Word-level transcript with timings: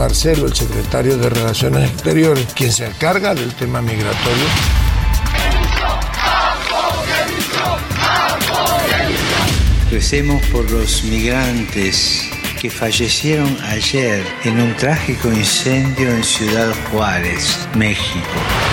Marcelo, 0.00 0.46
el 0.46 0.54
secretario 0.54 1.18
de 1.18 1.28
Relaciones 1.28 1.90
Exteriores, 1.90 2.46
quien 2.54 2.72
se 2.72 2.86
encarga 2.86 3.34
del 3.34 3.52
tema 3.52 3.82
migratorio. 3.82 4.46
Recemos 9.90 10.42
por 10.46 10.70
los 10.70 11.04
migrantes 11.04 12.26
que 12.58 12.70
fallecieron 12.70 13.58
ayer 13.62 14.24
en 14.44 14.62
un 14.62 14.74
trágico 14.74 15.30
incendio 15.30 16.08
en 16.08 16.24
Ciudad 16.24 16.72
Juárez, 16.90 17.58
México. 17.74 18.69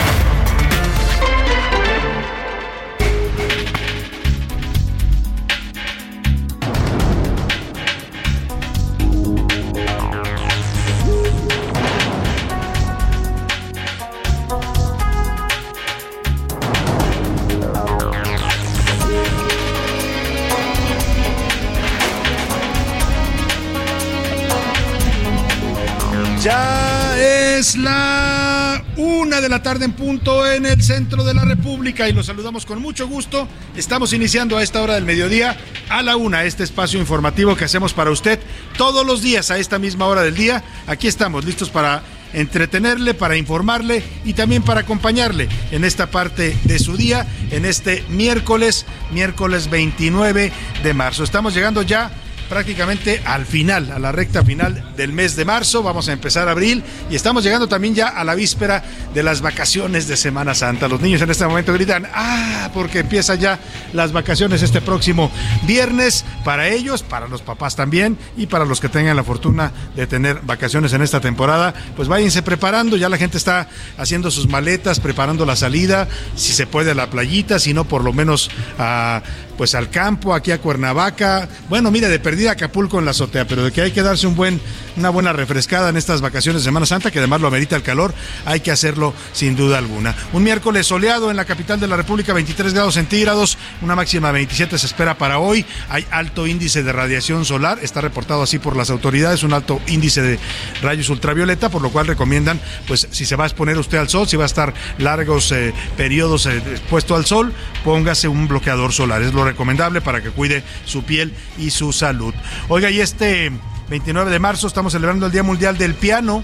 La 29.58 29.64
tarde 29.64 29.86
en 29.86 29.94
punto 29.94 30.46
en 30.46 30.68
el 30.68 30.84
centro 30.84 31.24
de 31.24 31.34
la 31.34 31.44
República 31.44 32.08
y 32.08 32.14
los 32.14 32.28
saludamos 32.28 32.64
con 32.64 32.80
mucho 32.80 33.08
gusto. 33.08 33.48
Estamos 33.76 34.14
iniciando 34.14 34.56
a 34.56 34.62
esta 34.62 34.84
hora 34.84 34.94
del 34.94 35.04
mediodía 35.04 35.58
a 35.90 36.04
la 36.04 36.16
una 36.16 36.44
este 36.44 36.64
espacio 36.64 37.00
informativo 37.00 37.56
que 37.56 37.66
hacemos 37.66 37.92
para 37.92 38.12
usted 38.12 38.40
todos 38.78 39.04
los 39.04 39.24
días 39.24 39.50
a 39.50 39.58
esta 39.58 39.80
misma 39.80 40.06
hora 40.06 40.22
del 40.22 40.36
día. 40.36 40.64
Aquí 40.86 41.08
estamos 41.08 41.44
listos 41.44 41.72
para 41.72 42.04
entretenerle, 42.34 43.16
para 43.16 43.36
informarle 43.36 44.04
y 44.26 44.34
también 44.34 44.62
para 44.62 44.82
acompañarle 44.82 45.50
en 45.72 45.86
esta 45.86 46.12
parte 46.12 46.56
de 46.66 46.78
su 46.78 46.96
día, 46.96 47.26
en 47.50 47.66
este 47.66 48.04
miércoles, 48.10 48.86
miércoles 49.10 49.72
29 49.72 50.52
de 50.84 50.94
marzo. 50.94 51.24
Estamos 51.24 51.56
llegando 51.56 51.82
ya 51.82 52.12
prácticamente 52.50 53.22
al 53.26 53.46
final, 53.46 53.92
a 53.92 54.00
la 54.00 54.12
recta 54.12 54.44
final 54.44 54.94
del 54.96 55.14
mes 55.14 55.36
de 55.36 55.46
marzo. 55.46 55.84
Vamos 55.84 56.10
a 56.10 56.14
empezar 56.14 56.48
abril 56.48 56.84
y 57.10 57.16
estamos 57.16 57.44
llegando 57.44 57.68
también 57.68 57.96
ya 57.96 58.08
a 58.08 58.24
la 58.24 58.36
víspera 58.36 58.84
de 59.14 59.24
las 59.24 59.42
vacaciones 59.42 60.08
de 60.08 60.18
Semana 60.18 60.54
Santa. 60.54 60.88
Los 60.88 61.02
niños 61.02 61.22
en 61.22 61.30
este 61.30 61.46
momento 61.46 61.74
gritan, 61.74 62.08
ah, 62.14 62.70
porque 62.74 63.00
empieza 63.00 63.36
ya 63.36 63.60
las 63.94 64.12
vacaciones 64.12 64.62
este 64.62 64.82
próximo 64.82 65.32
viernes 65.64 66.26
para 66.44 66.68
ellos, 66.70 67.04
para 67.04 67.28
los 67.28 67.42
papás 67.42 67.76
también 67.76 68.18
y 68.38 68.48
para 68.48 68.66
los 68.66 68.80
que 68.80 68.90
tengan 68.90 69.16
la 69.16 69.24
fortuna 69.24 69.72
de 69.96 70.08
tener 70.08 70.42
vacaciones 70.44 70.94
en 70.94 71.02
esta 71.02 71.20
temporada. 71.20 71.74
Pues 71.96 72.08
váyanse 72.08 72.42
preparando, 72.42 72.98
ya 72.98 73.10
la 73.10 73.18
gente 73.18 73.38
está 73.38 73.68
haciendo 73.98 74.32
sus 74.32 74.48
maletas, 74.48 75.00
preparando 75.00 75.46
la 75.46 75.56
salida, 75.56 76.08
si 76.36 76.54
se 76.54 76.68
puede 76.68 76.92
a 76.92 76.96
la 76.96 77.10
playita, 77.10 77.60
si 77.60 77.74
no 77.74 77.86
por 77.86 78.04
lo 78.04 78.14
menos 78.14 78.50
a 78.78 79.22
pues 79.58 79.76
al 79.76 79.90
campo, 79.90 80.34
aquí 80.34 80.52
a 80.52 80.60
Cuernavaca. 80.60 81.50
Bueno, 81.70 81.92
mire, 81.92 82.08
de 82.08 82.20
perdida 82.20 82.52
Acapulco 82.52 83.00
en 83.00 83.06
la 83.06 83.12
azotea, 83.12 83.46
pero 83.46 83.66
de 83.66 83.72
que 83.72 83.82
hay 83.82 83.92
que 83.92 84.04
darse 84.04 84.28
un 84.28 84.36
buen, 84.36 84.62
una 84.98 85.10
buena 85.10 85.32
refrescada 85.34 85.90
en 85.90 85.98
estas 85.98 86.22
vacaciones 86.22 86.62
de 86.62 86.66
Semana 86.66 86.86
Santa, 86.86 87.12
que 87.12 87.20
además 87.20 87.42
lo 87.42 87.48
amerita 87.48 87.76
el 87.76 87.84
calor, 87.84 88.14
hay 88.46 88.60
que 88.60 88.72
hacerlo 88.72 89.14
sin 89.32 89.56
duda 89.56 89.78
alguna. 89.78 90.16
Un 90.34 90.44
miércoles 90.44 90.88
soleado 90.88 91.32
en 91.32 91.38
la 91.38 91.46
capital 91.46 91.80
de 91.80 91.88
la 91.88 91.96
República, 91.96 92.34
23 92.34 92.74
grados 92.74 92.96
centígrados, 92.96 93.58
una 93.82 93.96
máxima 93.96 94.28
de 94.28 94.34
27 94.34 94.78
se 94.78 94.86
espera 94.86 95.18
para 95.18 95.40
hoy. 95.40 95.66
Hay 95.90 96.06
alto 96.12 96.48
índice 96.48 96.84
de 96.84 96.92
radiación 96.92 97.46
solar, 97.46 97.80
está 97.82 98.02
reportado 98.02 98.42
así 98.42 98.60
por 98.60 98.76
las 98.76 98.90
autoridades, 98.90 99.44
un 99.44 99.54
alto 99.54 99.80
índice 99.88 100.22
de 100.22 100.40
rayos 100.82 101.10
ultravioleta, 101.10 101.70
por 101.70 101.82
lo 101.82 101.92
cual 101.92 102.08
recomiendan, 102.08 102.60
pues 102.88 103.08
si 103.12 103.26
se 103.26 103.36
va 103.36 103.44
a 103.44 103.48
exponer 103.48 103.78
usted 103.78 103.98
al 104.00 104.10
sol, 104.10 104.28
si 104.28 104.38
va 104.38 104.44
a 104.44 104.48
estar 104.48 104.74
largos 104.98 105.52
eh, 105.52 105.74
periodos 105.96 106.46
eh, 106.46 106.58
expuesto 106.58 107.16
al 107.16 107.26
sol, 107.26 107.54
póngase 107.84 108.28
un 108.28 108.48
bloqueador 108.48 108.94
solar. 108.94 109.22
Es 109.22 109.34
lo 109.34 109.46
recomendable 109.46 110.02
para 110.02 110.22
que 110.22 110.32
cuide 110.32 110.64
su 110.86 111.04
piel 111.04 111.34
y 111.58 111.70
su 111.70 111.94
salud. 111.94 112.34
Oiga, 112.68 112.90
y 112.90 113.02
este 113.02 113.52
29 113.90 114.32
de 114.32 114.40
marzo 114.40 114.68
estamos 114.68 114.92
celebrando 114.92 115.28
el 115.28 115.32
Día 115.32 115.44
Mundial 115.44 115.78
del 115.78 115.96
Piano. 115.96 116.44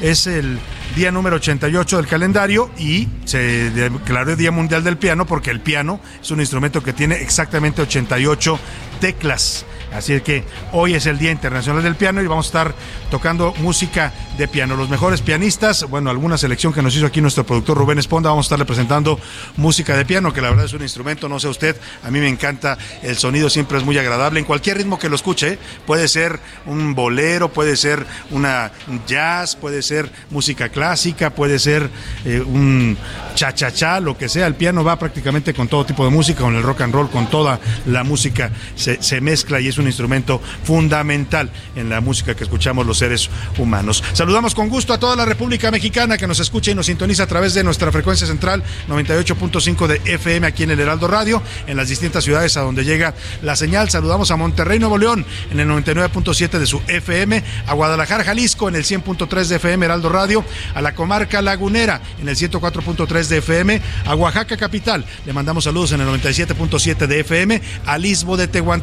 Es 0.00 0.26
el 0.26 0.58
día 0.94 1.10
número 1.10 1.36
88 1.36 1.96
del 1.96 2.06
calendario 2.06 2.70
y 2.76 3.08
se 3.24 3.70
declaró 3.70 4.32
el 4.32 4.36
Día 4.36 4.50
Mundial 4.50 4.84
del 4.84 4.98
Piano 4.98 5.26
porque 5.26 5.50
el 5.50 5.60
piano 5.60 6.00
es 6.20 6.30
un 6.30 6.40
instrumento 6.40 6.82
que 6.82 6.92
tiene 6.92 7.16
exactamente 7.22 7.82
88 7.82 8.58
teclas. 9.02 9.66
Así 9.92 10.18
que 10.20 10.44
hoy 10.70 10.94
es 10.94 11.06
el 11.06 11.18
Día 11.18 11.32
Internacional 11.32 11.82
del 11.82 11.96
Piano 11.96 12.22
y 12.22 12.26
vamos 12.26 12.46
a 12.46 12.48
estar 12.48 12.74
tocando 13.10 13.52
música 13.58 14.12
de 14.38 14.48
piano. 14.48 14.74
Los 14.74 14.88
mejores 14.88 15.20
pianistas, 15.20 15.84
bueno, 15.90 16.08
alguna 16.08 16.38
selección 16.38 16.72
que 16.72 16.80
nos 16.80 16.96
hizo 16.96 17.04
aquí 17.04 17.20
nuestro 17.20 17.44
productor 17.44 17.76
Rubén 17.76 17.98
Esponda, 17.98 18.30
vamos 18.30 18.46
a 18.46 18.48
estarle 18.48 18.64
presentando 18.64 19.20
música 19.56 19.94
de 19.94 20.06
piano, 20.06 20.32
que 20.32 20.40
la 20.40 20.48
verdad 20.48 20.64
es 20.64 20.72
un 20.72 20.80
instrumento, 20.80 21.28
no 21.28 21.38
sé 21.38 21.48
usted, 21.48 21.76
a 22.02 22.10
mí 22.10 22.20
me 22.20 22.28
encanta, 22.28 22.78
el 23.02 23.16
sonido 23.16 23.50
siempre 23.50 23.76
es 23.76 23.84
muy 23.84 23.98
agradable, 23.98 24.40
en 24.40 24.46
cualquier 24.46 24.78
ritmo 24.78 24.98
que 24.98 25.10
lo 25.10 25.16
escuche, 25.16 25.58
puede 25.86 26.08
ser 26.08 26.40
un 26.64 26.94
bolero, 26.94 27.52
puede 27.52 27.76
ser 27.76 28.06
una 28.30 28.72
un 28.88 29.04
jazz, 29.06 29.56
puede 29.56 29.82
ser 29.82 30.10
música 30.30 30.70
clásica, 30.70 31.30
puede 31.30 31.58
ser 31.58 31.90
eh, 32.24 32.40
un 32.40 32.96
cha-cha-cha, 33.34 34.00
lo 34.00 34.16
que 34.16 34.30
sea, 34.30 34.46
el 34.46 34.54
piano 34.54 34.84
va 34.84 34.98
prácticamente 34.98 35.52
con 35.52 35.68
todo 35.68 35.84
tipo 35.84 36.04
de 36.04 36.10
música, 36.10 36.40
con 36.40 36.56
el 36.56 36.62
rock 36.62 36.80
and 36.80 36.94
roll, 36.94 37.10
con 37.10 37.28
toda 37.28 37.60
la 37.84 38.04
música, 38.04 38.50
se, 38.74 38.91
se 39.00 39.20
mezcla 39.20 39.60
y 39.60 39.68
es 39.68 39.78
un 39.78 39.86
instrumento 39.86 40.40
fundamental 40.64 41.50
en 41.76 41.88
la 41.88 42.00
música 42.00 42.34
que 42.34 42.44
escuchamos 42.44 42.86
los 42.86 42.98
seres 42.98 43.30
humanos. 43.58 44.02
Saludamos 44.12 44.54
con 44.54 44.68
gusto 44.68 44.92
a 44.92 44.98
toda 44.98 45.16
la 45.16 45.24
República 45.24 45.70
Mexicana 45.70 46.16
que 46.16 46.26
nos 46.26 46.40
escucha 46.40 46.70
y 46.70 46.74
nos 46.74 46.86
sintoniza 46.86 47.24
a 47.24 47.26
través 47.26 47.54
de 47.54 47.64
nuestra 47.64 47.92
frecuencia 47.92 48.26
central 48.26 48.62
98.5 48.88 49.86
de 49.86 50.00
FM 50.04 50.46
aquí 50.46 50.62
en 50.64 50.70
el 50.70 50.80
Heraldo 50.80 51.08
Radio, 51.08 51.42
en 51.66 51.76
las 51.76 51.88
distintas 51.88 52.24
ciudades 52.24 52.56
a 52.56 52.62
donde 52.62 52.84
llega 52.84 53.14
la 53.42 53.56
señal. 53.56 53.90
Saludamos 53.90 54.30
a 54.30 54.36
Monterrey, 54.36 54.78
Nuevo 54.78 54.98
León, 54.98 55.24
en 55.50 55.60
el 55.60 55.68
99.7 55.68 56.58
de 56.58 56.66
su 56.66 56.80
FM, 56.86 57.42
a 57.66 57.74
Guadalajara, 57.74 58.24
Jalisco, 58.24 58.68
en 58.68 58.76
el 58.76 58.84
100.3 58.84 59.46
de 59.46 59.56
FM 59.56 59.84
Heraldo 59.84 60.08
Radio, 60.08 60.44
a 60.74 60.82
la 60.82 60.94
comarca 60.94 61.42
lagunera, 61.42 62.00
en 62.20 62.28
el 62.28 62.36
104.3 62.36 62.92
97.3 62.92 63.28
de 63.28 63.38
FM, 63.38 63.82
a 64.06 64.14
Oaxaca 64.14 64.56
capital, 64.56 65.04
le 65.24 65.32
mandamos 65.32 65.64
saludos 65.64 65.92
en 65.92 66.00
el 66.00 66.08
97.7 66.08 67.06
de 67.06 67.20
FM, 67.20 67.62
a 67.86 67.98
Lisbo 67.98 68.36
de 68.36 68.48
Tehuantepec, 68.48 68.81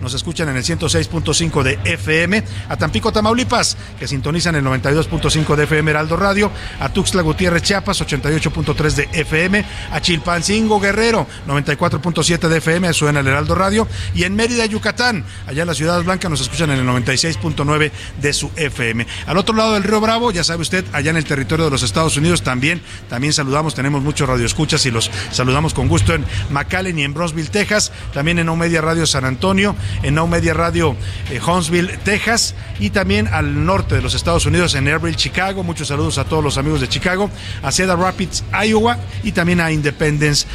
nos 0.00 0.14
escuchan 0.14 0.48
en 0.48 0.56
el 0.56 0.64
106.5 0.64 1.62
de 1.62 1.78
FM, 1.84 2.42
a 2.68 2.76
Tampico 2.76 3.12
Tamaulipas, 3.12 3.76
que 3.98 4.06
sintonizan 4.06 4.54
el 4.54 4.64
92.5 4.64 5.56
de 5.56 5.64
FM 5.64 5.90
Heraldo 5.90 6.16
Radio, 6.16 6.50
a 6.78 6.88
Tuxtla 6.90 7.22
Gutiérrez 7.22 7.62
Chiapas, 7.62 8.00
88.3 8.02 8.90
de 8.92 9.08
FM, 9.12 9.64
a 9.92 10.00
Chilpancingo 10.00 10.80
Guerrero, 10.80 11.26
94.7 11.46 12.48
de 12.48 12.58
FM, 12.58 12.92
suena 12.92 13.20
el 13.20 13.26
Heraldo 13.26 13.54
Radio, 13.54 13.88
y 14.14 14.24
en 14.24 14.34
Mérida, 14.34 14.66
Yucatán, 14.66 15.24
allá 15.46 15.62
en 15.62 15.68
la 15.68 15.74
Ciudad 15.74 16.02
Blanca, 16.02 16.28
nos 16.28 16.40
escuchan 16.40 16.70
en 16.70 16.80
el 16.80 16.86
96.9 16.86 17.90
de 18.20 18.32
su 18.32 18.50
FM. 18.56 19.06
Al 19.26 19.38
otro 19.38 19.54
lado 19.54 19.74
del 19.74 19.84
Río 19.84 20.00
Bravo, 20.00 20.30
ya 20.32 20.44
sabe 20.44 20.62
usted, 20.62 20.84
allá 20.92 21.10
en 21.10 21.16
el 21.16 21.24
territorio 21.24 21.64
de 21.64 21.70
los 21.70 21.82
Estados 21.82 22.16
Unidos 22.16 22.42
también, 22.42 22.82
también 23.08 23.32
saludamos, 23.32 23.74
tenemos 23.74 24.02
muchos 24.02 24.28
radioescuchas 24.28 24.84
y 24.86 24.90
los 24.90 25.10
saludamos 25.30 25.74
con 25.74 25.88
gusto 25.88 26.14
en 26.14 26.24
McAllen 26.50 26.98
y 26.98 27.04
en 27.04 27.14
Bronzeville, 27.14 27.50
Texas, 27.50 27.92
también 28.12 28.38
en 28.38 28.46
No 28.46 28.56
Media 28.56 28.80
Radio 28.80 29.06
San 29.06 29.29
Antonio, 29.30 29.74
en 30.02 30.14
No 30.14 30.26
Media 30.26 30.52
Radio 30.52 30.94
eh, 31.30 31.40
Huntsville, 31.40 31.98
Texas, 32.04 32.54
y 32.78 32.90
también 32.90 33.28
al 33.28 33.64
norte 33.64 33.94
de 33.94 34.02
los 34.02 34.14
Estados 34.14 34.44
Unidos, 34.46 34.74
en 34.74 34.86
Airville, 34.86 35.16
Chicago. 35.16 35.62
Muchos 35.62 35.88
saludos 35.88 36.18
a 36.18 36.24
todos 36.24 36.44
los 36.44 36.58
amigos 36.58 36.80
de 36.80 36.88
Chicago, 36.88 37.30
a 37.62 37.72
Cedar 37.72 37.98
Rapids, 37.98 38.44
Iowa, 38.66 38.98
y 39.22 39.32
también 39.32 39.60
a 39.60 39.70
Independence, 39.70 40.46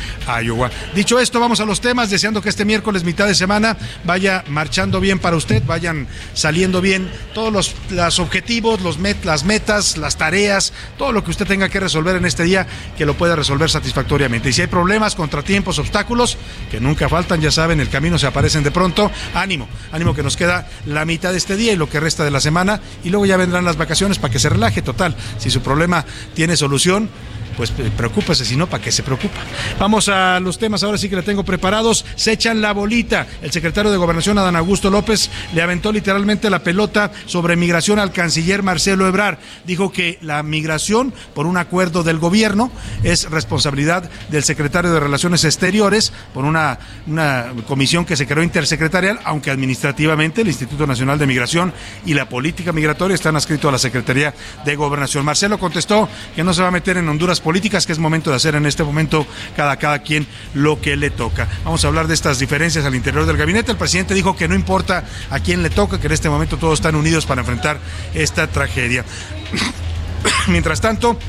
Iowa. 0.43 0.69
Dicho 0.93 1.19
esto, 1.19 1.39
vamos 1.39 1.59
a 1.59 1.65
los 1.65 1.81
temas, 1.81 2.09
deseando 2.09 2.41
que 2.41 2.49
este 2.49 2.65
miércoles, 2.65 3.03
mitad 3.03 3.27
de 3.27 3.35
semana, 3.35 3.77
vaya 4.03 4.43
marchando 4.47 4.99
bien 4.99 5.19
para 5.19 5.35
usted, 5.35 5.63
vayan 5.65 6.07
saliendo 6.33 6.81
bien 6.81 7.09
todos 7.33 7.51
los, 7.51 7.75
los 7.89 8.19
objetivos, 8.19 8.81
los 8.81 8.99
met, 8.99 9.23
las 9.23 9.43
metas, 9.43 9.97
las 9.97 10.17
tareas, 10.17 10.73
todo 10.97 11.11
lo 11.11 11.23
que 11.23 11.31
usted 11.31 11.47
tenga 11.47 11.69
que 11.69 11.79
resolver 11.79 12.15
en 12.15 12.25
este 12.25 12.43
día, 12.43 12.67
que 12.97 13.05
lo 13.05 13.15
pueda 13.15 13.35
resolver 13.35 13.69
satisfactoriamente. 13.69 14.49
Y 14.49 14.53
si 14.53 14.61
hay 14.61 14.67
problemas, 14.67 15.15
contratiempos, 15.15 15.79
obstáculos, 15.79 16.37
que 16.69 16.79
nunca 16.79 17.09
faltan, 17.09 17.41
ya 17.41 17.51
saben, 17.51 17.79
el 17.79 17.89
camino 17.89 18.17
se 18.17 18.27
de 18.63 18.71
pronto, 18.71 19.11
ánimo, 19.33 19.67
ánimo 19.91 20.13
que 20.13 20.23
nos 20.23 20.37
queda 20.37 20.67
la 20.85 21.05
mitad 21.05 21.31
de 21.31 21.37
este 21.37 21.55
día 21.55 21.73
y 21.73 21.75
lo 21.75 21.89
que 21.89 21.99
resta 21.99 22.23
de 22.23 22.31
la 22.31 22.39
semana, 22.39 22.79
y 23.03 23.09
luego 23.09 23.25
ya 23.25 23.37
vendrán 23.37 23.65
las 23.65 23.77
vacaciones 23.77 24.19
para 24.19 24.31
que 24.31 24.39
se 24.39 24.49
relaje 24.49 24.81
total. 24.81 25.15
Si 25.37 25.49
su 25.49 25.61
problema 25.61 26.05
tiene 26.33 26.57
solución, 26.57 27.09
pues 27.55 27.71
eh, 27.77 27.91
preocúpese, 27.95 28.45
si 28.45 28.55
no, 28.55 28.67
¿para 28.67 28.83
qué 28.83 28.91
se 28.91 29.03
preocupa? 29.03 29.39
Vamos 29.79 30.09
a 30.09 30.39
los 30.39 30.57
temas, 30.57 30.83
ahora 30.83 30.97
sí 30.97 31.09
que 31.09 31.15
le 31.15 31.23
tengo 31.23 31.43
preparados. 31.43 32.05
Se 32.15 32.31
echan 32.31 32.61
la 32.61 32.73
bolita. 32.73 33.27
El 33.41 33.51
secretario 33.51 33.91
de 33.91 33.97
Gobernación, 33.97 34.37
Adán 34.37 34.55
Augusto 34.55 34.89
López, 34.89 35.29
le 35.53 35.61
aventó 35.61 35.91
literalmente 35.91 36.49
la 36.49 36.63
pelota 36.63 37.11
sobre 37.25 37.55
migración 37.55 37.99
al 37.99 38.11
canciller 38.11 38.63
Marcelo 38.63 39.07
Ebrar. 39.07 39.39
Dijo 39.65 39.91
que 39.91 40.17
la 40.21 40.43
migración, 40.43 41.13
por 41.33 41.45
un 41.45 41.57
acuerdo 41.57 42.03
del 42.03 42.19
gobierno, 42.19 42.71
es 43.03 43.29
responsabilidad 43.29 44.09
del 44.29 44.43
secretario 44.43 44.91
de 44.91 44.99
Relaciones 44.99 45.43
Exteriores, 45.43 46.13
por 46.33 46.45
una, 46.45 46.79
una 47.07 47.53
comisión 47.67 48.05
que 48.05 48.15
se 48.15 48.27
creó 48.27 48.43
intersecretarial, 48.43 49.19
aunque 49.23 49.51
administrativamente 49.51 50.41
el 50.41 50.47
Instituto 50.47 50.87
Nacional 50.87 51.19
de 51.19 51.27
Migración 51.27 51.73
y 52.05 52.13
la 52.13 52.29
Política 52.29 52.71
Migratoria 52.71 53.15
están 53.15 53.35
adscritos 53.35 53.69
a 53.69 53.71
la 53.73 53.79
Secretaría 53.79 54.33
de 54.63 54.75
Gobernación. 54.75 55.25
Marcelo 55.25 55.59
contestó 55.59 56.09
que 56.35 56.43
no 56.43 56.53
se 56.53 56.61
va 56.61 56.69
a 56.69 56.71
meter 56.71 56.97
en 56.97 57.07
Honduras 57.07 57.41
políticas, 57.45 57.85
que 57.85 57.93
es 57.93 57.99
momento 57.99 58.31
de 58.31 58.37
hacer 58.37 58.55
en 58.55 58.65
este 58.65 58.83
momento 58.83 59.27
cada, 59.55 59.77
cada 59.77 59.99
quien 59.99 60.25
lo 60.55 60.81
que 60.81 60.95
le 60.95 61.11
toca. 61.11 61.47
Vamos 61.63 61.85
a 61.85 61.87
hablar 61.87 62.07
de 62.07 62.15
estas 62.15 62.39
diferencias 62.39 62.85
al 62.85 62.95
interior 62.95 63.27
del 63.27 63.37
gabinete. 63.37 63.71
El 63.71 63.77
presidente 63.77 64.15
dijo 64.15 64.35
que 64.35 64.47
no 64.47 64.55
importa 64.55 65.05
a 65.29 65.39
quién 65.39 65.61
le 65.61 65.69
toca, 65.69 65.99
que 65.99 66.07
en 66.07 66.13
este 66.13 66.27
momento 66.27 66.57
todos 66.57 66.79
están 66.79 66.95
unidos 66.95 67.27
para 67.27 67.41
enfrentar 67.41 67.79
esta 68.15 68.47
tragedia. 68.47 69.05
Mientras 70.47 70.81
tanto, 70.81 71.19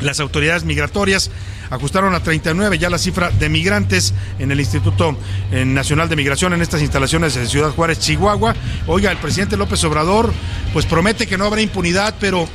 las 0.00 0.18
autoridades 0.18 0.64
migratorias 0.64 1.30
ajustaron 1.70 2.16
a 2.16 2.20
39 2.20 2.76
ya 2.78 2.90
la 2.90 2.98
cifra 2.98 3.30
de 3.30 3.48
migrantes 3.48 4.12
en 4.40 4.50
el 4.50 4.58
Instituto 4.58 5.16
Nacional 5.52 6.08
de 6.08 6.16
Migración 6.16 6.52
en 6.52 6.62
estas 6.62 6.82
instalaciones 6.82 7.34
de 7.34 7.46
Ciudad 7.46 7.70
Juárez, 7.70 8.00
Chihuahua. 8.00 8.56
Oiga, 8.88 9.12
el 9.12 9.18
presidente 9.18 9.56
López 9.56 9.84
Obrador 9.84 10.32
pues 10.72 10.84
promete 10.84 11.28
que 11.28 11.38
no 11.38 11.44
habrá 11.44 11.60
impunidad, 11.60 12.16
pero 12.18 12.48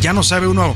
ya 0.00 0.12
no 0.12 0.22
sabe 0.22 0.46
uno 0.46 0.74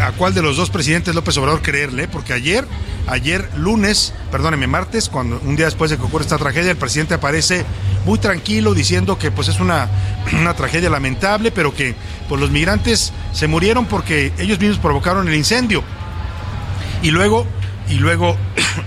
a 0.00 0.12
cuál 0.12 0.34
de 0.34 0.42
los 0.42 0.56
dos 0.56 0.70
presidentes 0.70 1.14
López 1.14 1.36
Obrador 1.36 1.62
creerle, 1.62 2.08
porque 2.08 2.32
ayer, 2.32 2.66
ayer 3.06 3.48
lunes, 3.56 4.12
perdóneme, 4.30 4.66
martes, 4.66 5.08
cuando 5.08 5.40
un 5.44 5.56
día 5.56 5.66
después 5.66 5.90
de 5.90 5.96
que 5.96 6.02
ocurre 6.02 6.24
esta 6.24 6.38
tragedia, 6.38 6.70
el 6.70 6.76
presidente 6.76 7.14
aparece 7.14 7.64
muy 8.04 8.18
tranquilo 8.18 8.74
diciendo 8.74 9.18
que 9.18 9.30
pues 9.30 9.48
es 9.48 9.60
una, 9.60 9.88
una 10.32 10.54
tragedia 10.54 10.90
lamentable, 10.90 11.50
pero 11.50 11.74
que 11.74 11.94
pues 12.28 12.40
los 12.40 12.50
migrantes 12.50 13.12
se 13.32 13.46
murieron 13.46 13.86
porque 13.86 14.32
ellos 14.38 14.58
mismos 14.58 14.78
provocaron 14.78 15.28
el 15.28 15.34
incendio. 15.34 15.82
Y 17.02 17.10
luego, 17.10 17.46
y 17.88 17.94
luego, 17.94 18.36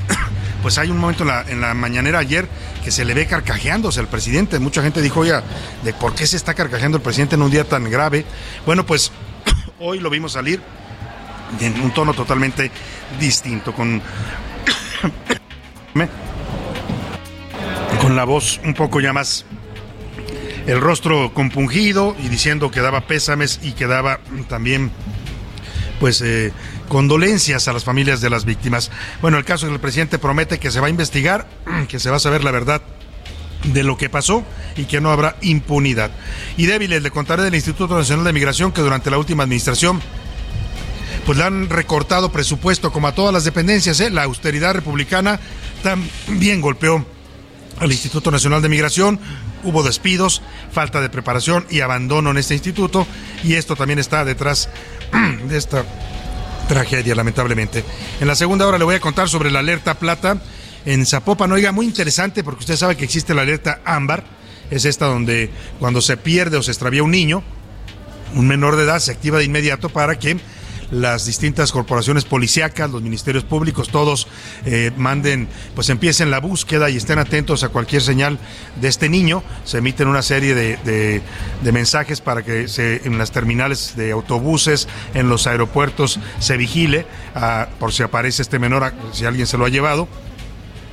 pues 0.62 0.77
hay 0.77 0.89
un 0.89 0.98
momento 0.98 1.24
en 1.24 1.62
la, 1.62 1.72
en 1.72 1.77
mañanera 1.77 2.19
ayer 2.19 2.48
que 2.83 2.92
se 2.92 3.04
le 3.04 3.13
ve 3.13 3.25
carcajeándose 3.25 4.00
al 4.00 4.07
presidente. 4.07 4.60
Mucha 4.60 4.81
gente 4.83 5.01
dijo, 5.01 5.22
oiga, 5.22 5.44
¿de 5.83 5.92
por 5.94 6.13
qué 6.13 6.27
se 6.27 6.38
está 6.38 6.54
carcajeando 6.54 6.98
el 6.98 7.04
presidente 7.04 7.36
en 7.36 7.42
un 7.42 7.50
día 7.50 7.63
tan 7.63 7.89
grave? 7.89 8.25
Bueno, 8.66 8.86
pues 8.86 9.12
hoy 9.80 10.00
lo 10.00 10.10
vimos 10.10 10.33
salir 10.33 10.62
en 11.60 11.80
un 11.81 11.92
tono 11.92 12.13
totalmente 12.13 12.72
distinto, 13.19 13.74
con, 13.74 14.01
con 18.01 18.16
la 18.16 18.24
voz 18.24 18.60
un 18.63 18.74
poco 18.74 19.00
ya 19.00 19.13
más, 19.13 19.45
el 20.68 20.81
rostro 20.81 21.33
compungido 21.33 22.16
y 22.24 22.30
diciendo 22.30 22.72
que 22.72 22.81
daba 22.81 23.01
pésames 23.01 23.60
y 23.62 23.74
que 23.74 23.88
daba 23.88 24.19
también, 24.48 24.92
pues, 26.00 26.22
eh, 26.22 26.51
condolencias 26.89 27.68
a 27.68 27.74
las 27.74 27.83
familias 27.83 28.22
de 28.22 28.30
las 28.30 28.45
víctimas. 28.45 28.92
Bueno, 29.22 29.38
el 29.38 29.45
caso 29.45 29.66
es 29.66 29.69
que 29.69 29.75
el 29.75 29.81
presidente 29.81 30.19
promete 30.19 30.60
que 30.60 30.72
se 30.72 30.80
va 30.80 30.88
a 30.88 30.89
investigar, 30.89 31.48
que 31.88 32.00
se 32.00 32.10
va 32.10 32.18
a 32.18 32.19
saber 32.19 32.44
la 32.44 32.51
verdad 32.51 32.81
de 33.74 33.84
lo 33.84 33.98
que 33.98 34.10
pasó 34.10 34.44
y 34.76 34.86
que 34.86 35.02
no 35.02 35.12
habrá 35.12 35.38
impunidad. 35.42 36.12
Y 36.58 36.66
débiles, 36.66 37.02
le 37.02 37.12
contaré 37.12 37.44
del 37.44 37.56
Instituto 37.56 37.96
Nacional 37.96 38.26
de 38.26 38.34
Migración 38.34 38.72
que 38.72 38.82
durante 38.82 39.10
la 39.10 39.18
última 39.18 39.44
administración 39.44 40.02
pues 41.26 41.38
le 41.38 41.44
han 41.44 41.70
recortado 41.70 42.32
presupuesto 42.32 42.92
como 42.92 43.08
a 43.08 43.16
todas 43.16 43.34
las 43.34 43.44
dependencias. 43.44 44.00
¿eh? 44.00 44.12
La 44.12 44.24
austeridad 44.24 44.74
republicana 44.74 45.40
también 45.82 46.62
golpeó 46.62 47.06
al 47.80 47.92
Instituto 47.92 48.32
Nacional 48.32 48.62
de 48.62 48.70
Migración. 48.70 49.20
Hubo 49.64 49.82
despidos, 49.82 50.44
falta 50.72 51.02
de 51.02 51.10
preparación 51.10 51.66
y 51.70 51.82
abandono 51.82 52.32
en 52.32 52.38
este 52.38 52.54
instituto. 52.54 53.08
Y 53.44 53.56
esto 53.56 53.76
también 53.76 54.00
está 54.00 54.24
detrás 54.24 54.70
de 55.48 55.58
esta 55.58 55.84
tragedia, 56.68 57.16
lamentablemente. 57.16 57.84
En 58.20 58.28
la 58.28 58.36
segunda 58.36 58.68
hora 58.68 58.78
le 58.78 58.86
voy 58.86 58.96
a 58.96 59.00
contar 59.00 59.28
sobre 59.28 59.52
la 59.52 59.60
alerta 59.60 59.96
plata 59.96 60.38
en 60.86 61.06
Zapopan. 61.06 61.52
Oiga, 61.52 61.72
muy 61.72 61.86
interesante 61.86 62.44
porque 62.44 62.62
usted 62.62 62.76
sabe 62.76 62.96
que 62.96 63.06
existe 63.06 63.34
la 63.34 63.42
alerta 63.42 63.82
ámbar. 63.86 64.24
Es 64.70 64.86
esta 64.86 65.06
donde 65.06 65.50
cuando 65.80 66.02
se 66.02 66.18
pierde 66.18 66.58
o 66.58 66.64
se 66.64 66.72
extravía 66.72 67.04
un 67.04 67.12
niño, 67.12 67.44
un 68.36 68.48
menor 68.48 68.76
de 68.76 68.84
edad, 68.84 69.00
se 69.00 69.12
activa 69.12 69.38
de 69.38 69.46
inmediato 69.46 69.90
para 69.90 70.18
que 70.18 70.38
las 70.92 71.26
distintas 71.26 71.72
corporaciones 71.72 72.26
policíacas, 72.26 72.90
los 72.92 73.02
ministerios 73.02 73.44
públicos, 73.44 73.90
todos 73.90 74.28
eh, 74.66 74.92
manden, 74.98 75.48
pues 75.74 75.90
empiecen 75.90 76.32
la 76.32 76.40
búsqueda 76.40 76.90
y 76.90 76.98
estén 76.98 77.20
atentos 77.20 77.64
a 77.64 77.70
cualquier 77.70 78.02
señal 78.02 78.39
de 78.80 78.88
este 78.88 79.10
niño. 79.10 79.44
Se 79.63 79.80
emiten 79.80 80.08
una 80.08 80.22
serie 80.22 80.54
de, 80.54 81.22
mensajes 81.72 82.22
para 82.22 82.44
que 82.44 82.68
en 82.77 83.18
las 83.18 83.32
terminales 83.32 83.96
de 83.96 84.12
autobuses, 84.12 84.88
en 85.13 85.30
los 85.30 85.48
aeropuertos, 85.48 86.20
se 86.39 86.58
vigile 86.58 87.06
ah, 87.34 87.68
por 87.80 87.92
si 87.92 88.04
aparece 88.04 88.42
este 88.42 88.60
menor, 88.60 88.94
si 89.12 89.25
alguien 89.25 89.48
se 89.48 89.58
lo 89.58 89.65
ha 89.65 89.70
llevado. 89.70 90.08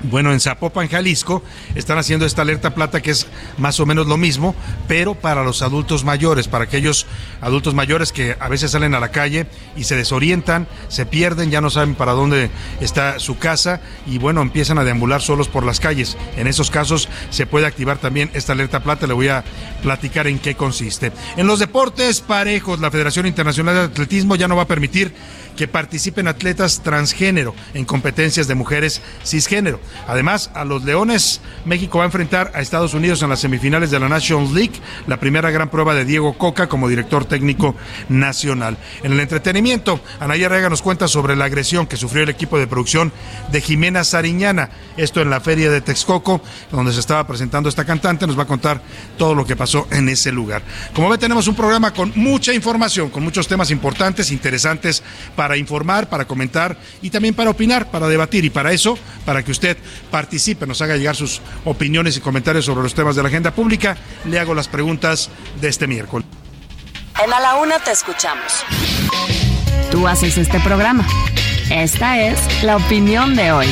Bueno, 0.04 0.32
en 0.32 0.40
Zapopan, 0.40 0.88
Jalisco, 0.88 1.44
están 1.76 1.96
haciendo 1.96 2.26
esta 2.26 2.42
alerta 2.42 2.74
plata 2.74 3.00
que 3.00 3.12
es 3.12 3.28
más 3.56 3.78
o 3.78 3.86
menos 3.86 4.08
lo 4.08 4.16
mismo, 4.16 4.54
pero 4.88 5.14
para 5.14 5.44
los 5.44 5.62
adultos 5.62 6.04
mayores, 6.04 6.48
para 6.48 6.64
aquellos 6.64 7.06
adultos 7.40 7.74
mayores 7.74 8.10
que 8.10 8.36
a 8.40 8.48
veces 8.48 8.72
salen 8.72 8.96
a 8.96 9.00
la 9.00 9.12
calle 9.12 9.46
y 9.76 9.84
se 9.84 9.94
desorientan, 9.94 10.66
se 10.88 11.06
pierden, 11.06 11.50
ya 11.50 11.60
no 11.60 11.70
saben 11.70 11.94
para 11.94 12.12
dónde 12.12 12.50
está 12.80 13.20
su 13.20 13.38
casa 13.38 13.80
y 14.04 14.18
bueno, 14.18 14.42
empiezan 14.42 14.78
a 14.78 14.84
deambular 14.84 15.22
solos 15.22 15.48
por 15.48 15.64
las 15.64 15.78
calles. 15.78 16.16
En 16.36 16.48
esos 16.48 16.70
casos 16.70 17.08
se 17.30 17.46
puede 17.46 17.66
activar 17.66 17.98
también 17.98 18.30
esta 18.34 18.54
alerta 18.54 18.82
plata, 18.82 19.06
le 19.06 19.14
voy 19.14 19.28
a 19.28 19.44
platicar 19.82 20.26
en 20.26 20.40
qué 20.40 20.56
consiste. 20.56 21.12
En 21.36 21.46
los 21.46 21.60
deportes 21.60 22.20
parejos, 22.20 22.80
la 22.80 22.90
Federación 22.90 23.26
Internacional 23.26 23.74
de 23.74 23.80
Atletismo 23.82 24.34
ya 24.34 24.48
no 24.48 24.56
va 24.56 24.62
a 24.62 24.68
permitir 24.68 25.14
que 25.56 25.68
participen 25.68 26.28
atletas 26.28 26.82
transgénero 26.82 27.54
en 27.74 27.84
competencias 27.84 28.48
de 28.48 28.54
mujeres 28.54 29.02
cisgénero. 29.24 29.80
Además, 30.06 30.50
a 30.54 30.64
los 30.64 30.84
Leones, 30.84 31.40
México 31.64 31.98
va 31.98 32.04
a 32.04 32.06
enfrentar 32.06 32.52
a 32.54 32.60
Estados 32.60 32.94
Unidos 32.94 33.22
en 33.22 33.28
las 33.28 33.40
semifinales 33.40 33.90
de 33.90 34.00
la 34.00 34.08
Nations 34.08 34.52
League, 34.52 34.80
la 35.06 35.18
primera 35.18 35.50
gran 35.50 35.68
prueba 35.68 35.94
de 35.94 36.04
Diego 36.04 36.36
Coca 36.38 36.68
como 36.68 36.88
director 36.88 37.24
técnico 37.24 37.74
nacional. 38.08 38.76
En 39.02 39.12
el 39.12 39.20
entretenimiento, 39.20 40.00
Anaya 40.20 40.48
Rega 40.48 40.68
nos 40.68 40.82
cuenta 40.82 41.08
sobre 41.08 41.36
la 41.36 41.44
agresión 41.44 41.86
que 41.86 41.96
sufrió 41.96 42.22
el 42.22 42.30
equipo 42.30 42.58
de 42.58 42.66
producción 42.66 43.12
de 43.50 43.60
Jimena 43.60 44.04
Sariñana, 44.04 44.70
esto 44.96 45.20
en 45.20 45.30
la 45.30 45.40
feria 45.40 45.70
de 45.70 45.80
Texcoco, 45.80 46.40
donde 46.70 46.92
se 46.92 47.00
estaba 47.00 47.26
presentando 47.26 47.68
esta 47.68 47.84
cantante, 47.84 48.26
nos 48.26 48.38
va 48.38 48.44
a 48.44 48.46
contar 48.46 48.80
todo 49.18 49.34
lo 49.34 49.44
que 49.44 49.56
pasó 49.56 49.86
en 49.90 50.08
ese 50.08 50.32
lugar. 50.32 50.62
Como 50.94 51.08
ve, 51.08 51.18
tenemos 51.18 51.46
un 51.48 51.54
programa 51.54 51.92
con 51.92 52.12
mucha 52.14 52.52
información, 52.52 53.10
con 53.10 53.22
muchos 53.22 53.48
temas 53.48 53.70
importantes, 53.70 54.30
interesantes 54.30 55.02
para 55.36 55.41
para 55.42 55.56
informar, 55.56 56.08
para 56.08 56.24
comentar 56.24 56.76
y 57.02 57.10
también 57.10 57.34
para 57.34 57.50
opinar, 57.50 57.90
para 57.90 58.06
debatir. 58.06 58.44
Y 58.44 58.50
para 58.50 58.70
eso, 58.70 58.96
para 59.26 59.42
que 59.42 59.50
usted 59.50 59.76
participe, 60.08 60.68
nos 60.68 60.80
haga 60.82 60.96
llegar 60.96 61.16
sus 61.16 61.40
opiniones 61.64 62.16
y 62.16 62.20
comentarios 62.20 62.64
sobre 62.64 62.84
los 62.84 62.94
temas 62.94 63.16
de 63.16 63.22
la 63.22 63.28
agenda 63.28 63.50
pública, 63.50 63.96
le 64.24 64.38
hago 64.38 64.54
las 64.54 64.68
preguntas 64.68 65.30
de 65.60 65.68
este 65.68 65.88
miércoles. 65.88 66.28
En 67.24 67.32
A 67.32 67.40
la 67.40 67.56
Una 67.56 67.80
te 67.80 67.90
escuchamos. 67.90 68.64
Tú 69.90 70.06
haces 70.06 70.38
este 70.38 70.60
programa. 70.60 71.04
Esta 71.72 72.20
es 72.20 72.62
la 72.62 72.76
opinión 72.76 73.34
de 73.34 73.50
hoy. 73.50 73.66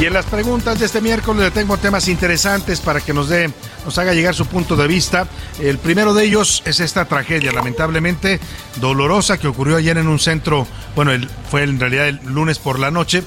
Y 0.00 0.06
en 0.06 0.14
las 0.14 0.24
preguntas 0.24 0.78
de 0.78 0.86
este 0.86 1.02
miércoles 1.02 1.44
le 1.44 1.50
tengo 1.50 1.76
temas 1.76 2.08
interesantes 2.08 2.80
para 2.80 3.02
que 3.02 3.12
nos 3.12 3.28
dé, 3.28 3.50
nos 3.84 3.98
haga 3.98 4.14
llegar 4.14 4.34
su 4.34 4.46
punto 4.46 4.74
de 4.74 4.86
vista. 4.86 5.28
El 5.60 5.76
primero 5.76 6.14
de 6.14 6.24
ellos 6.24 6.62
es 6.64 6.80
esta 6.80 7.04
tragedia, 7.04 7.52
lamentablemente 7.52 8.40
dolorosa, 8.76 9.36
que 9.36 9.46
ocurrió 9.46 9.76
ayer 9.76 9.98
en 9.98 10.08
un 10.08 10.18
centro, 10.18 10.66
bueno, 10.96 11.12
fue 11.50 11.64
en 11.64 11.78
realidad 11.78 12.08
el 12.08 12.18
lunes 12.24 12.58
por 12.58 12.78
la 12.78 12.90
noche, 12.90 13.22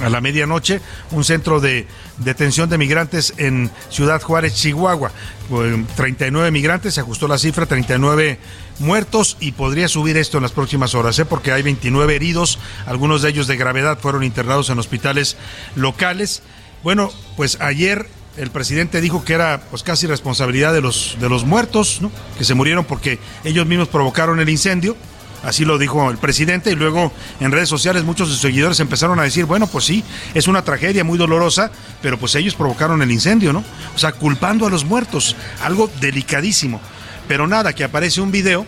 a 0.00 0.08
la 0.08 0.20
medianoche, 0.20 0.80
un 1.10 1.24
centro 1.24 1.60
de 1.60 1.86
detención 2.18 2.68
de 2.68 2.78
migrantes 2.78 3.34
en 3.36 3.70
Ciudad 3.90 4.20
Juárez, 4.22 4.54
Chihuahua. 4.54 5.10
39 5.96 6.50
migrantes, 6.50 6.94
se 6.94 7.00
ajustó 7.00 7.26
la 7.26 7.38
cifra, 7.38 7.66
39 7.66 8.38
muertos 8.80 9.36
y 9.40 9.52
podría 9.52 9.88
subir 9.88 10.16
esto 10.16 10.38
en 10.38 10.42
las 10.42 10.52
próximas 10.52 10.94
horas, 10.94 11.18
¿eh? 11.18 11.24
porque 11.24 11.52
hay 11.52 11.62
29 11.62 12.14
heridos, 12.14 12.58
algunos 12.86 13.22
de 13.22 13.30
ellos 13.30 13.46
de 13.46 13.56
gravedad 13.56 13.98
fueron 13.98 14.22
internados 14.22 14.70
en 14.70 14.78
hospitales 14.78 15.36
locales. 15.74 16.42
Bueno, 16.82 17.10
pues 17.36 17.58
ayer 17.60 18.08
el 18.36 18.50
presidente 18.50 19.00
dijo 19.00 19.24
que 19.24 19.32
era 19.32 19.62
pues 19.70 19.82
casi 19.82 20.06
responsabilidad 20.06 20.72
de 20.72 20.80
los 20.80 21.16
de 21.18 21.28
los 21.28 21.44
muertos, 21.44 21.98
¿no? 22.00 22.12
que 22.36 22.44
se 22.44 22.54
murieron 22.54 22.84
porque 22.84 23.18
ellos 23.44 23.66
mismos 23.66 23.88
provocaron 23.88 24.38
el 24.40 24.48
incendio. 24.48 24.96
Así 25.42 25.64
lo 25.64 25.78
dijo 25.78 26.10
el 26.10 26.18
presidente 26.18 26.72
y 26.72 26.74
luego 26.74 27.12
en 27.40 27.52
redes 27.52 27.68
sociales 27.68 28.04
muchos 28.04 28.28
de 28.28 28.34
sus 28.34 28.42
seguidores 28.42 28.80
empezaron 28.80 29.20
a 29.20 29.22
decir, 29.22 29.44
bueno, 29.44 29.66
pues 29.66 29.84
sí, 29.84 30.02
es 30.34 30.48
una 30.48 30.62
tragedia 30.62 31.04
muy 31.04 31.16
dolorosa, 31.16 31.70
pero 32.02 32.18
pues 32.18 32.34
ellos 32.34 32.54
provocaron 32.54 33.02
el 33.02 33.10
incendio, 33.10 33.52
¿no? 33.52 33.64
O 33.94 33.98
sea, 33.98 34.12
culpando 34.12 34.66
a 34.66 34.70
los 34.70 34.84
muertos, 34.84 35.36
algo 35.62 35.90
delicadísimo. 36.00 36.80
Pero 37.28 37.46
nada, 37.46 37.72
que 37.72 37.84
aparece 37.84 38.20
un 38.20 38.32
video 38.32 38.66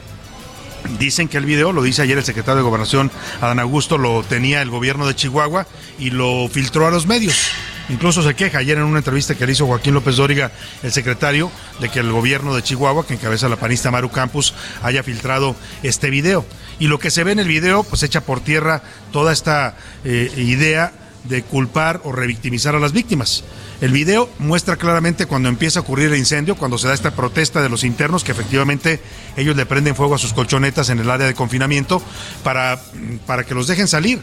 Dicen 0.99 1.29
que 1.29 1.37
el 1.37 1.45
video, 1.45 1.73
lo 1.73 1.83
dice 1.83 2.03
ayer 2.03 2.19
el 2.19 2.25
secretario 2.25 2.57
de 2.57 2.63
Gobernación, 2.63 3.11
Adán 3.41 3.59
Augusto, 3.61 3.99
lo 3.99 4.23
tenía 4.23 4.63
el 4.63 4.71
gobierno 4.71 5.07
de 5.07 5.15
Chihuahua 5.15 5.67
y 5.99 6.11
lo 6.11 6.49
filtró 6.49 6.87
a 6.87 6.91
los 6.91 7.07
medios. 7.07 7.51
Incluso 7.91 8.23
se 8.23 8.35
queja 8.35 8.59
ayer 8.59 8.79
en 8.79 8.85
una 8.85 8.99
entrevista 8.99 9.35
que 9.35 9.45
le 9.45 9.53
hizo 9.53 9.67
Joaquín 9.67 9.95
López 9.95 10.17
Dóriga, 10.17 10.53
el 10.83 10.93
secretario, 10.93 11.51
de 11.81 11.89
que 11.89 11.99
el 11.99 12.13
gobierno 12.13 12.55
de 12.55 12.63
Chihuahua, 12.63 13.05
que 13.05 13.15
encabeza 13.15 13.49
la 13.49 13.57
panista 13.57 13.91
Maru 13.91 14.11
Campus, 14.11 14.55
haya 14.83 15.03
filtrado 15.03 15.57
este 15.83 16.09
video. 16.09 16.47
Y 16.79 16.87
lo 16.87 17.01
que 17.01 17.11
se 17.11 17.25
ve 17.25 17.33
en 17.33 17.41
el 17.41 17.49
video, 17.49 17.83
pues 17.83 18.05
echa 18.05 18.21
por 18.21 18.41
tierra 18.41 18.83
toda 19.13 19.33
esta 19.33 19.77
eh, 20.05 20.33
idea 20.37 20.93
de 21.25 21.43
culpar 21.43 22.01
o 22.05 22.13
revictimizar 22.13 22.77
a 22.77 22.79
las 22.79 22.93
víctimas. 22.93 23.45
El 23.81 23.91
video 23.91 24.31
muestra 24.39 24.77
claramente 24.77 25.27
cuando 25.27 25.49
empieza 25.49 25.81
a 25.81 25.83
ocurrir 25.83 26.13
el 26.13 26.19
incendio, 26.19 26.55
cuando 26.55 26.79
se 26.79 26.87
da 26.87 26.95
esta 26.95 27.11
protesta 27.11 27.61
de 27.61 27.69
los 27.69 27.83
internos, 27.83 28.23
que 28.23 28.33
efectivamente 28.33 29.01
ellos 29.37 29.57
le 29.57 29.67
prenden 29.67 29.97
fuego 29.97 30.15
a 30.15 30.19
sus 30.19 30.33
colchonetas 30.33 30.91
en 30.91 31.01
el 31.01 31.11
área 31.11 31.27
de 31.27 31.35
confinamiento 31.35 32.01
para, 32.45 32.81
para 33.27 33.45
que 33.45 33.55
los 33.55 33.67
dejen 33.67 33.89
salir. 33.89 34.21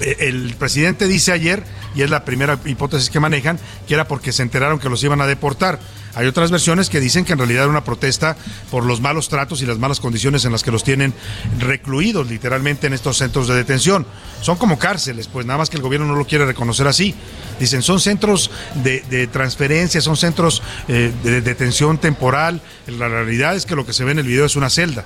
Eh, 0.00 0.16
el 0.20 0.54
presidente 0.58 1.08
dice 1.08 1.32
ayer, 1.32 1.62
y 1.94 2.02
es 2.02 2.10
la 2.10 2.24
primera 2.24 2.58
hipótesis 2.64 3.10
que 3.10 3.20
manejan, 3.20 3.58
que 3.88 3.94
era 3.94 4.06
porque 4.06 4.32
se 4.32 4.42
enteraron 4.42 4.78
que 4.78 4.88
los 4.88 5.02
iban 5.02 5.20
a 5.20 5.26
deportar. 5.26 5.78
Hay 6.14 6.26
otras 6.26 6.50
versiones 6.50 6.88
que 6.88 6.98
dicen 6.98 7.26
que 7.26 7.32
en 7.32 7.38
realidad 7.38 7.64
era 7.64 7.70
una 7.70 7.84
protesta 7.84 8.36
por 8.70 8.84
los 8.84 9.02
malos 9.02 9.28
tratos 9.28 9.60
y 9.60 9.66
las 9.66 9.78
malas 9.78 10.00
condiciones 10.00 10.46
en 10.46 10.52
las 10.52 10.62
que 10.62 10.70
los 10.70 10.82
tienen 10.82 11.12
recluidos 11.58 12.26
literalmente 12.26 12.86
en 12.86 12.94
estos 12.94 13.18
centros 13.18 13.48
de 13.48 13.54
detención. 13.54 14.06
Son 14.40 14.56
como 14.56 14.78
cárceles, 14.78 15.28
pues 15.28 15.44
nada 15.44 15.58
más 15.58 15.68
que 15.68 15.76
el 15.76 15.82
gobierno 15.82 16.06
no 16.06 16.16
lo 16.16 16.26
quiere 16.26 16.46
reconocer 16.46 16.86
así. 16.86 17.14
Dicen, 17.60 17.82
son 17.82 18.00
centros 18.00 18.50
de, 18.82 19.28
transferencia, 19.30 20.00
son 20.00 20.16
centros 20.16 20.62
eh, 20.88 21.12
de 21.22 21.40
detención 21.42 21.98
temporal. 21.98 22.62
La 22.86 23.08
realidad 23.08 23.54
es 23.54 23.66
que 23.66 23.76
lo 23.76 23.84
que 23.84 23.92
se 23.92 24.04
ve 24.04 24.12
en 24.12 24.18
el 24.18 24.26
video 24.26 24.46
es 24.46 24.56
una 24.56 24.70
celda 24.70 25.04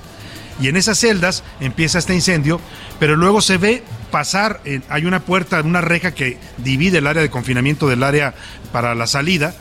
y 0.61 0.69
en 0.69 0.77
esas 0.77 0.99
celdas 0.99 1.43
empieza 1.61 1.99
este 1.99 2.15
incendio, 2.15 2.61
pero 2.99 3.17
luego 3.17 3.41
se 3.41 3.57
ve 3.57 3.83
pasar, 4.11 4.61
eh, 4.65 4.81
hay 4.89 5.05
una 5.05 5.21
puerta, 5.21 5.61
una 5.61 5.81
reja 5.81 6.13
que 6.13 6.39
divide 6.59 6.99
el 6.99 7.07
área 7.07 7.23
de 7.23 7.31
confinamiento 7.31 7.89
del 7.89 8.03
área 8.03 8.35
para 8.73 8.95
la 8.95 9.07
salida, 9.07 9.55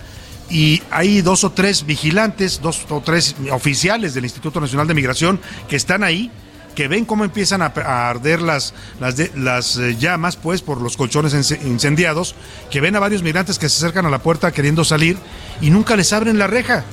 y 0.50 0.82
hay 0.90 1.22
dos 1.22 1.44
o 1.44 1.52
tres 1.52 1.86
vigilantes, 1.86 2.60
dos 2.62 2.86
o 2.90 3.02
tres 3.02 3.36
oficiales 3.52 4.14
del 4.14 4.24
Instituto 4.24 4.60
Nacional 4.60 4.88
de 4.88 4.96
Migración 4.96 5.40
que 5.68 5.76
están 5.76 6.04
ahí, 6.04 6.32
que 6.76 6.88
ven 6.88 7.06
cómo 7.06 7.24
empiezan 7.24 7.62
a, 7.62 7.68
arder 8.10 8.42
las, 8.42 8.74
las, 9.00 9.16
las 9.36 9.78
eh, 9.78 9.96
llamas, 9.98 10.38
pues, 10.38 10.62
por 10.62 10.82
los 10.82 10.98
colchones 10.98 11.34
incendiados, 11.62 12.36
que 12.72 12.82
ven 12.82 12.96
a 12.96 13.00
varios 13.00 13.22
migrantes 13.22 13.60
que 13.60 13.70
se 13.70 13.78
acercan 13.78 14.06
a 14.06 14.10
la 14.10 14.20
puerta 14.20 14.52
queriendo 14.52 14.84
salir 14.84 15.18
y 15.62 15.70
nunca 15.70 15.96
les 15.96 16.14
abren 16.14 16.40
la 16.40 16.48
reja. 16.48 16.84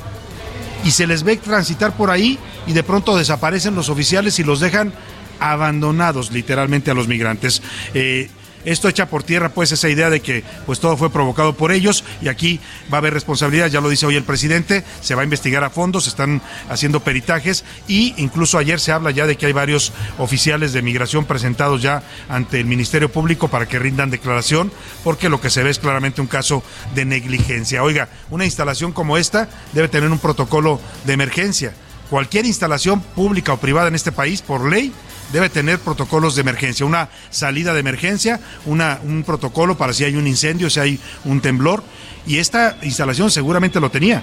Y 0.85 0.91
se 0.91 1.07
les 1.07 1.23
ve 1.23 1.37
transitar 1.37 1.97
por 1.97 2.11
ahí 2.11 2.39
y 2.67 2.73
de 2.73 2.83
pronto 2.83 3.17
desaparecen 3.17 3.75
los 3.75 3.89
oficiales 3.89 4.39
y 4.39 4.45
los 4.45 4.61
dejan 4.61 4.93
abandonados 5.41 6.33
literalmente 6.33 6.91
a 6.91 6.95
los 6.95 7.09
migrantes. 7.09 7.63
Eh, 7.95 8.29
esto 8.67 8.89
echa 8.89 9.07
por 9.07 9.23
tierra 9.23 9.51
pues 9.51 9.71
esa 9.71 9.89
idea 9.89 10.11
de 10.11 10.21
que 10.21 10.43
pues 10.67 10.81
todo 10.81 10.97
fue 10.97 11.09
provocado 11.09 11.57
por 11.57 11.71
ellos 11.71 12.03
y 12.21 12.27
aquí 12.27 12.59
va 12.93 12.97
a 12.97 12.99
haber 12.99 13.15
responsabilidad, 13.15 13.69
ya 13.69 13.81
lo 13.81 13.89
dice 13.89 14.07
hoy 14.07 14.17
el 14.17 14.25
presidente, 14.25 14.83
se 15.01 15.15
va 15.15 15.21
a 15.21 15.25
investigar 15.25 15.63
a 15.63 15.71
fondo, 15.71 16.01
se 16.01 16.09
están 16.09 16.43
haciendo 16.69 16.99
peritajes 16.99 17.65
y 17.87 18.13
incluso 18.17 18.59
ayer 18.59 18.81
se 18.81 18.91
habla 18.91 19.13
ya 19.13 19.29
de 19.29 19.37
que 19.37 19.47
hay 19.47 19.53
varios 19.53 19.93
oficiales 20.19 20.73
de 20.73 20.83
migración 20.83 21.27
presentados 21.27 21.81
ya 21.81 22.03
ante 22.29 22.59
el 22.59 22.67
Ministerio 22.67 23.09
Público 23.09 23.47
para 23.47 23.69
que 23.69 23.79
rindan 23.79 24.11
declaración 24.11 24.73
porque 25.05 25.29
lo 25.29 25.41
que 25.41 25.51
se 25.51 25.63
ve 25.63 25.71
es 25.71 25.79
claramente 25.79 26.21
un 26.21 26.27
caso 26.27 26.65
de 26.97 27.05
negligencia. 27.05 27.85
Oiga, 27.85 28.09
una 28.31 28.47
instalación 28.47 28.91
como 28.91 29.17
esta 29.17 29.49
debe 29.75 29.87
tener 29.87 30.11
un 30.11 30.19
protocolo 30.19 30.81
de 31.05 31.13
emergencia. 31.13 31.73
Cualquier 32.11 32.47
instalación 32.47 33.01
pública 33.01 33.53
o 33.53 33.59
privada 33.59 33.89
en 33.89 33.95
este 33.95 34.11
país, 34.11 34.43
por 34.43 34.69
ley, 34.69 34.93
debe 35.33 35.49
tener 35.51 35.79
protocolos 35.79 36.35
de 36.35 36.43
emergencia, 36.43 36.87
una 36.87 37.09
salida 37.31 37.75
de 37.75 37.81
emergencia, 37.81 38.41
una, 38.65 39.01
un 39.03 39.25
protocolo 39.25 39.77
para 39.77 39.93
si 39.93 40.05
hay 40.05 40.17
un 40.17 40.27
incendio, 40.27 40.71
si 40.71 40.81
hay 40.81 41.01
un 41.25 41.41
temblor. 41.41 41.83
Y 42.27 42.39
esta 42.39 42.77
instalación 42.83 43.31
seguramente 43.31 43.81
lo 43.81 43.91
tenía. 43.91 44.23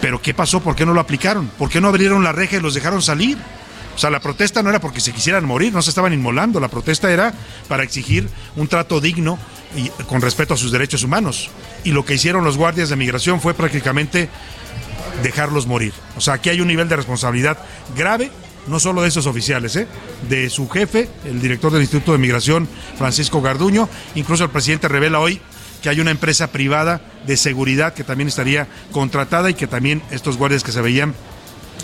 Pero 0.00 0.20
¿qué 0.20 0.34
pasó? 0.34 0.60
¿Por 0.60 0.76
qué 0.76 0.84
no 0.84 0.92
lo 0.92 1.00
aplicaron? 1.00 1.48
¿Por 1.58 1.70
qué 1.70 1.80
no 1.80 1.88
abrieron 1.88 2.22
la 2.22 2.32
reja 2.32 2.56
y 2.56 2.60
los 2.60 2.74
dejaron 2.74 3.02
salir? 3.02 3.38
O 3.94 3.98
sea, 3.98 4.10
la 4.10 4.20
protesta 4.20 4.62
no 4.62 4.70
era 4.70 4.80
porque 4.80 5.00
se 5.00 5.12
quisieran 5.12 5.44
morir, 5.44 5.72
no 5.72 5.80
se 5.80 5.90
estaban 5.90 6.12
inmolando, 6.12 6.58
la 6.58 6.68
protesta 6.68 7.12
era 7.12 7.32
para 7.68 7.84
exigir 7.84 8.28
un 8.56 8.66
trato 8.66 9.00
digno 9.00 9.38
y 9.76 9.88
con 10.04 10.20
respeto 10.20 10.54
a 10.54 10.56
sus 10.56 10.72
derechos 10.72 11.04
humanos. 11.04 11.50
Y 11.84 11.92
lo 11.92 12.04
que 12.04 12.14
hicieron 12.14 12.44
los 12.44 12.58
guardias 12.58 12.88
de 12.88 12.96
migración 12.96 13.40
fue 13.40 13.54
prácticamente 13.54 14.28
dejarlos 15.22 15.66
morir. 15.66 15.92
O 16.16 16.20
sea, 16.20 16.34
aquí 16.34 16.50
hay 16.50 16.60
un 16.60 16.68
nivel 16.68 16.88
de 16.88 16.96
responsabilidad 16.96 17.58
grave 17.96 18.30
no 18.66 18.80
solo 18.80 19.02
de 19.02 19.08
esos 19.08 19.26
oficiales, 19.26 19.76
¿eh? 19.76 19.86
de 20.28 20.50
su 20.50 20.68
jefe, 20.68 21.08
el 21.24 21.40
director 21.40 21.72
del 21.72 21.82
Instituto 21.82 22.12
de 22.12 22.18
Migración, 22.18 22.68
Francisco 22.96 23.42
Garduño. 23.42 23.88
Incluso 24.14 24.44
el 24.44 24.50
presidente 24.50 24.88
revela 24.88 25.20
hoy 25.20 25.40
que 25.82 25.90
hay 25.90 26.00
una 26.00 26.10
empresa 26.10 26.50
privada 26.50 27.02
de 27.26 27.36
seguridad 27.36 27.92
que 27.92 28.04
también 28.04 28.28
estaría 28.28 28.66
contratada 28.92 29.50
y 29.50 29.54
que 29.54 29.66
también 29.66 30.02
estos 30.10 30.38
guardias 30.38 30.64
que 30.64 30.72
se 30.72 30.80
veían 30.80 31.14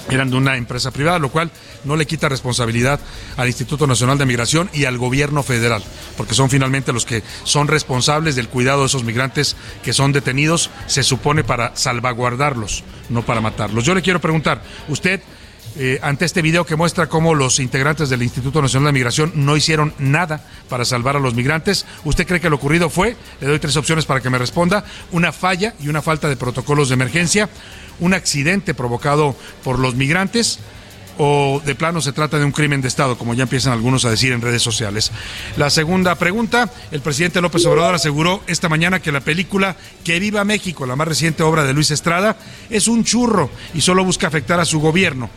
eran 0.08 0.30
de 0.30 0.36
una 0.36 0.56
empresa 0.56 0.90
privada, 0.90 1.18
lo 1.18 1.30
cual 1.30 1.50
no 1.84 1.96
le 1.96 2.06
quita 2.06 2.28
responsabilidad 2.28 2.98
al 3.36 3.48
Instituto 3.48 3.86
Nacional 3.86 4.18
de 4.18 4.26
Migración 4.26 4.70
y 4.72 4.84
al 4.84 4.98
gobierno 4.98 5.42
federal, 5.42 5.82
porque 6.16 6.34
son 6.34 6.50
finalmente 6.50 6.92
los 6.92 7.04
que 7.04 7.22
son 7.44 7.68
responsables 7.68 8.36
del 8.36 8.48
cuidado 8.48 8.80
de 8.80 8.86
esos 8.86 9.04
migrantes 9.04 9.56
que 9.82 9.92
son 9.92 10.12
detenidos, 10.12 10.70
se 10.86 11.02
supone 11.02 11.44
para 11.44 11.76
salvaguardarlos, 11.76 12.84
no 13.08 13.22
para 13.24 13.40
matarlos. 13.40 13.84
Yo 13.84 13.94
le 13.94 14.02
quiero 14.02 14.20
preguntar, 14.20 14.62
usted 14.88 15.20
eh, 15.76 15.98
ante 16.02 16.24
este 16.24 16.42
video 16.42 16.66
que 16.66 16.76
muestra 16.76 17.08
cómo 17.08 17.34
los 17.34 17.60
integrantes 17.60 18.10
del 18.10 18.22
Instituto 18.22 18.60
Nacional 18.60 18.86
de 18.88 18.92
Migración 18.92 19.32
no 19.34 19.56
hicieron 19.56 19.94
nada 19.98 20.44
para 20.68 20.84
salvar 20.84 21.16
a 21.16 21.20
los 21.20 21.34
migrantes. 21.34 21.86
¿Usted 22.04 22.26
cree 22.26 22.40
que 22.40 22.50
lo 22.50 22.56
ocurrido 22.56 22.90
fue, 22.90 23.16
le 23.40 23.46
doy 23.46 23.58
tres 23.58 23.76
opciones 23.76 24.04
para 24.04 24.20
que 24.20 24.30
me 24.30 24.38
responda, 24.38 24.84
una 25.12 25.32
falla 25.32 25.74
y 25.80 25.88
una 25.88 26.02
falta 26.02 26.28
de 26.28 26.36
protocolos 26.36 26.88
de 26.88 26.94
emergencia, 26.94 27.48
un 28.00 28.14
accidente 28.14 28.74
provocado 28.74 29.36
por 29.62 29.78
los 29.78 29.94
migrantes? 29.94 30.58
o 31.22 31.60
de 31.66 31.74
plano 31.74 32.00
se 32.00 32.12
trata 32.12 32.38
de 32.38 32.46
un 32.46 32.52
crimen 32.52 32.80
de 32.80 32.88
Estado, 32.88 33.18
como 33.18 33.34
ya 33.34 33.42
empiezan 33.42 33.74
algunos 33.74 34.06
a 34.06 34.10
decir 34.10 34.32
en 34.32 34.40
redes 34.40 34.62
sociales. 34.62 35.12
La 35.58 35.68
segunda 35.68 36.14
pregunta, 36.14 36.72
el 36.90 37.02
presidente 37.02 37.42
López 37.42 37.66
Obrador 37.66 37.94
aseguró 37.94 38.42
esta 38.46 38.70
mañana 38.70 39.00
que 39.00 39.12
la 39.12 39.20
película 39.20 39.76
Que 40.02 40.18
viva 40.18 40.44
México, 40.44 40.86
la 40.86 40.96
más 40.96 41.06
reciente 41.06 41.42
obra 41.42 41.64
de 41.64 41.74
Luis 41.74 41.90
Estrada, 41.90 42.38
es 42.70 42.88
un 42.88 43.04
churro 43.04 43.50
y 43.74 43.82
solo 43.82 44.02
busca 44.02 44.28
afectar 44.28 44.60
a 44.60 44.64
su 44.64 44.80
gobierno. 44.80 45.28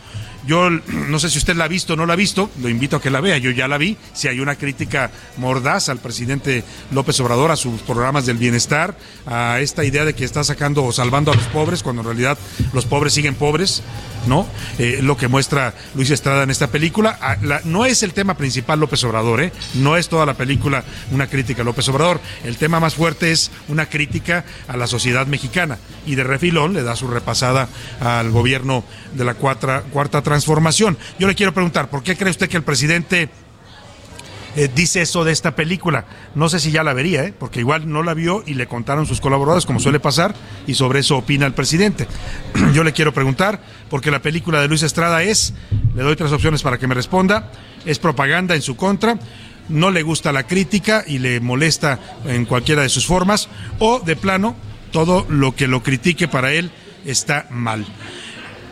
Yo 0.46 0.70
no 0.70 1.20
sé 1.20 1.30
si 1.30 1.38
usted 1.38 1.56
la 1.56 1.66
ha 1.66 1.68
visto 1.68 1.94
o 1.94 1.96
no 1.96 2.06
la 2.06 2.14
ha 2.14 2.18
visto, 2.18 2.50
lo 2.62 2.70
invito 2.70 2.98
a 2.98 3.02
que 3.02 3.10
la 3.10 3.22
vea, 3.22 3.38
yo 3.38 3.52
ya 3.52 3.68
la 3.68 3.78
vi. 3.78 3.98
Si 4.14 4.28
hay 4.28 4.40
una 4.40 4.56
crítica 4.56 5.12
mordaz 5.38 5.90
al 5.90 6.00
presidente 6.00 6.64
López 6.92 7.20
Obrador, 7.20 7.52
a 7.52 7.56
sus 7.56 7.82
programas 7.82 8.26
del 8.26 8.38
bienestar, 8.38 8.98
a 9.26 9.60
esta 9.60 9.84
idea 9.86 10.06
de 10.06 10.14
que 10.14 10.26
está 10.26 10.44
sacando 10.44 10.84
o 10.84 10.92
salvando 10.92 11.32
a 11.32 11.36
los 11.36 11.46
pobres, 11.46 11.84
cuando 11.84 12.02
en 12.02 12.08
realidad 12.08 12.38
los 12.74 12.86
pobres 12.86 13.14
siguen 13.14 13.36
pobres, 13.36 13.84
¿no? 14.28 14.48
Eh, 14.80 15.00
lo 15.02 15.18
que 15.18 15.28
muestra 15.28 15.74
Luis 15.96 16.10
Estrada 16.10 16.44
en 16.44 16.50
esta 16.50 16.68
película. 16.68 17.18
Ah, 17.22 17.38
no 17.64 17.86
es 17.86 18.04
el 18.04 18.14
tema 18.14 18.36
principal 18.36 18.80
López 18.80 19.04
Obrador, 19.04 19.42
¿eh? 19.42 19.52
No 19.76 19.98
es 19.98 20.10
toda 20.10 20.26
la 20.26 20.34
película 20.34 20.84
una 21.12 21.28
crítica 21.28 21.62
a 21.62 21.66
López 21.66 21.88
Obrador. 21.90 22.20
El 22.44 22.58
tema 22.58 22.80
más 22.80 22.96
fuerte 22.96 23.32
es 23.32 23.52
una 23.68 23.88
crítica 23.88 24.46
a 24.68 24.78
la 24.78 24.88
sociedad 24.88 25.28
mexicana. 25.28 25.78
Y 26.06 26.16
de 26.16 26.24
refilón 26.24 26.74
le 26.74 26.84
da 26.84 26.96
su 26.96 27.08
repasada 27.08 27.68
al 28.00 28.32
gobierno 28.32 28.84
de 29.14 29.26
la 29.26 29.36
cuarta, 29.36 29.84
cuarta 29.92 30.22
transformación. 30.34 30.98
Yo 31.20 31.28
le 31.28 31.36
quiero 31.36 31.54
preguntar, 31.54 31.92
¿por 31.92 32.02
qué 32.02 32.18
cree 32.18 32.32
usted 32.32 32.50
que 32.50 32.58
el 32.58 32.64
presidente 32.64 33.30
eh, 34.56 34.68
dice 34.74 35.02
eso 35.02 35.24
de 35.24 35.32
esta 35.32 35.56
película. 35.56 36.06
No 36.34 36.50
sé 36.50 36.60
si 36.60 36.72
ya 36.72 36.84
la 36.84 36.94
vería, 36.94 37.24
¿eh? 37.24 37.34
porque 37.38 37.60
igual 37.60 37.92
no 37.92 38.02
la 38.02 38.16
vio 38.16 38.44
y 38.46 38.56
le 38.56 38.68
contaron 38.68 39.06
sus 39.06 39.22
colaboradores, 39.22 39.66
como 39.66 39.80
suele 39.80 40.00
pasar, 40.00 40.34
y 40.66 40.74
sobre 40.74 41.00
eso 41.00 41.18
opina 41.18 41.46
el 41.46 41.54
presidente. 41.54 42.08
Yo 42.74 42.84
le 42.84 42.94
quiero 42.94 43.14
preguntar, 43.14 43.62
porque 43.90 44.12
la 44.12 44.22
película 44.24 44.60
de 44.60 44.68
Luis 44.68 44.82
Estrada 44.82 45.22
es, 45.22 45.54
le 45.96 46.02
doy 46.02 46.16
tres 46.16 46.32
opciones 46.32 46.64
para 46.64 46.80
que 46.80 46.88
me 46.88 46.96
responda, 46.96 47.52
es 47.86 48.00
propaganda 48.00 48.56
en 48.56 48.64
su 48.64 48.76
contra, 48.76 49.20
no 49.70 49.92
le 49.92 50.02
gusta 50.02 50.32
la 50.32 50.48
crítica 50.48 51.04
y 51.06 51.20
le 51.20 51.40
molesta 51.40 52.00
en 52.26 52.46
cualquiera 52.46 52.82
de 52.82 52.90
sus 52.90 53.06
formas, 53.06 53.50
o 53.78 54.00
de 54.00 54.16
plano, 54.16 54.56
todo 54.92 55.28
lo 55.30 55.56
que 55.56 55.68
lo 55.68 55.84
critique 55.84 56.28
para 56.28 56.54
él 56.54 56.72
está 57.06 57.48
mal. 57.50 57.86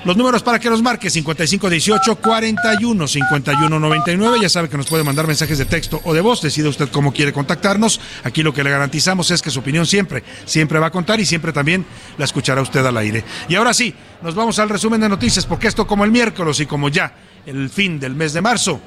Los 0.03 0.17
números 0.17 0.41
para 0.41 0.57
que 0.57 0.67
nos 0.67 0.81
marque 0.81 1.11
5518 1.11 2.15
41 2.15 3.07
51 3.07 3.79
99. 3.79 4.39
Ya 4.41 4.49
sabe 4.49 4.67
que 4.67 4.77
nos 4.77 4.87
puede 4.87 5.03
mandar 5.03 5.27
mensajes 5.27 5.59
de 5.59 5.65
texto 5.65 6.01
o 6.03 6.13
de 6.13 6.21
voz. 6.21 6.41
Decide 6.41 6.69
usted 6.69 6.89
cómo 6.89 7.13
quiere 7.13 7.31
contactarnos. 7.31 8.01
Aquí 8.23 8.41
lo 8.41 8.51
que 8.51 8.63
le 8.63 8.71
garantizamos 8.71 9.29
es 9.29 9.43
que 9.43 9.51
su 9.51 9.59
opinión 9.59 9.85
siempre, 9.85 10.23
siempre 10.45 10.79
va 10.79 10.87
a 10.87 10.91
contar 10.91 11.19
y 11.19 11.25
siempre 11.25 11.53
también 11.53 11.85
la 12.17 12.25
escuchará 12.25 12.61
usted 12.61 12.83
al 12.83 12.97
aire. 12.97 13.23
Y 13.47 13.55
ahora 13.55 13.75
sí, 13.75 13.93
nos 14.23 14.33
vamos 14.33 14.57
al 14.57 14.69
resumen 14.69 15.01
de 15.01 15.09
noticias 15.09 15.45
porque 15.45 15.67
esto 15.67 15.85
como 15.85 16.03
el 16.03 16.09
miércoles 16.11 16.59
y 16.59 16.65
como 16.65 16.89
ya 16.89 17.13
el 17.45 17.69
fin 17.69 17.99
del 17.99 18.15
mes 18.15 18.33
de 18.33 18.41
marzo, 18.41 18.81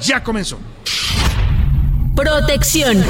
ya 0.00 0.22
comenzó. 0.22 0.58
Protección. 2.16 3.04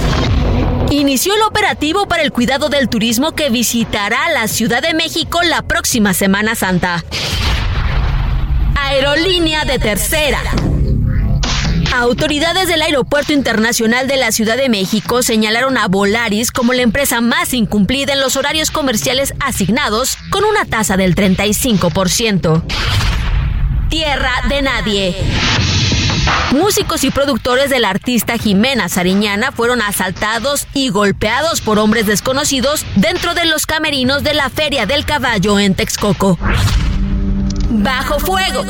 Inició 0.90 1.34
el 1.34 1.42
operativo 1.42 2.06
para 2.08 2.22
el 2.22 2.32
cuidado 2.32 2.68
del 2.68 2.88
turismo 2.88 3.32
que 3.32 3.50
visitará 3.50 4.28
la 4.30 4.48
Ciudad 4.48 4.82
de 4.82 4.94
México 4.94 5.40
la 5.42 5.62
próxima 5.62 6.14
Semana 6.14 6.54
Santa. 6.54 7.04
Aerolínea 8.84 9.64
de 9.64 9.78
tercera. 9.78 10.42
Autoridades 11.94 12.68
del 12.68 12.82
Aeropuerto 12.82 13.32
Internacional 13.32 14.06
de 14.06 14.18
la 14.18 14.30
Ciudad 14.30 14.58
de 14.58 14.68
México 14.68 15.22
señalaron 15.22 15.78
a 15.78 15.88
Volaris 15.88 16.52
como 16.52 16.74
la 16.74 16.82
empresa 16.82 17.22
más 17.22 17.54
incumplida 17.54 18.12
en 18.12 18.20
los 18.20 18.36
horarios 18.36 18.70
comerciales 18.70 19.32
asignados 19.40 20.18
con 20.28 20.44
una 20.44 20.66
tasa 20.66 20.98
del 20.98 21.14
35%. 21.14 22.62
Tierra 23.88 24.32
de 24.50 24.60
nadie. 24.60 25.16
Músicos 26.52 27.04
y 27.04 27.10
productores 27.10 27.70
del 27.70 27.86
artista 27.86 28.36
Jimena 28.36 28.90
Sariñana 28.90 29.50
fueron 29.50 29.80
asaltados 29.80 30.66
y 30.74 30.90
golpeados 30.90 31.62
por 31.62 31.78
hombres 31.78 32.04
desconocidos 32.04 32.84
dentro 32.96 33.34
de 33.34 33.46
los 33.46 33.64
camerinos 33.64 34.22
de 34.22 34.34
la 34.34 34.50
Feria 34.50 34.84
del 34.84 35.06
Caballo 35.06 35.58
en 35.58 35.74
Texcoco. 35.74 36.38
Bajo 37.76 38.20
fuego. 38.20 38.62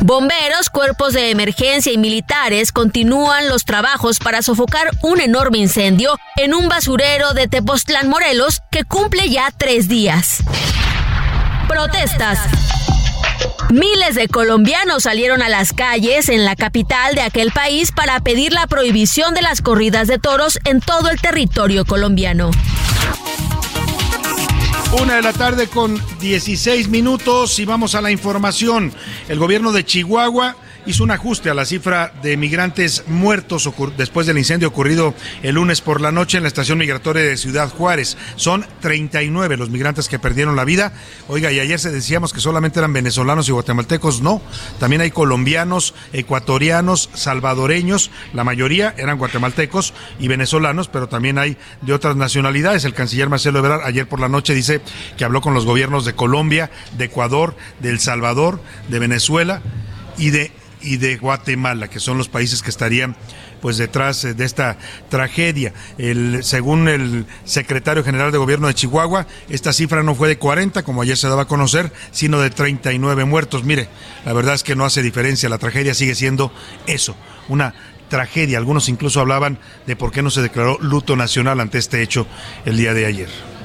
Bomberos, 0.00 0.70
cuerpos 0.70 1.14
de 1.14 1.30
emergencia 1.30 1.92
y 1.92 1.98
militares 1.98 2.70
continúan 2.70 3.48
los 3.48 3.64
trabajos 3.64 4.20
para 4.20 4.40
sofocar 4.42 4.90
un 5.02 5.20
enorme 5.20 5.58
incendio 5.58 6.16
en 6.36 6.54
un 6.54 6.68
basurero 6.68 7.34
de 7.34 7.48
Tepoztlán, 7.48 8.08
Morelos, 8.08 8.62
que 8.70 8.84
cumple 8.84 9.28
ya 9.28 9.50
tres 9.56 9.88
días. 9.88 10.44
Protestas. 11.66 12.38
Miles 13.70 14.14
de 14.14 14.28
colombianos 14.28 15.02
salieron 15.02 15.42
a 15.42 15.48
las 15.48 15.72
calles 15.72 16.28
en 16.28 16.44
la 16.44 16.54
capital 16.54 17.16
de 17.16 17.22
aquel 17.22 17.50
país 17.50 17.90
para 17.90 18.20
pedir 18.20 18.52
la 18.52 18.68
prohibición 18.68 19.34
de 19.34 19.42
las 19.42 19.60
corridas 19.60 20.06
de 20.06 20.18
toros 20.18 20.60
en 20.64 20.80
todo 20.80 21.10
el 21.10 21.20
territorio 21.20 21.84
colombiano. 21.84 22.52
Una 24.90 25.16
de 25.16 25.22
la 25.22 25.34
tarde 25.34 25.66
con 25.68 26.00
16 26.18 26.88
minutos 26.88 27.58
y 27.58 27.66
vamos 27.66 27.94
a 27.94 28.00
la 28.00 28.10
información. 28.10 28.90
El 29.28 29.38
gobierno 29.38 29.70
de 29.70 29.84
Chihuahua 29.84 30.56
hizo 30.88 31.04
un 31.04 31.10
ajuste 31.10 31.50
a 31.50 31.54
la 31.54 31.66
cifra 31.66 32.14
de 32.22 32.38
migrantes 32.38 33.04
muertos 33.08 33.70
después 33.98 34.26
del 34.26 34.38
incendio 34.38 34.68
ocurrido 34.68 35.12
el 35.42 35.56
lunes 35.56 35.82
por 35.82 36.00
la 36.00 36.12
noche 36.12 36.38
en 36.38 36.44
la 36.44 36.48
estación 36.48 36.78
migratoria 36.78 37.22
de 37.22 37.36
Ciudad 37.36 37.68
Juárez. 37.68 38.16
Son 38.36 38.64
39 38.80 39.58
los 39.58 39.68
migrantes 39.68 40.08
que 40.08 40.18
perdieron 40.18 40.56
la 40.56 40.64
vida. 40.64 40.94
Oiga, 41.28 41.52
y 41.52 41.60
ayer 41.60 41.78
se 41.78 41.90
decíamos 41.90 42.32
que 42.32 42.40
solamente 42.40 42.78
eran 42.78 42.94
venezolanos 42.94 43.46
y 43.50 43.52
guatemaltecos. 43.52 44.22
No, 44.22 44.40
también 44.80 45.02
hay 45.02 45.10
colombianos, 45.10 45.94
ecuatorianos, 46.14 47.10
salvadoreños. 47.12 48.10
La 48.32 48.44
mayoría 48.44 48.94
eran 48.96 49.18
guatemaltecos 49.18 49.92
y 50.18 50.28
venezolanos, 50.28 50.88
pero 50.88 51.06
también 51.06 51.36
hay 51.36 51.58
de 51.82 51.92
otras 51.92 52.16
nacionalidades. 52.16 52.86
El 52.86 52.94
canciller 52.94 53.28
Marcelo 53.28 53.58
Ebrard 53.58 53.84
ayer 53.84 54.08
por 54.08 54.20
la 54.20 54.30
noche 54.30 54.54
dice 54.54 54.80
que 55.18 55.24
habló 55.26 55.42
con 55.42 55.52
los 55.52 55.66
gobiernos 55.66 56.06
de 56.06 56.14
Colombia, 56.14 56.70
de 56.96 57.04
Ecuador, 57.04 57.54
de 57.80 57.90
El 57.90 58.00
Salvador, 58.00 58.62
de 58.88 58.98
Venezuela 58.98 59.60
y 60.16 60.30
de 60.30 60.50
y 60.80 60.96
de 60.96 61.16
Guatemala, 61.16 61.88
que 61.88 62.00
son 62.00 62.18
los 62.18 62.28
países 62.28 62.62
que 62.62 62.70
estarían 62.70 63.16
pues 63.60 63.76
detrás 63.76 64.22
de 64.22 64.44
esta 64.44 64.78
tragedia. 65.08 65.72
El, 65.98 66.44
según 66.44 66.88
el 66.88 67.26
secretario 67.44 68.04
general 68.04 68.32
de 68.32 68.38
gobierno 68.38 68.68
de 68.68 68.74
Chihuahua, 68.74 69.26
esta 69.48 69.72
cifra 69.72 70.02
no 70.02 70.14
fue 70.14 70.28
de 70.28 70.38
40, 70.38 70.82
como 70.82 71.02
ayer 71.02 71.16
se 71.16 71.28
daba 71.28 71.42
a 71.42 71.48
conocer, 71.48 71.92
sino 72.10 72.40
de 72.40 72.50
39 72.50 73.24
muertos. 73.24 73.64
Mire, 73.64 73.88
la 74.24 74.32
verdad 74.32 74.54
es 74.54 74.62
que 74.62 74.76
no 74.76 74.84
hace 74.84 75.02
diferencia, 75.02 75.48
la 75.48 75.58
tragedia 75.58 75.94
sigue 75.94 76.14
siendo 76.14 76.52
eso, 76.86 77.16
una 77.48 77.74
tragedia. 78.08 78.58
Algunos 78.58 78.88
incluso 78.88 79.20
hablaban 79.20 79.58
de 79.86 79.96
por 79.96 80.12
qué 80.12 80.22
no 80.22 80.30
se 80.30 80.42
declaró 80.42 80.78
luto 80.80 81.16
nacional 81.16 81.60
ante 81.60 81.78
este 81.78 82.02
hecho 82.02 82.26
el 82.64 82.76
día 82.76 82.94
de 82.94 83.06
ayer. 83.06 83.57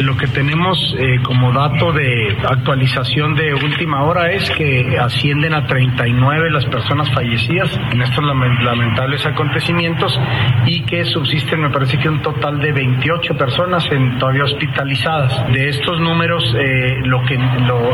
Lo 0.00 0.16
que 0.16 0.26
tenemos 0.26 0.94
eh, 0.98 1.20
como 1.22 1.52
dato 1.52 1.92
de 1.92 2.36
actualización 2.48 3.34
de 3.34 3.54
última 3.54 4.02
hora 4.02 4.32
es 4.32 4.50
que 4.50 4.98
ascienden 4.98 5.54
a 5.54 5.66
39 5.66 6.50
las 6.50 6.64
personas 6.66 7.10
fallecidas 7.12 7.70
en 7.92 8.02
estos 8.02 8.24
lamentables 8.24 9.24
acontecimientos 9.24 10.18
y 10.66 10.82
que 10.82 11.04
subsisten, 11.04 11.60
me 11.60 11.70
parece 11.70 11.98
que 11.98 12.08
un 12.08 12.22
total 12.22 12.58
de 12.60 12.72
28 12.72 13.36
personas 13.36 13.86
en, 13.92 14.18
todavía 14.18 14.44
hospitalizadas. 14.44 15.52
De 15.52 15.68
estos 15.68 16.00
números, 16.00 16.54
eh, 16.58 17.00
lo, 17.04 17.22
que, 17.24 17.38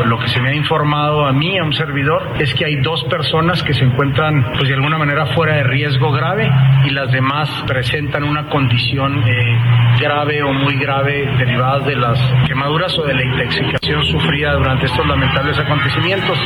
lo, 0.04 0.18
que 0.18 0.28
se 0.28 0.40
me 0.40 0.50
ha 0.50 0.54
informado 0.54 1.26
a 1.26 1.32
mí, 1.32 1.58
a 1.58 1.64
un 1.64 1.72
servidor, 1.72 2.34
es 2.38 2.54
que 2.54 2.64
hay 2.64 2.76
dos 2.76 3.04
personas 3.04 3.62
que 3.62 3.74
se 3.74 3.84
encuentran, 3.84 4.52
pues 4.56 4.68
de 4.68 4.74
alguna 4.74 4.98
manera, 4.98 5.26
fuera 5.26 5.56
de 5.56 5.64
riesgo 5.64 6.12
grave 6.12 6.50
y 6.86 6.90
las 6.90 7.10
demás 7.12 7.48
presentan 7.66 8.24
una 8.24 8.48
condición 8.48 9.22
eh, 9.26 9.58
grave 10.00 10.42
o 10.42 10.52
muy 10.52 10.76
grave 10.76 11.28
derivada 11.38 11.79
de 11.84 11.96
las 11.96 12.18
quemaduras 12.46 12.96
o 12.98 13.02
de 13.02 13.14
la 13.14 13.24
intoxicación 13.24 14.04
sufrida 14.04 14.54
durante 14.54 14.86
estos 14.86 15.06
lamentables 15.06 15.58
acontecimientos. 15.58 16.38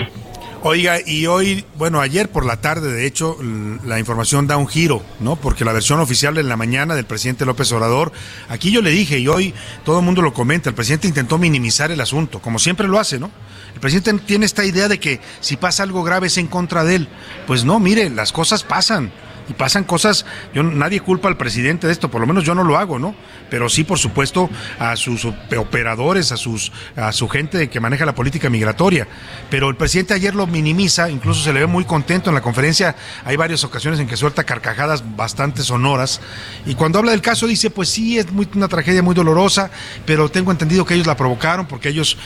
Oiga, 0.66 0.96
y 1.04 1.26
hoy, 1.26 1.62
bueno, 1.76 2.00
ayer 2.00 2.30
por 2.30 2.46
la 2.46 2.56
tarde, 2.56 2.90
de 2.90 3.06
hecho, 3.06 3.36
la 3.84 3.98
información 3.98 4.46
da 4.46 4.56
un 4.56 4.66
giro, 4.66 5.02
¿no? 5.20 5.36
Porque 5.36 5.62
la 5.62 5.74
versión 5.74 6.00
oficial 6.00 6.38
en 6.38 6.48
la 6.48 6.56
mañana 6.56 6.94
del 6.94 7.04
presidente 7.04 7.44
López 7.44 7.70
Obrador, 7.72 8.12
aquí 8.48 8.72
yo 8.72 8.80
le 8.80 8.88
dije, 8.88 9.18
y 9.18 9.28
hoy 9.28 9.52
todo 9.84 9.98
el 9.98 10.06
mundo 10.06 10.22
lo 10.22 10.32
comenta, 10.32 10.70
el 10.70 10.74
presidente 10.74 11.06
intentó 11.06 11.36
minimizar 11.36 11.90
el 11.90 12.00
asunto, 12.00 12.38
como 12.38 12.58
siempre 12.58 12.88
lo 12.88 12.98
hace, 12.98 13.18
¿no? 13.18 13.30
El 13.74 13.80
presidente 13.80 14.24
tiene 14.24 14.46
esta 14.46 14.64
idea 14.64 14.88
de 14.88 14.98
que 14.98 15.20
si 15.40 15.58
pasa 15.58 15.82
algo 15.82 16.02
grave 16.02 16.28
es 16.28 16.38
en 16.38 16.46
contra 16.46 16.82
de 16.82 16.94
él. 16.94 17.08
Pues 17.46 17.66
no, 17.66 17.78
mire, 17.78 18.08
las 18.08 18.32
cosas 18.32 18.62
pasan 18.62 19.12
y 19.48 19.52
pasan 19.52 19.84
cosas, 19.84 20.24
yo 20.54 20.62
nadie 20.62 21.00
culpa 21.00 21.28
al 21.28 21.36
presidente 21.36 21.86
de 21.86 21.92
esto, 21.92 22.10
por 22.10 22.20
lo 22.20 22.26
menos 22.26 22.44
yo 22.44 22.54
no 22.54 22.64
lo 22.64 22.78
hago, 22.78 22.98
¿no? 22.98 23.14
Pero 23.50 23.68
sí, 23.68 23.84
por 23.84 23.98
supuesto, 23.98 24.48
a 24.78 24.96
sus 24.96 25.24
operadores, 25.24 26.32
a 26.32 26.36
sus 26.36 26.72
a 26.96 27.12
su 27.12 27.28
gente 27.28 27.68
que 27.68 27.80
maneja 27.80 28.06
la 28.06 28.14
política 28.14 28.50
migratoria. 28.50 29.06
Pero 29.50 29.68
el 29.68 29.76
presidente 29.76 30.14
ayer 30.14 30.34
lo 30.34 30.46
minimiza, 30.46 31.10
incluso 31.10 31.42
se 31.42 31.52
le 31.52 31.60
ve 31.60 31.66
muy 31.66 31.84
contento 31.84 32.30
en 32.30 32.34
la 32.34 32.40
conferencia, 32.40 32.96
hay 33.24 33.36
varias 33.36 33.64
ocasiones 33.64 34.00
en 34.00 34.06
que 34.06 34.16
suelta 34.16 34.44
carcajadas 34.44 35.16
bastante 35.16 35.62
sonoras 35.62 36.20
y 36.66 36.74
cuando 36.74 36.98
habla 36.98 37.12
del 37.12 37.20
caso 37.20 37.46
dice, 37.46 37.70
pues 37.70 37.88
sí, 37.88 38.18
es 38.18 38.30
muy, 38.32 38.48
una 38.54 38.68
tragedia 38.68 39.02
muy 39.02 39.14
dolorosa, 39.14 39.70
pero 40.06 40.28
tengo 40.28 40.50
entendido 40.50 40.84
que 40.84 40.94
ellos 40.94 41.06
la 41.06 41.16
provocaron 41.16 41.66
porque 41.66 41.88
ellos 41.88 42.16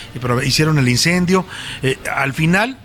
hicieron 0.44 0.78
el 0.78 0.88
incendio. 0.88 1.44
Eh, 1.82 1.98
al 2.14 2.32
final 2.32 2.76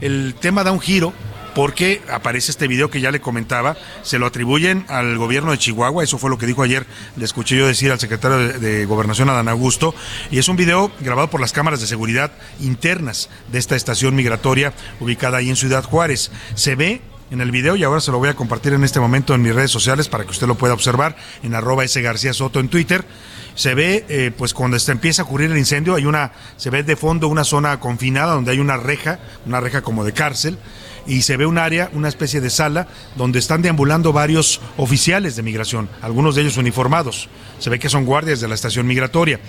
el 0.00 0.34
tema 0.40 0.64
da 0.64 0.72
un 0.72 0.80
giro 0.80 1.12
porque 1.54 2.02
aparece 2.10 2.50
este 2.50 2.68
video 2.68 2.90
que 2.90 3.00
ya 3.00 3.10
le 3.10 3.20
comentaba, 3.20 3.76
se 4.02 4.18
lo 4.18 4.26
atribuyen 4.26 4.84
al 4.88 5.18
gobierno 5.18 5.52
de 5.52 5.58
Chihuahua, 5.58 6.04
eso 6.04 6.18
fue 6.18 6.30
lo 6.30 6.38
que 6.38 6.46
dijo 6.46 6.62
ayer, 6.62 6.86
le 7.16 7.24
escuché 7.24 7.56
yo 7.56 7.66
decir 7.66 7.92
al 7.92 8.00
secretario 8.00 8.38
de, 8.38 8.58
de 8.58 8.84
Gobernación, 8.86 9.28
Adán 9.28 9.48
Augusto, 9.48 9.94
y 10.30 10.38
es 10.38 10.48
un 10.48 10.56
video 10.56 10.90
grabado 11.00 11.28
por 11.28 11.40
las 11.40 11.52
cámaras 11.52 11.80
de 11.80 11.86
seguridad 11.86 12.32
internas 12.60 13.28
de 13.50 13.58
esta 13.58 13.76
estación 13.76 14.14
migratoria 14.14 14.72
ubicada 15.00 15.38
ahí 15.38 15.50
en 15.50 15.56
Ciudad 15.56 15.84
Juárez. 15.84 16.30
Se 16.54 16.74
ve 16.74 17.00
en 17.32 17.40
el 17.40 17.50
video 17.50 17.76
y 17.76 17.82
ahora 17.82 18.00
se 18.00 18.10
lo 18.10 18.18
voy 18.18 18.28
a 18.28 18.34
compartir 18.34 18.74
en 18.74 18.84
este 18.84 19.00
momento 19.00 19.34
en 19.34 19.40
mis 19.40 19.54
redes 19.54 19.70
sociales 19.70 20.06
para 20.06 20.24
que 20.24 20.30
usted 20.30 20.46
lo 20.46 20.54
pueda 20.54 20.74
observar 20.74 21.16
en 21.42 21.54
arroba 21.54 21.82
S 21.82 22.00
García 22.02 22.34
Soto 22.34 22.60
en 22.60 22.68
Twitter. 22.68 23.06
Se 23.54 23.74
ve, 23.74 24.04
eh, 24.08 24.32
pues 24.36 24.52
cuando 24.52 24.76
empieza 24.86 25.22
a 25.22 25.24
ocurrir 25.24 25.50
el 25.50 25.56
incendio, 25.56 25.94
hay 25.94 26.04
una, 26.04 26.32
se 26.58 26.68
ve 26.68 26.82
de 26.82 26.94
fondo 26.94 27.28
una 27.28 27.44
zona 27.44 27.80
confinada 27.80 28.34
donde 28.34 28.50
hay 28.50 28.58
una 28.58 28.76
reja, 28.76 29.18
una 29.46 29.60
reja 29.60 29.80
como 29.80 30.04
de 30.04 30.12
cárcel, 30.12 30.58
y 31.06 31.22
se 31.22 31.36
ve 31.36 31.46
un 31.46 31.58
área, 31.58 31.90
una 31.92 32.08
especie 32.08 32.40
de 32.40 32.50
sala, 32.50 32.88
donde 33.16 33.38
están 33.38 33.62
deambulando 33.62 34.12
varios 34.12 34.60
oficiales 34.76 35.36
de 35.36 35.42
migración, 35.42 35.88
algunos 36.00 36.34
de 36.34 36.42
ellos 36.42 36.56
uniformados. 36.56 37.28
Se 37.58 37.70
ve 37.70 37.78
que 37.78 37.88
son 37.88 38.04
guardias 38.04 38.40
de 38.40 38.48
la 38.48 38.54
estación 38.54 38.86
migratoria 38.86 39.40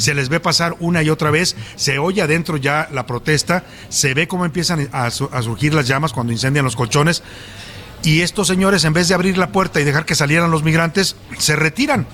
se 0.00 0.14
les 0.14 0.28
ve 0.28 0.40
pasar 0.40 0.76
una 0.80 1.02
y 1.02 1.10
otra 1.10 1.30
vez, 1.30 1.56
se 1.76 1.98
oye 1.98 2.22
adentro 2.22 2.56
ya 2.56 2.88
la 2.90 3.06
protesta, 3.06 3.64
se 3.90 4.14
ve 4.14 4.26
cómo 4.26 4.44
empiezan 4.44 4.88
a, 4.92 5.10
surgir 5.10 5.74
las 5.74 5.86
llamas 5.86 6.12
cuando 6.12 6.32
incendian 6.32 6.64
los 6.64 6.74
colchones. 6.74 7.22
Y 8.02 8.22
estos 8.22 8.48
señores, 8.48 8.84
en 8.84 8.94
vez 8.94 9.08
de 9.08 9.14
abrir 9.14 9.36
la 9.36 9.52
puerta 9.52 9.78
y 9.78 9.84
dejar 9.84 10.06
que 10.06 10.14
salieran 10.14 10.50
los 10.50 10.62
migrantes, 10.62 11.16
se 11.38 11.54
retiran. 11.54 12.06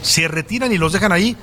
Se 0.00 0.28
retiran 0.28 0.72
y 0.72 0.78
los 0.78 0.94
dejan 0.94 1.12
ahí 1.12 1.36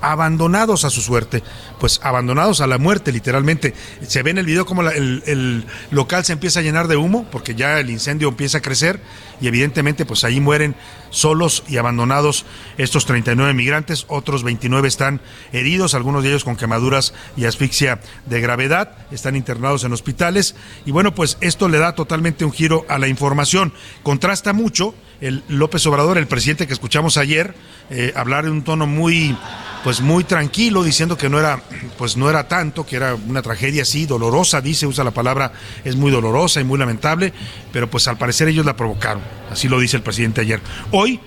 abandonados 0.00 0.84
a 0.84 0.90
su 0.90 1.00
suerte, 1.00 1.42
pues 1.78 2.00
abandonados 2.02 2.60
a 2.60 2.66
la 2.66 2.78
muerte 2.78 3.12
literalmente. 3.12 3.74
Se 4.06 4.22
ve 4.22 4.30
en 4.30 4.38
el 4.38 4.46
video 4.46 4.66
como 4.66 4.82
el, 4.82 5.64
local 5.90 6.24
se 6.24 6.32
empieza 6.32 6.60
a 6.60 6.62
llenar 6.62 6.88
de 6.88 6.96
humo 6.96 7.26
porque 7.30 7.54
ya 7.54 7.80
el 7.80 7.90
incendio 7.90 8.28
empieza 8.28 8.58
a 8.58 8.62
crecer 8.62 9.00
y 9.40 9.48
evidentemente 9.48 10.04
pues 10.04 10.24
ahí 10.24 10.40
mueren 10.40 10.74
solos 11.10 11.62
y 11.68 11.76
abandonados 11.76 12.44
estos 12.76 13.06
39 13.06 13.54
migrantes, 13.54 14.04
otros 14.08 14.42
29 14.42 14.88
están 14.88 15.20
heridos, 15.52 15.94
algunos 15.94 16.22
de 16.22 16.30
ellos 16.30 16.44
con 16.44 16.56
quemaduras 16.56 17.14
y 17.36 17.44
asfixia 17.44 18.00
de 18.26 18.40
gravedad, 18.40 18.90
están 19.10 19.36
internados 19.36 19.84
en 19.84 19.92
hospitales. 19.92 20.54
Y 20.84 20.90
bueno 20.90 21.14
pues 21.14 21.38
esto 21.40 21.68
le 21.68 21.78
da 21.78 21.94
totalmente 21.94 22.44
un 22.44 22.52
giro 22.52 22.84
a 22.88 22.98
la 22.98 23.08
información, 23.08 23.72
contrasta 24.02 24.52
mucho 24.52 24.94
el 25.20 25.42
López 25.48 25.84
Obrador, 25.86 26.18
el 26.18 26.26
presidente 26.26 26.66
que 26.66 26.72
escuchamos 26.72 27.16
ayer, 27.16 27.54
eh, 27.90 28.12
hablar 28.14 28.44
en 28.44 28.52
un 28.52 28.62
tono 28.62 28.86
muy 28.86 29.36
pues 29.84 30.00
muy 30.00 30.24
tranquilo 30.24 30.82
diciendo 30.82 31.16
que 31.16 31.28
no 31.28 31.38
era 31.38 31.62
pues 31.96 32.16
no 32.16 32.28
era 32.28 32.48
tanto 32.48 32.84
que 32.84 32.96
era 32.96 33.14
una 33.14 33.42
tragedia 33.42 33.82
así 33.82 34.06
dolorosa 34.06 34.60
dice 34.60 34.88
usa 34.88 35.04
la 35.04 35.12
palabra 35.12 35.52
es 35.84 35.94
muy 35.94 36.10
dolorosa 36.10 36.60
y 36.60 36.64
muy 36.64 36.80
lamentable 36.80 37.32
pero 37.72 37.88
pues 37.88 38.08
al 38.08 38.18
parecer 38.18 38.48
ellos 38.48 38.66
la 38.66 38.76
provocaron. 38.76 39.22
Así 39.50 39.68
lo 39.68 39.78
dice 39.78 39.96
el 39.96 40.02
presidente 40.02 40.40
ayer. 40.40 40.60
Hoy 40.90 41.20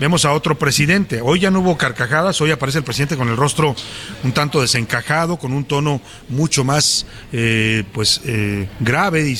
vemos 0.00 0.24
a 0.24 0.32
otro 0.32 0.58
presidente 0.58 1.20
hoy 1.20 1.40
ya 1.40 1.50
no 1.50 1.60
hubo 1.60 1.76
carcajadas 1.76 2.40
hoy 2.40 2.50
aparece 2.50 2.78
el 2.78 2.84
presidente 2.84 3.16
con 3.16 3.28
el 3.28 3.36
rostro 3.36 3.74
un 4.22 4.32
tanto 4.32 4.60
desencajado 4.60 5.36
con 5.36 5.52
un 5.52 5.64
tono 5.64 6.00
mucho 6.28 6.64
más 6.64 7.06
eh, 7.32 7.84
pues 7.92 8.20
eh, 8.24 8.68
grave 8.80 9.28
y 9.28 9.38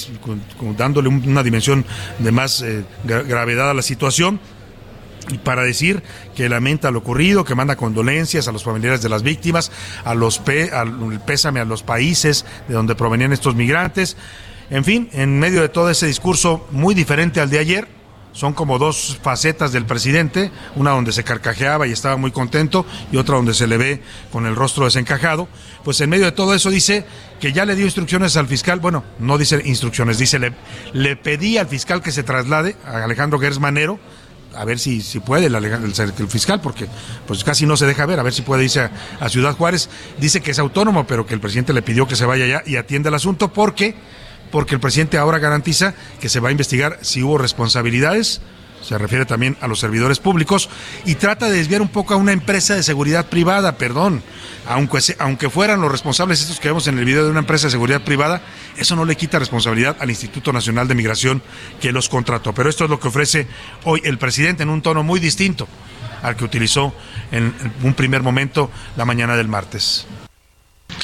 dándole 0.77 1.09
una 1.09 1.43
dimensión 1.43 1.85
de 2.19 2.33
más 2.33 2.63
eh, 2.63 2.85
gravedad 3.05 3.71
a 3.71 3.75
la 3.75 3.83
situación 3.83 4.41
y 5.31 5.39
para 5.39 5.63
decir 5.63 6.03
que 6.35 6.49
lamenta 6.49 6.91
lo 6.91 6.99
ocurrido, 6.99 7.45
que 7.45 7.55
manda 7.55 7.77
condolencias 7.77 8.49
a 8.49 8.53
los 8.53 8.65
familiares 8.65 9.01
de 9.03 9.09
las 9.09 9.23
víctimas, 9.23 9.73
a 10.05 10.15
los 10.15 10.43
al 10.73 11.21
pésame 11.25 11.61
a 11.61 11.65
los 11.65 11.83
países 11.83 12.45
de 12.69 12.75
donde 12.75 12.95
provenían 12.95 13.33
estos 13.33 13.55
migrantes. 13.55 14.17
En 14.71 14.85
fin, 14.85 15.09
en 15.13 15.39
medio 15.39 15.63
de 15.63 15.69
todo 15.69 15.91
ese 15.91 16.07
discurso 16.07 16.67
muy 16.71 16.95
diferente 16.95 17.41
al 17.41 17.51
de 17.51 17.59
ayer, 17.59 17.89
son 18.35 18.53
como 18.53 18.79
dos 18.79 19.19
facetas 19.23 19.73
del 19.73 19.87
presidente, 19.87 20.51
una 20.77 20.91
donde 20.91 21.13
se 21.13 21.25
carcajeaba 21.25 21.87
y 21.87 21.93
estaba 21.93 22.17
muy 22.17 22.33
contento 22.33 22.85
y 23.11 23.17
otra 23.17 23.37
donde 23.37 23.55
se 23.55 23.67
le 23.67 23.79
ve 23.79 24.03
con 24.31 24.45
el 24.45 24.57
rostro 24.57 24.85
desencajado. 24.85 25.49
Pues 25.85 26.01
en 26.03 26.11
medio 26.11 26.27
de 26.27 26.33
todo 26.33 26.55
eso 26.55 26.69
dice 26.69 27.07
que 27.41 27.53
ya 27.53 27.65
le 27.65 27.77
dio 27.77 27.87
instrucciones 27.87 28.37
al 28.37 28.49
fiscal, 28.49 28.81
bueno, 28.81 29.05
no 29.19 29.39
dice 29.39 29.63
instrucciones, 29.65 30.19
dice 30.19 30.39
le, 30.39 30.53
le 30.93 31.17
pedí 31.17 31.57
al 31.57 31.69
fiscal 31.69 32.03
que 32.03 32.13
se 32.13 32.23
traslade 32.23 32.77
a 32.85 33.05
Alejandro 33.05 33.39
Gersmanero 33.39 33.99
a 34.57 34.65
ver 34.65 34.79
si, 34.79 35.01
si 35.01 35.21
puede 35.21 35.47
el, 35.47 36.29
fiscal, 36.29 36.61
porque 36.61 36.87
pues 37.27 37.45
casi 37.45 37.67
no 37.67 37.77
se 37.77 37.87
deja 37.87 38.07
ver, 38.07 38.21
a 38.21 38.23
ver 38.23 38.33
si 38.33 38.43
puede 38.43 38.65
irse 38.65 38.89
a, 39.21 39.29
Ciudad 39.29 39.57
Juárez. 39.57 39.89
Dice 40.19 40.41
que 40.41 40.53
es 40.53 40.59
autónomo, 40.59 41.07
pero 41.07 41.27
que 41.27 41.35
el 41.35 41.41
presidente 41.41 41.73
le 41.73 41.83
pidió 41.83 42.07
que 42.07 42.17
se 42.17 42.25
vaya 42.25 42.45
allá 42.45 42.63
y 42.67 42.77
atienda 42.77 43.09
el 43.09 43.15
asunto 43.15 43.53
porque, 43.53 43.97
porque 44.55 44.77
el 44.77 44.81
presidente 44.81 45.19
ahora 45.19 45.41
garantiza 45.41 45.95
que 46.21 46.29
se 46.29 46.39
va 46.39 46.49
a 46.49 46.53
investigar 46.53 47.01
si 47.03 47.25
hubo 47.25 47.39
responsabilidades 47.39 48.41
se 48.83 48.97
refiere 48.99 49.27
también 49.27 49.57
a 49.61 49.67
los 49.67 49.81
servidores 49.81 50.21
públicos, 50.21 50.69
y 51.07 51.15
trata 51.15 51.47
de 51.49 51.57
desviar 51.57 51.81
un 51.81 51.89
poco 51.89 52.13
a 52.13 52.19
una 52.19 52.33
empresa 52.33 52.75
de 52.75 52.83
seguridad 52.83 53.27
privada, 53.27 53.79
perdón, 53.79 54.23
aunque, 54.69 54.99
aunque 55.19 55.49
fueran 55.49 55.81
los 55.81 55.91
responsables 55.91 56.43
estos 56.43 56.61
que 56.61 56.69
vemos 56.69 56.87
en 56.87 56.99
el 56.99 57.05
video 57.07 57.25
de 57.25 57.31
una 57.31 57.41
empresa 57.41 57.67
de 57.67 57.71
seguridad 57.71 58.03
privada, 58.03 58.43
eso 58.77 58.95
no 58.95 59.07
le 59.07 59.17
quita 59.17 59.39
responsabilidad 59.39 59.97
al 60.01 60.11
Instituto 60.11 60.53
Nacional 60.53 60.87
de 60.87 60.95
Migración 60.95 61.43
que 61.81 61.93
los 61.93 62.11
contrató. 62.11 62.53
Pero 62.53 62.69
esto 62.69 62.85
es 62.85 62.91
lo 62.91 63.01
que 63.01 63.09
ofrece 63.09 63.49
hoy 63.85 64.03
el 64.05 64.19
presidente 64.19 64.65
en 64.65 64.69
un 64.69 64.83
tono 64.83 65.03
muy 65.03 65.19
distinto 65.19 65.67
al 66.23 66.37
que 66.37 66.45
utilizó 66.45 66.95
en 67.33 67.55
un 67.83 67.95
primer 67.95 68.23
momento 68.23 68.71
la 68.99 69.07
mañana 69.07 69.35
del 69.35 69.49
martes. 69.49 70.07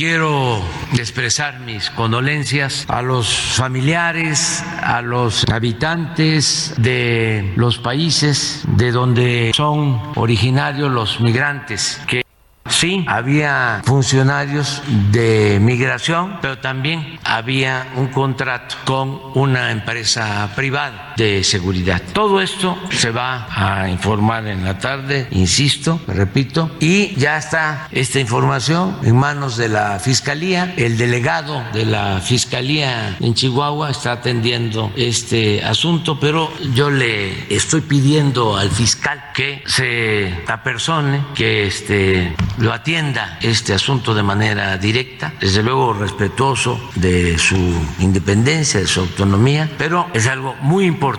Quiero 0.00 0.62
expresar 0.96 1.60
mis 1.60 1.90
condolencias 1.90 2.86
a 2.88 3.02
los 3.02 3.28
familiares, 3.28 4.64
a 4.82 5.02
los 5.02 5.44
habitantes 5.50 6.72
de 6.78 7.52
los 7.56 7.76
países 7.76 8.62
de 8.66 8.92
donde 8.92 9.52
son 9.54 10.00
originarios 10.16 10.90
los 10.90 11.20
migrantes 11.20 12.00
que 12.06 12.22
Sí, 12.70 13.04
había 13.08 13.82
funcionarios 13.84 14.82
de 15.10 15.58
migración, 15.60 16.38
pero 16.40 16.60
también 16.60 17.18
había 17.24 17.88
un 17.96 18.08
contrato 18.08 18.76
con 18.86 19.20
una 19.34 19.70
empresa 19.70 20.50
privada 20.56 21.09
de 21.20 21.44
seguridad. 21.44 22.00
Todo 22.14 22.40
esto 22.40 22.78
se 22.88 23.10
va 23.10 23.46
a 23.50 23.90
informar 23.90 24.46
en 24.46 24.64
la 24.64 24.78
tarde, 24.78 25.28
insisto, 25.32 26.00
repito, 26.06 26.70
y 26.80 27.14
ya 27.16 27.36
está 27.36 27.88
esta 27.92 28.20
información 28.20 28.96
en 29.02 29.16
manos 29.16 29.58
de 29.58 29.68
la 29.68 29.98
Fiscalía. 29.98 30.72
El 30.78 30.96
delegado 30.96 31.62
de 31.74 31.84
la 31.84 32.22
Fiscalía 32.22 33.18
en 33.20 33.34
Chihuahua 33.34 33.90
está 33.90 34.12
atendiendo 34.12 34.92
este 34.96 35.62
asunto, 35.62 36.18
pero 36.18 36.50
yo 36.72 36.88
le 36.88 37.54
estoy 37.54 37.82
pidiendo 37.82 38.56
al 38.56 38.70
fiscal 38.70 39.22
que 39.34 39.62
se 39.66 40.42
apersone, 40.46 41.22
que 41.34 41.66
este 41.66 42.34
lo 42.56 42.72
atienda 42.72 43.38
este 43.42 43.74
asunto 43.74 44.14
de 44.14 44.22
manera 44.22 44.78
directa, 44.78 45.34
desde 45.38 45.62
luego 45.62 45.92
respetuoso 45.92 46.80
de 46.94 47.36
su 47.36 47.56
independencia, 47.98 48.80
de 48.80 48.86
su 48.86 49.00
autonomía, 49.00 49.70
pero 49.76 50.08
es 50.14 50.26
algo 50.26 50.54
muy 50.62 50.86
importante 50.86 51.09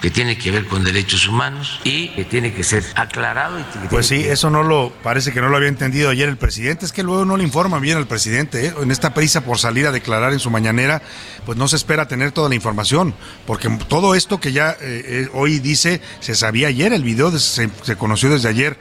que 0.00 0.10
tiene 0.10 0.38
que 0.38 0.50
ver 0.50 0.66
con 0.66 0.84
derechos 0.84 1.28
humanos 1.28 1.80
y 1.84 2.08
que 2.08 2.24
tiene 2.24 2.52
que 2.52 2.64
ser 2.64 2.84
aclarado. 2.94 3.58
Y 3.58 3.88
pues 3.88 4.06
sí, 4.06 4.24
eso 4.24 4.50
no 4.50 4.62
lo, 4.62 4.92
parece 5.02 5.32
que 5.32 5.40
no 5.40 5.48
lo 5.48 5.56
había 5.56 5.68
entendido 5.68 6.10
ayer 6.10 6.28
el 6.28 6.36
presidente, 6.36 6.84
es 6.84 6.92
que 6.92 7.02
luego 7.02 7.24
no 7.24 7.36
le 7.36 7.44
informan 7.44 7.80
bien 7.80 7.96
al 7.96 8.06
presidente, 8.06 8.66
¿eh? 8.66 8.74
en 8.80 8.90
esta 8.90 9.14
prisa 9.14 9.42
por 9.42 9.58
salir 9.58 9.86
a 9.86 9.92
declarar 9.92 10.32
en 10.32 10.40
su 10.40 10.50
mañanera, 10.50 11.02
pues 11.46 11.58
no 11.58 11.68
se 11.68 11.76
espera 11.76 12.08
tener 12.08 12.32
toda 12.32 12.48
la 12.48 12.54
información, 12.54 13.14
porque 13.46 13.68
todo 13.88 14.14
esto 14.14 14.40
que 14.40 14.52
ya 14.52 14.70
eh, 14.70 14.76
eh, 14.80 15.28
hoy 15.32 15.58
dice 15.58 16.00
se 16.20 16.34
sabía 16.34 16.68
ayer, 16.68 16.92
el 16.92 17.02
video 17.02 17.36
se 17.38 17.96
conoció 17.96 18.30
desde 18.30 18.48
ayer 18.48 18.78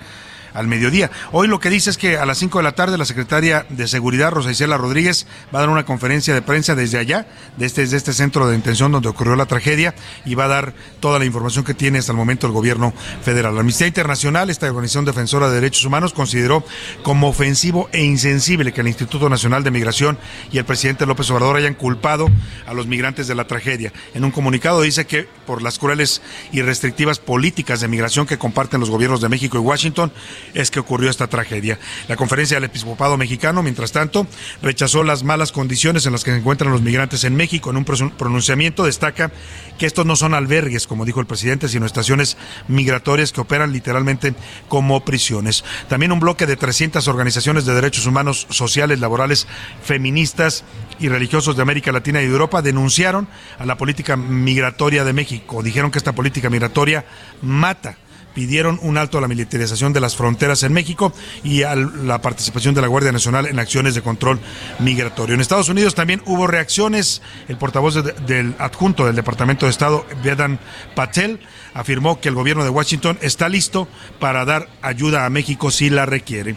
al 0.54 0.68
mediodía. 0.68 1.12
Hoy 1.32 1.48
lo 1.48 1.60
que 1.60 1.70
dice 1.70 1.90
es 1.90 1.98
que 1.98 2.18
a 2.18 2.26
las 2.26 2.38
5 2.38 2.60
de 2.60 2.64
la 2.64 2.74
tarde 2.74 2.98
la 2.98 3.06
secretaria 3.06 3.66
de 3.70 3.88
Seguridad, 3.88 4.32
Rosa 4.32 4.52
Isela 4.52 4.78
Rodríguez, 4.78 5.28
va 5.54 5.60
a 5.60 5.62
dar 5.62 5.70
una 5.70 5.86
conferencia 5.86 6.34
de 6.34 6.42
prensa 6.42 6.76
desde 6.76 6.98
allá, 6.98 7.28
desde, 7.58 7.84
desde 7.84 7.98
este 7.98 8.14
centro 8.14 8.48
de 8.48 8.56
detención 8.56 8.92
donde 8.92 9.10
ocurrió 9.10 9.36
la 9.36 9.46
tragedia, 9.46 9.96
y 10.26 10.36
va 10.36 10.46
a 10.46 10.50
dar 10.50 10.74
toda 11.00 11.20
la 11.20 11.26
información 11.26 11.64
que 11.64 11.74
tiene 11.74 12.00
hasta 12.00 12.12
el 12.12 12.18
momento 12.18 12.48
el 12.48 12.54
gobierno 12.54 12.94
federal. 13.24 13.54
La 13.54 13.62
Amnistía 13.62 13.88
Internacional, 13.88 14.50
esta 14.50 14.68
organización 14.68 15.06
defensora 15.06 15.50
de 15.50 15.56
derechos 15.56 15.86
humanos, 15.86 16.14
consideró 16.14 16.64
como 17.04 17.28
ofensivo 17.30 17.90
e 17.92 18.04
insensible 18.04 18.74
que 18.74 18.82
el 18.82 18.88
Instituto 18.88 19.30
Nacional 19.30 19.64
de 19.64 19.72
Migración 19.72 20.18
y 20.52 20.58
el 20.58 20.66
presidente 20.66 21.06
López 21.06 21.30
Obrador 21.32 21.58
hayan 21.58 21.74
culpado 21.74 22.28
a 22.66 22.74
los 22.74 22.88
migrantes 22.88 23.28
de 23.28 23.36
la 23.36 23.48
tragedia. 23.48 23.94
En 24.14 24.24
un 24.24 24.32
comunicado 24.32 24.82
dice 24.82 25.06
que 25.06 25.28
por 25.46 25.62
las 25.62 25.80
crueles 25.80 26.22
y 26.52 26.62
restrictivas 26.62 27.20
políticas 27.20 27.80
de 27.80 27.88
migración 27.88 28.26
que 28.26 28.38
comparten 28.38 28.80
los 28.80 28.90
gobiernos 28.90 29.22
de 29.22 29.30
México 29.30 29.58
y 29.58 29.62
Washington, 29.62 30.12
es 30.54 30.72
que 30.72 30.80
ocurrió 30.80 31.10
esta 31.10 31.28
tragedia. 31.28 31.80
La 32.08 32.16
conferencia 32.16 32.56
del 32.58 32.66
episcopado 32.66 33.18
mexicano, 33.18 33.64
mientras 33.64 33.92
tanto, 33.92 34.28
rechazó 34.62 35.04
las 35.04 35.24
malas 35.24 35.52
condiciones 35.52 36.06
en 36.06 36.12
las 36.12 36.24
que 36.24 36.32
se 36.32 36.38
encuentran 36.38 36.72
los 36.72 36.82
migrantes 36.82 37.24
en 37.24 37.36
México. 37.36 37.70
En 37.70 37.78
un 37.78 37.86
pronunciamiento 37.86 38.86
destaca 38.86 39.32
que 39.78 39.86
estos 39.86 40.06
no 40.06 40.16
son 40.16 40.34
albergues, 40.34 40.88
como 40.88 41.06
dijo 41.06 41.20
el 41.20 41.28
presidente, 41.28 41.70
sino 41.70 41.86
estaciones 41.86 42.38
migratorias 42.68 43.32
que 43.32 43.42
operan 43.42 43.72
literalmente 43.72 44.34
como 44.68 45.04
prisiones. 45.06 45.64
También 45.88 46.12
un 46.12 46.20
bloque 46.20 46.46
de 46.46 46.56
300 46.56 47.08
organizaciones 47.08 47.66
de 47.66 47.74
derechos 47.74 48.06
humanos, 48.06 48.48
sociales, 48.50 49.00
laborales, 49.00 49.48
feministas 49.84 50.64
y 51.00 51.10
religiosos 51.10 51.56
de 51.56 51.62
América 51.62 51.92
Latina 51.92 52.22
y 52.22 52.26
Europa 52.26 52.62
denunciaron 52.62 53.28
a 53.60 53.66
la 53.66 53.78
política 53.78 54.18
migratoria 54.18 55.04
de 55.04 55.14
México. 55.14 55.64
Dijeron 55.64 55.92
que 55.92 55.98
esta 55.98 56.14
política 56.14 56.50
migratoria 56.50 57.06
mata 57.42 57.98
pidieron 58.38 58.80
un 58.84 59.00
alto 59.00 59.18
a 59.18 59.22
la 59.22 59.28
militarización 59.28 59.94
de 59.94 60.00
las 60.00 60.16
fronteras 60.16 60.62
en 60.62 60.72
México 60.72 61.12
y 61.44 61.64
a 61.64 61.76
la 61.76 62.22
participación 62.22 62.76
de 62.76 62.82
la 62.82 62.88
Guardia 62.88 63.12
Nacional 63.12 63.48
en 63.48 63.58
acciones 63.58 63.96
de 63.96 64.04
control 64.04 64.40
migratorio. 64.78 65.34
En 65.34 65.42
Estados 65.42 65.70
Unidos 65.70 65.96
también 65.96 66.22
hubo 66.28 66.46
reacciones. 66.46 67.24
El 67.48 67.58
portavoz 67.58 67.96
del 68.28 68.54
adjunto 68.60 69.08
del 69.08 69.16
Departamento 69.16 69.66
de 69.66 69.72
Estado, 69.72 70.06
Vedan 70.24 70.60
Patel, 70.94 71.40
afirmó 71.74 72.22
que 72.22 72.30
el 72.30 72.36
gobierno 72.36 72.64
de 72.64 72.70
Washington 72.70 73.18
está 73.22 73.50
listo 73.50 73.88
para 74.20 74.46
dar 74.46 74.70
ayuda 74.84 75.26
a 75.26 75.32
México 75.32 75.72
si 75.72 75.90
la 75.90 76.06
requiere. 76.06 76.56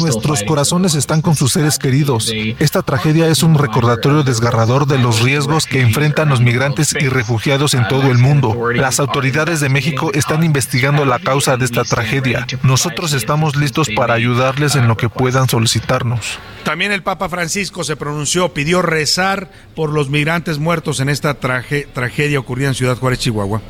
Nuestros 0.00 0.42
corazones 0.44 0.94
están 0.94 1.20
con 1.20 1.34
sus 1.34 1.52
seres 1.52 1.78
queridos. 1.78 2.32
Esta 2.58 2.82
tragedia 2.82 3.28
es 3.28 3.42
un 3.42 3.56
recordatorio 3.56 4.22
desgarrador 4.22 4.86
de 4.86 4.98
los 4.98 5.22
riesgos 5.22 5.66
que 5.66 5.80
enfrentan 5.80 6.28
los 6.28 6.40
migrantes 6.40 6.94
y 6.98 7.08
refugiados 7.08 7.74
en 7.74 7.88
todo 7.88 8.10
el 8.10 8.18
mundo. 8.18 8.56
Las 8.74 9.00
autoridades 9.00 9.60
de 9.60 9.68
México 9.68 10.10
están 10.14 10.44
investigando 10.44 11.04
la 11.04 11.18
causa 11.18 11.56
de 11.56 11.64
esta 11.64 11.84
tragedia. 11.84 12.46
Nosotros 12.62 13.12
estamos 13.12 13.56
listos 13.56 13.88
para 13.94 14.14
ayudarles 14.14 14.76
en 14.76 14.88
lo 14.88 14.96
que 14.96 15.08
puedan 15.08 15.48
solicitarnos. 15.48 16.38
También 16.64 16.92
el 16.92 17.02
Papa 17.02 17.28
Francisco 17.28 17.84
se 17.84 17.96
pronunció, 17.96 18.54
pidió 18.54 18.82
rezar 18.82 19.50
por 19.74 19.90
los 19.90 20.08
migrantes 20.08 20.58
muertos 20.58 21.00
en 21.00 21.08
esta 21.08 21.34
tragedia 21.34 22.38
ocurrida 22.38 22.68
en 22.68 22.74
Ciudad 22.74 22.96
Juárez, 22.96 23.18
Chihuahua. 23.18 23.60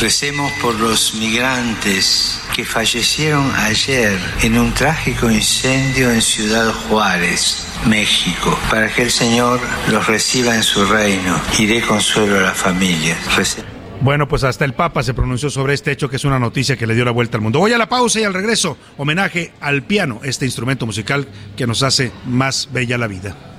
Recemos 0.00 0.50
por 0.60 0.74
los 0.74 1.14
migrantes 1.14 2.40
que 2.54 2.64
fallecieron 2.64 3.48
ayer 3.54 4.18
en 4.42 4.58
un 4.58 4.74
trágico 4.74 5.30
incendio 5.30 6.10
en 6.10 6.20
Ciudad 6.20 6.72
Juárez, 6.88 7.64
México, 7.86 8.58
para 8.70 8.92
que 8.92 9.02
el 9.02 9.10
Señor 9.10 9.60
los 9.92 10.06
reciba 10.08 10.56
en 10.56 10.64
su 10.64 10.84
reino 10.84 11.40
y 11.58 11.66
dé 11.66 11.80
consuelo 11.80 12.38
a 12.38 12.42
la 12.42 12.54
familia. 12.54 13.16
Bueno, 14.00 14.26
pues 14.26 14.42
hasta 14.42 14.64
el 14.64 14.74
Papa 14.74 15.04
se 15.04 15.14
pronunció 15.14 15.48
sobre 15.48 15.74
este 15.74 15.92
hecho 15.92 16.10
que 16.10 16.16
es 16.16 16.24
una 16.24 16.40
noticia 16.40 16.76
que 16.76 16.88
le 16.88 16.96
dio 16.96 17.04
la 17.04 17.12
vuelta 17.12 17.36
al 17.36 17.42
mundo. 17.42 17.60
Voy 17.60 17.72
a 17.72 17.78
la 17.78 17.88
pausa 17.88 18.20
y 18.20 18.24
al 18.24 18.34
regreso, 18.34 18.76
homenaje 18.98 19.52
al 19.60 19.84
piano, 19.84 20.20
este 20.24 20.44
instrumento 20.44 20.86
musical 20.86 21.28
que 21.56 21.68
nos 21.68 21.84
hace 21.84 22.10
más 22.26 22.68
bella 22.72 22.98
la 22.98 23.06
vida. 23.06 23.53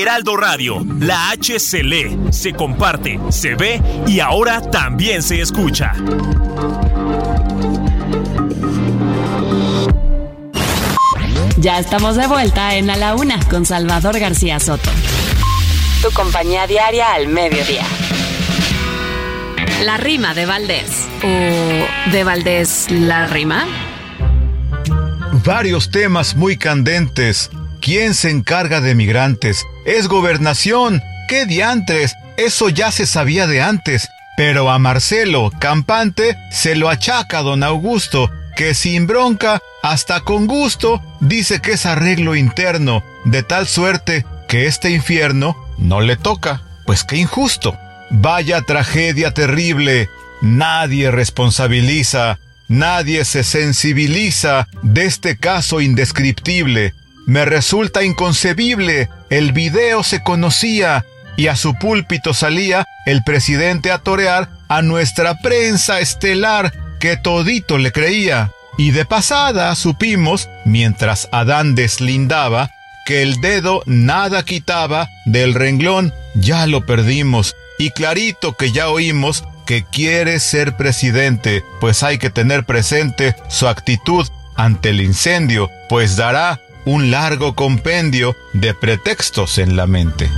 Heraldo 0.00 0.36
Radio, 0.36 0.86
la 1.00 1.30
H 1.30 1.58
se 1.58 1.82
lee, 1.82 2.16
se 2.30 2.52
comparte, 2.52 3.18
se 3.30 3.56
ve 3.56 3.82
y 4.06 4.20
ahora 4.20 4.60
también 4.60 5.22
se 5.22 5.40
escucha. 5.40 5.92
Ya 11.56 11.80
estamos 11.80 12.14
de 12.14 12.28
vuelta 12.28 12.76
en 12.76 12.88
A 12.90 12.96
la 12.96 13.16
Una 13.16 13.40
con 13.48 13.66
Salvador 13.66 14.20
García 14.20 14.60
Soto. 14.60 14.88
Tu 16.00 16.10
compañía 16.12 16.68
diaria 16.68 17.14
al 17.14 17.26
mediodía. 17.26 17.84
La 19.84 19.96
rima 19.96 20.32
de 20.34 20.46
Valdés. 20.46 21.08
¿O 21.24 22.10
de 22.12 22.24
Valdés 22.24 22.86
la 22.90 23.26
rima? 23.26 23.66
Varios 25.44 25.90
temas 25.90 26.36
muy 26.36 26.56
candentes 26.56 27.50
¿Quién 27.80 28.14
se 28.14 28.30
encarga 28.30 28.80
de 28.80 28.94
migrantes? 28.94 29.64
Es 29.88 30.06
gobernación. 30.06 31.02
¿Qué 31.28 31.46
diantres? 31.46 32.14
Eso 32.36 32.68
ya 32.68 32.92
se 32.92 33.06
sabía 33.06 33.46
de 33.46 33.62
antes. 33.62 34.10
Pero 34.36 34.70
a 34.70 34.78
Marcelo, 34.78 35.50
campante, 35.58 36.36
se 36.52 36.76
lo 36.76 36.90
achaca 36.90 37.40
don 37.40 37.62
Augusto, 37.62 38.30
que 38.54 38.74
sin 38.74 39.06
bronca, 39.06 39.60
hasta 39.82 40.20
con 40.20 40.46
gusto, 40.46 41.02
dice 41.20 41.62
que 41.62 41.72
es 41.72 41.86
arreglo 41.86 42.36
interno, 42.36 43.02
de 43.24 43.42
tal 43.42 43.66
suerte 43.66 44.26
que 44.46 44.66
este 44.66 44.90
infierno 44.90 45.56
no 45.78 46.02
le 46.02 46.16
toca. 46.16 46.60
Pues 46.84 47.02
qué 47.02 47.16
injusto. 47.16 47.74
Vaya 48.10 48.60
tragedia 48.60 49.32
terrible. 49.32 50.10
Nadie 50.42 51.10
responsabiliza, 51.10 52.38
nadie 52.68 53.24
se 53.24 53.42
sensibiliza 53.42 54.68
de 54.82 55.06
este 55.06 55.38
caso 55.38 55.80
indescriptible. 55.80 56.92
Me 57.28 57.44
resulta 57.44 58.04
inconcebible. 58.04 59.10
El 59.28 59.52
video 59.52 60.02
se 60.02 60.22
conocía 60.22 61.04
y 61.36 61.48
a 61.48 61.56
su 61.56 61.74
púlpito 61.74 62.32
salía 62.32 62.86
el 63.04 63.22
presidente 63.22 63.92
a 63.92 63.98
torear 63.98 64.48
a 64.70 64.80
nuestra 64.80 65.36
prensa 65.36 66.00
estelar 66.00 66.72
que 66.98 67.18
todito 67.18 67.76
le 67.76 67.92
creía. 67.92 68.50
Y 68.78 68.92
de 68.92 69.04
pasada 69.04 69.74
supimos, 69.74 70.48
mientras 70.64 71.28
Adán 71.30 71.74
deslindaba, 71.74 72.70
que 73.04 73.20
el 73.20 73.42
dedo 73.42 73.82
nada 73.84 74.42
quitaba 74.42 75.10
del 75.26 75.52
renglón, 75.52 76.14
ya 76.34 76.66
lo 76.66 76.86
perdimos. 76.86 77.54
Y 77.78 77.90
clarito 77.90 78.54
que 78.54 78.72
ya 78.72 78.88
oímos 78.88 79.44
que 79.66 79.84
quiere 79.84 80.40
ser 80.40 80.78
presidente, 80.78 81.62
pues 81.78 82.02
hay 82.02 82.16
que 82.16 82.30
tener 82.30 82.64
presente 82.64 83.36
su 83.48 83.68
actitud 83.68 84.26
ante 84.56 84.88
el 84.88 85.02
incendio, 85.02 85.70
pues 85.90 86.16
dará 86.16 86.58
un 86.88 87.10
largo 87.10 87.54
compendio 87.54 88.34
de 88.54 88.72
pretextos 88.72 89.58
en 89.58 89.76
la 89.76 89.86
mente. 89.86 90.30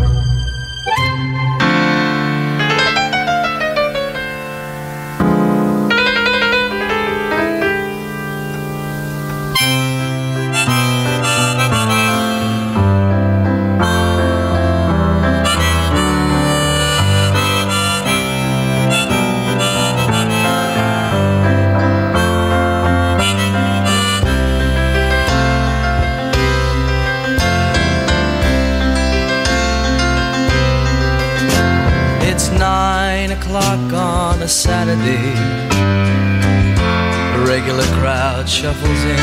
shuffles 38.61 39.05
in. 39.05 39.17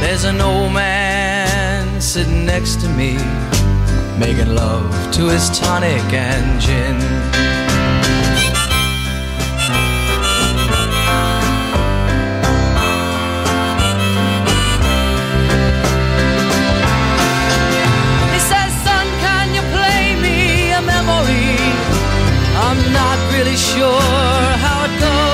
There's 0.00 0.24
an 0.24 0.40
old 0.40 0.72
man 0.72 2.00
sitting 2.00 2.46
next 2.46 2.80
to 2.80 2.88
me, 2.88 3.18
making 4.18 4.54
love 4.54 4.88
to 5.12 5.28
his 5.28 5.50
tonic 5.50 6.10
and 6.14 6.58
gin. 6.58 6.96
He 18.32 18.40
says, 18.50 18.72
Son, 18.86 19.06
can 19.20 19.52
you 19.54 19.60
play 19.76 20.16
me 20.24 20.72
a 20.72 20.80
memory? 20.80 21.58
I'm 22.56 22.80
not 22.90 23.18
really 23.34 23.56
sure 23.56 24.00
how 24.64 24.86
it 24.86 24.98
goes. 24.98 25.27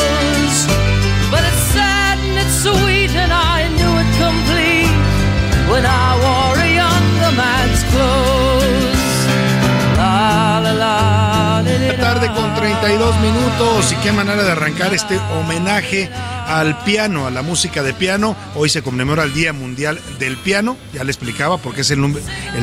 32 12.84 13.20
minutos 13.22 13.92
y 13.92 13.96
qué 14.02 14.12
manera 14.12 14.42
de 14.42 14.52
arrancar 14.52 14.92
este 14.92 15.18
homenaje 15.40 16.10
al 16.46 16.76
piano, 16.84 17.26
a 17.26 17.30
la 17.30 17.40
música 17.40 17.82
de 17.82 17.94
piano. 17.94 18.36
Hoy 18.54 18.68
se 18.68 18.82
conmemora 18.82 19.22
el 19.22 19.32
Día 19.32 19.54
Mundial 19.54 19.98
del 20.18 20.36
Piano, 20.36 20.76
ya 20.92 21.02
le 21.02 21.10
explicaba 21.10 21.56
porque 21.56 21.80
es 21.80 21.90
el, 21.90 22.02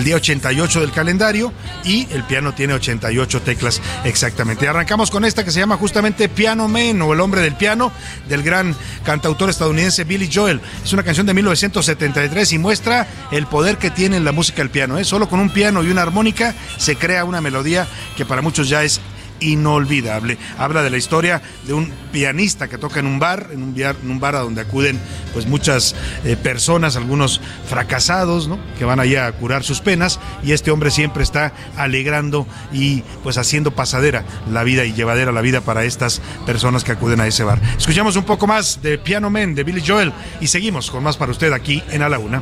día 0.03 0.15
88 0.15 0.81
del 0.81 0.91
calendario 0.91 1.51
y 1.83 2.07
el 2.11 2.23
piano 2.23 2.53
tiene 2.53 2.75
88 2.75 3.41
teclas 3.41 3.81
exactamente. 4.03 4.67
Arrancamos 4.67 5.09
con 5.09 5.25
esta 5.25 5.43
que 5.43 5.49
se 5.49 5.59
llama 5.59 5.77
justamente 5.77 6.29
Piano 6.29 6.67
Man 6.67 7.01
o 7.01 7.13
El 7.13 7.19
Hombre 7.19 7.41
del 7.41 7.55
Piano 7.55 7.91
del 8.29 8.43
gran 8.43 8.75
cantautor 9.03 9.49
estadounidense 9.49 10.03
Billy 10.03 10.29
Joel. 10.31 10.61
Es 10.83 10.93
una 10.93 11.01
canción 11.01 11.25
de 11.25 11.33
1973 11.33 12.53
y 12.53 12.59
muestra 12.59 13.07
el 13.31 13.47
poder 13.47 13.77
que 13.77 13.89
tiene 13.89 14.17
en 14.17 14.25
la 14.25 14.33
música 14.33 14.61
el 14.61 14.69
piano. 14.69 14.99
¿eh? 14.99 15.03
Solo 15.03 15.27
con 15.27 15.39
un 15.39 15.49
piano 15.49 15.81
y 15.81 15.89
una 15.89 16.03
armónica 16.03 16.53
se 16.77 16.95
crea 16.95 17.25
una 17.25 17.41
melodía 17.41 17.87
que 18.15 18.25
para 18.25 18.43
muchos 18.43 18.69
ya 18.69 18.83
es 18.83 19.01
inolvidable. 19.41 20.37
Habla 20.57 20.83
de 20.83 20.89
la 20.89 20.97
historia 20.97 21.41
de 21.67 21.73
un 21.73 21.91
pianista 22.11 22.69
que 22.69 22.77
toca 22.77 22.99
en 22.99 23.07
un 23.07 23.19
bar, 23.19 23.49
en 23.51 23.61
un 23.61 23.75
bar, 23.75 23.95
en 24.01 24.09
un 24.09 24.19
bar 24.19 24.35
a 24.35 24.39
donde 24.39 24.61
acuden 24.61 24.99
pues 25.33 25.47
muchas 25.47 25.95
eh, 26.23 26.37
personas, 26.37 26.95
algunos 26.95 27.41
fracasados, 27.67 28.47
¿no? 28.47 28.59
Que 28.77 28.85
van 28.85 28.99
allá 28.99 29.27
a 29.27 29.31
curar 29.33 29.63
sus 29.63 29.81
penas 29.81 30.19
y 30.43 30.53
este 30.53 30.71
hombre 30.71 30.91
siempre 30.91 31.23
está 31.23 31.53
alegrando 31.77 32.47
y 32.71 33.01
pues 33.23 33.37
haciendo 33.37 33.71
pasadera 33.71 34.23
la 34.49 34.63
vida 34.63 34.85
y 34.85 34.93
llevadera 34.93 35.31
la 35.31 35.41
vida 35.41 35.61
para 35.61 35.83
estas 35.83 36.21
personas 36.45 36.83
que 36.83 36.93
acuden 36.93 37.19
a 37.19 37.27
ese 37.27 37.43
bar. 37.43 37.61
Escuchamos 37.77 38.15
un 38.15 38.23
poco 38.23 38.47
más 38.47 38.81
de 38.81 38.97
Piano 38.97 39.29
Man 39.29 39.55
de 39.55 39.63
Billy 39.63 39.83
Joel 39.85 40.13
y 40.39 40.47
seguimos 40.47 40.91
con 40.91 41.03
más 41.03 41.17
para 41.17 41.31
usted 41.31 41.51
aquí 41.53 41.83
en 41.91 42.01
la 42.01 42.19
Una. 42.19 42.41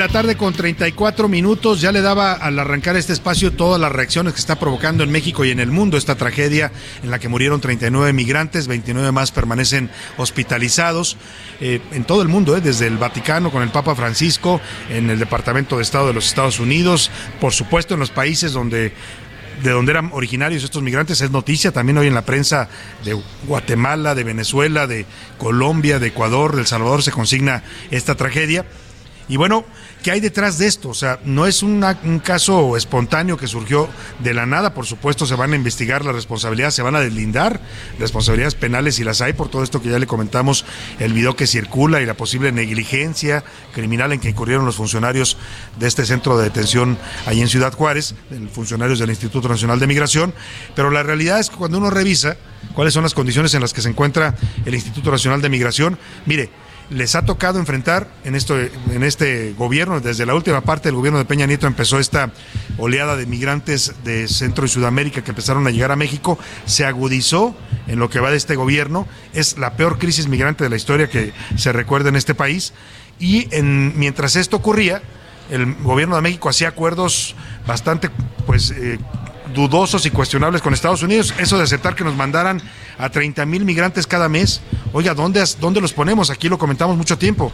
La 0.00 0.08
tarde 0.08 0.34
con 0.34 0.54
34 0.54 1.28
minutos 1.28 1.82
ya 1.82 1.92
le 1.92 2.00
daba 2.00 2.32
al 2.32 2.58
arrancar 2.58 2.96
este 2.96 3.12
espacio 3.12 3.52
todas 3.52 3.78
las 3.78 3.92
reacciones 3.92 4.32
que 4.32 4.40
está 4.40 4.58
provocando 4.58 5.04
en 5.04 5.10
México 5.10 5.44
y 5.44 5.50
en 5.50 5.60
el 5.60 5.70
mundo 5.70 5.98
esta 5.98 6.14
tragedia 6.14 6.72
en 7.02 7.10
la 7.10 7.18
que 7.18 7.28
murieron 7.28 7.60
39 7.60 8.14
migrantes, 8.14 8.66
29 8.66 9.12
más 9.12 9.30
permanecen 9.30 9.90
hospitalizados 10.16 11.18
eh, 11.60 11.82
en 11.92 12.04
todo 12.04 12.22
el 12.22 12.28
mundo, 12.28 12.56
eh, 12.56 12.62
desde 12.62 12.86
el 12.86 12.96
Vaticano 12.96 13.50
con 13.50 13.62
el 13.62 13.68
Papa 13.68 13.94
Francisco, 13.94 14.58
en 14.88 15.10
el 15.10 15.18
Departamento 15.18 15.76
de 15.76 15.82
Estado 15.82 16.06
de 16.06 16.14
los 16.14 16.28
Estados 16.28 16.60
Unidos, 16.60 17.10
por 17.38 17.52
supuesto 17.52 17.92
en 17.92 18.00
los 18.00 18.10
países 18.10 18.54
donde 18.54 18.94
de 19.62 19.70
donde 19.70 19.92
eran 19.92 20.08
originarios 20.14 20.64
estos 20.64 20.82
migrantes 20.82 21.20
es 21.20 21.30
noticia 21.30 21.72
también 21.72 21.98
hoy 21.98 22.06
en 22.06 22.14
la 22.14 22.24
prensa 22.24 22.70
de 23.04 23.20
Guatemala, 23.46 24.14
de 24.14 24.24
Venezuela, 24.24 24.86
de 24.86 25.04
Colombia, 25.36 25.98
de 25.98 26.06
Ecuador, 26.06 26.54
de 26.54 26.62
El 26.62 26.66
Salvador 26.66 27.02
se 27.02 27.12
consigna 27.12 27.64
esta 27.90 28.14
tragedia. 28.14 28.64
Y 29.28 29.36
bueno, 29.36 29.64
¿qué 30.02 30.10
hay 30.10 30.20
detrás 30.20 30.58
de 30.58 30.66
esto? 30.66 30.88
O 30.88 30.94
sea, 30.94 31.18
no 31.24 31.46
es 31.46 31.62
un 31.62 31.80
caso 32.24 32.76
espontáneo 32.76 33.36
que 33.36 33.46
surgió 33.46 33.88
de 34.20 34.34
la 34.34 34.46
nada, 34.46 34.74
por 34.74 34.86
supuesto 34.86 35.26
se 35.26 35.34
van 35.34 35.52
a 35.52 35.56
investigar 35.56 36.04
las 36.04 36.14
responsabilidades, 36.14 36.74
se 36.74 36.82
van 36.82 36.96
a 36.96 37.00
deslindar 37.00 37.60
responsabilidades 37.98 38.54
penales 38.54 38.96
si 38.96 39.04
las 39.04 39.20
hay 39.20 39.32
por 39.32 39.48
todo 39.48 39.62
esto 39.62 39.82
que 39.82 39.90
ya 39.90 39.98
le 39.98 40.06
comentamos, 40.06 40.64
el 40.98 41.12
video 41.12 41.36
que 41.36 41.46
circula 41.46 42.00
y 42.00 42.06
la 42.06 42.14
posible 42.14 42.52
negligencia 42.52 43.44
criminal 43.74 44.12
en 44.12 44.20
que 44.20 44.28
incurrieron 44.28 44.64
los 44.64 44.76
funcionarios 44.76 45.36
de 45.78 45.86
este 45.86 46.06
centro 46.06 46.38
de 46.38 46.44
detención 46.44 46.98
ahí 47.26 47.40
en 47.40 47.48
Ciudad 47.48 47.72
Juárez, 47.72 48.14
funcionarios 48.52 48.98
del 48.98 49.10
Instituto 49.10 49.48
Nacional 49.48 49.78
de 49.78 49.86
Migración, 49.86 50.34
pero 50.74 50.90
la 50.90 51.02
realidad 51.02 51.40
es 51.40 51.50
que 51.50 51.56
cuando 51.56 51.78
uno 51.78 51.90
revisa 51.90 52.36
cuáles 52.74 52.94
son 52.94 53.02
las 53.02 53.14
condiciones 53.14 53.54
en 53.54 53.60
las 53.60 53.72
que 53.72 53.82
se 53.82 53.88
encuentra 53.88 54.34
el 54.64 54.74
Instituto 54.74 55.10
Nacional 55.10 55.42
de 55.42 55.48
Migración, 55.48 55.98
mire, 56.26 56.50
les 56.90 57.14
ha 57.14 57.24
tocado 57.24 57.58
enfrentar 57.58 58.08
en, 58.24 58.34
esto, 58.34 58.58
en 58.58 59.02
este 59.02 59.52
gobierno, 59.52 60.00
desde 60.00 60.26
la 60.26 60.34
última 60.34 60.60
parte 60.60 60.88
del 60.88 60.96
gobierno 60.96 61.18
de 61.18 61.24
Peña 61.24 61.46
Nieto 61.46 61.66
empezó 61.66 61.98
esta 61.98 62.32
oleada 62.78 63.16
de 63.16 63.26
migrantes 63.26 63.94
de 64.04 64.26
Centro 64.26 64.66
y 64.66 64.68
Sudamérica 64.68 65.22
que 65.22 65.30
empezaron 65.30 65.66
a 65.66 65.70
llegar 65.70 65.92
a 65.92 65.96
México, 65.96 66.38
se 66.66 66.84
agudizó 66.84 67.56
en 67.86 67.98
lo 68.00 68.10
que 68.10 68.20
va 68.20 68.30
de 68.30 68.36
este 68.36 68.56
gobierno, 68.56 69.06
es 69.32 69.56
la 69.56 69.76
peor 69.76 69.98
crisis 69.98 70.26
migrante 70.26 70.64
de 70.64 70.70
la 70.70 70.76
historia 70.76 71.08
que 71.08 71.32
se 71.56 71.72
recuerda 71.72 72.08
en 72.08 72.16
este 72.16 72.34
país. 72.34 72.72
Y 73.20 73.48
en, 73.54 73.98
mientras 73.98 74.34
esto 74.34 74.56
ocurría, 74.56 75.02
el 75.50 75.74
gobierno 75.82 76.16
de 76.16 76.22
México 76.22 76.48
hacía 76.48 76.68
acuerdos 76.68 77.34
bastante 77.66 78.10
pues 78.46 78.70
eh, 78.70 78.98
dudosos 79.54 80.06
y 80.06 80.10
cuestionables 80.10 80.62
con 80.62 80.74
Estados 80.74 81.02
Unidos. 81.02 81.34
Eso 81.38 81.56
de 81.56 81.64
aceptar 81.64 81.94
que 81.94 82.04
nos 82.04 82.14
mandaran 82.16 82.60
a 82.98 83.08
30 83.08 83.46
mil 83.46 83.64
migrantes 83.64 84.06
cada 84.06 84.28
mes. 84.28 84.60
Oiga, 84.92 85.14
¿dónde, 85.14 85.42
¿dónde 85.60 85.80
los 85.80 85.92
ponemos? 85.92 86.30
Aquí 86.30 86.48
lo 86.48 86.58
comentamos 86.58 86.96
mucho 86.96 87.16
tiempo. 87.16 87.50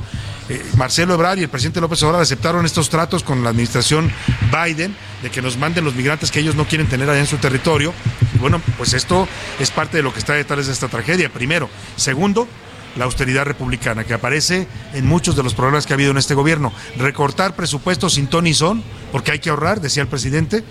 Eh, 0.48 0.64
Marcelo 0.76 1.14
Ebrard 1.14 1.38
y 1.38 1.42
el 1.42 1.48
presidente 1.48 1.80
López 1.80 2.02
Obrador 2.02 2.22
aceptaron 2.22 2.64
estos 2.64 2.88
tratos 2.88 3.22
con 3.22 3.42
la 3.42 3.50
administración 3.50 4.10
Biden 4.52 4.94
de 5.22 5.30
que 5.30 5.42
nos 5.42 5.56
manden 5.56 5.84
los 5.84 5.94
migrantes 5.94 6.30
que 6.30 6.40
ellos 6.40 6.54
no 6.54 6.66
quieren 6.66 6.88
tener 6.88 7.08
allá 7.10 7.20
en 7.20 7.26
su 7.26 7.38
territorio. 7.38 7.92
Bueno, 8.40 8.60
pues 8.76 8.92
esto 8.92 9.28
es 9.58 9.70
parte 9.70 9.98
de 9.98 10.02
lo 10.02 10.12
que 10.12 10.18
está 10.18 10.34
detrás 10.34 10.66
de 10.66 10.72
esta 10.72 10.88
tragedia, 10.88 11.28
primero. 11.28 11.68
Segundo, 11.96 12.48
la 12.96 13.04
austeridad 13.04 13.44
republicana, 13.44 14.04
que 14.04 14.14
aparece 14.14 14.66
en 14.94 15.06
muchos 15.06 15.36
de 15.36 15.42
los 15.42 15.54
problemas 15.54 15.86
que 15.86 15.92
ha 15.92 15.96
habido 15.96 16.10
en 16.10 16.18
este 16.18 16.34
gobierno. 16.34 16.72
Recortar 16.96 17.54
presupuestos 17.54 18.14
sin 18.14 18.26
ton 18.26 18.46
y 18.46 18.54
son, 18.54 18.82
porque 19.12 19.32
hay 19.32 19.38
que 19.38 19.50
ahorrar, 19.50 19.80
decía 19.80 20.02
el 20.02 20.08
presidente, 20.08 20.64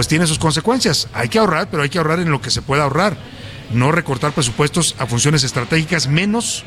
pues 0.00 0.08
tiene 0.08 0.26
sus 0.26 0.38
consecuencias. 0.38 1.08
Hay 1.12 1.28
que 1.28 1.38
ahorrar, 1.38 1.68
pero 1.70 1.82
hay 1.82 1.90
que 1.90 1.98
ahorrar 1.98 2.20
en 2.20 2.30
lo 2.30 2.40
que 2.40 2.50
se 2.50 2.62
pueda 2.62 2.84
ahorrar. 2.84 3.18
No 3.70 3.92
recortar 3.92 4.32
presupuestos 4.32 4.96
a 4.98 5.04
funciones 5.04 5.44
estratégicas, 5.44 6.08
menos 6.08 6.64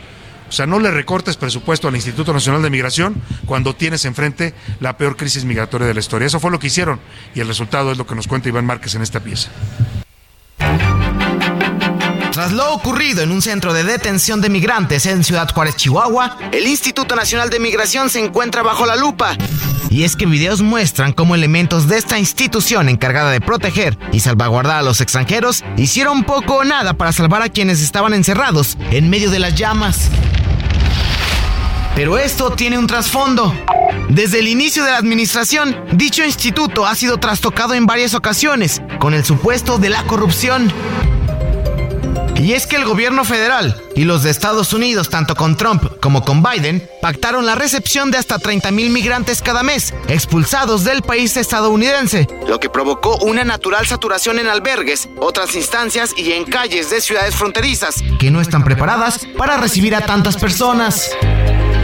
o 0.47 0.51
sea, 0.51 0.67
no 0.67 0.79
le 0.79 0.91
recortes 0.91 1.35
presupuesto 1.35 1.87
al 1.87 1.95
Instituto 1.95 2.31
Nacional 2.31 2.61
de 2.61 2.69
Migración 2.69 3.19
cuando 3.47 3.75
tienes 3.75 4.05
enfrente 4.05 4.53
la 4.79 4.97
peor 4.97 5.17
crisis 5.17 5.45
migratoria 5.45 5.87
de 5.87 5.95
la 5.95 5.99
historia. 5.99 6.27
Eso 6.27 6.39
fue 6.39 6.51
lo 6.51 6.59
que 6.59 6.67
hicieron 6.67 6.99
y 7.33 7.39
el 7.39 7.47
resultado 7.47 7.91
es 7.91 7.97
lo 7.97 8.05
que 8.05 8.13
nos 8.13 8.27
cuenta 8.27 8.49
Iván 8.49 8.67
Márquez 8.67 8.93
en 8.93 9.01
esta 9.01 9.19
pieza. 9.19 9.49
Tras 12.33 12.51
lo 12.51 12.71
ocurrido 12.71 13.23
en 13.23 13.31
un 13.31 13.41
centro 13.41 13.73
de 13.73 13.83
detención 13.83 14.41
de 14.41 14.49
migrantes 14.49 15.07
en 15.07 15.23
Ciudad 15.23 15.49
Juárez, 15.51 15.75
Chihuahua, 15.75 16.37
el 16.51 16.67
Instituto 16.67 17.15
Nacional 17.15 17.49
de 17.49 17.59
Migración 17.59 18.11
se 18.11 18.23
encuentra 18.23 18.61
bajo 18.61 18.85
la 18.85 18.95
lupa. 18.95 19.35
Y 19.93 20.05
es 20.05 20.15
que 20.15 20.25
videos 20.25 20.63
muestran 20.63 21.13
cómo 21.13 21.35
elementos 21.35 21.87
de 21.87 21.99
esta 21.99 22.17
institución 22.17 22.89
encargada 22.89 23.29
de 23.29 23.39
proteger 23.39 23.95
y 24.11 24.21
salvaguardar 24.21 24.77
a 24.77 24.81
los 24.81 25.01
extranjeros 25.01 25.63
hicieron 25.77 26.23
poco 26.23 26.55
o 26.55 26.63
nada 26.63 26.95
para 26.95 27.11
salvar 27.11 27.43
a 27.43 27.49
quienes 27.49 27.79
estaban 27.79 28.15
encerrados 28.15 28.75
en 28.89 29.11
medio 29.11 29.29
de 29.29 29.37
las 29.37 29.53
llamas. 29.53 30.09
Pero 31.93 32.17
esto 32.17 32.49
tiene 32.49 32.79
un 32.79 32.87
trasfondo. 32.87 33.53
Desde 34.09 34.39
el 34.39 34.47
inicio 34.47 34.83
de 34.83 34.89
la 34.89 34.97
administración, 34.97 35.77
dicho 35.91 36.25
instituto 36.25 36.87
ha 36.87 36.95
sido 36.95 37.19
trastocado 37.19 37.75
en 37.75 37.85
varias 37.85 38.15
ocasiones 38.15 38.81
con 38.97 39.13
el 39.13 39.23
supuesto 39.23 39.77
de 39.77 39.91
la 39.91 40.01
corrupción. 40.05 40.73
Y 42.35 42.53
es 42.53 42.67
que 42.67 42.75
el 42.75 42.85
gobierno 42.85 43.23
federal 43.23 43.81
y 43.95 44.03
los 44.03 44.23
de 44.23 44.31
Estados 44.31 44.73
Unidos, 44.73 45.09
tanto 45.09 45.35
con 45.35 45.55
Trump 45.55 45.83
como 46.01 46.25
con 46.25 46.43
Biden, 46.43 46.87
pactaron 47.01 47.45
la 47.45 47.55
recepción 47.55 48.11
de 48.11 48.17
hasta 48.17 48.39
30 48.39 48.71
mil 48.71 48.89
migrantes 48.89 49.41
cada 49.41 49.63
mes, 49.63 49.93
expulsados 50.07 50.83
del 50.83 51.01
país 51.03 51.37
estadounidense, 51.37 52.27
lo 52.47 52.59
que 52.59 52.69
provocó 52.69 53.17
una 53.17 53.43
natural 53.43 53.87
saturación 53.87 54.39
en 54.39 54.47
albergues, 54.47 55.09
otras 55.19 55.55
instancias 55.55 56.11
y 56.17 56.33
en 56.33 56.45
calles 56.45 56.89
de 56.89 57.01
ciudades 57.01 57.35
fronterizas, 57.35 58.03
que 58.19 58.31
no 58.31 58.41
están 58.41 58.63
preparadas 58.63 59.25
para 59.37 59.57
recibir 59.57 59.95
a 59.95 60.05
tantas 60.05 60.35
personas. 60.37 61.11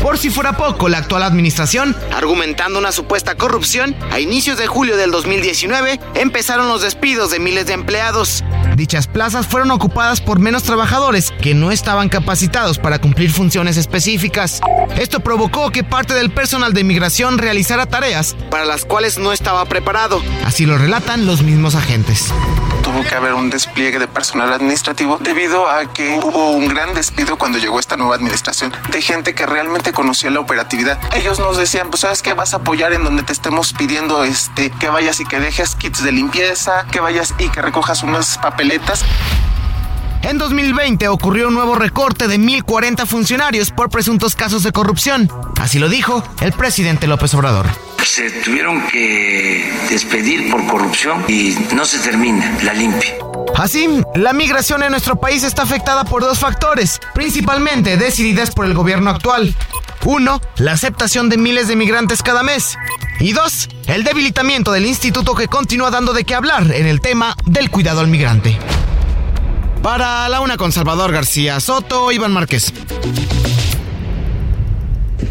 Por 0.01 0.17
si 0.17 0.29
fuera 0.29 0.53
poco, 0.55 0.87
la 0.87 0.99
actual 0.99 1.23
administración, 1.23 1.95
argumentando 2.13 2.79
una 2.79 2.91
supuesta 2.91 3.35
corrupción, 3.35 3.95
a 4.11 4.19
inicios 4.19 4.57
de 4.57 4.65
julio 4.65 4.95
del 4.95 5.11
2019 5.11 5.99
empezaron 6.15 6.69
los 6.69 6.81
despidos 6.81 7.31
de 7.31 7.39
miles 7.39 7.65
de 7.65 7.73
empleados. 7.73 8.43
Dichas 8.75 9.07
plazas 9.07 9.45
fueron 9.45 9.71
ocupadas 9.71 10.21
por 10.21 10.39
menos 10.39 10.63
trabajadores 10.63 11.33
que 11.41 11.53
no 11.53 11.71
estaban 11.71 12.07
capacitados 12.07 12.77
para 12.77 12.99
cumplir 12.99 13.31
funciones 13.31 13.75
específicas. 13.75 14.61
Esto 14.97 15.19
provocó 15.19 15.69
que 15.71 15.83
parte 15.83 16.13
del 16.13 16.31
personal 16.31 16.73
de 16.73 16.85
migración 16.85 17.37
realizara 17.37 17.85
tareas 17.85 18.37
para 18.49 18.63
las 18.63 18.85
cuales 18.85 19.17
no 19.17 19.33
estaba 19.33 19.65
preparado. 19.65 20.21
Así 20.45 20.65
lo 20.65 20.77
relatan 20.77 21.25
los 21.25 21.43
mismos 21.43 21.75
agentes 21.75 22.33
tuvo 22.91 23.03
que 23.03 23.13
haber 23.13 23.35
un 23.35 23.51
despliegue 23.51 23.99
de 23.99 24.07
personal 24.07 24.51
administrativo 24.51 25.19
debido 25.19 25.69
a 25.69 25.93
que 25.93 26.19
hubo 26.23 26.49
un 26.53 26.67
gran 26.67 26.95
despido 26.95 27.37
cuando 27.37 27.59
llegó 27.59 27.79
esta 27.79 27.97
nueva 27.97 28.15
administración 28.15 28.73
de 28.91 28.99
gente 29.03 29.35
que 29.35 29.45
realmente 29.45 29.93
conocía 29.93 30.31
la 30.31 30.39
operatividad. 30.39 30.99
Ellos 31.13 31.37
nos 31.37 31.57
decían, 31.57 31.91
pues 31.91 32.01
sabes 32.01 32.23
que 32.23 32.33
vas 32.33 32.55
a 32.55 32.57
apoyar 32.57 32.93
en 32.93 33.03
donde 33.03 33.21
te 33.21 33.31
estemos 33.31 33.73
pidiendo 33.73 34.23
este 34.23 34.71
que 34.71 34.89
vayas 34.89 35.19
y 35.19 35.25
que 35.25 35.39
dejes 35.39 35.75
kits 35.75 36.03
de 36.03 36.11
limpieza, 36.11 36.87
que 36.91 36.99
vayas 36.99 37.35
y 37.37 37.49
que 37.49 37.61
recojas 37.61 38.01
unas 38.01 38.39
papeletas. 38.39 39.05
En 40.21 40.37
2020 40.37 41.07
ocurrió 41.07 41.47
un 41.47 41.53
nuevo 41.53 41.75
recorte 41.75 42.27
de 42.27 42.37
1.040 42.37 43.05
funcionarios 43.05 43.71
por 43.71 43.89
presuntos 43.89 44.35
casos 44.35 44.63
de 44.63 44.71
corrupción. 44.71 45.31
Así 45.59 45.79
lo 45.79 45.87
dijo 45.87 46.23
el 46.41 46.51
presidente 46.51 47.07
López 47.07 47.33
Obrador. 47.33 47.67
Se 48.03 48.29
tuvieron 48.29 48.85
que 48.87 49.71
despedir 49.89 50.51
por 50.51 50.65
corrupción 50.67 51.23
y 51.27 51.55
no 51.73 51.85
se 51.85 51.99
termina 51.99 52.57
la 52.63 52.73
limpia. 52.73 53.15
Así, 53.55 53.87
la 54.15 54.33
migración 54.33 54.83
en 54.83 54.91
nuestro 54.91 55.19
país 55.19 55.43
está 55.43 55.63
afectada 55.63 56.03
por 56.03 56.21
dos 56.21 56.39
factores, 56.39 56.99
principalmente 57.13 57.97
decididas 57.97 58.51
por 58.51 58.65
el 58.65 58.73
gobierno 58.73 59.09
actual. 59.09 59.55
Uno, 60.05 60.41
la 60.57 60.73
aceptación 60.73 61.29
de 61.29 61.37
miles 61.37 61.67
de 61.67 61.75
migrantes 61.75 62.23
cada 62.23 62.43
mes. 62.43 62.77
Y 63.19 63.33
dos, 63.33 63.69
el 63.87 64.03
debilitamiento 64.03 64.71
del 64.71 64.85
instituto 64.85 65.35
que 65.35 65.47
continúa 65.47 65.91
dando 65.91 66.13
de 66.13 66.23
qué 66.23 66.35
hablar 66.35 66.71
en 66.73 66.87
el 66.87 67.01
tema 67.01 67.35
del 67.45 67.69
cuidado 67.69 67.99
al 68.01 68.07
migrante. 68.07 68.57
Para 69.81 70.27
la 70.27 70.41
una 70.41 70.57
con 70.57 70.73
Salvador 70.73 71.13
García 71.13 71.59
Soto, 71.61 72.11
Iván 72.11 72.33
Márquez. 72.33 72.73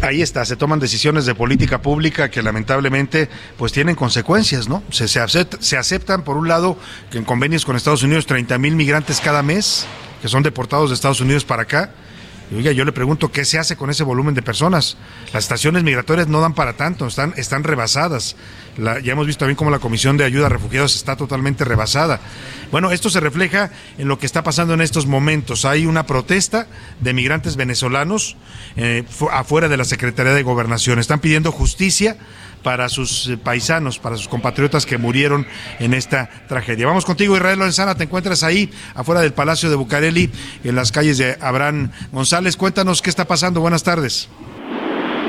Ahí 0.01 0.21
está, 0.21 0.43
se 0.45 0.55
toman 0.55 0.79
decisiones 0.79 1.25
de 1.25 1.35
política 1.35 1.81
pública 1.81 2.31
que 2.31 2.41
lamentablemente 2.41 3.29
pues 3.57 3.71
tienen 3.71 3.95
consecuencias, 3.95 4.67
¿no? 4.67 4.81
Se, 4.89 5.07
se, 5.07 5.77
aceptan, 5.77 6.23
por 6.23 6.37
un 6.37 6.47
lado, 6.47 6.77
que 7.11 7.19
en 7.19 7.25
convenios 7.25 7.63
con 7.65 7.75
Estados 7.75 8.01
Unidos 8.01 8.25
30 8.25 8.57
mil 8.57 8.75
migrantes 8.75 9.19
cada 9.19 9.43
mes, 9.43 9.85
que 10.21 10.29
son 10.29 10.41
deportados 10.41 10.89
de 10.89 10.95
Estados 10.95 11.21
Unidos 11.21 11.45
para 11.45 11.63
acá, 11.63 11.91
y 12.51 12.55
oiga, 12.55 12.71
yo 12.71 12.83
le 12.83 12.91
pregunto, 12.91 13.31
¿qué 13.31 13.45
se 13.45 13.59
hace 13.59 13.75
con 13.75 13.91
ese 13.91 14.03
volumen 14.03 14.33
de 14.33 14.41
personas? 14.41 14.97
Las 15.33 15.43
estaciones 15.43 15.83
migratorias 15.83 16.27
no 16.27 16.41
dan 16.41 16.55
para 16.55 16.73
tanto, 16.73 17.05
están, 17.05 17.33
están 17.37 17.63
rebasadas. 17.63 18.35
ya 18.77 19.11
hemos 19.11 19.27
visto 19.27 19.39
también 19.39 19.55
cómo 19.55 19.69
la 19.69 19.77
Comisión 19.77 20.17
de 20.17 20.23
Ayuda 20.23 20.47
a 20.47 20.49
Refugiados 20.49 20.95
está 20.95 21.15
totalmente 21.15 21.63
rebasada. 21.63 22.19
Bueno, 22.71 22.91
esto 22.91 23.11
se 23.11 23.19
refleja 23.19 23.69
en 23.99 24.07
lo 24.07 24.17
que 24.17 24.25
está 24.25 24.41
pasando 24.41 24.73
en 24.73 24.81
estos 24.81 25.05
momentos. 25.05 25.65
Hay 25.65 25.85
una 25.85 26.07
protesta 26.07 26.65
de 26.99 27.13
migrantes 27.13 27.55
venezolanos 27.55 28.35
eh, 28.75 29.03
afuera 29.31 29.67
de 29.67 29.77
la 29.77 29.85
Secretaría 29.85 30.33
de 30.33 30.41
Gobernación. 30.41 30.97
Están 30.97 31.19
pidiendo 31.19 31.51
justicia 31.51 32.17
para 32.63 32.89
sus 32.89 33.29
eh, 33.29 33.37
paisanos, 33.37 33.99
para 33.99 34.15
sus 34.15 34.27
compatriotas 34.27 34.85
que 34.85 34.97
murieron 34.97 35.45
en 35.79 35.93
esta 35.93 36.29
tragedia. 36.47 36.87
Vamos 36.87 37.05
contigo, 37.05 37.35
Israel 37.35 37.59
Lorenzana, 37.59 37.95
te 37.95 38.03
encuentras 38.03 38.43
ahí, 38.43 38.69
afuera 38.95 39.21
del 39.21 39.33
Palacio 39.33 39.69
de 39.69 39.75
Bucareli, 39.75 40.29
en 40.63 40.75
las 40.75 40.91
calles 40.91 41.17
de 41.17 41.35
Abraham 41.41 41.91
González. 42.11 42.57
Cuéntanos 42.57 43.01
qué 43.01 43.09
está 43.09 43.25
pasando. 43.25 43.61
Buenas 43.61 43.83
tardes. 43.83 44.29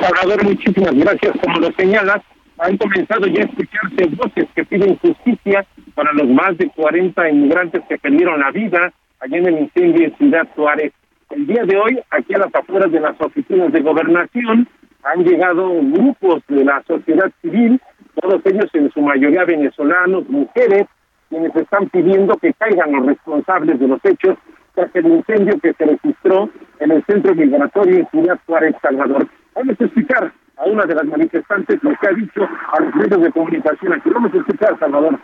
Salvador, 0.01 0.45
muchísimas 0.45 0.95
gracias. 0.95 1.33
Como 1.43 1.61
lo 1.61 1.72
señalas, 1.72 2.22
han 2.59 2.76
comenzado 2.76 3.26
ya 3.26 3.43
a 3.43 3.47
escucharse 3.47 4.07
voces 4.16 4.47
que 4.55 4.64
piden 4.64 4.97
justicia 4.99 5.64
para 5.95 6.12
los 6.12 6.28
más 6.28 6.57
de 6.59 6.68
40 6.68 7.28
inmigrantes 7.31 7.83
que 7.89 7.99
perdieron 7.99 8.41
la 8.41 8.51
vida 8.51 8.93
allá 9.20 9.37
en 9.37 9.47
el 9.47 9.59
incendio 9.61 10.07
en 10.07 10.16
Ciudad 10.16 10.49
Suárez. 10.55 10.93
El 11.31 11.47
día 11.47 11.64
de 11.64 11.76
hoy, 11.76 11.99
aquí 12.11 12.35
a 12.35 12.39
las 12.39 12.55
afueras 12.55 12.91
de 12.91 13.01
las 13.01 13.20
oficinas 13.20 13.72
de 13.72 13.81
gobernación, 13.81 14.68
han 15.03 15.24
llegado 15.24 15.68
grupos 15.80 16.42
de 16.48 16.64
la 16.64 16.82
sociedad 16.86 17.30
civil, 17.40 17.80
todos 18.20 18.40
ellos 18.44 18.70
en 18.74 18.90
su 18.92 19.01
mayoría 19.01 19.44
venezolanos, 19.44 20.28
mujeres, 20.28 20.86
quienes 21.28 21.55
están 21.55 21.88
pidiendo 21.88 22.36
que 22.36 22.53
caigan 22.55 22.92
los 22.92 23.07
responsables 23.07 23.78
de 23.78 23.88
los 23.88 24.05
hechos 24.05 24.36
tras 24.74 24.94
el 24.94 25.07
incendio 25.07 25.59
que 25.61 25.72
se 25.74 25.84
registró 25.84 26.51
en 26.80 26.90
el 26.90 27.05
centro 27.05 27.34
migratorio 27.34 27.98
en 27.98 28.09
Ciudad 28.09 28.38
Juárez, 28.46 28.74
Salvador. 28.82 29.26
Vamos 29.55 29.80
a 29.80 29.84
escuchar 29.84 30.32
a 30.57 30.64
una 30.64 30.84
de 30.84 30.94
las 30.94 31.05
manifestantes 31.07 31.82
lo 31.82 31.90
que 31.96 32.09
ha 32.09 32.12
dicho 32.12 32.42
a 32.44 32.82
los 32.82 32.94
medios 32.94 33.22
de 33.22 33.32
comunicación 33.32 33.92
aquí. 33.92 34.11
Vamos 34.11 34.34
a 34.34 34.38
escuchar, 34.38 34.78
Salvador. 34.78 35.18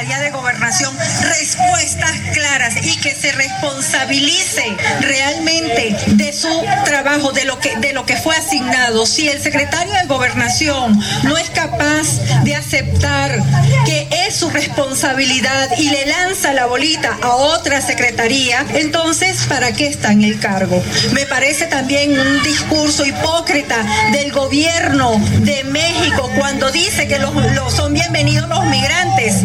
De 0.00 0.30
Gobernación 0.30 0.96
respuestas 1.20 2.12
claras 2.32 2.74
y 2.82 2.96
que 3.00 3.14
se 3.14 3.32
responsabilice 3.32 4.64
realmente 5.02 5.94
de 6.06 6.32
su 6.32 6.48
trabajo, 6.86 7.32
de 7.32 7.44
lo 7.44 7.58
que 7.60 7.76
de 7.76 7.92
lo 7.92 8.06
que 8.06 8.16
fue 8.16 8.34
asignado. 8.34 9.04
Si 9.04 9.28
el 9.28 9.42
secretario 9.42 9.92
de 9.92 10.06
Gobernación 10.06 10.98
no 11.24 11.36
es 11.36 11.50
capaz 11.50 12.18
de 12.44 12.56
aceptar 12.56 13.42
que 13.84 14.08
es 14.26 14.36
su 14.36 14.48
responsabilidad 14.48 15.68
y 15.76 15.90
le 15.90 16.06
lanza 16.06 16.54
la 16.54 16.64
bolita 16.64 17.18
a 17.20 17.34
otra 17.34 17.82
secretaría, 17.82 18.64
entonces 18.72 19.42
¿para 19.50 19.72
qué 19.72 19.88
está 19.88 20.12
en 20.12 20.24
el 20.24 20.40
cargo? 20.40 20.82
Me 21.12 21.26
parece 21.26 21.66
también 21.66 22.18
un 22.18 22.42
discurso 22.42 23.04
hipócrita 23.04 23.84
del 24.12 24.32
gobierno 24.32 25.20
de 25.40 25.62
México 25.64 26.30
cuando 26.38 26.72
dice 26.72 27.06
que 27.06 27.18
los, 27.18 27.34
son 27.74 27.92
bienvenidos 27.92 28.48
los 28.48 28.64
migrantes 28.64 29.44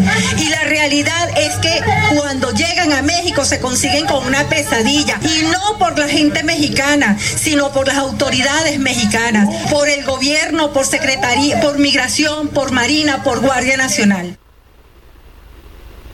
la 0.49 0.63
realidad 0.63 1.29
es 1.37 1.57
que 1.57 1.81
cuando 2.15 2.51
llegan 2.51 2.91
a 2.93 3.01
México 3.01 3.43
se 3.43 3.59
consiguen 3.59 4.05
con 4.05 4.25
una 4.25 4.47
pesadilla. 4.49 5.19
Y 5.21 5.45
no 5.45 5.77
por 5.79 5.97
la 5.97 6.07
gente 6.07 6.43
mexicana, 6.43 7.17
sino 7.17 7.71
por 7.71 7.87
las 7.87 7.97
autoridades 7.97 8.79
mexicanas, 8.79 9.47
por 9.71 9.87
el 9.89 10.05
gobierno, 10.05 10.71
por 10.73 10.85
secretaría, 10.85 11.59
por 11.61 11.79
migración, 11.79 12.49
por 12.49 12.71
Marina, 12.71 13.23
por 13.23 13.41
Guardia 13.41 13.77
Nacional. 13.77 14.37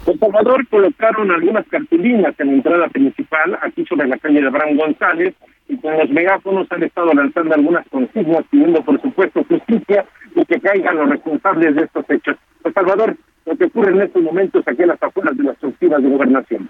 El 0.07 0.19
Salvador 0.19 0.67
colocaron 0.67 1.31
algunas 1.31 1.65
cartulinas 1.67 2.33
en 2.39 2.47
la 2.47 2.53
entrada 2.53 2.87
principal, 2.87 3.57
aquí 3.61 3.85
sobre 3.85 4.07
la 4.07 4.17
calle 4.17 4.41
de 4.41 4.47
Abraham 4.47 4.77
González, 4.77 5.35
y 5.71 5.77
con 5.77 5.97
los 5.97 6.09
megáfonos 6.09 6.67
han 6.69 6.83
estado 6.83 7.13
lanzando 7.13 7.55
algunas 7.55 7.87
consignas 7.87 8.43
pidiendo, 8.51 8.83
por 8.83 9.01
supuesto, 9.01 9.41
justicia 9.45 10.05
y 10.35 10.45
que 10.45 10.59
caigan 10.59 10.97
los 10.97 11.09
responsables 11.09 11.75
de 11.75 11.83
estos 11.83 12.05
hechos. 12.09 12.35
El 12.65 12.73
Salvador, 12.73 13.15
lo 13.45 13.55
que 13.55 13.65
ocurre 13.65 13.93
en 13.93 14.01
estos 14.01 14.21
momentos 14.21 14.63
aquí 14.67 14.81
en 14.81 14.89
las 14.89 15.01
afueras 15.01 15.37
de 15.37 15.43
las 15.43 15.63
oficinas 15.63 16.03
de 16.03 16.09
gobernación. 16.09 16.69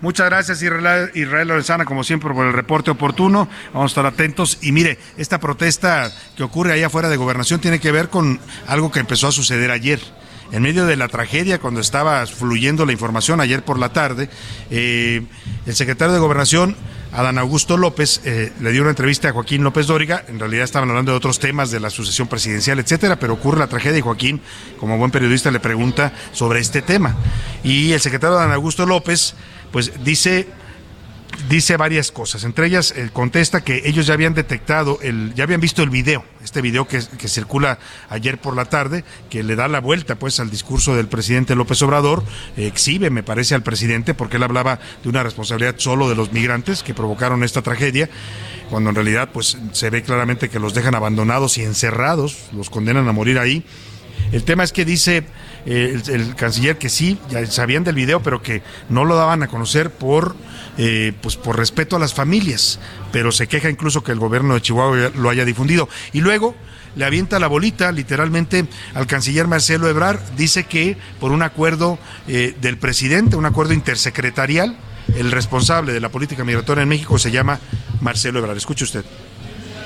Muchas 0.00 0.28
gracias 0.28 0.60
Israel, 0.60 1.46
Lorenzana, 1.46 1.84
como 1.84 2.02
siempre, 2.02 2.34
por 2.34 2.44
el 2.44 2.52
reporte 2.52 2.90
oportuno. 2.90 3.46
Vamos 3.72 3.92
a 3.92 4.00
estar 4.00 4.06
atentos. 4.06 4.58
Y 4.60 4.72
mire, 4.72 4.98
esta 5.16 5.38
protesta 5.38 6.08
que 6.36 6.42
ocurre 6.42 6.72
allá 6.72 6.88
afuera 6.88 7.08
de 7.08 7.16
gobernación 7.16 7.60
tiene 7.60 7.78
que 7.78 7.92
ver 7.92 8.08
con 8.08 8.40
algo 8.66 8.90
que 8.90 8.98
empezó 8.98 9.28
a 9.28 9.32
suceder 9.32 9.70
ayer 9.70 10.00
en 10.52 10.62
medio 10.62 10.84
de 10.84 10.96
la 10.96 11.08
tragedia, 11.08 11.58
cuando 11.58 11.80
estaba 11.80 12.26
fluyendo 12.26 12.84
la 12.84 12.92
información 12.92 13.40
ayer 13.40 13.64
por 13.64 13.78
la 13.78 13.88
tarde, 13.92 14.28
eh, 14.70 15.22
el 15.64 15.74
secretario 15.74 16.12
de 16.12 16.20
Gobernación, 16.20 16.76
Adán 17.12 17.36
Augusto 17.36 17.76
López, 17.76 18.22
eh, 18.24 18.52
le 18.60 18.72
dio 18.72 18.80
una 18.80 18.90
entrevista 18.90 19.28
a 19.28 19.32
Joaquín 19.32 19.62
López 19.62 19.86
Dóriga. 19.86 20.24
En 20.28 20.38
realidad 20.38 20.64
estaban 20.64 20.88
hablando 20.88 21.12
de 21.12 21.18
otros 21.18 21.38
temas 21.38 21.70
de 21.70 21.78
la 21.78 21.90
sucesión 21.90 22.26
presidencial, 22.26 22.78
etcétera, 22.78 23.16
pero 23.16 23.34
ocurre 23.34 23.58
la 23.58 23.66
tragedia 23.66 23.98
y 23.98 24.02
Joaquín, 24.02 24.40
como 24.78 24.96
buen 24.96 25.10
periodista, 25.10 25.50
le 25.50 25.60
pregunta 25.60 26.14
sobre 26.32 26.60
este 26.60 26.80
tema. 26.80 27.14
Y 27.62 27.92
el 27.92 28.00
secretario 28.00 28.38
Adán 28.38 28.52
Augusto 28.52 28.86
López, 28.86 29.34
pues 29.70 29.92
dice 30.02 30.48
dice 31.48 31.76
varias 31.76 32.10
cosas. 32.10 32.44
Entre 32.44 32.66
ellas, 32.66 32.92
él 32.96 33.12
contesta 33.12 33.62
que 33.62 33.82
ellos 33.84 34.06
ya 34.06 34.14
habían 34.14 34.34
detectado, 34.34 34.98
el, 35.02 35.34
ya 35.34 35.44
habían 35.44 35.60
visto 35.60 35.82
el 35.82 35.90
video, 35.90 36.24
este 36.42 36.60
video 36.60 36.86
que, 36.86 37.00
circula 37.00 37.78
ayer 38.08 38.38
por 38.38 38.56
la 38.56 38.64
tarde, 38.64 39.04
que 39.30 39.42
le 39.42 39.56
da 39.56 39.68
la 39.68 39.80
vuelta 39.80 40.16
pues 40.16 40.40
al 40.40 40.50
discurso 40.50 40.96
del 40.96 41.08
presidente 41.08 41.54
López 41.54 41.80
Obrador, 41.82 42.22
exhibe, 42.56 43.10
me 43.10 43.22
parece, 43.22 43.54
al 43.54 43.62
presidente, 43.62 44.14
porque 44.14 44.36
él 44.36 44.42
hablaba 44.42 44.78
de 45.02 45.08
una 45.08 45.22
responsabilidad 45.22 45.74
solo 45.78 46.08
de 46.08 46.14
los 46.14 46.32
migrantes 46.32 46.82
que 46.82 46.94
provocaron 46.94 47.42
esta 47.44 47.62
tragedia, 47.62 48.08
cuando 48.70 48.90
en 48.90 48.96
realidad 48.96 49.30
pues 49.32 49.58
se 49.72 49.90
ve 49.90 50.02
claramente 50.02 50.48
que 50.48 50.58
los 50.58 50.74
dejan 50.74 50.94
abandonados 50.94 51.58
y 51.58 51.62
encerrados, 51.62 52.48
los 52.52 52.70
condenan 52.70 53.08
a 53.08 53.12
morir 53.12 53.38
ahí. 53.38 53.64
El 54.32 54.44
tema 54.44 54.64
es 54.64 54.72
que 54.72 54.84
dice 54.84 55.24
eh, 55.66 56.00
el, 56.08 56.34
canciller 56.34 56.78
que 56.78 56.88
sí, 56.88 57.18
ya 57.30 57.44
sabían 57.46 57.84
del 57.84 57.94
video, 57.94 58.22
pero 58.22 58.42
que 58.42 58.62
no 58.88 59.04
lo 59.04 59.14
daban 59.14 59.42
a 59.42 59.48
conocer 59.48 59.90
por, 59.90 60.34
eh, 60.78 61.12
pues 61.20 61.36
por 61.36 61.56
respeto 61.56 61.96
a 61.96 61.98
las 61.98 62.14
familias. 62.14 62.78
Pero 63.12 63.32
se 63.32 63.46
queja 63.46 63.70
incluso 63.70 64.02
que 64.02 64.12
el 64.12 64.18
gobierno 64.18 64.54
de 64.54 64.62
Chihuahua 64.62 65.10
lo 65.14 65.30
haya 65.30 65.44
difundido. 65.44 65.88
Y 66.12 66.20
luego 66.20 66.54
le 66.96 67.04
avienta 67.04 67.38
la 67.38 67.46
bolita 67.46 67.92
literalmente 67.92 68.66
al 68.94 69.06
canciller 69.06 69.48
Marcelo 69.48 69.88
Ebrard. 69.88 70.20
Dice 70.36 70.64
que 70.64 70.96
por 71.20 71.32
un 71.32 71.42
acuerdo 71.42 71.98
eh, 72.28 72.54
del 72.60 72.78
presidente, 72.78 73.36
un 73.36 73.46
acuerdo 73.46 73.72
intersecretarial, 73.72 74.76
el 75.16 75.30
responsable 75.32 75.92
de 75.92 76.00
la 76.00 76.10
política 76.10 76.44
migratoria 76.44 76.82
en 76.82 76.88
México 76.88 77.18
se 77.18 77.30
llama 77.30 77.58
Marcelo 78.00 78.38
Ebrard. 78.38 78.56
Escuche 78.56 78.84
usted. 78.84 79.04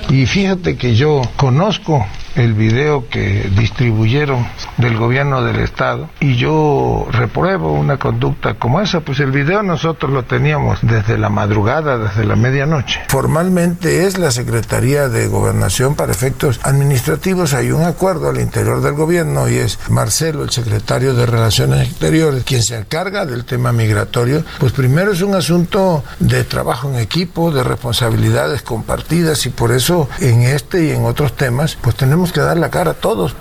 Y 0.09 0.25
fíjate 0.25 0.77
que 0.77 0.95
yo 0.95 1.21
conozco 1.35 2.05
el 2.37 2.53
video 2.53 3.09
que 3.09 3.49
distribuyeron 3.57 4.47
del 4.77 4.97
gobierno 4.97 5.43
del 5.43 5.59
estado 5.59 6.09
y 6.19 6.35
yo 6.35 7.07
repruebo 7.11 7.73
una 7.73 7.97
conducta 7.97 8.53
como 8.53 8.79
esa, 8.79 9.01
pues 9.01 9.19
el 9.19 9.31
video 9.31 9.63
nosotros 9.63 10.11
lo 10.11 10.23
teníamos 10.23 10.79
desde 10.83 11.17
la 11.17 11.29
madrugada, 11.29 11.97
desde 11.97 12.25
la 12.25 12.35
medianoche. 12.35 13.01
Formalmente 13.07 14.05
es 14.05 14.19
la 14.19 14.31
Secretaría 14.31 15.09
de 15.09 15.27
Gobernación 15.27 15.95
para 15.95 16.11
efectos 16.11 16.59
administrativos, 16.63 17.53
hay 17.53 17.71
un 17.71 17.83
acuerdo 17.83 18.29
al 18.29 18.39
interior 18.39 18.81
del 18.81 18.93
gobierno 18.93 19.49
y 19.49 19.55
es 19.55 19.79
Marcelo, 19.89 20.43
el 20.43 20.51
secretario 20.51 21.15
de 21.15 21.25
Relaciones 21.25 21.87
Exteriores, 21.87 22.43
quien 22.43 22.61
se 22.61 22.77
encarga 22.77 23.25
del 23.25 23.45
tema 23.45 23.71
migratorio, 23.71 24.43
pues 24.59 24.73
primero 24.73 25.11
es 25.11 25.21
un 25.21 25.33
asunto 25.35 26.03
de 26.19 26.43
trabajo 26.43 26.89
en 26.89 26.99
equipo, 26.99 27.51
de 27.51 27.63
responsabilidades 27.63 28.61
compartidas 28.61 29.45
y 29.45 29.49
por 29.49 29.71
eso 29.71 30.07
en 30.19 30.43
este 30.43 30.85
y 30.85 30.91
en 30.91 31.05
otros 31.05 31.35
temas, 31.35 31.77
pues 31.81 31.95
tenemos 31.95 32.26
que 32.31 32.39
dar 32.41 32.57
la 32.57 32.69
cara 32.69 32.93
todos. 32.93 33.35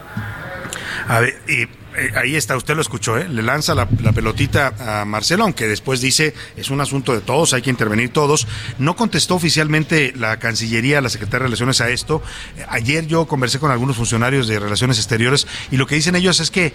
A 1.08 1.20
ver, 1.20 1.38
y 1.48 1.68
eh, 1.96 2.12
ahí 2.14 2.36
está, 2.36 2.56
usted 2.56 2.74
lo 2.74 2.82
escuchó, 2.82 3.16
¿eh? 3.16 3.28
le 3.28 3.42
lanza 3.42 3.74
la, 3.74 3.86
pelotita 3.86 5.00
a 5.00 5.04
Marcelo, 5.04 5.44
aunque 5.44 5.66
después 5.66 6.00
dice 6.00 6.34
es 6.56 6.70
un 6.70 6.80
asunto 6.80 7.12
de 7.14 7.20
todos, 7.20 7.54
hay 7.54 7.62
que 7.62 7.70
intervenir 7.70 8.12
todos. 8.12 8.46
No 8.78 8.96
contestó 8.96 9.34
oficialmente 9.36 10.12
la 10.16 10.38
Cancillería, 10.38 11.00
la 11.00 11.08
Secretaría 11.08 11.40
de 11.40 11.46
Relaciones 11.46 11.80
a 11.80 11.90
esto. 11.90 12.22
Ayer 12.68 13.06
yo 13.06 13.26
conversé 13.26 13.58
con 13.58 13.70
algunos 13.70 13.96
funcionarios 13.96 14.46
de 14.48 14.58
Relaciones 14.58 14.98
Exteriores 14.98 15.46
y 15.70 15.76
lo 15.76 15.86
que 15.86 15.94
dicen 15.94 16.16
ellos 16.16 16.40
es 16.40 16.50
que 16.50 16.72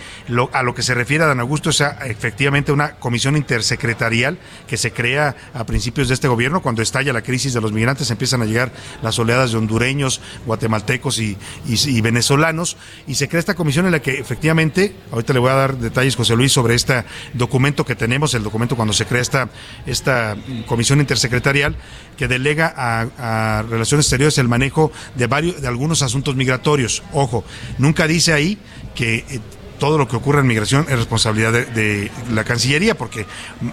a 0.53 0.63
lo 0.63 0.76
que 0.76 0.82
se 0.82 0.93
refiere 0.93 1.24
a 1.24 1.28
Dan 1.28 1.39
Augusto 1.39 1.69
es 1.69 1.82
efectivamente 2.05 2.72
una 2.72 2.93
comisión 2.93 3.38
intersecretarial 3.38 4.39
que 4.67 4.78
se 4.78 4.91
crea 4.91 5.36
a 5.53 5.65
principios 5.65 6.07
de 6.07 6.15
este 6.15 6.28
gobierno, 6.28 6.61
cuando 6.61 6.82
estalla 6.82 7.13
la 7.13 7.22
crisis 7.22 7.53
de 7.53 7.61
los 7.61 7.72
migrantes, 7.72 8.09
empiezan 8.11 8.41
a 8.41 8.45
llegar 8.45 8.72
las 9.01 9.19
oleadas 9.19 9.51
de 9.51 9.57
hondureños, 9.57 10.22
guatemaltecos 10.45 11.19
y 11.19 12.01
venezolanos, 12.01 12.78
y 13.07 13.15
se 13.15 13.28
crea 13.28 13.39
esta 13.39 13.55
comisión 13.55 13.86
en 13.86 13.91
la 13.91 14.01
que 14.01 14.19
efectivamente 14.19 14.95
Ahorita 15.12 15.34
le 15.34 15.39
voy 15.39 15.49
a 15.49 15.55
dar 15.55 15.78
detalles, 15.78 16.16
José 16.16 16.36
Luis, 16.36 16.53
sobre 16.53 16.76
este 16.76 17.03
documento 17.34 17.86
que 17.86 17.95
tenemos, 17.95 18.34
el 18.34 18.43
documento 18.43 18.76
cuando 18.76 18.93
se 18.93 19.05
crea 19.05 19.22
esta, 19.22 19.49
esta 19.86 20.38
comisión 20.68 20.99
intersecretarial 20.99 21.76
que 22.18 22.28
delega 22.28 22.74
a, 22.76 23.64
Relaciones 23.70 24.05
Exteriores 24.05 24.38
el 24.38 24.47
manejo 24.47 24.91
de 25.16 25.28
varios, 25.28 25.62
de 25.62 25.68
algunos 25.68 26.01
asuntos 26.01 26.36
migratorios. 26.36 27.03
Ojo, 27.14 27.43
nunca 27.78 28.07
dice 28.07 28.34
ahí 28.34 28.57
que 28.95 29.26
eh, 29.30 29.39
todo 29.80 29.97
lo 29.97 30.07
que 30.07 30.16
ocurre 30.16 30.41
en 30.41 30.47
migración 30.47 30.86
es 30.89 30.95
responsabilidad 30.95 31.51
de, 31.51 32.12
la 32.32 32.43
Cancillería, 32.43 32.95
porque 32.95 33.26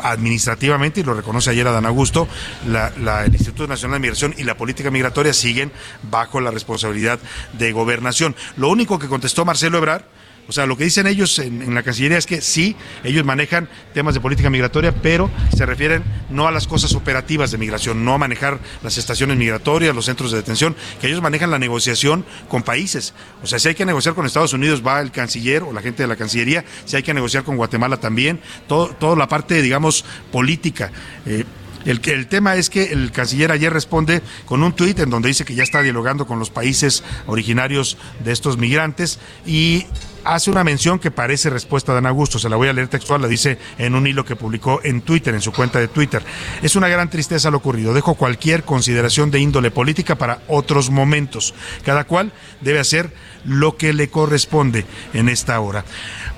administrativamente, 0.03 1.01
y 1.01 1.05
lo 1.05 1.13
reconoce 1.13 1.51
ayer 1.51 1.67
Adán 1.67 1.85
Augusto, 1.85 2.27
el 2.67 3.35
Instituto 3.35 3.67
Nacional 3.67 3.97
de 3.97 4.01
Migración 4.01 4.35
y 4.39 4.45
la 4.45 4.57
política 4.57 4.91
migratoria 4.91 5.35
siguen 5.35 5.71
bajo 6.11 6.41
la 6.41 6.51
responsabilidad 6.51 7.19
de 7.53 7.73
gobernación. 7.73 8.35
Lo 8.57 8.71
único 8.71 8.99
que 8.99 9.07
contestó 9.07 9.45
Marcelo 9.45 9.77
Ebrard 9.77 10.03
o 10.49 10.53
sea, 10.53 10.65
lo 10.65 10.79
que 10.79 10.85
dicen 10.85 11.07
ellos 11.07 11.39
en, 11.39 11.75
la 11.75 11.83
Cancillería 11.83 12.17
es 12.17 12.25
que 12.25 12.41
sí, 12.41 12.75
ellos 13.05 13.23
manejan 13.23 13.69
temas 13.93 14.15
de 14.15 14.21
política 14.21 14.49
migratoria, 14.49 14.95
pero 14.95 15.31
se 15.55 15.67
refieren 15.67 16.03
no 16.31 16.49
a 16.49 16.51
las 16.51 16.67
cosas 16.67 16.95
operativas 16.95 17.51
de 17.51 17.59
migración, 17.59 18.03
no 18.03 18.15
a 18.15 18.19
manejar 18.19 18.59
las 18.83 18.97
estaciones 18.97 19.37
migratorias, 19.37 19.95
los 19.95 20.07
centros 20.07 20.31
de 20.31 20.39
detención, 20.39 20.75
que 21.03 21.09
ellos 21.09 21.21
manejan 21.21 21.51
la 21.51 21.59
negociación 21.59 22.25
con 22.49 22.63
países. 22.63 23.13
O 23.43 23.47
sea, 23.47 23.59
si 23.59 23.69
hay 23.69 23.75
que 23.75 23.85
negociar 23.85 24.15
con 24.15 24.25
Estados 24.25 24.55
Unidos, 24.55 24.83
va 24.85 25.03
el 25.03 25.11
canciller 25.11 25.65
o 25.65 25.73
la 25.73 25.83
gente 25.83 26.03
de 26.03 26.07
la 26.07 26.17
Cancillería, 26.17 26.65
si 26.87 26.97
hay 26.97 27.03
que 27.03 27.13
negociar 27.13 27.45
con 27.45 27.57
Guatemala 27.57 27.99
también, 27.99 28.41
toda 28.67 29.17
la 29.17 29.29
parte, 29.29 29.61
digamos, 29.61 30.07
política. 30.33 30.91
Eh, 31.27 31.45
el, 31.85 32.27
tema 32.29 32.57
es 32.57 32.71
que 32.71 32.93
el 32.93 33.13
canciller 33.13 33.53
ayer 33.53 33.73
responde 33.73 34.23
con 34.45 34.63
un 34.63 34.73
tuit 34.73 34.99
en 34.99 35.11
donde 35.11 35.29
dice 35.29 35.45
que 35.45 35.55
ya 35.55 35.63
está 35.63 35.83
dialogando 35.83 36.27
con 36.27 36.39
los 36.39 36.51
países 36.51 37.03
originarios 37.27 37.97
de 38.25 38.33
estos 38.33 38.59
migrantes 38.59 39.19
y 39.47 39.87
hace 40.25 40.51
una 40.51 40.65
mención 40.65 40.99
que 40.99 41.11
parece 41.11 41.49
respuesta 41.51 41.93
a 41.93 41.95
Dan 41.95 42.07
Augusto, 42.07 42.39
se 42.39 42.49
la 42.49 42.57
voy 42.57 42.69
a 42.69 42.73
leer 42.73 42.89
textual, 42.89 43.23
la 43.23 43.29
dice 43.29 43.59
en 43.79 43.95
un 43.95 44.07
hilo 44.07 44.25
que 44.25 44.37
publicó 44.37 44.81
en 44.85 45.01
Twitter, 45.01 45.35
en 45.35 45.41
su 45.41 45.53
cuenta 45.53 45.79
de 45.79 45.89
Twitter. 45.89 46.23
Es 46.63 46.77
una 46.77 46.89
gran 46.89 47.09
tristeza 47.09 47.51
lo 47.51 47.59
ocurrido, 47.59 47.95
dejo 47.95 48.15
cualquier 48.15 48.65
consideración 48.65 49.31
de 49.31 49.41
índole 49.41 49.71
política 49.71 50.17
para 50.17 50.43
otros 50.49 50.91
momentos. 50.91 51.55
Cada 51.85 52.05
cual 52.05 52.33
debe 52.61 52.79
hacer 52.79 53.13
lo 53.45 53.77
que 53.77 53.93
le 53.93 54.09
corresponde 54.11 54.85
en 55.15 55.29
esta 55.29 55.59
hora. 55.61 55.85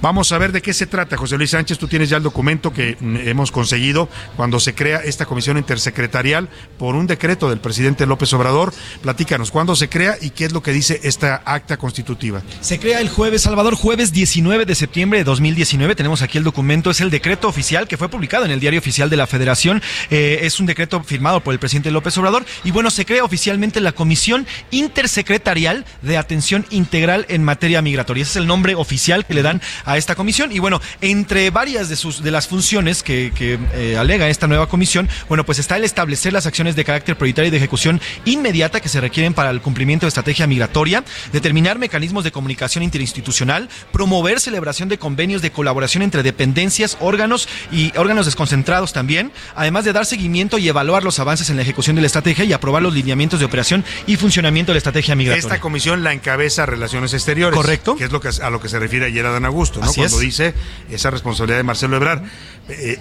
Vamos 0.02 0.32
a 0.32 0.38
ver 0.38 0.50
de 0.50 0.62
qué 0.62 0.72
se 0.72 0.86
trata, 0.86 1.18
José 1.18 1.36
Luis 1.36 1.50
Sánchez. 1.50 1.78
Tú 1.78 1.86
tienes 1.86 2.08
ya 2.08 2.16
el 2.16 2.22
documento 2.22 2.72
que 2.72 2.96
hemos 3.26 3.52
conseguido 3.52 4.08
cuando 4.34 4.58
se 4.58 4.74
crea 4.74 4.98
esta 4.98 5.26
comisión 5.26 5.58
intersecretarial 5.58 6.48
por 6.78 6.94
un 6.94 7.06
decreto 7.06 7.50
del 7.50 7.60
presidente 7.60 8.06
López 8.06 8.32
Obrador. 8.32 8.72
Platícanos, 9.02 9.50
¿cuándo 9.50 9.76
se 9.76 9.90
crea 9.90 10.16
y 10.18 10.30
qué 10.30 10.46
es 10.46 10.52
lo 10.52 10.62
que 10.62 10.72
dice 10.72 11.00
esta 11.02 11.42
acta 11.44 11.76
constitutiva? 11.76 12.40
Se 12.62 12.78
crea 12.78 13.00
el 13.00 13.10
jueves, 13.10 13.42
Salvador, 13.42 13.74
jueves 13.74 14.10
19 14.12 14.64
de 14.64 14.74
septiembre 14.74 15.18
de 15.18 15.24
2019. 15.24 15.94
Tenemos 15.94 16.22
aquí 16.22 16.38
el 16.38 16.44
documento, 16.44 16.90
es 16.90 17.02
el 17.02 17.10
decreto 17.10 17.46
oficial 17.46 17.86
que 17.86 17.98
fue 17.98 18.08
publicado 18.08 18.46
en 18.46 18.52
el 18.52 18.60
Diario 18.60 18.80
Oficial 18.80 19.10
de 19.10 19.18
la 19.18 19.26
Federación. 19.26 19.82
Eh, 20.10 20.40
es 20.42 20.60
un 20.60 20.66
decreto 20.66 21.02
firmado 21.02 21.40
por 21.40 21.52
el 21.52 21.60
presidente 21.60 21.90
López 21.90 22.16
Obrador. 22.16 22.46
Y 22.64 22.70
bueno, 22.70 22.90
se 22.90 23.04
crea 23.04 23.22
oficialmente 23.22 23.80
la 23.80 23.92
Comisión 23.92 24.46
Intersecretarial 24.70 25.84
de 26.00 26.16
Atención 26.16 26.64
Integral 26.70 27.26
en 27.28 27.44
Materia 27.44 27.82
Migratoria. 27.82 28.22
Ese 28.22 28.30
es 28.30 28.36
el 28.36 28.46
nombre 28.46 28.74
oficial 28.76 29.26
que 29.26 29.34
le 29.34 29.42
dan 29.42 29.60
a 29.84 29.89
esta 29.96 30.14
comisión. 30.14 30.52
Y 30.52 30.58
bueno, 30.58 30.80
entre 31.00 31.50
varias 31.50 31.88
de, 31.88 31.96
sus, 31.96 32.22
de 32.22 32.30
las 32.30 32.48
funciones 32.48 33.02
que, 33.02 33.32
eh, 33.40 33.96
alega 33.98 34.28
esta 34.28 34.46
nueva 34.46 34.68
comisión, 34.68 35.08
bueno, 35.28 35.44
pues 35.44 35.58
está 35.58 35.76
el 35.76 35.84
establecer 35.84 36.32
las 36.32 36.46
acciones 36.46 36.76
de 36.76 36.84
carácter 36.84 37.16
prioritario 37.16 37.48
y 37.48 37.50
de 37.50 37.56
ejecución 37.56 38.00
inmediata 38.24 38.80
que 38.80 38.88
se 38.88 39.00
requieren 39.00 39.34
para 39.34 39.50
el 39.50 39.60
cumplimiento 39.60 40.06
de 40.06 40.08
estrategia 40.08 40.46
migratoria, 40.46 41.04
determinar 41.32 41.78
mecanismos 41.78 42.24
de 42.24 42.32
comunicación 42.32 42.84
interinstitucional, 42.84 43.68
promover 43.92 44.40
celebración 44.40 44.88
de 44.88 44.98
convenios 44.98 45.42
de 45.42 45.50
colaboración 45.50 46.02
entre 46.02 46.22
dependencias, 46.22 46.96
órganos 47.00 47.48
y 47.70 47.96
órganos 47.96 48.26
desconcentrados 48.26 48.92
también, 48.92 49.32
además 49.54 49.84
de 49.84 49.92
dar 49.92 50.06
seguimiento 50.06 50.58
y 50.58 50.68
evaluar 50.68 51.04
los 51.04 51.18
avances 51.18 51.50
en 51.50 51.56
la 51.56 51.62
ejecución 51.62 51.96
de 51.96 52.02
la 52.02 52.06
estrategia 52.06 52.44
y 52.44 52.52
aprobar 52.52 52.82
los 52.82 52.94
lineamientos 52.94 53.40
de 53.40 53.46
operación 53.46 53.84
y 54.06 54.16
funcionamiento 54.16 54.72
de 54.72 54.74
la 54.74 54.78
estrategia 54.78 55.14
migratoria. 55.14 55.40
Esta 55.40 55.60
comisión 55.60 56.02
la 56.02 56.12
encabeza 56.12 56.66
Relaciones 56.66 57.12
Exteriores. 57.14 57.56
Correcto. 57.56 57.96
Que 57.96 58.04
es 58.04 58.12
lo 58.12 58.20
que, 58.20 58.28
a 58.28 58.50
lo 58.50 58.60
que 58.60 58.68
se 58.68 58.78
refiere 58.78 59.06
ayer 59.06 59.24
a 59.26 59.30
Dan 59.30 59.44
Augusto, 59.44 59.79
¿no? 59.80 59.92
Cuando 59.92 60.18
dice 60.18 60.54
esa 60.90 61.10
responsabilidad 61.10 61.58
de 61.58 61.64
Marcelo 61.64 61.96
Ebrard. 61.96 62.22
Eh, 62.68 62.98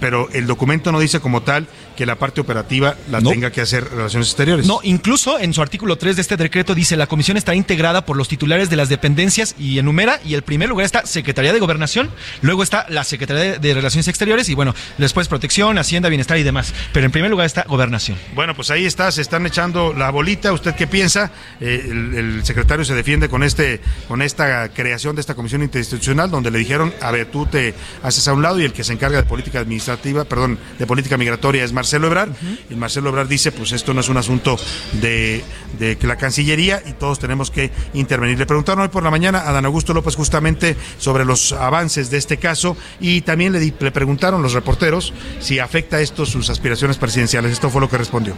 pero 0.00 0.30
el 0.32 0.46
documento 0.46 0.92
no 0.92 1.00
dice 1.00 1.20
como 1.20 1.42
tal 1.42 1.66
que 1.94 2.06
la 2.06 2.16
parte 2.16 2.40
operativa 2.40 2.96
la 3.10 3.20
tenga 3.20 3.50
que 3.50 3.60
hacer 3.60 3.84
Relaciones 3.90 4.28
Exteriores. 4.28 4.66
No, 4.66 4.80
incluso 4.82 5.38
en 5.38 5.52
su 5.52 5.60
artículo 5.60 5.98
3 5.98 6.16
de 6.16 6.22
este 6.22 6.36
decreto 6.38 6.74
dice 6.74 6.96
la 6.96 7.06
comisión 7.06 7.36
está 7.36 7.54
integrada 7.54 8.06
por 8.06 8.16
los 8.16 8.28
titulares 8.28 8.70
de 8.70 8.76
las 8.76 8.88
dependencias 8.88 9.54
y 9.58 9.78
enumera 9.78 10.20
y 10.24 10.34
el 10.34 10.42
primer 10.42 10.70
lugar 10.70 10.86
está 10.86 11.04
Secretaría 11.04 11.52
de 11.52 11.60
Gobernación, 11.60 12.10
luego 12.40 12.62
está 12.62 12.86
la 12.88 13.04
Secretaría 13.04 13.58
de 13.58 13.74
Relaciones 13.74 14.08
Exteriores 14.08 14.48
y 14.48 14.54
bueno, 14.54 14.74
después 14.96 15.28
Protección, 15.28 15.76
Hacienda, 15.78 16.08
Bienestar 16.08 16.38
y 16.38 16.42
demás. 16.42 16.72
Pero 16.92 17.06
en 17.06 17.12
primer 17.12 17.30
lugar 17.30 17.46
está 17.46 17.64
Gobernación. 17.68 18.16
Bueno, 18.34 18.54
pues 18.54 18.70
ahí 18.70 18.86
está, 18.86 19.10
se 19.12 19.22
están 19.22 19.46
echando 19.46 19.92
la 19.92 20.10
bolita. 20.10 20.52
¿Usted 20.52 20.74
qué 20.74 20.86
piensa? 20.86 21.30
Eh, 21.60 21.86
el, 21.90 22.40
secretario 22.44 22.84
se 22.84 22.94
defiende 22.94 23.28
con 23.28 23.42
este, 23.42 23.80
con 24.08 24.22
esta 24.22 24.68
creación 24.70 25.14
de 25.14 25.20
esta 25.20 25.34
comisión 25.34 25.62
interinstitucional 25.62 26.19
donde 26.28 26.50
le 26.50 26.58
dijeron, 26.58 26.92
a 27.00 27.10
ver, 27.10 27.26
tú 27.26 27.46
te 27.46 27.74
haces 28.02 28.26
a 28.28 28.32
un 28.32 28.42
lado 28.42 28.60
y 28.60 28.64
el 28.64 28.72
que 28.72 28.84
se 28.84 28.92
encarga 28.92 29.18
de 29.18 29.28
política 29.28 29.60
administrativa, 29.60 30.24
perdón, 30.24 30.58
de 30.78 30.86
política 30.86 31.16
migratoria 31.16 31.64
es 31.64 31.72
Marcelo 31.72 32.06
Ebrard. 32.06 32.30
Y 32.68 32.74
Marcelo 32.74 33.10
Ebrard 33.10 33.28
dice, 33.28 33.52
pues 33.52 33.72
esto 33.72 33.94
no 33.94 34.00
es 34.00 34.08
un 34.08 34.16
asunto 34.16 34.58
de, 35.00 35.42
de 35.78 35.96
la 36.02 36.16
Cancillería 36.16 36.82
y 36.86 36.92
todos 36.92 37.18
tenemos 37.18 37.50
que 37.50 37.70
intervenir. 37.94 38.38
Le 38.38 38.46
preguntaron 38.46 38.82
hoy 38.82 38.88
por 38.88 39.02
la 39.02 39.10
mañana 39.10 39.48
a 39.48 39.52
Dan 39.52 39.64
Augusto 39.64 39.94
López 39.94 40.16
justamente 40.16 40.76
sobre 40.98 41.24
los 41.24 41.52
avances 41.52 42.10
de 42.10 42.18
este 42.18 42.36
caso 42.36 42.76
y 43.00 43.22
también 43.22 43.52
le, 43.52 43.60
le 43.60 43.90
preguntaron 43.92 44.42
los 44.42 44.52
reporteros 44.52 45.12
si 45.40 45.58
afecta 45.58 46.00
esto 46.00 46.26
sus 46.26 46.50
aspiraciones 46.50 46.96
presidenciales. 46.96 47.52
Esto 47.52 47.70
fue 47.70 47.80
lo 47.80 47.88
que 47.88 47.98
respondió 47.98 48.34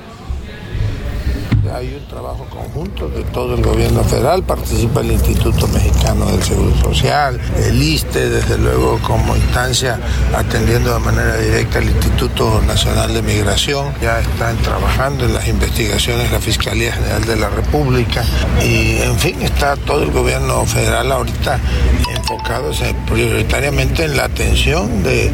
hay 1.75 1.95
un 1.95 2.07
trabajo 2.07 2.47
conjunto 2.51 3.09
de 3.09 3.23
todo 3.25 3.55
el 3.55 3.63
gobierno 3.63 4.05
federal, 4.05 4.43
participa 4.43 5.01
el 5.01 5.13
Instituto 5.13 5.67
Mexicano 5.69 6.27
del 6.27 6.43
Seguro 6.43 6.75
Social, 6.77 7.41
el 7.65 7.83
ISTE, 7.83 8.29
desde 8.29 8.59
luego 8.59 8.99
como 9.03 9.35
instancia 9.37 9.99
atendiendo 10.37 10.93
de 10.93 11.01
manera 11.01 11.37
directa 11.39 11.79
al 11.79 11.85
Instituto 11.85 12.61
Nacional 12.67 13.15
de 13.15 13.23
Migración, 13.23 13.93
ya 14.03 14.21
están 14.21 14.57
trabajando 14.59 15.25
en 15.25 15.35
las 15.35 15.49
investigaciones 15.49 16.31
la 16.31 16.41
Fiscalía 16.41 16.93
General 16.93 17.25
de 17.25 17.37
la 17.37 17.49
República 17.49 18.23
y 18.63 18.99
en 18.99 19.19
fin 19.19 19.41
está 19.43 19.77
todo 19.77 20.03
el 20.03 20.11
gobierno 20.11 20.65
federal 20.67 21.11
ahorita 21.11 21.59
enfocados 22.15 22.83
prioritariamente 23.09 24.05
en 24.05 24.17
la 24.17 24.25
atención 24.25 25.03
de, 25.03 25.31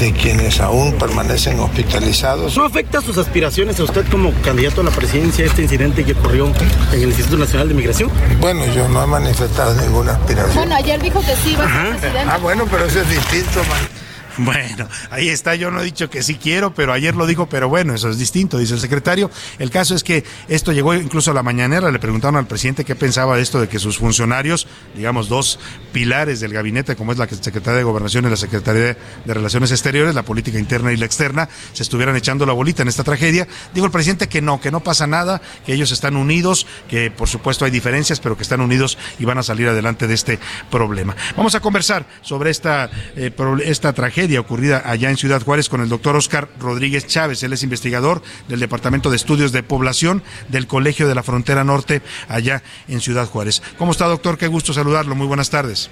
de 0.00 0.12
quienes 0.12 0.60
aún 0.60 0.92
permanecen 0.94 1.60
hospitalizados. 1.60 2.56
¿No 2.56 2.64
afecta 2.64 3.00
sus 3.00 3.18
aspiraciones 3.18 3.78
a 3.80 3.84
usted 3.84 4.04
como 4.10 4.32
candidato 4.42 4.80
a 4.80 4.84
la 4.84 4.90
presidencia 4.90 5.44
este 5.44 5.62
incidente 5.62 5.75
que 5.76 6.12
ocurrió 6.12 6.46
en 6.92 7.02
el 7.02 7.08
Instituto 7.08 7.36
Nacional 7.36 7.68
de 7.68 7.74
Migración? 7.74 8.10
Bueno, 8.40 8.64
yo 8.66 8.88
no 8.88 9.02
he 9.02 9.06
manifestado 9.06 9.74
ninguna 9.82 10.12
aspiración. 10.12 10.54
Bueno, 10.54 10.74
ayer 10.74 11.00
dijo 11.02 11.20
que 11.20 11.36
sí 11.36 11.50
iba 11.52 11.64
a 11.64 11.68
ser 11.68 11.90
presidente. 11.98 12.30
Ah, 12.30 12.38
bueno, 12.38 12.66
pero 12.70 12.86
eso 12.86 13.00
es 13.02 13.10
distinto, 13.10 13.60
man. 13.68 14.05
Bueno, 14.38 14.86
ahí 15.10 15.30
está, 15.30 15.54
yo 15.54 15.70
no 15.70 15.80
he 15.80 15.84
dicho 15.84 16.10
que 16.10 16.22
sí 16.22 16.34
quiero, 16.34 16.74
pero 16.74 16.92
ayer 16.92 17.14
lo 17.14 17.26
dijo, 17.26 17.48
pero 17.48 17.68
bueno, 17.68 17.94
eso 17.94 18.10
es 18.10 18.18
distinto, 18.18 18.58
dice 18.58 18.74
el 18.74 18.80
secretario. 18.80 19.30
El 19.58 19.70
caso 19.70 19.94
es 19.94 20.04
que 20.04 20.24
esto 20.48 20.72
llegó 20.72 20.94
incluso 20.94 21.30
a 21.30 21.34
la 21.34 21.42
mañanera, 21.42 21.90
le 21.90 21.98
preguntaron 21.98 22.36
al 22.36 22.46
presidente 22.46 22.84
qué 22.84 22.94
pensaba 22.94 23.36
de 23.36 23.42
esto 23.42 23.60
de 23.60 23.68
que 23.68 23.78
sus 23.78 23.96
funcionarios, 23.96 24.66
digamos, 24.94 25.28
dos 25.28 25.58
pilares 25.92 26.40
del 26.40 26.52
gabinete, 26.52 26.96
como 26.96 27.12
es 27.12 27.18
la 27.18 27.26
Secretaría 27.26 27.78
de 27.78 27.84
Gobernación 27.84 28.26
y 28.26 28.30
la 28.30 28.36
Secretaría 28.36 28.96
de 29.24 29.34
Relaciones 29.34 29.70
Exteriores, 29.70 30.14
la 30.14 30.22
política 30.22 30.58
interna 30.58 30.92
y 30.92 30.98
la 30.98 31.06
externa, 31.06 31.48
se 31.72 31.82
estuvieran 31.82 32.14
echando 32.14 32.44
la 32.44 32.52
bolita 32.52 32.82
en 32.82 32.88
esta 32.88 33.04
tragedia. 33.04 33.48
Dijo 33.72 33.86
el 33.86 33.92
presidente 33.92 34.28
que 34.28 34.42
no, 34.42 34.60
que 34.60 34.70
no 34.70 34.80
pasa 34.80 35.06
nada, 35.06 35.40
que 35.64 35.72
ellos 35.72 35.92
están 35.92 36.14
unidos, 36.14 36.66
que 36.90 37.10
por 37.10 37.28
supuesto 37.28 37.64
hay 37.64 37.70
diferencias, 37.70 38.20
pero 38.20 38.36
que 38.36 38.42
están 38.42 38.60
unidos 38.60 38.98
y 39.18 39.24
van 39.24 39.38
a 39.38 39.42
salir 39.42 39.68
adelante 39.68 40.06
de 40.06 40.14
este 40.14 40.38
problema. 40.70 41.16
Vamos 41.36 41.54
a 41.54 41.60
conversar 41.60 42.04
sobre 42.20 42.50
esta, 42.50 42.90
eh, 43.16 43.32
esta 43.64 43.94
tragedia 43.94 44.25
ocurrida 44.34 44.82
allá 44.84 45.10
en 45.10 45.16
Ciudad 45.16 45.42
Juárez 45.42 45.68
con 45.68 45.80
el 45.80 45.88
doctor 45.88 46.16
Oscar 46.16 46.48
Rodríguez 46.58 47.06
Chávez. 47.06 47.42
Él 47.42 47.52
es 47.52 47.62
investigador 47.62 48.22
del 48.48 48.60
Departamento 48.60 49.10
de 49.10 49.16
Estudios 49.16 49.52
de 49.52 49.62
Población 49.62 50.22
del 50.48 50.66
Colegio 50.66 51.06
de 51.06 51.14
la 51.14 51.22
Frontera 51.22 51.64
Norte 51.64 52.02
allá 52.28 52.62
en 52.88 53.00
Ciudad 53.00 53.26
Juárez. 53.26 53.62
¿Cómo 53.78 53.92
está, 53.92 54.06
doctor? 54.06 54.36
Qué 54.36 54.48
gusto 54.48 54.72
saludarlo. 54.72 55.14
Muy 55.14 55.26
buenas 55.26 55.50
tardes. 55.50 55.90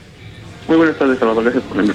Muy 0.66 0.78
buenas 0.78 0.99
tardes, 0.99 1.18
Salvador. 1.18 1.45
Gracias 1.45 1.64
por 1.64 1.76
la 1.76 1.95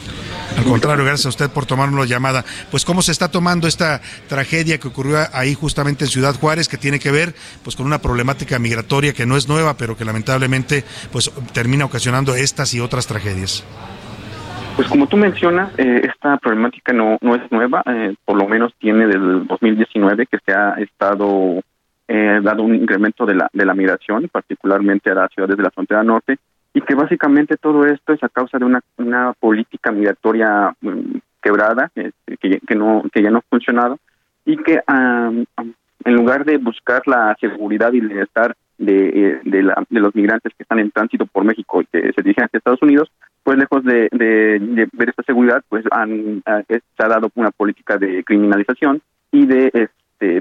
Al 0.57 0.63
contrario, 0.63 1.03
gracias 1.03 1.25
a 1.25 1.29
usted 1.29 1.49
por 1.49 1.65
tomarnos 1.65 1.99
la 1.99 2.05
llamada. 2.05 2.45
Pues 2.69 2.85
cómo 2.85 3.01
se 3.01 3.11
está 3.11 3.29
tomando 3.29 3.67
esta 3.67 4.01
tragedia 4.27 4.77
que 4.77 4.87
ocurrió 4.87 5.17
ahí 5.33 5.55
justamente 5.55 6.05
en 6.05 6.11
Ciudad 6.11 6.35
Juárez, 6.35 6.67
que 6.67 6.77
tiene 6.77 6.99
que 6.99 7.11
ver 7.11 7.33
pues 7.63 7.75
con 7.75 7.87
una 7.87 7.99
problemática 7.99 8.59
migratoria 8.59 9.13
que 9.13 9.25
no 9.25 9.37
es 9.37 9.47
nueva, 9.47 9.75
pero 9.75 9.97
que 9.97 10.05
lamentablemente 10.05 10.85
pues 11.11 11.31
termina 11.51 11.85
ocasionando 11.85 12.35
estas 12.35 12.73
y 12.75 12.79
otras 12.79 13.07
tragedias. 13.07 13.63
Pues 14.79 14.87
como 14.87 15.07
tú 15.07 15.17
mencionas, 15.17 15.77
eh, 15.77 16.03
esta 16.05 16.37
problemática 16.37 16.93
no, 16.93 17.17
no 17.19 17.35
es 17.35 17.51
nueva, 17.51 17.83
eh, 17.85 18.15
por 18.23 18.37
lo 18.37 18.47
menos 18.47 18.73
tiene 18.79 19.07
del 19.07 19.45
2019 19.45 20.25
que 20.25 20.37
se 20.45 20.53
ha 20.53 20.75
estado 20.75 21.61
eh, 22.07 22.39
dado 22.41 22.63
un 22.63 22.75
incremento 22.75 23.25
de 23.25 23.35
la, 23.35 23.49
de 23.51 23.65
la 23.65 23.73
migración, 23.73 24.29
particularmente 24.31 25.11
a 25.11 25.15
las 25.15 25.33
ciudades 25.33 25.57
de 25.57 25.63
la 25.63 25.71
frontera 25.71 26.01
norte, 26.01 26.37
y 26.73 26.79
que 26.79 26.95
básicamente 26.95 27.57
todo 27.57 27.85
esto 27.85 28.13
es 28.13 28.23
a 28.23 28.29
causa 28.29 28.57
de 28.57 28.63
una, 28.63 28.79
una 28.95 29.33
política 29.33 29.91
migratoria 29.91 30.73
mm, 30.79 31.17
quebrada, 31.41 31.91
este, 31.93 32.37
que, 32.37 32.61
que, 32.65 32.75
no, 32.75 33.03
que 33.11 33.21
ya 33.21 33.31
no 33.31 33.39
ha 33.39 33.49
funcionado, 33.49 33.99
y 34.45 34.55
que 34.55 34.79
en 34.87 36.13
lugar 36.13 36.45
de 36.45 36.55
buscar 36.55 37.01
la 37.05 37.35
seguridad 37.41 37.91
y 37.91 37.99
el 37.99 38.07
bienestar 38.07 38.55
de, 38.77 39.41
de, 39.43 39.61
la, 39.61 39.83
de 39.89 39.99
los 39.99 40.15
migrantes 40.15 40.53
que 40.55 40.63
están 40.63 40.79
en 40.79 40.89
tránsito 40.91 41.25
por 41.25 41.43
México 41.43 41.81
y 41.81 41.85
que 41.87 42.13
se 42.13 42.21
dirigen 42.21 42.45
hacia 42.45 42.59
Estados 42.59 42.81
Unidos, 42.81 43.11
pues 43.49 43.57
lejos 43.57 43.83
de, 43.83 44.87
ver 44.93 45.09
esta 45.09 45.23
seguridad, 45.23 45.63
pues 45.69 45.83
han, 45.89 46.43
se 46.67 47.03
ha 47.03 47.07
dado 47.07 47.31
una 47.33 47.49
política 47.49 47.97
de 47.97 48.23
criminalización 48.23 49.01
y 49.31 49.47
de, 49.47 49.71
este, 49.73 50.39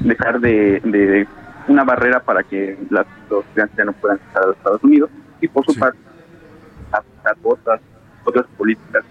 dejar 0.00 0.40
de, 0.40 1.26
una 1.66 1.84
barrera 1.84 2.20
para 2.20 2.42
que 2.42 2.76
los 2.90 3.46
migrantes 3.48 3.78
ya 3.78 3.86
no 3.86 3.94
puedan 3.94 4.18
estar 4.18 4.42
a 4.42 4.48
los 4.48 4.56
Estados 4.58 4.84
Unidos 4.84 5.08
y 5.40 5.48
por 5.48 5.64
su 5.64 5.78
parte 5.78 5.98
otras 7.42 7.80
otras 8.26 8.46
políticas 8.58 9.02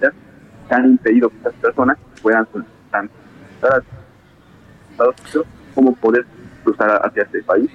que 0.00 0.74
han 0.74 0.86
impedido 0.86 1.30
que 1.30 1.36
estas 1.36 1.54
personas 1.54 1.98
puedan 2.20 2.48
solicitar 2.50 3.08
a 3.62 3.82
Estados 4.90 5.14
Unidos 5.20 5.46
como 5.72 5.94
poder 5.94 6.26
cruzar 6.64 7.00
hacia 7.06 7.22
este 7.22 7.44
país 7.44 7.70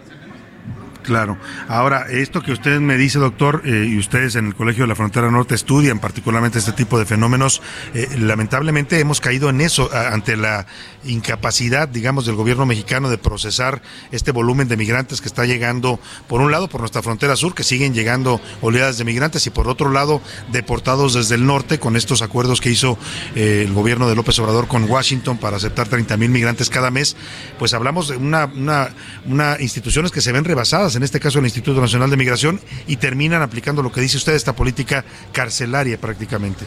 Claro. 1.08 1.38
Ahora, 1.70 2.08
esto 2.10 2.42
que 2.42 2.52
usted 2.52 2.82
me 2.82 2.98
dice, 2.98 3.18
doctor, 3.18 3.62
eh, 3.64 3.88
y 3.90 3.98
ustedes 3.98 4.36
en 4.36 4.48
el 4.48 4.56
Colegio 4.56 4.84
de 4.84 4.90
la 4.90 4.96
Frontera 4.96 5.32
Norte 5.32 5.56
estudian 5.56 6.00
particularmente 6.00 6.60
este 6.60 6.74
tipo 6.74 7.00
de 7.00 7.06
fenómenos, 7.06 7.62
eh, 7.94 8.10
lamentablemente 8.20 9.00
hemos 9.00 9.22
caído 9.22 9.50
en 9.50 9.62
eso 9.62 9.90
ante 9.94 10.36
la 10.36 10.68
incapacidad, 11.08 11.88
digamos, 11.88 12.26
del 12.26 12.36
gobierno 12.36 12.66
mexicano 12.66 13.10
de 13.10 13.18
procesar 13.18 13.82
este 14.12 14.32
volumen 14.32 14.68
de 14.68 14.78
migrantes 14.78 15.22
que 15.22 15.28
está 15.28 15.46
llegando, 15.46 16.00
por 16.28 16.42
un 16.42 16.52
lado, 16.52 16.68
por 16.68 16.82
nuestra 16.82 17.02
frontera 17.02 17.36
sur, 17.36 17.56
que 17.56 17.64
siguen 17.64 17.94
llegando 17.94 18.42
oleadas 18.62 18.98
de 18.98 19.06
migrantes, 19.06 19.48
y 19.48 19.50
por 19.50 19.68
otro 19.68 19.90
lado, 19.92 20.22
deportados 20.52 21.14
desde 21.14 21.36
el 21.36 21.46
norte 21.46 21.80
con 21.80 21.96
estos 21.96 22.22
acuerdos 22.22 22.62
que 22.62 22.70
hizo 22.70 22.98
eh, 23.36 23.64
el 23.66 23.74
gobierno 23.74 24.10
de 24.10 24.16
López 24.16 24.38
Obrador 24.40 24.68
con 24.68 24.90
Washington 24.90 25.38
para 25.38 25.58
aceptar 25.58 25.88
30 25.88 26.18
mil 26.18 26.30
migrantes 26.30 26.70
cada 26.70 26.92
mes. 26.92 27.16
Pues 27.60 27.74
hablamos 27.74 28.10
de 28.10 28.18
una, 28.18 28.46
una, 28.46 28.90
una 29.26 29.58
instituciones 29.60 30.12
que 30.12 30.22
se 30.22 30.32
ven 30.32 30.44
rebasadas 30.44 30.96
en 30.96 31.04
este 31.04 31.20
caso 31.20 31.40
el 31.40 31.46
Instituto 31.46 31.82
Nacional 31.82 32.10
de 32.10 32.18
Migración, 32.18 32.60
y 32.88 32.98
terminan 32.98 33.42
aplicando 33.42 33.82
lo 33.82 33.92
que 33.92 34.02
dice 34.02 34.18
usted, 34.18 34.34
esta 34.34 34.56
política 34.56 35.04
carcelaria 35.32 35.98
prácticamente. 36.00 36.66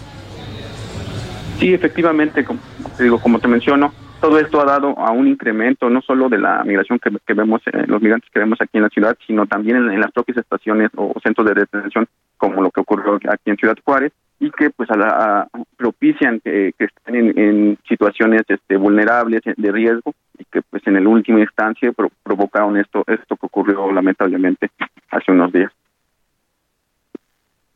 Sí, 1.59 1.75
efectivamente, 1.75 2.45
como 2.45 2.61
digo, 2.99 3.21
como 3.21 3.39
te 3.39 3.49
menciono, 3.49 3.93
todo 4.21 4.39
esto 4.39 4.61
ha 4.61 4.65
dado 4.65 4.99
a 4.99 5.11
un 5.13 5.27
incremento 5.27 5.89
no 5.89 6.03
solo 6.03 6.29
de 6.29 6.39
la 6.39 6.63
migración 6.65 6.99
que, 6.99 7.35
vemos, 7.35 7.63
eh, 7.67 7.85
los 7.87 8.03
migrantes 8.03 8.31
que 8.31 8.39
vemos 8.39 8.61
aquí 8.61 8.77
en 8.77 8.83
la 8.83 8.89
ciudad, 8.89 9.17
sino 9.27 9.47
también 9.47 9.77
en, 9.77 10.01
las 10.01 10.13
propias 10.13 10.39
estaciones 10.39 10.91
o 10.97 11.15
centros 11.23 11.47
de 11.49 11.55
detención, 11.55 12.07
como 12.37 12.63
lo 12.63 12.71
que 12.71 12.81
ocurrió 12.81 13.15
aquí 13.15 13.51
en 13.51 13.57
Ciudad 13.57 13.77
Juárez, 13.85 14.13
y 14.39 14.51
que 14.51 14.71
pues 14.71 14.89
a 14.91 15.49
propician 15.77 16.41
que, 16.41 16.75
estén 16.79 17.39
en, 17.39 17.79
situaciones 17.89 18.43
este, 18.49 18.77
vulnerables, 18.77 19.43
de 19.45 19.73
riesgo, 19.73 20.15
y 20.39 20.45
que 20.45 20.63
pues 20.63 20.87
en 20.87 20.97
el 20.97 21.07
último 21.07 21.39
instancia 21.39 21.93
provocaron 22.23 22.77
esto, 22.77 23.05
esto 23.07 23.37
que 23.37 23.47
ocurrió 23.47 23.91
lamentablemente 23.93 24.71
hace 25.11 25.33
unos 25.33 25.53
días 25.53 25.73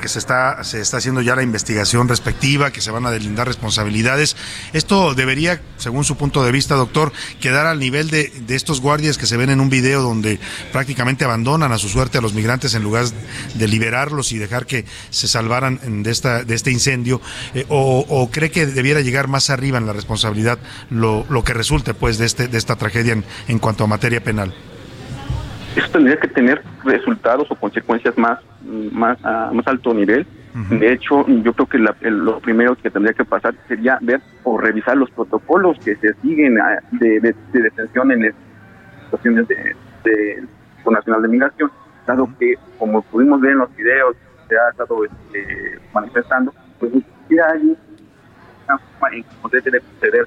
que 0.05 0.11
se 0.11 0.19
está, 0.19 0.63
se 0.65 0.83
está 0.83 0.99
haciendo 0.99 1.23
ya 1.23 1.35
la 1.35 1.43
investigación 1.43 2.09
respectiva, 2.09 2.71
que 2.71 2.83
se 2.83 2.91
van 2.91 3.07
a 3.07 3.11
delindar 3.11 3.47
responsabilidades. 3.47 4.37
Esto 4.75 5.15
debería, 5.15 5.63
según 5.79 6.05
su 6.05 6.19
punto 6.19 6.45
de 6.45 6.53
vista, 6.53 6.75
doctor, 6.75 7.11
quedar 7.41 7.65
al 7.65 7.79
nivel 7.79 8.11
de, 8.11 8.31
de 8.47 8.55
estos 8.55 8.83
guardias 8.83 9.17
que 9.17 9.25
se 9.25 9.39
ven 9.39 9.49
en 9.49 9.63
un 9.63 9.71
video 9.71 10.03
donde 10.03 10.39
prácticamente 10.73 11.25
abandonan 11.25 11.73
a 11.73 11.79
su 11.79 11.89
suerte 11.89 12.19
a 12.19 12.21
los 12.21 12.35
migrantes 12.35 12.75
en 12.75 12.83
lugar 12.83 13.07
de 13.55 13.67
liberarlos 13.67 14.33
y 14.33 14.37
dejar 14.37 14.67
que 14.67 14.85
se 15.09 15.27
salvaran 15.27 16.03
de, 16.03 16.11
esta, 16.11 16.45
de 16.45 16.55
este 16.55 16.71
incendio, 16.71 17.23
eh, 17.55 17.65
o, 17.71 18.29
cree 18.31 18.51
que 18.51 18.67
debiera 18.67 19.01
llegar 19.01 19.27
más 19.27 19.49
arriba 19.49 19.79
en 19.79 19.87
la 19.87 19.95
responsabilidad 19.95 20.59
lo, 20.91 21.25
lo 21.31 21.45
que 21.45 21.55
resulte 21.55 21.95
pues 21.95 22.19
de, 22.19 22.27
este, 22.27 22.47
de 22.47 22.59
esta 22.59 22.77
tragedia 22.77 23.15
en, 23.15 23.25
en 23.49 23.59
cuanto 23.59 23.85
a 23.85 23.87
materia 23.87 24.23
penal 24.23 24.55
eso 25.77 25.91
tendría 25.91 26.17
que 26.17 26.29
tener 26.29 26.63
resultados 26.85 27.51
o 27.51 27.55
consecuencias 27.55 28.17
más 28.17 28.39
más 28.93 29.19
a 29.25 29.51
más 29.53 29.67
alto 29.67 29.93
nivel. 29.95 30.27
De 30.71 30.93
hecho, 30.93 31.27
yo 31.27 31.53
creo 31.53 31.67
que 31.67 31.79
lo 31.79 32.39
primero 32.39 32.77
que 32.77 32.89
tendría 32.89 33.13
que 33.13 33.25
pasar 33.25 33.57
sería 33.67 33.99
ver 34.01 34.21
o 34.45 34.57
revisar 34.57 34.97
los 34.97 35.11
protocolos 35.11 35.77
que 35.85 35.97
se 35.97 36.15
siguen 36.23 36.61
ah, 36.61 36.79
de, 36.93 37.35
detención 37.53 38.13
en 38.13 38.23
las 38.23 38.35
situaciones 39.05 39.49
de, 39.49 39.77
de, 40.05 40.45
Nacional 40.89 41.23
de 41.23 41.29
Migración, 41.29 41.73
dado 42.07 42.29
que, 42.39 42.55
como 42.79 43.03
pudimos 43.03 43.41
ver 43.41 43.53
en 43.53 43.59
los 43.59 43.75
videos, 43.75 44.15
se 44.49 44.55
ha 44.57 44.71
estado 44.71 45.05
este, 45.05 45.79
manifestando, 45.93 46.55
pues 46.79 46.93
si 47.29 47.39
hay 47.39 47.77
una 48.69 48.79
forma 48.79 49.17
en 49.17 49.25
que 49.51 49.61
debe 49.61 49.83
suceder, 49.95 50.27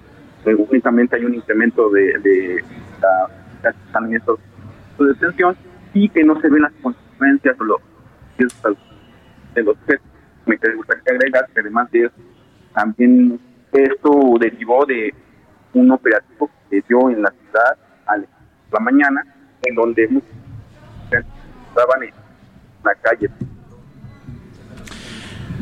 únicamente 0.69 1.15
hay 1.15 1.23
un 1.23 1.35
incremento 1.35 1.89
de, 1.89 2.17
de 2.19 2.63
la, 3.01 3.71
su 4.97 5.05
detención 5.05 5.55
y 5.93 6.09
que 6.09 6.23
no 6.23 6.39
se 6.41 6.49
ven 6.49 6.61
las 6.61 6.73
consecuencias 6.81 7.55
o 7.59 7.63
los 7.63 7.81
de 9.55 9.63
los 9.63 9.77
que 9.87 9.97
Me 10.45 10.57
gustaría 10.75 11.03
agregar 11.07 11.47
que 11.53 11.59
además 11.59 11.91
de 11.91 12.05
eso, 12.05 12.15
también 12.73 13.39
esto 13.71 14.37
derivó 14.39 14.85
de 14.85 15.13
un 15.73 15.91
operativo 15.91 16.49
que 16.69 16.83
dio 16.87 17.09
en 17.09 17.21
la 17.21 17.31
ciudad 17.31 17.77
a 18.05 18.17
la 18.17 18.79
mañana, 18.79 19.25
en 19.63 19.75
donde 19.75 20.03
estaban 20.03 22.03
en 22.03 22.13
la 22.83 22.95
calle 22.95 23.29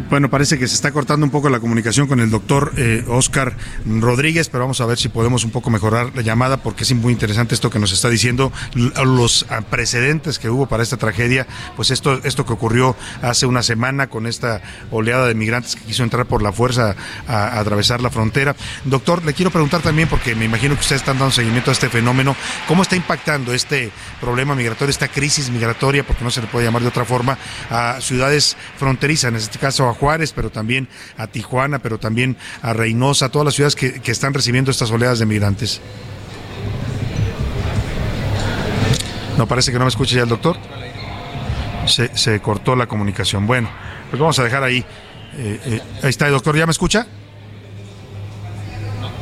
bueno, 0.09 0.29
parece 0.29 0.59
que 0.59 0.67
se 0.67 0.75
está 0.75 0.91
cortando 0.91 1.25
un 1.25 1.31
poco 1.31 1.49
la 1.49 1.59
comunicación 1.59 2.07
con 2.07 2.19
el 2.19 2.29
doctor 2.29 2.73
eh, 2.77 3.03
Oscar 3.07 3.55
Rodríguez, 3.85 4.49
pero 4.49 4.63
vamos 4.65 4.81
a 4.81 4.85
ver 4.85 4.97
si 4.97 5.09
podemos 5.09 5.45
un 5.45 5.51
poco 5.51 5.69
mejorar 5.69 6.11
la 6.15 6.21
llamada 6.21 6.57
porque 6.57 6.83
es 6.83 6.93
muy 6.93 7.13
interesante 7.13 7.55
esto 7.55 7.69
que 7.69 7.79
nos 7.79 7.91
está 7.91 8.09
diciendo, 8.09 8.51
los 8.73 9.45
precedentes 9.69 10.37
que 10.39 10.49
hubo 10.49 10.65
para 10.65 10.83
esta 10.83 10.97
tragedia, 10.97 11.47
pues 11.75 11.91
esto, 11.91 12.19
esto 12.23 12.45
que 12.45 12.53
ocurrió 12.53 12.95
hace 13.21 13.45
una 13.45 13.63
semana 13.63 14.07
con 14.07 14.27
esta 14.27 14.61
oleada 14.91 15.27
de 15.27 15.35
migrantes 15.35 15.75
que 15.75 15.83
quiso 15.83 16.03
entrar 16.03 16.25
por 16.25 16.41
la 16.41 16.51
fuerza 16.51 16.95
a, 17.27 17.59
atravesar 17.59 18.01
la 18.01 18.09
frontera. 18.09 18.55
Doctor, 18.83 19.23
le 19.23 19.33
quiero 19.33 19.51
preguntar 19.51 19.81
también, 19.81 20.09
porque 20.09 20.35
me 20.35 20.45
imagino 20.45 20.75
que 20.75 20.81
ustedes 20.81 21.01
están 21.01 21.19
dando 21.19 21.31
seguimiento 21.31 21.71
a 21.71 21.73
este 21.73 21.89
fenómeno, 21.89 22.35
¿cómo 22.67 22.81
está 22.81 22.95
impactando 22.95 23.53
este 23.53 23.91
problema 24.19 24.55
migratorio, 24.55 24.89
esta 24.91 25.07
crisis 25.07 25.49
migratoria, 25.49 26.05
porque 26.05 26.23
no 26.23 26.31
se 26.31 26.41
le 26.41 26.47
puede 26.47 26.65
llamar 26.65 26.81
de 26.81 26.89
otra 26.89 27.05
forma, 27.05 27.37
a 27.69 27.99
ciudades 28.01 28.57
fronterizas, 28.77 29.29
en 29.29 29.35
este 29.37 29.59
caso 29.59 29.84
a 29.89 29.93
Juárez, 29.93 30.33
pero 30.33 30.49
también 30.49 30.88
a 31.17 31.27
Tijuana, 31.27 31.79
pero 31.79 31.97
también 31.97 32.38
a 32.61 32.73
Reynosa, 32.73 33.29
todas 33.29 33.45
las 33.45 33.53
ciudades 33.55 33.75
que, 33.75 34.01
están 34.11 34.33
recibiendo 34.33 34.71
estas 34.71 34.91
oleadas 34.91 35.19
de 35.19 35.25
migrantes. 35.25 35.81
No 39.38 39.47
parece 39.47 39.71
que 39.71 39.77
no 39.77 39.86
me 39.86 39.89
escuche 39.89 40.15
ya 40.15 40.23
el 40.23 40.29
doctor. 40.29 40.57
Se, 41.88 42.15
se 42.17 42.39
cortó 42.39 42.75
la 42.75 42.88
comunicación. 42.88 43.45
Bueno, 43.45 43.69
pues 44.09 44.19
vamos 44.19 44.39
a 44.39 44.43
dejar 44.43 44.63
ahí. 44.63 44.86
Eh, 45.38 45.59
eh, 45.65 45.81
ahí 46.01 46.09
está 46.09 46.27
el 46.27 46.31
doctor, 46.31 46.55
¿ya 46.57 46.65
me 46.65 46.71
escucha? 46.71 47.05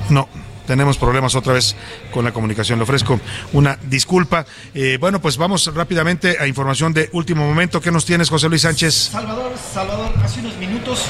No 0.09 0.42
tenemos 0.65 0.97
problemas 0.97 1.35
otra 1.35 1.53
vez 1.53 1.75
con 2.11 2.25
la 2.25 2.31
comunicación. 2.31 2.79
Le 2.79 2.83
ofrezco 2.83 3.19
una 3.53 3.77
disculpa. 3.83 4.45
Eh, 4.73 4.97
bueno, 4.99 5.21
pues 5.21 5.37
vamos 5.37 5.71
rápidamente 5.73 6.37
a 6.39 6.47
información 6.47 6.93
de 6.93 7.09
último 7.13 7.45
momento. 7.45 7.81
¿Qué 7.81 7.91
nos 7.91 8.05
tienes, 8.05 8.29
José 8.29 8.49
Luis 8.49 8.61
Sánchez? 8.61 8.93
Salvador, 9.11 9.53
Salvador, 9.73 10.13
hace 10.23 10.39
unos 10.39 10.57
minutos. 10.57 11.05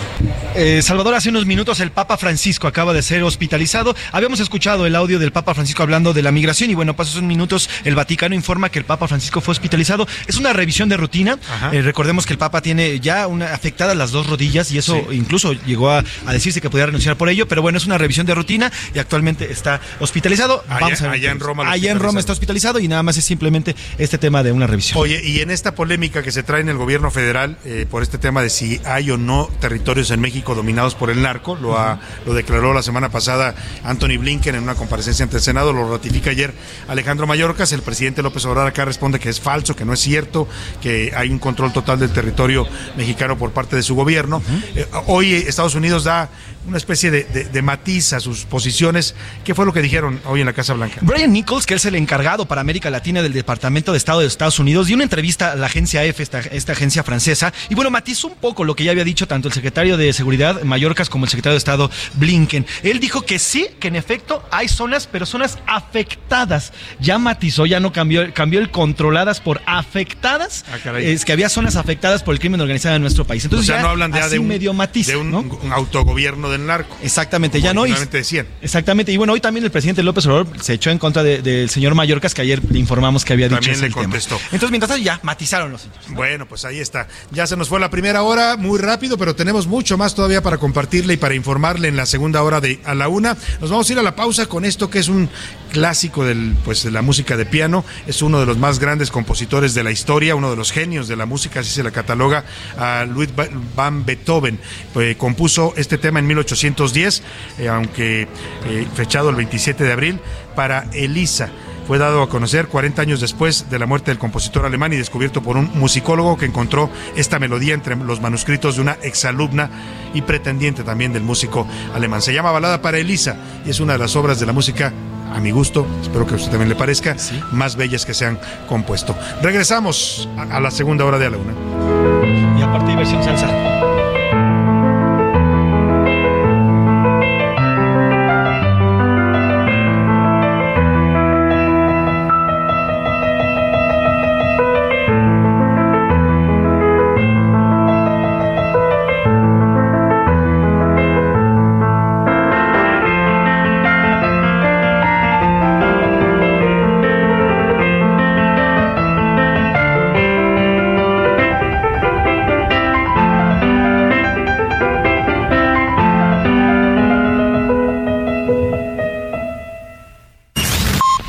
Eh, 0.55 0.81
Salvador, 0.81 1.15
hace 1.15 1.29
unos 1.29 1.45
minutos 1.45 1.79
el 1.79 1.91
Papa 1.91 2.17
Francisco 2.17 2.67
acaba 2.67 2.93
de 2.93 3.01
ser 3.01 3.23
hospitalizado. 3.23 3.95
Habíamos 4.11 4.39
escuchado 4.39 4.85
el 4.85 4.95
audio 4.95 5.19
del 5.19 5.31
Papa 5.31 5.53
Francisco 5.53 5.83
hablando 5.83 6.13
de 6.13 6.21
la 6.21 6.31
migración 6.31 6.69
y 6.69 6.75
bueno, 6.75 6.95
pasos 6.95 7.15
unos 7.15 7.27
minutos 7.27 7.69
el 7.83 7.95
Vaticano 7.95 8.35
informa 8.35 8.69
que 8.69 8.79
el 8.79 8.85
Papa 8.85 9.07
Francisco 9.07 9.41
fue 9.41 9.53
hospitalizado. 9.53 10.07
Es 10.27 10.37
una 10.37 10.53
revisión 10.53 10.89
de 10.89 10.97
rutina. 10.97 11.37
Eh, 11.71 11.81
recordemos 11.81 12.25
que 12.25 12.33
el 12.33 12.39
Papa 12.39 12.61
tiene 12.61 12.99
ya 12.99 13.27
una 13.27 13.53
afectada 13.53 13.95
las 13.95 14.11
dos 14.11 14.27
rodillas 14.27 14.71
y 14.71 14.77
eso 14.77 15.11
incluso 15.11 15.53
llegó 15.53 15.91
a, 15.91 16.03
a 16.25 16.33
decirse 16.33 16.61
que 16.61 16.69
podía 16.69 16.85
renunciar 16.85 17.17
por 17.17 17.29
ello, 17.29 17.47
pero 17.47 17.61
bueno, 17.61 17.77
es 17.77 17.85
una 17.85 17.97
revisión 17.97 18.25
de 18.25 18.35
rutina 18.35 18.71
y 18.93 18.99
actualmente 18.99 19.42
actualmente 19.43 19.53
está 19.53 19.81
hospitalizado. 19.99 20.63
Allá- 20.67 20.79
Vamos 20.79 21.01
a 21.01 21.03
ver 21.05 21.13
allá 21.13 21.31
en. 21.31 21.39
Roma 21.39 21.71
Allá 21.71 21.91
en 21.91 21.99
Roma 21.99 22.19
está 22.19 22.31
hospitalizado 22.33 22.79
y 22.79 22.87
nada 22.87 23.03
más 23.03 23.17
es 23.17 23.25
simplemente 23.25 23.75
este 23.97 24.17
tema 24.17 24.43
de 24.43 24.51
una 24.51 24.67
revisión. 24.67 24.99
Oye, 24.99 25.21
y 25.23 25.41
en 25.41 25.51
esta 25.51 25.75
polémica 25.75 26.23
que 26.23 26.31
se 26.31 26.43
trae 26.43 26.61
en 26.61 26.69
el 26.69 26.77
gobierno 26.77 27.11
federal 27.11 27.57
eh, 27.65 27.85
por 27.89 28.03
este 28.03 28.17
tema 28.17 28.41
de 28.41 28.49
si 28.49 28.79
hay 28.85 29.11
o 29.11 29.17
no 29.17 29.49
territorios 29.59 30.11
en 30.11 30.21
México 30.21 30.55
dominados 30.55 30.95
por 30.95 31.09
el 31.09 31.21
narco, 31.21 31.55
lo, 31.55 31.77
ha- 31.77 31.99
lo 32.25 32.33
declaró 32.33 32.73
la 32.73 32.83
semana 32.83 33.09
pasada 33.09 33.55
Anthony 33.83 34.17
Blinken 34.19 34.55
en 34.55 34.63
una 34.63 34.75
comparecencia 34.75 35.23
ante 35.23 35.37
el 35.37 35.43
Senado, 35.43 35.73
lo 35.73 35.89
ratifica 35.91 36.29
ayer 36.31 36.53
Alejandro 36.87 37.27
Mayorkas, 37.27 37.71
el 37.71 37.81
presidente 37.81 38.21
López 38.21 38.45
Obrador 38.45 38.67
acá 38.69 38.85
responde 38.85 39.19
que 39.19 39.29
es 39.29 39.39
falso, 39.39 39.75
que 39.75 39.85
no 39.85 39.93
es 39.93 39.99
cierto, 39.99 40.47
que 40.81 41.11
hay 41.15 41.29
un 41.29 41.39
control 41.39 41.73
total 41.73 41.99
del 41.99 42.11
territorio 42.11 42.67
mexicano 42.95 43.37
por 43.37 43.51
parte 43.51 43.75
de 43.75 43.83
su 43.83 43.95
gobierno. 43.95 44.41
Eh, 44.75 44.85
hoy 45.07 45.33
Estados 45.33 45.75
Unidos 45.75 46.03
da 46.03 46.29
una 46.67 46.77
especie 46.77 47.11
de, 47.11 47.23
de- 47.25 47.43
de 47.45 47.61
matiz 47.61 48.13
a 48.13 48.19
sus 48.19 48.45
posiciones. 48.45 49.15
¿Qué 49.43 49.53
fue 49.53 49.65
lo 49.65 49.73
que 49.73 49.81
dijeron 49.81 50.21
hoy 50.25 50.39
en 50.41 50.45
la 50.45 50.53
Casa 50.53 50.73
Blanca? 50.73 50.97
Brian 51.01 51.31
Nichols, 51.33 51.65
que 51.65 51.73
es 51.75 51.85
el 51.85 51.95
encargado 51.95 52.45
para 52.47 52.61
América 52.61 52.89
Latina 52.89 53.21
del 53.21 53.33
Departamento 53.33 53.91
de 53.91 53.97
Estado 53.97 54.21
de 54.21 54.27
Estados 54.27 54.59
Unidos, 54.59 54.87
dio 54.87 54.95
una 54.95 55.03
entrevista 55.03 55.51
a 55.51 55.55
la 55.55 55.67
agencia 55.67 56.03
EFE, 56.03 56.23
esta, 56.23 56.39
esta 56.39 56.71
agencia 56.71 57.03
francesa, 57.03 57.53
y 57.69 57.75
bueno, 57.75 57.89
matizó 57.91 58.27
un 58.27 58.35
poco 58.35 58.63
lo 58.63 58.75
que 58.75 58.83
ya 58.83 58.91
había 58.91 59.03
dicho 59.03 59.27
tanto 59.27 59.47
el 59.47 59.53
secretario 59.53 59.97
de 59.97 60.13
Seguridad 60.13 60.61
Mallorcas 60.63 61.09
como 61.09 61.25
el 61.25 61.29
secretario 61.29 61.53
de 61.53 61.57
Estado 61.57 61.91
Blinken. 62.15 62.65
Él 62.83 62.99
dijo 62.99 63.23
que 63.23 63.39
sí, 63.39 63.67
que 63.79 63.89
en 63.89 63.95
efecto 63.95 64.43
hay 64.51 64.67
zonas, 64.67 65.07
pero 65.11 65.25
zonas 65.25 65.57
afectadas. 65.67 66.73
Ya 66.99 67.17
matizó, 67.17 67.65
ya 67.65 67.79
no 67.79 67.91
cambió, 67.93 68.33
cambió 68.33 68.59
el 68.59 68.71
controladas 68.71 69.39
por 69.41 69.61
afectadas. 69.65 70.65
Ah, 70.71 70.99
es 70.99 71.25
que 71.25 71.31
había 71.31 71.49
zonas 71.49 71.75
afectadas 71.75 72.23
por 72.23 72.33
el 72.33 72.39
crimen 72.39 72.59
organizado 72.61 72.95
en 72.95 73.01
nuestro 73.01 73.25
país. 73.25 73.43
Entonces 73.43 73.69
o 73.69 73.73
sea, 73.73 73.77
ya 73.77 73.83
no 73.83 73.89
hablan 73.89 74.11
ya 74.13 74.25
así 74.25 74.33
de 74.33 74.39
un, 74.39 74.47
medio 74.47 74.73
matiz, 74.73 75.07
de 75.07 75.15
un, 75.15 75.31
¿no? 75.31 75.39
un 75.39 75.71
autogobierno 75.71 76.49
del 76.53 76.65
narco. 76.65 76.95
Exactamente, 77.03 77.59
ya 77.61 77.73
no. 77.73 77.85
y- 77.85 77.93
decían. 78.11 78.47
Exactamente, 78.61 79.11
y 79.11 79.17
bueno, 79.17 79.33
hoy 79.33 79.41
también 79.41 79.63
el 79.65 79.71
presidente 79.71 80.01
López 80.03 80.25
Obrador 80.25 80.47
se 80.61 80.73
echó 80.73 80.89
en 80.89 80.97
contra 80.97 81.21
de- 81.23 81.41
del 81.41 81.69
señor 81.69 81.93
Mallorcas, 81.95 82.33
que 82.33 82.41
ayer 82.41 82.61
le 82.71 82.79
informamos 82.79 83.25
que 83.25 83.33
había 83.33 83.47
dicho 83.47 83.57
También 83.57 83.73
ese 83.75 83.83
le 83.83 83.89
tema. 83.89 84.01
contestó. 84.03 84.35
Entonces, 84.45 84.71
mientras 84.71 84.89
tanto, 84.89 85.03
ya 85.03 85.19
matizaron 85.23 85.71
los. 85.71 85.87
Bueno, 86.09 86.47
pues 86.47 86.63
ahí 86.65 86.79
está. 86.79 87.07
Ya 87.31 87.45
se 87.47 87.57
nos 87.57 87.67
fue 87.69 87.79
la 87.79 87.89
primera 87.89 88.23
hora, 88.23 88.55
muy 88.57 88.79
rápido, 88.79 89.17
pero 89.17 89.35
tenemos 89.35 89.67
mucho 89.67 89.97
más 89.97 90.15
todavía 90.15 90.41
para 90.41 90.57
compartirle 90.57 91.13
y 91.15 91.17
para 91.17 91.35
informarle 91.35 91.87
en 91.89 91.97
la 91.97 92.05
segunda 92.05 92.41
hora 92.43 92.61
de 92.61 92.79
a 92.85 92.93
la 92.95 93.07
una. 93.09 93.35
Nos 93.59 93.69
vamos 93.69 93.89
a 93.89 93.93
ir 93.93 93.99
a 93.99 94.03
la 94.03 94.15
pausa 94.15 94.45
con 94.45 94.65
esto 94.65 94.89
que 94.89 94.99
es 94.99 95.07
un 95.07 95.29
clásico 95.73 96.23
pues, 96.63 96.83
de 96.83 96.91
la 96.91 97.01
música 97.01 97.35
de 97.35 97.45
piano. 97.45 97.83
Es 98.07 98.21
uno 98.21 98.39
de 98.39 98.45
los 98.45 98.57
más 98.57 98.79
grandes 98.79 99.11
compositores 99.11 99.73
de 99.73 99.83
la 99.83 99.91
historia, 99.91 100.35
uno 100.35 100.51
de 100.51 100.55
los 100.55 100.71
genios 100.71 101.09
de 101.09 101.17
la 101.17 101.25
música, 101.25 101.59
así 101.59 101.71
se 101.71 101.83
la 101.83 101.91
cataloga 101.91 102.45
a 102.77 103.03
Ludwig 103.05 103.31
van 103.75 104.05
Beethoven. 104.05 104.59
Eh, 104.95 105.15
compuso 105.17 105.73
este 105.75 105.97
tema 105.97 106.19
en 106.19 106.27
1810, 106.27 107.23
eh, 107.57 107.67
aunque 107.67 108.21
eh, 108.21 108.87
fechado 108.95 109.31
el 109.31 109.35
27 109.35 109.83
de 109.83 109.91
abril, 109.91 110.19
para 110.55 110.85
Elisa 110.93 111.49
fue 111.87 111.97
dado 111.97 112.21
a 112.21 112.29
conocer 112.29 112.67
40 112.67 113.01
años 113.01 113.21
después 113.21 113.69
de 113.69 113.79
la 113.79 113.85
muerte 113.85 114.11
del 114.11 114.17
compositor 114.17 114.65
alemán 114.65 114.93
y 114.93 114.97
descubierto 114.97 115.41
por 115.41 115.57
un 115.57 115.69
musicólogo 115.75 116.37
que 116.37 116.45
encontró 116.45 116.89
esta 117.15 117.39
melodía 117.39 117.73
entre 117.73 117.95
los 117.95 118.21
manuscritos 118.21 118.75
de 118.75 118.81
una 118.81 118.97
exalumna 119.01 119.69
y 120.13 120.21
pretendiente 120.21 120.83
también 120.83 121.13
del 121.13 121.23
músico 121.23 121.67
alemán. 121.93 122.21
Se 122.21 122.33
llama 122.33 122.51
Balada 122.51 122.81
para 122.81 122.97
Elisa 122.97 123.37
y 123.65 123.69
es 123.69 123.79
una 123.79 123.93
de 123.93 123.99
las 123.99 124.15
obras 124.15 124.39
de 124.39 124.45
la 124.45 124.53
música, 124.53 124.93
a 125.33 125.39
mi 125.39 125.51
gusto, 125.51 125.85
espero 126.01 126.25
que 126.25 126.33
a 126.33 126.37
usted 126.37 126.51
también 126.51 126.69
le 126.69 126.75
parezca, 126.75 127.15
más 127.51 127.75
bellas 127.75 128.05
que 128.05 128.13
se 128.13 128.25
han 128.25 128.39
compuesto. 128.67 129.15
Regresamos 129.41 130.29
a, 130.37 130.57
a 130.57 130.59
la 130.59 130.71
segunda 130.71 131.05
hora 131.05 131.17
de 131.17 131.25
a 131.25 131.29
la 131.31 131.37
una. 131.37 132.59
Y 132.59 132.61
aparte, 132.61 132.91
diversión 132.91 133.23
salsa. 133.23 133.72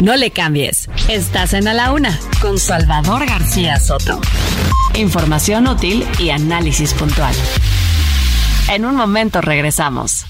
No 0.04 0.16
le 0.16 0.30
cambies. 0.32 0.90
Estás 1.08 1.54
en 1.54 1.66
A 1.66 1.72
la 1.72 1.90
Una 1.90 2.20
con 2.42 2.58
Salvador 2.58 3.24
García 3.24 3.80
Soto. 3.80 4.20
Información 4.96 5.66
útil 5.66 6.06
y 6.18 6.28
análisis 6.28 6.92
puntual. 6.92 7.34
En 8.68 8.84
un 8.84 8.96
momento 8.96 9.40
regresamos. 9.40 10.23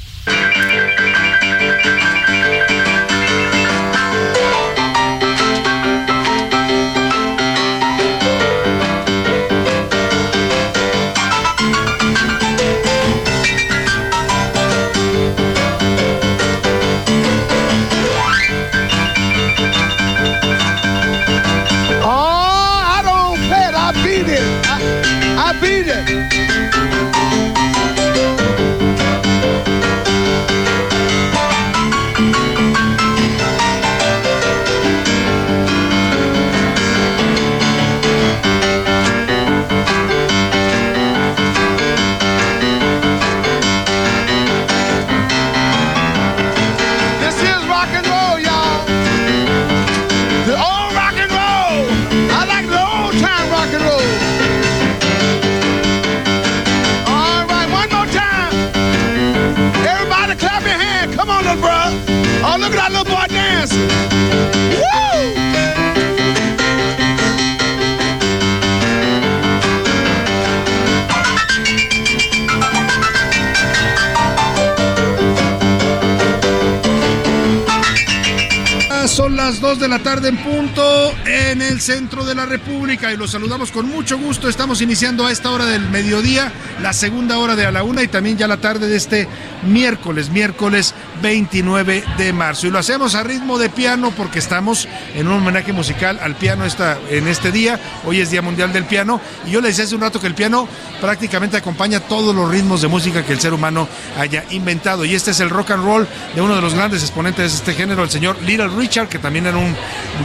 Centro 81.85 82.24
de 82.24 82.35
la 82.35 82.47
República 82.47 83.12
y 83.12 83.16
los 83.18 83.32
saludamos 83.32 83.70
con 83.70 83.87
mucho 83.87 84.16
gusto. 84.16 84.49
Estamos 84.49 84.80
iniciando 84.80 85.26
a 85.26 85.30
esta 85.30 85.51
hora 85.51 85.66
del 85.66 85.87
mediodía, 85.91 86.51
la 86.80 86.95
segunda 86.95 87.37
hora 87.37 87.57
de 87.57 87.66
a 87.66 87.70
la 87.70 87.82
una 87.82 88.03
y 88.03 88.09
también 88.09 88.39
ya 88.39 88.49
la 88.49 88.57
tarde 88.57 88.89
de 88.89 88.97
este 88.97 89.28
miércoles, 89.64 90.30
miércoles 90.30 90.95
29 91.20 92.03
de 92.16 92.32
marzo. 92.32 92.66
Y 92.66 92.70
lo 92.70 92.78
hacemos 92.78 93.14
a 93.14 93.22
ritmo 93.22 93.59
de 93.59 93.68
piano 93.68 94.12
porque 94.16 94.39
estamos 94.39 94.89
en 95.14 95.28
un 95.28 95.35
homenaje 95.35 95.74
musical 95.74 96.18
al 96.22 96.37
piano 96.37 96.64
esta, 96.64 96.99
en 97.11 97.28
este 97.28 97.53
día. 97.53 97.78
Hoy 98.07 98.20
es 98.20 98.30
Día 98.30 98.41
Mundial 98.41 98.72
del 98.72 98.85
Piano 98.85 99.20
y 99.47 99.51
yo 99.51 99.61
les 99.61 99.72
decía 99.72 99.85
hace 99.85 99.95
un 99.95 100.01
rato 100.01 100.18
que 100.18 100.26
el 100.26 100.35
piano 100.35 100.66
prácticamente 101.03 101.59
acompaña 101.59 102.01
todos 102.01 102.35
los 102.35 102.51
ritmos 102.51 102.80
de 102.80 102.89
música 102.89 103.26
que 103.26 103.35
el 103.35 103.41
ser 103.41 103.53
humano 103.53 103.87
haya 104.18 104.45
inventado. 104.51 105.05
Y 105.05 105.14
este 105.14 105.32
es 105.32 105.41
el 105.41 105.51
rock 105.51 105.72
and 105.72 105.85
roll 105.85 106.09
de 106.35 106.41
uno 106.41 106.57
de 106.57 106.62
los 106.62 106.72
grandes 106.72 107.03
exponentes 107.03 107.53
de 107.53 107.59
este 107.59 107.74
género, 107.74 108.05
el 108.05 108.11
señor 108.11 108.41
Little 108.41 108.68
Richard, 108.68 109.09
que 109.09 109.18
también 109.18 109.45
era 109.45 109.59
un 109.59 109.76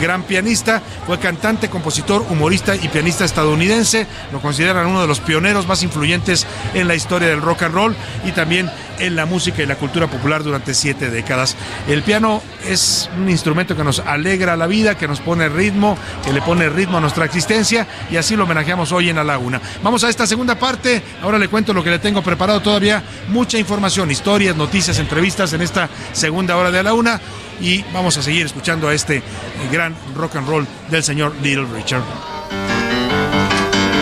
gran 0.02 0.24
pianista, 0.24 0.82
fue 1.06 1.20
cantante, 1.20 1.70
compositor, 1.70 2.26
humorista 2.30 2.76
y 2.76 2.88
pianista 2.88 3.26
estadounidense. 3.26 4.08
Lo 4.32 4.42
consideran 4.42 4.88
uno 4.88 5.02
de 5.02 5.08
los 5.08 5.20
pioneros 5.20 5.68
más 5.68 5.84
influyentes 5.84 6.46
en 6.74 6.88
la 6.88 6.96
historia 6.96 7.30
del 7.30 7.42
rock 7.42 7.64
and 7.64 7.76
roll 7.76 7.96
y 8.26 8.32
también 8.32 8.70
en 9.00 9.16
la 9.16 9.26
música 9.26 9.64
y 9.64 9.66
la 9.66 9.76
cultura 9.76 10.08
popular 10.08 10.44
durante 10.44 10.74
siete 10.74 11.10
décadas. 11.10 11.56
El 11.88 12.04
piano 12.04 12.42
es 12.68 13.10
un 13.18 13.30
instrumento 13.30 13.76
que 13.76 13.84
nos 13.84 14.00
alegra 14.00 14.56
la 14.58 14.68
vida, 14.68 14.96
que 14.96 15.08
nos 15.08 15.20
pone 15.20 15.50
ritmo, 15.50 15.98
que 16.24 16.34
le 16.34 16.42
pone 16.42 16.70
ritmo 16.70 16.98
a 16.98 17.02
nuestra 17.02 17.26
existencia 17.26 17.88
y 18.12 18.18
así 18.18 18.36
lo 18.36 18.44
homenajeamos 18.44 18.92
hoy 18.92 19.10
en 19.10 19.16
la 19.16 19.24
laguna. 19.24 19.62
Vamos 19.84 20.04
a 20.04 20.10
esta 20.10 20.28
segunda 20.28 20.56
parte, 20.56 21.02
ahora 21.22 21.40
le 21.40 21.48
cuento 21.48 21.74
lo 21.74 21.84
que 21.84 21.90
le 21.90 22.00
tengo 22.00 22.22
preparado 22.22 22.62
todavía, 22.62 23.02
mucha 23.30 23.58
información, 23.58 24.12
historias, 24.12 24.56
noticias, 24.56 25.00
entrevistas 25.00 25.54
en 25.54 25.62
esta 25.62 25.90
segunda 26.12 26.58
hora 26.58 26.72
de 26.72 26.84
la 26.84 26.94
una 26.94 27.20
y 27.62 27.84
vamos 27.94 28.18
a 28.18 28.24
seguir 28.24 28.46
escuchando 28.46 28.88
a 28.88 28.94
este 28.94 29.22
gran 29.72 29.96
rock 30.16 30.36
and 30.36 30.48
roll 30.48 30.68
del 30.90 31.04
señor 31.04 31.36
Little 31.42 31.66
Richard. 31.66 32.04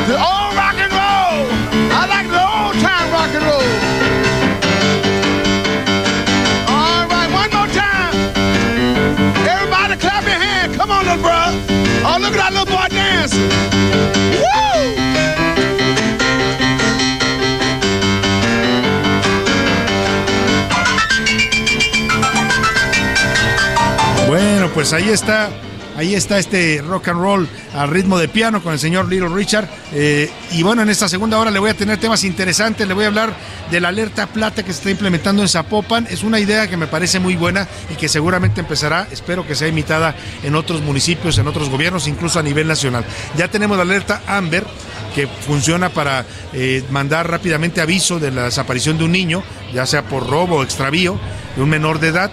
The 0.08 0.16
old 0.16 0.56
rock 0.56 0.76
and 0.80 0.92
roll. 0.92 1.48
I 1.92 2.08
like 2.08 2.30
the 2.30 2.42
old 2.42 2.76
time 2.82 3.12
rock 3.12 3.30
and 3.34 3.46
roll. 3.46 3.64
Clap 10.00 10.24
your 10.26 10.34
hand. 10.34 10.76
Come 10.76 10.92
on, 10.92 11.06
little 11.06 11.22
bro. 11.24 11.32
Oh, 12.06 12.18
look 12.22 12.34
at 12.34 12.38
that 12.38 12.52
little 12.54 12.68
boy 12.68 12.88
dancing. 12.90 13.50
Woo! 14.38 14.67
Pues 24.78 24.94
ahí 24.94 25.10
está. 25.10 25.50
Ahí 25.96 26.14
está 26.14 26.38
este 26.38 26.84
rock 26.88 27.08
and 27.08 27.20
roll 27.20 27.50
al 27.74 27.90
ritmo 27.90 28.20
de 28.20 28.28
piano 28.28 28.62
con 28.62 28.74
el 28.74 28.78
señor 28.78 29.10
Little 29.10 29.30
Richard. 29.30 29.68
Eh, 29.92 30.30
y 30.52 30.62
bueno, 30.62 30.84
en 30.84 30.90
esta 30.90 31.10
segunda 31.10 31.40
hora 31.40 31.50
le 31.50 31.58
voy 31.58 31.72
a 31.72 31.74
tener 31.74 31.98
temas 31.98 32.24
interesantes. 32.24 32.88
Le 32.88 32.94
voy 32.94 33.06
a 33.06 33.08
hablar 33.08 33.34
de 33.72 33.82
la 33.82 33.88
alerta 33.88 34.28
plata 34.28 34.62
que 34.62 34.72
se 34.72 34.78
está 34.78 34.92
implementando 34.92 35.42
en 35.42 35.50
Zapopan. 35.50 36.06
Es 36.12 36.22
una 36.22 36.40
idea 36.40 36.70
que 36.70 36.78
me 36.78 36.86
parece 36.86 37.20
muy 37.20 37.36
buena 37.36 37.68
y 37.92 37.96
que 37.96 38.08
seguramente 38.08 38.62
empezará, 38.62 39.08
espero 39.10 39.48
que 39.48 39.56
sea 39.56 39.68
imitada 39.68 40.14
en 40.44 40.54
otros 40.54 40.84
municipios, 40.84 41.40
en 41.40 41.48
otros 41.48 41.72
gobiernos, 41.72 42.08
incluso 42.08 42.38
a 42.38 42.44
nivel 42.44 42.68
nacional. 42.68 43.04
Ya 43.36 43.48
tenemos 43.48 43.78
la 43.78 43.82
alerta 43.82 44.22
Amber 44.28 44.64
que 45.16 45.26
funciona 45.26 45.90
para 45.90 46.24
eh, 46.54 46.84
mandar 46.92 47.28
rápidamente 47.28 47.82
aviso 47.82 48.20
de 48.20 48.30
la 48.30 48.44
desaparición 48.44 49.00
de 49.00 49.06
un 49.06 49.12
niño, 49.14 49.42
ya 49.74 49.88
sea 49.88 50.04
por 50.04 50.30
robo 50.30 50.58
o 50.58 50.64
extravío 50.64 51.20
de 51.56 51.64
un 51.64 51.70
menor 51.70 52.00
de 52.00 52.10
edad. 52.10 52.32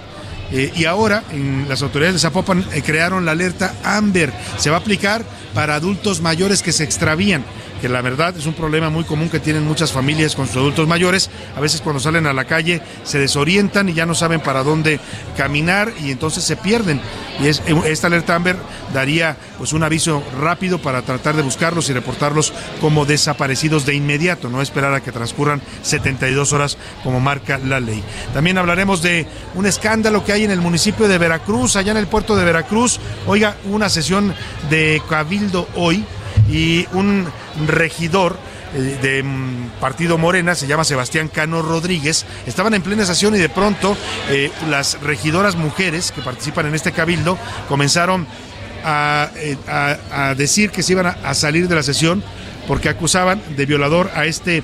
Eh, 0.57 0.73
y 0.77 0.85
ahora 0.85 1.25
en 1.33 1.67
las 1.69 1.83
autoridades 1.83 2.15
de 2.15 2.21
Zapopan 2.21 2.65
eh, 2.73 2.81
crearon 2.81 3.25
la 3.25 3.33
alerta 3.33 3.75
Amber. 3.83 4.33
Se 4.57 4.71
va 4.71 4.77
a 4.77 4.81
aplicar 4.81 5.25
para 5.53 5.75
adultos 5.75 6.21
mayores 6.21 6.63
que 6.63 6.73
se 6.73 6.85
extravían 6.85 7.45
que 7.81 7.89
la 7.89 8.01
verdad 8.01 8.37
es 8.37 8.47
un 8.47 8.55
problema 8.55 8.91
muy 8.91 9.05
común 9.05 9.29
que 9.29 9.41
tienen 9.41 9.65
muchas 9.65 9.93
familias 9.93 10.35
con 10.35 10.47
sus 10.47 10.57
adultos 10.57 10.89
mayores. 10.89 11.31
A 11.57 11.61
veces 11.61 11.81
cuando 11.81 12.01
salen 12.01 12.27
a 12.27 12.33
la 12.33 12.45
calle 12.45 12.81
se 13.03 13.19
desorientan 13.19 13.89
y 13.89 13.95
ya 13.95 14.07
no 14.07 14.15
saben 14.15 14.41
para 14.41 14.63
dónde 14.63 15.01
caminar 15.37 15.93
y 16.03 16.11
entonces 16.11 16.45
se 16.45 16.57
pierden. 16.57 17.01
Y 17.41 17.49
es, 17.49 17.63
esta 17.87 18.07
alerta 18.07 18.35
Amber 18.35 18.57
daría 18.93 19.37
pues 19.59 19.73
un 19.73 19.83
aviso 19.83 20.23
rápido 20.41 20.79
para 20.81 21.03
tratar 21.03 21.37
de 21.37 21.43
buscarlos 21.43 21.89
y 21.91 21.93
reportarlos 21.93 22.53
como 22.81 23.05
desaparecidos 23.05 23.87
de 23.87 23.95
inmediato, 23.95 24.49
no 24.49 24.63
esperar 24.63 24.95
a 24.95 25.03
que 25.03 25.13
transcurran 25.13 25.61
72 25.83 26.53
horas 26.53 26.79
como 27.03 27.21
marca 27.21 27.59
la 27.59 27.81
ley. 27.81 28.03
También 28.33 28.59
hablaremos 28.59 29.03
de 29.03 29.27
un 29.55 29.67
escándalo 29.67 30.25
que 30.25 30.33
hay 30.33 30.45
en 30.45 30.51
el 30.51 30.61
municipio 30.61 31.09
de 31.09 31.19
Veracruz, 31.19 31.77
allá 31.77 31.93
en 31.93 31.99
el 31.99 32.07
puerto 32.07 32.37
de 32.37 32.45
Veracruz. 32.45 33.01
Oiga, 33.27 33.57
una 33.65 33.89
sesión 33.89 34.35
de 34.71 35.03
cabildo 35.09 35.69
hoy 35.75 36.05
y 36.51 36.87
un 36.93 37.27
regidor 37.67 38.37
eh, 38.75 38.99
de 39.01 39.23
mm, 39.23 39.81
Partido 39.81 40.19
Morena, 40.19 40.55
se 40.55 40.67
llama 40.67 40.85
Sebastián 40.85 41.29
Cano 41.29 41.63
Rodríguez, 41.63 42.27
estaban 42.47 42.75
en 42.75 42.83
plena 42.83 43.05
sesión 43.05 43.35
y 43.35 43.39
de 43.39 43.49
pronto 43.49 43.97
eh, 44.31 44.51
las 44.69 45.01
regidoras 45.01 45.57
mujeres 45.57 46.13
que 46.13 46.23
participan 46.23 46.67
en 46.67 46.75
este 46.75 46.93
cabildo 46.93 47.39
comenzaron 47.69 48.27
a, 48.85 49.31
eh, 49.37 49.57
decir 50.37 50.71
que 50.71 50.83
se 50.83 50.93
iban 50.93 51.07
a 51.07 51.35
salir 51.35 51.69
de 51.69 51.75
la 51.75 51.83
sesión 51.83 52.23
porque 52.67 52.89
acusaban 52.89 53.41
de 53.57 53.67
violador 53.67 54.11
a 54.15 54.25
este 54.27 54.63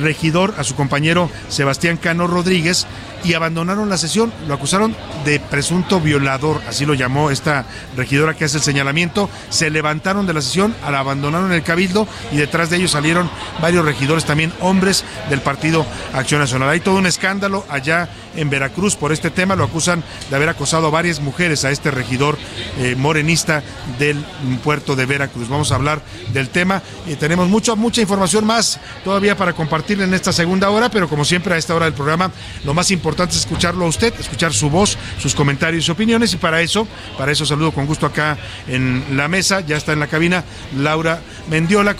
regidor, 0.00 0.54
a 0.58 0.64
su 0.64 0.74
compañero 0.74 1.30
Sebastián 1.48 1.96
Cano 1.96 2.26
Rodríguez, 2.26 2.86
y 3.24 3.34
abandonaron 3.34 3.88
la 3.88 3.98
sesión. 3.98 4.32
Lo 4.46 4.54
acusaron 4.54 4.94
de 5.24 5.40
presunto 5.40 6.00
violador, 6.00 6.60
así 6.68 6.86
lo 6.86 6.94
llamó 6.94 7.30
esta 7.30 7.66
regidora 7.96 8.34
que 8.34 8.44
hace 8.44 8.58
el 8.58 8.62
señalamiento. 8.62 9.30
Se 9.50 9.70
levantaron 9.70 10.26
de 10.26 10.34
la 10.34 10.42
sesión, 10.42 10.74
la 10.90 10.98
abandonaron 10.98 11.52
el 11.52 11.62
cabildo 11.62 12.06
y 12.30 12.36
detrás 12.36 12.70
de 12.70 12.76
ellos 12.76 12.92
salieron 12.92 13.30
varios 13.60 13.84
regidores, 13.84 14.24
también 14.24 14.52
hombres 14.60 15.04
del 15.30 15.40
Partido 15.40 15.86
Acción 16.12 16.40
Nacional. 16.40 16.68
Hay 16.68 16.80
todo 16.80 16.96
un 16.96 17.06
escándalo 17.06 17.64
allá 17.68 18.08
en 18.36 18.50
Veracruz 18.50 18.96
por 18.96 19.12
este 19.12 19.30
tema. 19.30 19.56
Lo 19.56 19.64
acusan 19.64 20.02
de 20.30 20.36
haber 20.36 20.48
acosado 20.48 20.86
a 20.86 20.90
varias 20.90 21.20
mujeres 21.20 21.64
a 21.64 21.70
este 21.70 21.90
regidor 21.90 22.38
eh, 22.78 22.94
morenista 22.96 23.62
del 23.98 24.16
puerto 24.64 24.96
de 24.96 25.06
Veracruz. 25.06 25.48
Vamos 25.48 25.72
a 25.72 25.76
hablar 25.76 26.00
del 26.32 26.48
tema. 26.48 26.82
y 27.06 27.14
tenemos 27.14 27.48
mucha, 27.48 27.74
mucha 27.74 28.00
información 28.00 28.44
más 28.44 28.80
todavía 29.04 29.36
para 29.36 29.52
compartir 29.52 30.00
en 30.00 30.14
esta 30.14 30.32
segunda 30.32 30.70
hora, 30.70 30.90
pero 30.90 31.08
como 31.08 31.24
siempre 31.24 31.54
a 31.54 31.58
esta 31.58 31.74
hora 31.74 31.84
del 31.84 31.94
programa, 31.94 32.30
lo 32.64 32.74
más 32.74 32.90
importante 32.90 33.11
es 33.18 33.36
escucharlo 33.36 33.84
a 33.84 33.88
usted, 33.88 34.12
escuchar 34.18 34.52
su 34.52 34.70
voz, 34.70 34.96
sus 35.18 35.34
comentarios 35.34 35.86
y 35.86 35.90
opiniones. 35.90 36.32
Y 36.34 36.36
para 36.36 36.60
eso, 36.60 36.86
para 37.18 37.32
eso 37.32 37.46
saludo 37.46 37.72
con 37.72 37.86
gusto 37.86 38.06
acá 38.06 38.38
en 38.66 39.16
la 39.16 39.28
mesa. 39.28 39.60
Ya 39.60 39.76
está 39.76 39.92
en 39.92 40.00
la 40.00 40.06
cabina 40.06 40.44
Laura 40.76 41.20
Mendiola, 41.50 41.94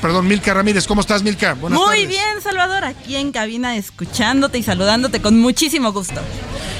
perdón, 0.00 0.28
Milka 0.28 0.54
Ramírez. 0.54 0.86
¿Cómo 0.86 1.00
estás, 1.00 1.22
Milka? 1.22 1.54
Buenas 1.54 1.78
Muy 1.78 1.88
tardes. 1.88 2.08
bien, 2.08 2.42
Salvador, 2.42 2.84
aquí 2.84 3.16
en 3.16 3.32
cabina 3.32 3.76
escuchándote 3.76 4.58
y 4.58 4.62
saludándote 4.62 5.20
con 5.20 5.38
muchísimo 5.38 5.92
gusto. 5.92 6.20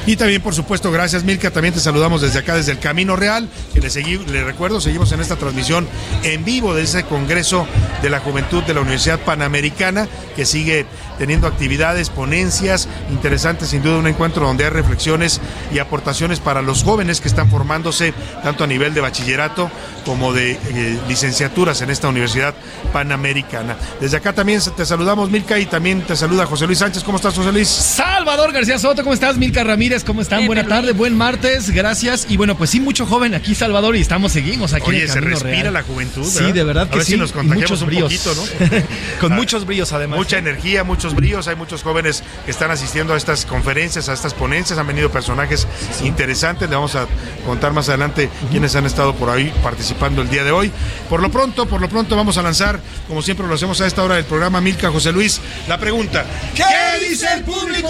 Y 0.06 0.16
también, 0.16 0.40
por 0.40 0.54
supuesto, 0.54 0.90
gracias 0.90 1.24
Milka. 1.24 1.50
También 1.50 1.74
te 1.74 1.80
saludamos 1.80 2.22
desde 2.22 2.38
acá, 2.38 2.54
desde 2.54 2.72
el 2.72 2.78
Camino 2.78 3.14
Real. 3.14 3.48
Que 3.74 3.80
le, 3.80 3.90
seguí, 3.90 4.16
le 4.16 4.42
recuerdo, 4.42 4.80
seguimos 4.80 5.12
en 5.12 5.20
esta 5.20 5.36
transmisión 5.36 5.86
en 6.22 6.44
vivo 6.44 6.74
de 6.74 6.82
ese 6.82 7.04
Congreso 7.04 7.66
de 8.00 8.08
la 8.08 8.20
Juventud 8.20 8.62
de 8.62 8.74
la 8.74 8.80
Universidad 8.80 9.20
Panamericana, 9.20 10.08
que 10.34 10.46
sigue 10.46 10.86
teniendo 11.18 11.46
actividades, 11.46 12.10
ponencias 12.10 12.88
interesantes, 13.10 13.74
sin 13.78 13.84
duda 13.84 13.98
un 13.98 14.08
encuentro 14.08 14.44
donde 14.44 14.64
hay 14.64 14.70
reflexiones 14.70 15.40
y 15.72 15.78
aportaciones 15.78 16.40
para 16.40 16.62
los 16.62 16.82
jóvenes 16.82 17.20
que 17.20 17.28
están 17.28 17.48
formándose 17.48 18.12
tanto 18.42 18.64
a 18.64 18.66
nivel 18.66 18.92
de 18.92 19.00
bachillerato 19.00 19.70
como 20.04 20.32
de 20.32 20.52
eh, 20.52 20.98
licenciaturas 21.06 21.80
en 21.82 21.90
esta 21.90 22.08
Universidad 22.08 22.54
Panamericana. 22.92 23.76
Desde 24.00 24.16
acá 24.16 24.32
también 24.32 24.60
te 24.76 24.84
saludamos 24.84 25.30
Milka 25.30 25.60
y 25.60 25.66
también 25.66 26.00
te 26.02 26.16
saluda 26.16 26.44
José 26.46 26.66
Luis 26.66 26.80
Sánchez. 26.80 27.04
¿Cómo 27.04 27.18
estás, 27.18 27.34
José 27.34 27.52
Luis? 27.52 27.68
Salvador 27.68 28.50
García 28.52 28.80
Soto, 28.80 29.02
¿cómo 29.04 29.14
estás? 29.14 29.36
Milka 29.36 29.62
Ramírez, 29.62 30.02
¿cómo 30.02 30.22
están? 30.22 30.44
Buena 30.46 30.66
tarde, 30.66 30.90
buen 30.92 31.16
martes, 31.16 31.70
gracias. 31.70 32.26
Y 32.28 32.36
bueno, 32.36 32.56
pues 32.56 32.70
sí, 32.70 32.80
mucho 32.80 33.06
joven 33.06 33.34
aquí, 33.36 33.54
Salvador, 33.54 33.94
y 33.94 34.00
estamos, 34.00 34.32
seguimos 34.32 34.72
aquí 34.72 34.86
en 34.90 34.96
Oye, 34.96 35.02
el 35.04 35.10
se 35.10 35.20
respira 35.20 35.52
Real. 35.62 35.74
la 35.74 35.82
juventud. 35.84 36.24
Sí, 36.24 36.50
de 36.50 36.64
verdad 36.64 36.84
A 36.84 36.90
que 36.90 36.96
ver 36.96 37.04
sí. 37.06 37.12
si 37.12 37.18
nos 37.18 37.30
contagiamos 37.30 37.80
un 37.82 37.86
bríos. 37.86 38.02
poquito, 38.12 38.34
¿no? 38.34 38.82
Con 39.20 39.32
Ah, 39.32 39.36
muchos 39.36 39.66
bríos, 39.66 39.92
además. 39.92 40.18
Mucha 40.18 40.38
energía, 40.38 40.82
muchos 40.82 41.14
bríos. 41.14 41.46
Hay 41.46 41.54
muchos 41.54 41.82
jóvenes 41.84 42.24
que 42.44 42.50
están 42.50 42.70
asistiendo 42.70 43.12
a 43.14 43.16
estas 43.16 43.44
conferencias, 43.44 43.67
a 43.68 44.12
estas 44.14 44.32
ponencias. 44.32 44.78
Han 44.78 44.86
venido 44.86 45.10
personajes 45.10 45.66
interesantes. 46.02 46.68
Le 46.68 46.74
vamos 46.74 46.94
a 46.94 47.06
contar 47.44 47.72
más 47.72 47.88
adelante 47.88 48.30
quiénes 48.50 48.74
han 48.76 48.86
estado 48.86 49.14
por 49.14 49.28
ahí 49.28 49.52
participando 49.62 50.22
el 50.22 50.30
día 50.30 50.42
de 50.42 50.50
hoy. 50.50 50.72
Por 51.08 51.20
lo 51.20 51.30
pronto, 51.30 51.66
por 51.66 51.80
lo 51.80 51.88
pronto 51.88 52.16
vamos 52.16 52.38
a 52.38 52.42
lanzar, 52.42 52.80
como 53.06 53.20
siempre 53.20 53.46
lo 53.46 53.54
hacemos 53.54 53.80
a 53.80 53.86
esta 53.86 54.02
hora 54.02 54.14
del 54.14 54.24
programa 54.24 54.60
Milka 54.60 54.90
José 54.90 55.12
Luis, 55.12 55.40
la 55.68 55.78
pregunta. 55.78 56.24
¿Qué 56.54 57.08
dice 57.08 57.26
el 57.34 57.44
público? 57.44 57.88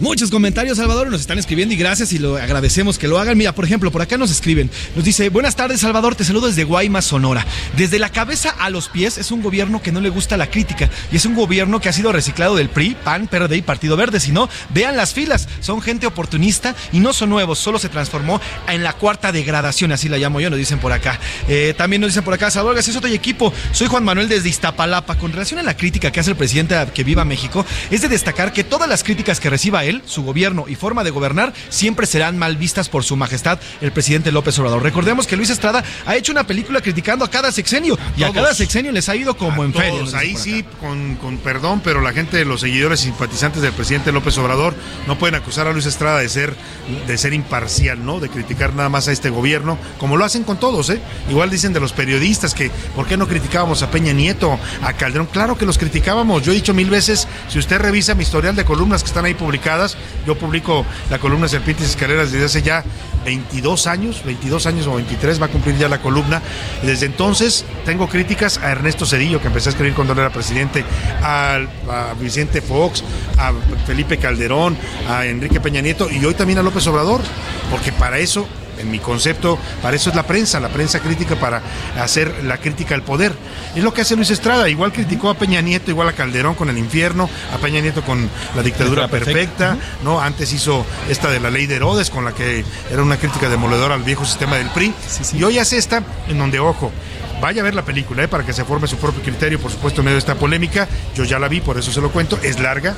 Muchos 0.00 0.28
comentarios, 0.28 0.78
Salvador, 0.78 1.08
nos 1.08 1.20
están 1.20 1.38
escribiendo 1.38 1.72
y 1.72 1.76
gracias 1.76 2.12
y 2.12 2.18
lo 2.18 2.36
agradecemos 2.36 2.98
que 2.98 3.06
lo 3.06 3.20
hagan. 3.20 3.38
Mira, 3.38 3.54
por 3.54 3.64
ejemplo, 3.64 3.92
por 3.92 4.02
acá 4.02 4.18
nos 4.18 4.32
escriben. 4.32 4.68
Nos 4.96 5.04
dice, 5.04 5.28
buenas 5.28 5.54
tardes, 5.54 5.80
Salvador, 5.80 6.16
te 6.16 6.24
saludo 6.24 6.48
desde 6.48 6.64
Guaymas, 6.64 7.04
Sonora. 7.04 7.46
Desde 7.76 8.00
la 8.00 8.08
cabeza 8.08 8.50
a 8.50 8.70
los 8.70 8.88
pies 8.88 9.18
es 9.18 9.30
un 9.30 9.40
gobierno 9.40 9.82
que 9.82 9.92
no 9.92 10.00
le 10.00 10.08
gusta 10.08 10.36
la 10.36 10.50
crítica 10.50 10.90
y 11.12 11.16
es 11.16 11.24
un 11.26 11.36
gobierno 11.36 11.80
que 11.80 11.88
ha 11.88 11.92
sido 11.92 12.10
reciclado 12.10 12.56
del 12.56 12.70
PRI, 12.70 12.96
PAN, 13.04 13.28
PRD 13.28 13.56
y 13.56 13.62
Partido 13.62 13.96
Verde. 13.96 14.18
Si 14.18 14.32
no, 14.32 14.48
vean 14.70 14.96
las 14.96 15.14
filas. 15.14 15.48
Son 15.60 15.80
gente 15.80 16.08
oportunista 16.08 16.74
y 16.92 16.98
no 16.98 17.12
son 17.12 17.30
nuevos, 17.30 17.60
solo 17.60 17.78
se 17.78 17.88
transformó 17.88 18.40
en 18.66 18.82
la 18.82 18.94
cuarta 18.94 19.30
degradación, 19.30 19.92
así 19.92 20.08
la 20.08 20.18
llamo 20.18 20.40
yo, 20.40 20.50
nos 20.50 20.58
dicen 20.58 20.80
por 20.80 20.90
acá. 20.90 21.20
Eh, 21.48 21.72
también 21.78 22.00
nos 22.00 22.10
dicen 22.10 22.24
por 22.24 22.34
acá, 22.34 22.50
Salvador 22.50 22.74
García 22.74 22.94
Soto 22.94 23.06
y 23.06 23.14
equipo, 23.14 23.52
soy 23.70 23.86
Juan 23.86 24.02
Manuel 24.02 24.28
desde 24.28 24.48
Iztapalapa. 24.48 25.16
Con 25.18 25.30
relación 25.30 25.60
a 25.60 25.62
la 25.62 25.76
crítica 25.76 26.10
que 26.10 26.18
hace 26.18 26.30
el 26.30 26.36
presidente 26.36 26.74
a 26.74 26.86
que 26.86 27.04
viva 27.04 27.24
México, 27.24 27.64
es 27.92 28.02
de 28.02 28.08
destacar 28.08 28.52
que 28.52 28.64
todas 28.64 28.88
las 28.88 29.04
críticas 29.04 29.38
que 29.38 29.48
reciba 29.48 29.83
él, 29.84 30.02
su 30.06 30.22
gobierno 30.22 30.64
y 30.68 30.74
forma 30.74 31.04
de 31.04 31.10
gobernar 31.10 31.52
siempre 31.68 32.06
serán 32.06 32.38
mal 32.38 32.56
vistas 32.56 32.88
por 32.88 33.04
su 33.04 33.16
majestad, 33.16 33.58
el 33.80 33.92
presidente 33.92 34.32
López 34.32 34.58
Obrador. 34.58 34.82
Recordemos 34.82 35.26
que 35.26 35.36
Luis 35.36 35.50
Estrada 35.50 35.84
ha 36.06 36.16
hecho 36.16 36.32
una 36.32 36.46
película 36.46 36.80
criticando 36.80 37.24
a 37.24 37.30
cada 37.30 37.52
sexenio 37.52 37.98
y 38.16 38.22
a 38.22 38.32
cada 38.32 38.54
sexenio 38.54 38.92
les 38.92 39.08
ha 39.08 39.16
ido 39.16 39.36
como 39.36 39.64
en 39.64 39.72
feria. 39.72 40.00
dicen 40.00 40.18
ahí 40.18 40.36
sí, 40.36 40.64
con, 40.80 41.16
con 41.16 41.38
perdón, 41.38 41.80
pero 41.84 42.00
la 42.00 42.12
gente, 42.12 42.44
los 42.44 42.60
seguidores 42.60 43.00
y 43.02 43.04
simpatizantes 43.04 43.62
del 43.62 43.72
presidente 43.72 44.12
López 44.12 44.36
Obrador 44.38 44.74
no 45.06 45.18
pueden 45.18 45.34
acusar 45.34 45.66
a 45.66 45.72
Luis 45.72 45.86
Estrada 45.86 46.18
de 46.18 46.28
ser, 46.28 46.54
de 47.06 47.18
ser 47.18 47.34
imparcial, 47.34 48.04
¿no? 48.04 48.20
De 48.20 48.28
criticar 48.28 48.74
nada 48.74 48.88
más 48.88 49.08
a 49.08 49.12
este 49.12 49.30
gobierno, 49.30 49.78
como 49.98 50.16
lo 50.16 50.24
hacen 50.24 50.44
con 50.44 50.58
todos, 50.58 50.90
¿eh? 50.90 51.00
Igual 51.28 51.50
dicen 51.50 51.72
de 51.72 51.80
los 51.80 51.92
periodistas 51.92 52.54
que, 52.54 52.70
¿por 52.94 53.06
qué 53.06 53.16
no 53.16 53.28
criticábamos 53.28 53.82
a 53.82 53.90
Peña 53.90 54.12
Nieto, 54.12 54.58
a 54.82 54.92
Calderón? 54.94 55.26
Claro 55.26 55.56
que 55.58 55.66
los 55.66 55.78
criticábamos. 55.78 56.42
Yo 56.42 56.52
he 56.52 56.54
dicho 56.54 56.74
mil 56.74 56.90
veces, 56.90 57.28
si 57.48 57.58
usted 57.58 57.78
revisa 57.78 58.14
mi 58.14 58.22
historial 58.22 58.56
de 58.56 58.64
columnas 58.64 59.02
que 59.02 59.08
están 59.08 59.24
ahí 59.24 59.34
publicadas, 59.34 59.73
Yo 60.26 60.36
publico 60.36 60.84
la 61.10 61.18
columna 61.18 61.48
Serpientes 61.48 61.96
y 62.00 62.06
desde 62.06 62.44
hace 62.44 62.62
ya 62.62 62.84
22 63.24 63.86
años, 63.86 64.22
22 64.24 64.66
años 64.66 64.86
o 64.86 64.94
23 64.94 65.40
va 65.40 65.46
a 65.46 65.48
cumplir 65.48 65.76
ya 65.76 65.88
la 65.88 66.00
columna. 66.00 66.42
Desde 66.82 67.06
entonces 67.06 67.64
tengo 67.84 68.08
críticas 68.08 68.58
a 68.58 68.70
Ernesto 68.70 69.06
Cedillo, 69.06 69.40
que 69.40 69.48
empecé 69.48 69.68
a 69.68 69.72
escribir 69.72 69.94
cuando 69.94 70.12
era 70.12 70.30
presidente, 70.30 70.84
a 71.22 71.60
Vicente 72.20 72.60
Fox, 72.60 73.02
a 73.38 73.52
Felipe 73.86 74.18
Calderón, 74.18 74.76
a 75.08 75.26
Enrique 75.26 75.60
Peña 75.60 75.80
Nieto 75.80 76.10
y 76.10 76.24
hoy 76.24 76.34
también 76.34 76.58
a 76.58 76.62
López 76.62 76.86
Obrador, 76.86 77.20
porque 77.70 77.92
para 77.92 78.18
eso 78.18 78.46
en 78.78 78.90
mi 78.90 78.98
concepto, 78.98 79.58
para 79.82 79.96
eso 79.96 80.10
es 80.10 80.16
la 80.16 80.24
prensa, 80.24 80.60
la 80.60 80.68
prensa 80.68 81.00
crítica 81.00 81.36
para 81.36 81.62
hacer 82.00 82.44
la 82.44 82.58
crítica 82.58 82.94
al 82.94 83.02
poder. 83.02 83.32
Es 83.74 83.82
lo 83.82 83.92
que 83.92 84.02
hace 84.02 84.16
Luis 84.16 84.30
Estrada, 84.30 84.68
igual 84.68 84.92
criticó 84.92 85.30
a 85.30 85.34
Peña 85.34 85.60
Nieto, 85.60 85.90
igual 85.90 86.08
a 86.08 86.12
Calderón 86.12 86.54
con 86.54 86.68
el 86.70 86.78
infierno, 86.78 87.28
a 87.52 87.58
Peña 87.58 87.80
Nieto 87.80 88.02
con 88.02 88.28
la 88.54 88.62
dictadura 88.62 89.08
perfecta, 89.08 89.76
¿no? 90.02 90.20
Antes 90.20 90.52
hizo 90.52 90.84
esta 91.08 91.30
de 91.30 91.40
la 91.40 91.50
ley 91.50 91.66
de 91.66 91.76
Herodes, 91.76 92.10
con 92.10 92.24
la 92.24 92.32
que 92.32 92.64
era 92.90 93.02
una 93.02 93.16
crítica 93.16 93.48
demoledora 93.48 93.94
al 93.94 94.02
viejo 94.02 94.24
sistema 94.24 94.56
del 94.56 94.68
PRI, 94.70 94.94
y 95.32 95.42
hoy 95.42 95.58
hace 95.58 95.76
esta 95.76 96.02
en 96.28 96.38
donde, 96.38 96.60
ojo, 96.60 96.90
Vaya 97.40 97.60
a 97.60 97.64
ver 97.64 97.74
la 97.74 97.84
película 97.84 98.24
¿eh? 98.24 98.28
para 98.28 98.44
que 98.44 98.52
se 98.52 98.64
forme 98.64 98.86
su 98.86 98.96
propio 98.96 99.22
criterio, 99.22 99.60
por 99.60 99.70
supuesto, 99.70 100.00
en 100.00 100.06
medio 100.06 100.14
de 100.16 100.20
esta 100.20 100.34
polémica. 100.34 100.88
Yo 101.14 101.24
ya 101.24 101.38
la 101.38 101.48
vi, 101.48 101.60
por 101.60 101.78
eso 101.78 101.92
se 101.92 102.00
lo 102.00 102.10
cuento. 102.10 102.38
Es 102.42 102.58
larga, 102.58 102.94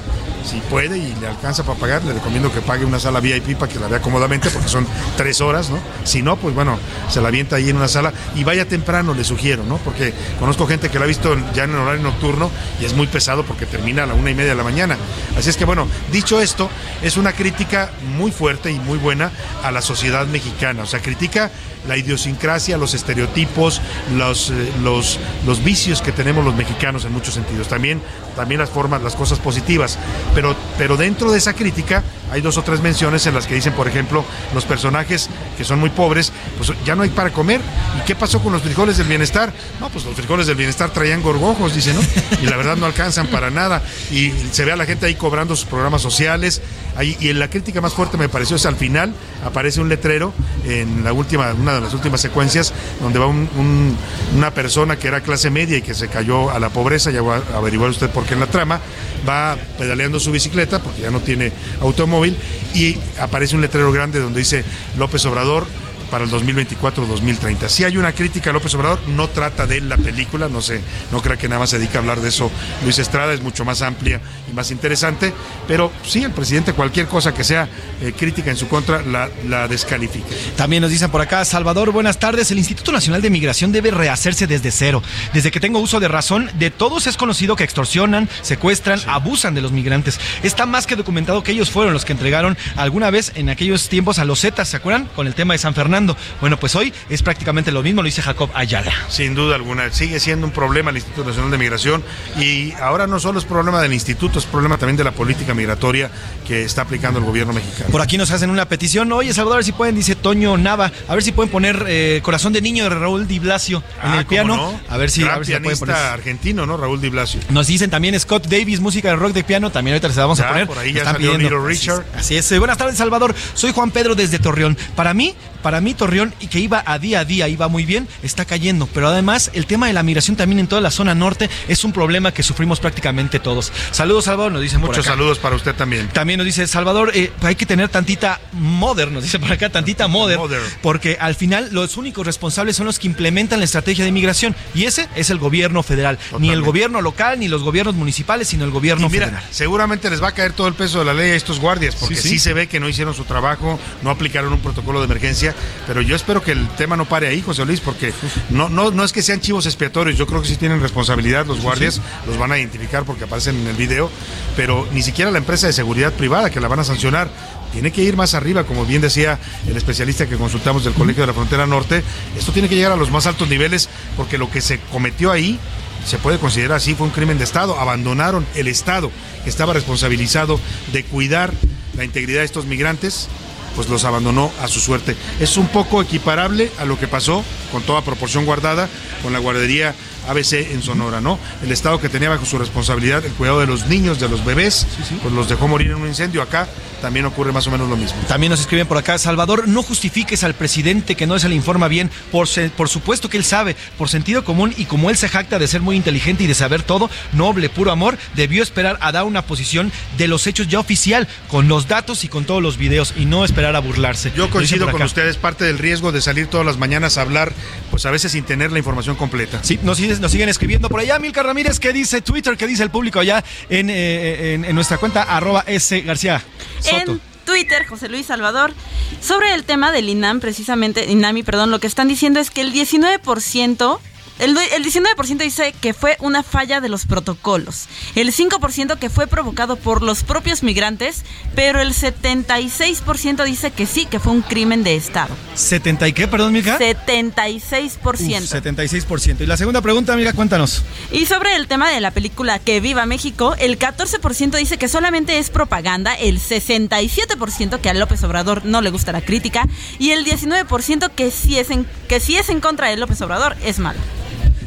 si 0.46 0.58
puede 0.70 0.98
y 0.98 1.14
le 1.20 1.26
alcanza 1.26 1.64
para 1.64 1.78
pagar, 1.78 2.04
le 2.04 2.12
recomiendo 2.12 2.52
que 2.52 2.60
pague 2.60 2.84
una 2.84 3.00
sala 3.00 3.20
VIP 3.20 3.56
para 3.58 3.72
que 3.72 3.80
la 3.80 3.88
vea 3.88 4.00
cómodamente, 4.00 4.48
porque 4.50 4.68
son 4.68 4.86
tres 5.16 5.40
horas, 5.40 5.70
¿no? 5.70 5.78
Si 6.04 6.22
no, 6.22 6.36
pues 6.36 6.54
bueno, 6.54 6.78
se 7.08 7.20
la 7.20 7.28
avienta 7.28 7.56
ahí 7.56 7.68
en 7.70 7.76
una 7.76 7.88
sala 7.88 8.12
y 8.34 8.44
vaya 8.44 8.66
temprano, 8.66 9.14
le 9.14 9.24
sugiero, 9.24 9.64
¿no? 9.64 9.78
Porque 9.78 10.14
conozco 10.38 10.66
gente 10.66 10.88
que 10.88 10.98
la 10.98 11.04
ha 11.04 11.08
visto 11.08 11.36
ya 11.52 11.64
en 11.64 11.74
horario 11.74 12.02
nocturno 12.02 12.50
y 12.80 12.84
es 12.84 12.94
muy 12.94 13.08
pesado 13.08 13.44
porque 13.44 13.66
termina 13.66 14.04
a 14.04 14.06
la 14.06 14.14
una 14.14 14.30
y 14.30 14.34
media 14.34 14.50
de 14.50 14.56
la 14.56 14.64
mañana. 14.64 14.96
Así 15.36 15.50
es 15.50 15.56
que 15.56 15.64
bueno, 15.64 15.88
dicho 16.12 16.40
esto, 16.40 16.70
es 17.02 17.16
una 17.16 17.32
crítica 17.32 17.90
muy 18.16 18.30
fuerte 18.30 18.70
y 18.70 18.78
muy 18.78 18.98
buena 18.98 19.32
a 19.64 19.72
la 19.72 19.82
sociedad 19.82 20.26
mexicana. 20.26 20.84
O 20.84 20.86
sea, 20.86 21.00
critica 21.00 21.50
la 21.86 21.96
idiosincrasia, 21.96 22.76
los 22.76 22.94
estereotipos, 22.94 23.80
los, 24.16 24.35
eh, 24.50 24.72
los, 24.82 25.18
los 25.46 25.62
vicios 25.64 26.02
que 26.02 26.12
tenemos 26.12 26.44
los 26.44 26.54
mexicanos 26.54 27.04
en 27.04 27.12
muchos 27.12 27.34
sentidos. 27.34 27.68
También, 27.68 28.00
también 28.36 28.60
las 28.60 28.70
formas, 28.70 29.02
las 29.02 29.16
cosas 29.16 29.38
positivas. 29.40 29.98
Pero, 30.34 30.54
pero 30.78 30.96
dentro 30.96 31.32
de 31.32 31.38
esa 31.38 31.54
crítica 31.54 32.02
hay 32.30 32.40
dos 32.40 32.56
o 32.58 32.62
tres 32.62 32.80
menciones 32.80 33.26
en 33.26 33.34
las 33.34 33.46
que 33.46 33.54
dicen, 33.54 33.72
por 33.72 33.88
ejemplo, 33.88 34.24
los 34.54 34.64
personajes 34.64 35.28
que 35.56 35.64
son 35.64 35.80
muy 35.80 35.90
pobres, 35.90 36.32
pues 36.56 36.72
ya 36.84 36.94
no 36.94 37.02
hay 37.02 37.08
para 37.10 37.30
comer. 37.30 37.60
¿Y 37.98 38.04
qué 38.06 38.14
pasó 38.14 38.40
con 38.40 38.52
los 38.52 38.62
frijoles 38.62 38.98
del 38.98 39.06
bienestar? 39.08 39.52
No, 39.80 39.88
pues 39.88 40.04
los 40.04 40.14
frijoles 40.14 40.46
del 40.46 40.56
bienestar 40.56 40.90
traían 40.90 41.22
gorgojos, 41.22 41.74
dice, 41.74 41.94
¿no? 41.94 42.00
Y 42.42 42.46
la 42.46 42.56
verdad 42.56 42.76
no 42.76 42.86
alcanzan 42.86 43.26
para 43.28 43.50
nada. 43.50 43.82
Y 44.10 44.32
se 44.52 44.64
ve 44.64 44.72
a 44.72 44.76
la 44.76 44.84
gente 44.86 45.06
ahí 45.06 45.14
cobrando 45.14 45.56
sus 45.56 45.64
programas 45.66 46.02
sociales. 46.02 46.60
Ahí, 46.96 47.16
y 47.20 47.28
en 47.28 47.38
la 47.38 47.48
crítica 47.48 47.80
más 47.80 47.92
fuerte 47.94 48.16
me 48.16 48.28
pareció 48.28 48.56
es 48.56 48.64
al 48.66 48.76
final, 48.76 49.12
aparece 49.44 49.80
un 49.80 49.88
letrero 49.88 50.32
en 50.64 51.04
la 51.04 51.12
última, 51.12 51.52
una 51.52 51.74
de 51.74 51.80
las 51.82 51.92
últimas 51.94 52.20
secuencias, 52.22 52.72
donde 53.00 53.18
va 53.18 53.26
un- 53.26 53.48
un- 53.56 53.96
una 54.36 54.50
persona 54.50 54.96
que 54.96 55.08
era 55.08 55.20
clase 55.20 55.50
media 55.50 55.76
y 55.76 55.82
que 55.82 55.94
se 55.94 56.08
cayó 56.08 56.50
a 56.50 56.58
la 56.58 56.70
pobreza, 56.70 57.10
ya 57.10 57.22
va 57.22 57.36
a 57.52 57.58
averiguar 57.58 57.90
usted 57.90 58.08
por 58.10 58.24
qué 58.26 58.34
en 58.34 58.40
la 58.40 58.46
trama, 58.46 58.80
va 59.28 59.56
pedaleando 59.78 60.20
su 60.20 60.30
bicicleta, 60.30 60.80
porque 60.80 61.02
ya 61.02 61.10
no 61.10 61.20
tiene 61.20 61.52
automóvil, 61.80 62.36
y 62.74 62.96
aparece 63.20 63.54
un 63.54 63.62
letrero 63.62 63.92
grande 63.92 64.20
donde 64.20 64.40
dice 64.40 64.64
López 64.98 65.24
Obrador 65.26 65.66
para 66.10 66.24
el 66.24 66.30
2024-2030. 66.30 67.68
Si 67.68 67.84
hay 67.84 67.96
una 67.96 68.12
crítica 68.12 68.50
a 68.50 68.52
López 68.52 68.74
Obrador, 68.74 68.98
no 69.08 69.28
trata 69.28 69.66
de 69.66 69.78
él 69.78 69.88
la 69.88 69.96
película, 69.96 70.48
no 70.48 70.60
sé, 70.60 70.80
no 71.12 71.20
creo 71.20 71.38
que 71.38 71.48
nada 71.48 71.60
más 71.60 71.70
se 71.70 71.78
dedica 71.78 71.98
a 71.98 72.00
hablar 72.00 72.20
de 72.20 72.28
eso 72.28 72.50
Luis 72.84 72.98
Estrada, 72.98 73.32
es 73.32 73.42
mucho 73.42 73.64
más 73.64 73.82
amplia 73.82 74.20
y 74.50 74.54
más 74.54 74.70
interesante, 74.70 75.32
pero 75.66 75.92
sí, 76.04 76.22
el 76.22 76.32
presidente 76.32 76.72
cualquier 76.72 77.06
cosa 77.06 77.34
que 77.34 77.44
sea 77.44 77.68
eh, 78.00 78.12
crítica 78.16 78.50
en 78.50 78.56
su 78.56 78.68
contra 78.68 79.02
la, 79.02 79.28
la 79.48 79.68
descalifica. 79.68 80.26
También 80.56 80.82
nos 80.82 80.90
dicen 80.90 81.10
por 81.10 81.20
acá, 81.20 81.44
Salvador, 81.44 81.90
buenas 81.90 82.18
tardes. 82.18 82.50
El 82.50 82.58
Instituto 82.58 82.92
Nacional 82.92 83.22
de 83.22 83.30
Migración 83.30 83.72
debe 83.72 83.90
rehacerse 83.90 84.46
desde 84.46 84.70
cero. 84.70 85.02
Desde 85.32 85.50
que 85.50 85.60
tengo 85.60 85.78
uso 85.78 86.00
de 86.00 86.08
razón, 86.08 86.50
de 86.58 86.70
todos 86.70 87.06
es 87.06 87.16
conocido 87.16 87.56
que 87.56 87.64
extorsionan, 87.64 88.28
secuestran, 88.42 89.00
abusan 89.06 89.54
de 89.54 89.62
los 89.62 89.72
migrantes. 89.72 90.20
Está 90.42 90.66
más 90.66 90.86
que 90.86 90.96
documentado 90.96 91.42
que 91.42 91.52
ellos 91.52 91.70
fueron 91.70 91.92
los 91.92 92.04
que 92.04 92.12
entregaron 92.12 92.56
alguna 92.76 93.10
vez 93.10 93.32
en 93.34 93.48
aquellos 93.48 93.88
tiempos 93.88 94.18
a 94.18 94.24
los 94.24 94.40
Zetas, 94.40 94.68
¿se 94.68 94.76
acuerdan? 94.76 95.06
Con 95.16 95.26
el 95.26 95.34
tema 95.34 95.54
de 95.54 95.58
San 95.58 95.74
Fernando. 95.74 95.95
Bueno, 96.40 96.58
pues 96.58 96.74
hoy 96.76 96.92
es 97.08 97.22
prácticamente 97.22 97.72
lo 97.72 97.82
mismo, 97.82 98.02
lo 98.02 98.06
dice 98.06 98.20
Jacob 98.22 98.50
Ayala. 98.54 98.92
Sin 99.08 99.34
duda 99.34 99.54
alguna, 99.54 99.90
sigue 99.92 100.20
siendo 100.20 100.46
un 100.46 100.52
problema 100.52 100.90
el 100.90 100.96
Instituto 100.96 101.28
Nacional 101.28 101.50
de 101.50 101.58
Migración 101.58 102.02
y 102.38 102.72
ahora 102.74 103.06
no 103.06 103.18
solo 103.18 103.38
es 103.38 103.44
problema 103.44 103.80
del 103.80 103.92
instituto, 103.92 104.38
es 104.38 104.44
problema 104.44 104.76
también 104.78 104.96
de 104.96 105.04
la 105.04 105.12
política 105.12 105.54
migratoria 105.54 106.10
que 106.46 106.62
está 106.64 106.82
aplicando 106.82 107.18
el 107.18 107.24
gobierno 107.24 107.52
mexicano. 107.52 107.90
Por 107.90 108.02
aquí 108.02 108.18
nos 108.18 108.30
hacen 108.30 108.50
una 108.50 108.68
petición. 108.68 109.10
Oye, 109.12 109.32
Salvador, 109.32 109.54
a 109.54 109.58
ver 109.58 109.64
si 109.64 109.72
pueden, 109.72 109.94
dice 109.94 110.14
Toño 110.16 110.56
Nava, 110.58 110.92
a 111.08 111.14
ver 111.14 111.22
si 111.22 111.32
pueden 111.32 111.50
poner 111.50 111.84
eh, 111.88 112.20
Corazón 112.22 112.52
de 112.52 112.60
Niño 112.60 112.84
de 112.84 112.90
Raúl 112.90 113.26
Di 113.26 113.38
Blasio 113.38 113.82
en 114.02 114.10
Ah, 114.10 114.18
el 114.18 114.26
¿cómo 114.26 114.28
piano. 114.28 114.56
no? 114.56 114.80
A 114.88 114.96
ver 114.98 115.10
si, 115.10 115.22
Gran 115.22 115.34
a 115.34 115.38
ver 115.38 115.46
si 115.46 115.52
la 115.52 115.60
pueden 115.60 115.78
poner. 115.78 115.96
argentino, 115.96 116.66
¿no? 116.66 116.76
Raúl 116.76 117.00
Di 117.00 117.08
Blasio. 117.08 117.40
Nos 117.50 117.66
dicen 117.66 117.90
también 117.90 118.18
Scott 118.20 118.46
Davis, 118.46 118.80
música 118.80 119.08
de 119.08 119.16
rock 119.16 119.32
de 119.32 119.44
piano, 119.44 119.70
también 119.70 119.94
ahorita 119.94 120.08
les 120.08 120.16
vamos 120.16 120.38
Ya, 120.38 120.44
a 120.46 120.48
poner. 120.48 120.66
por 120.66 120.78
ahí 120.78 120.92
ya 120.92 121.04
salió 121.04 121.34
Así 121.34 121.48
Richard. 121.48 122.04
es, 122.14 122.20
Así 122.20 122.36
es. 122.36 122.58
Buenas 122.58 122.76
tardes, 122.78 122.96
Salvador. 122.96 123.34
Soy 123.54 123.72
Juan 123.72 123.90
Pedro 123.90 124.14
desde 124.14 124.38
Torreón. 124.38 124.76
Para 124.94 125.14
mí, 125.14 125.34
para 125.56 125.80
mí 125.80 125.94
Torreón, 125.94 126.34
y 126.40 126.46
que 126.48 126.58
iba 126.60 126.82
a 126.86 126.98
día 126.98 127.20
a 127.20 127.24
día, 127.24 127.48
iba 127.48 127.68
muy 127.68 127.84
bien, 127.84 128.08
está 128.22 128.44
cayendo. 128.44 128.86
Pero 128.92 129.08
además, 129.08 129.50
el 129.54 129.66
tema 129.66 129.86
de 129.86 129.92
la 129.92 130.02
migración 130.02 130.36
también 130.36 130.58
en 130.60 130.66
toda 130.66 130.80
la 130.80 130.90
zona 130.90 131.14
norte 131.14 131.48
es 131.68 131.84
un 131.84 131.92
problema 131.92 132.32
que 132.32 132.42
sufrimos 132.42 132.80
prácticamente 132.80 133.38
todos. 133.40 133.72
Saludos, 133.90 134.24
Salvador, 134.24 134.52
nos 134.52 134.62
dicen 134.62 134.80
por 134.80 134.90
Muchos 134.90 135.06
acá. 135.06 135.14
saludos 135.14 135.38
para 135.38 135.56
usted 135.56 135.74
también. 135.74 136.08
También 136.08 136.38
nos 136.38 136.44
dice 136.46 136.66
Salvador, 136.66 137.12
eh, 137.14 137.32
hay 137.42 137.54
que 137.56 137.66
tener 137.66 137.88
tantita 137.88 138.40
modern, 138.52 139.14
nos 139.14 139.22
dice 139.22 139.38
por 139.38 139.50
acá, 139.52 139.68
tantita 139.70 140.08
modern, 140.08 140.40
Modern. 140.40 140.62
porque 140.82 141.16
al 141.20 141.34
final 141.34 141.68
los 141.72 141.96
únicos 141.96 142.26
responsables 142.26 142.76
son 142.76 142.86
los 142.86 142.98
que 142.98 143.06
implementan 143.06 143.58
la 143.58 143.64
estrategia 143.64 144.04
de 144.04 144.12
migración 144.12 144.54
y 144.74 144.84
ese 144.84 145.08
es 145.16 145.30
el 145.30 145.38
gobierno 145.38 145.82
federal, 145.82 146.18
ni 146.38 146.50
el 146.50 146.62
gobierno 146.62 147.00
local 147.00 147.40
ni 147.40 147.48
los 147.48 147.62
gobiernos 147.62 147.94
municipales, 147.94 148.48
sino 148.48 148.64
el 148.64 148.70
gobierno 148.70 149.06
Y 149.06 149.10
mira, 149.10 149.26
federal. 149.26 149.44
seguramente 149.50 150.10
les 150.10 150.22
va 150.22 150.28
a 150.28 150.32
caer 150.32 150.52
todo 150.52 150.68
el 150.68 150.74
peso 150.74 150.98
de 150.98 151.04
la 151.06 151.14
ley 151.14 151.30
a 151.30 151.34
estos 151.34 151.58
guardias, 151.60 151.96
porque 151.96 152.14
Sí, 152.16 152.22
sí, 152.22 152.28
sí. 152.30 152.38
se 152.38 152.52
ve 152.52 152.66
que 152.68 152.78
no 152.80 152.88
hicieron 152.88 153.14
su 153.14 153.24
trabajo, 153.24 153.78
no 154.02 154.10
aplicaron 154.10 154.52
un 154.52 154.60
protocolo 154.60 155.00
de 155.00 155.06
emergencia, 155.06 155.54
pero 155.86 156.00
yo 156.00 156.16
espero 156.16 156.42
que 156.42 156.52
el 156.52 156.68
tema 156.70 156.96
no 156.96 157.04
pare 157.06 157.28
ahí, 157.28 157.42
José 157.42 157.64
Luis, 157.64 157.80
porque 157.80 158.12
no, 158.50 158.68
no, 158.68 158.90
no 158.90 159.04
es 159.04 159.12
que 159.12 159.22
sean 159.22 159.40
chivos 159.40 159.66
expiatorios, 159.66 160.16
yo 160.18 160.26
creo 160.26 160.42
que 160.42 160.48
sí 160.48 160.56
tienen 160.56 160.80
responsabilidad 160.80 161.46
los 161.46 161.60
guardias, 161.60 162.00
los 162.26 162.38
van 162.38 162.52
a 162.52 162.58
identificar 162.58 163.04
porque 163.04 163.24
aparecen 163.24 163.56
en 163.56 163.66
el 163.66 163.76
video, 163.76 164.10
pero 164.56 164.86
ni 164.92 165.02
siquiera 165.02 165.30
la 165.30 165.38
empresa 165.38 165.66
de 165.66 165.72
seguridad 165.72 166.12
privada 166.12 166.50
que 166.50 166.60
la 166.60 166.68
van 166.68 166.80
a 166.80 166.84
sancionar. 166.84 167.28
Tiene 167.72 167.90
que 167.90 168.02
ir 168.02 168.16
más 168.16 168.34
arriba, 168.34 168.64
como 168.64 168.86
bien 168.86 169.02
decía 169.02 169.38
el 169.68 169.76
especialista 169.76 170.26
que 170.26 170.36
consultamos 170.36 170.84
del 170.84 170.94
Colegio 170.94 171.22
de 171.22 171.26
la 171.26 171.34
Frontera 171.34 171.66
Norte. 171.66 172.02
Esto 172.38 172.52
tiene 172.52 172.68
que 172.68 172.74
llegar 172.74 172.92
a 172.92 172.96
los 172.96 173.10
más 173.10 173.26
altos 173.26 173.48
niveles 173.48 173.88
porque 174.16 174.38
lo 174.38 174.50
que 174.50 174.60
se 174.60 174.78
cometió 174.92 175.30
ahí 175.30 175.58
se 176.06 176.18
puede 176.18 176.38
considerar 176.38 176.76
así, 176.76 176.94
fue 176.94 177.06
un 177.06 177.12
crimen 177.12 177.36
de 177.36 177.44
Estado. 177.44 177.78
Abandonaron 177.78 178.46
el 178.54 178.68
Estado 178.68 179.10
que 179.42 179.50
estaba 179.50 179.72
responsabilizado 179.72 180.60
de 180.92 181.04
cuidar 181.04 181.52
la 181.96 182.04
integridad 182.04 182.40
de 182.40 182.46
estos 182.46 182.66
migrantes, 182.66 183.28
pues 183.76 183.88
los 183.88 184.04
abandonó 184.04 184.50
a 184.60 184.66
su 184.66 184.80
suerte. 184.80 185.14
Es 185.38 185.56
un 185.56 185.68
poco 185.68 186.02
equiparable 186.02 186.72
a 186.78 186.84
lo 186.84 186.98
que 186.98 187.06
pasó, 187.06 187.44
con 187.70 187.82
toda 187.82 188.02
proporción 188.02 188.46
guardada, 188.46 188.88
con 189.22 189.32
la 189.32 189.38
guardería 189.38 189.94
ABC 190.28 190.72
en 190.72 190.82
Sonora, 190.82 191.20
¿no? 191.20 191.38
El 191.62 191.72
Estado 191.72 192.00
que 192.00 192.08
tenía 192.08 192.28
bajo 192.28 192.44
su 192.46 192.58
responsabilidad 192.58 193.24
el 193.24 193.32
cuidado 193.32 193.60
de 193.60 193.66
los 193.66 193.86
niños, 193.86 194.20
de 194.20 194.28
los 194.28 194.44
bebés, 194.44 194.86
pues 195.22 195.32
los 195.34 195.48
dejó 195.48 195.68
morir 195.68 195.88
en 195.90 195.96
un 195.96 196.06
incendio. 196.08 196.42
Acá 196.42 196.68
también 197.02 197.26
ocurre 197.26 197.52
más 197.52 197.66
o 197.66 197.70
menos 197.70 197.88
lo 197.88 197.96
mismo. 197.96 198.16
También 198.26 198.50
nos 198.50 198.60
escriben 198.60 198.86
por 198.86 198.96
acá, 198.98 199.18
Salvador, 199.18 199.68
no 199.68 199.82
justifiques 199.82 200.42
al 200.44 200.54
presidente 200.54 201.14
que 201.14 201.26
no 201.26 201.38
se 201.38 201.48
le 201.48 201.54
informa 201.54 201.88
bien, 201.88 202.10
por, 202.32 202.48
se- 202.48 202.70
por 202.70 202.88
supuesto 202.88 203.28
que 203.28 203.36
él 203.36 203.44
sabe, 203.44 203.76
por 203.98 204.08
sentido 204.08 204.44
común 204.44 204.72
y 204.76 204.86
como 204.86 205.10
él 205.10 205.16
se 205.16 205.28
jacta 205.28 205.58
de 205.58 205.68
ser 205.68 205.82
muy 205.82 205.96
inteligente 205.96 206.44
y 206.44 206.46
de 206.46 206.54
saber 206.54 206.82
todo, 206.82 207.10
noble, 207.32 207.68
puro 207.68 207.92
amor, 207.92 208.16
debió 208.34 208.62
esperar 208.62 208.98
a 209.02 209.12
dar 209.12 209.24
una 209.24 209.42
posición 209.42 209.92
de 210.16 210.26
los 210.28 210.46
hechos 210.46 210.68
ya 210.68 210.78
oficial, 210.80 211.28
con 211.48 211.68
los 211.68 211.86
datos 211.88 212.24
y 212.24 212.28
con 212.28 212.44
todos 212.44 212.62
los 212.62 212.76
videos, 212.78 213.12
y 213.16 213.26
no 213.26 213.44
esperar 213.44 213.76
a 213.76 213.80
burlarse. 213.80 214.32
Yo 214.36 214.50
coincido 214.50 214.90
con 214.90 215.02
ustedes, 215.02 215.36
parte 215.36 215.64
del 215.64 215.78
riesgo 215.78 216.12
de 216.12 216.20
salir 216.22 216.46
todas 216.46 216.66
las 216.66 216.78
mañanas 216.78 217.18
a 217.18 217.22
hablar, 217.22 217.52
pues 217.90 218.06
a 218.06 218.10
veces 218.10 218.32
sin 218.32 218.44
tener 218.44 218.72
la 218.72 218.78
información 218.78 219.16
completa. 219.16 219.60
Sí, 219.62 219.78
nos, 219.82 219.98
nos 220.20 220.32
siguen 220.32 220.48
escribiendo 220.48 220.88
por 220.88 221.00
allá. 221.00 221.18
Milka 221.18 221.42
Ramírez, 221.42 221.78
¿qué 221.80 221.92
dice 221.92 222.20
Twitter? 222.20 222.56
¿Qué 222.56 222.66
dice 222.66 222.82
el 222.82 222.90
público 222.90 223.20
allá 223.20 223.44
en, 223.68 223.90
eh, 223.90 224.54
en- 224.54 224.64
en 224.64 224.74
nuestra 224.74 224.98
cuenta 224.98 225.22
arroba 225.22 225.64
S 225.66 226.00
García 226.02 226.42
Soto? 226.80 227.12
En 227.12 227.20
Twitter, 227.44 227.86
José 227.86 228.08
Luis 228.08 228.26
Salvador, 228.26 228.72
sobre 229.20 229.54
el 229.54 229.64
tema 229.64 229.92
del 229.92 230.08
INAM, 230.08 230.40
precisamente, 230.40 231.04
INAMI, 231.10 231.42
perdón, 231.44 231.70
lo 231.70 231.78
que 231.78 231.86
están 231.86 232.08
diciendo 232.08 232.40
es 232.40 232.50
que 232.50 232.60
el 232.60 232.72
19% 232.72 234.00
El, 234.38 234.54
due- 234.54 234.68
el 234.74 234.84
19% 234.84 235.38
dice 235.38 235.74
que 235.80 235.94
fue 235.94 236.16
una 236.20 236.42
falla 236.42 236.80
de 236.80 236.88
los 236.88 237.06
protocolos. 237.06 237.86
El 238.14 238.32
5% 238.34 238.98
que 238.98 239.10
fue 239.10 239.26
provocado 239.26 239.76
por 239.76 240.02
los 240.02 240.22
propios 240.24 240.62
migrantes. 240.62 241.24
Pero 241.54 241.80
el 241.80 241.94
76% 241.94 243.44
dice 243.44 243.70
que 243.70 243.86
sí, 243.86 244.06
que 244.06 244.20
fue 244.20 244.32
un 244.32 244.42
crimen 244.42 244.84
de 244.84 244.94
Estado. 244.96 245.34
¿70 245.56 246.08
y 246.08 246.12
qué, 246.12 246.28
perdón, 246.28 246.52
Milka? 246.52 246.78
76%. 246.78 248.42
Uf, 248.42 248.52
76%. 248.52 249.40
Y 249.40 249.46
la 249.46 249.56
segunda 249.56 249.80
pregunta, 249.80 250.12
amiga, 250.12 250.32
cuéntanos. 250.32 250.82
Y 251.12 251.26
sobre 251.26 251.56
el 251.56 251.66
tema 251.66 251.90
de 251.90 252.00
la 252.00 252.10
película 252.10 252.58
Que 252.58 252.80
Viva 252.80 253.06
México, 253.06 253.54
el 253.58 253.78
14% 253.78 254.56
dice 254.58 254.78
que 254.78 254.88
solamente 254.88 255.38
es 255.38 255.50
propaganda, 255.50 256.14
el 256.14 256.40
67% 256.40 257.80
que 257.80 257.88
a 257.90 257.94
López 257.94 258.22
Obrador 258.24 258.64
no 258.64 258.80
le 258.82 258.90
gusta 258.90 259.12
la 259.12 259.20
crítica 259.22 259.66
y 259.98 260.10
el 260.10 260.24
19% 260.24 261.10
que 261.14 261.30
sí 261.30 261.58
es 261.58 261.70
en, 261.70 261.86
que 262.08 262.20
sí 262.20 262.36
es 262.36 262.48
en 262.48 262.60
contra 262.60 262.88
de 262.88 262.96
López 262.96 263.20
Obrador 263.22 263.56
es 263.64 263.78
malo. 263.78 263.98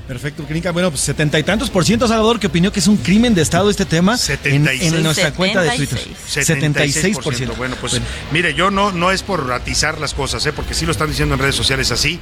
Perfecto, 0.10 0.44
Clínica. 0.44 0.72
Bueno, 0.72 0.90
pues 0.90 1.02
setenta 1.02 1.38
y 1.38 1.44
tantos 1.44 1.70
por 1.70 1.86
ciento, 1.86 2.08
Salvador, 2.08 2.40
que 2.40 2.48
opinó 2.48 2.72
que 2.72 2.80
es 2.80 2.88
un 2.88 2.98
crimen 2.98 3.36
de 3.36 3.44
Estado 3.44 3.70
este 3.70 3.86
tema 3.86 4.18
en, 4.44 4.68
en 4.68 5.04
nuestra 5.04 5.32
cuenta 5.36 5.62
de 5.62 5.70
Twitter. 5.78 6.00
76%. 6.28 7.56
Bueno, 7.56 7.76
pues 7.80 8.02
mire, 8.32 8.56
yo 8.56 8.72
no, 8.72 8.92
no 8.92 9.12
es 9.12 9.22
por 9.22 9.52
atizar 9.54 10.00
las 10.00 10.16
cosas, 10.16 10.44
¿eh? 10.48 10.52
porque 10.52 10.74
sí 10.74 10.88
lo 10.88 10.94
están 10.94 11.10
diciendo 11.10 11.36
en 11.36 11.42
redes 11.42 11.54
sociales 11.54 11.92
así, 11.92 12.20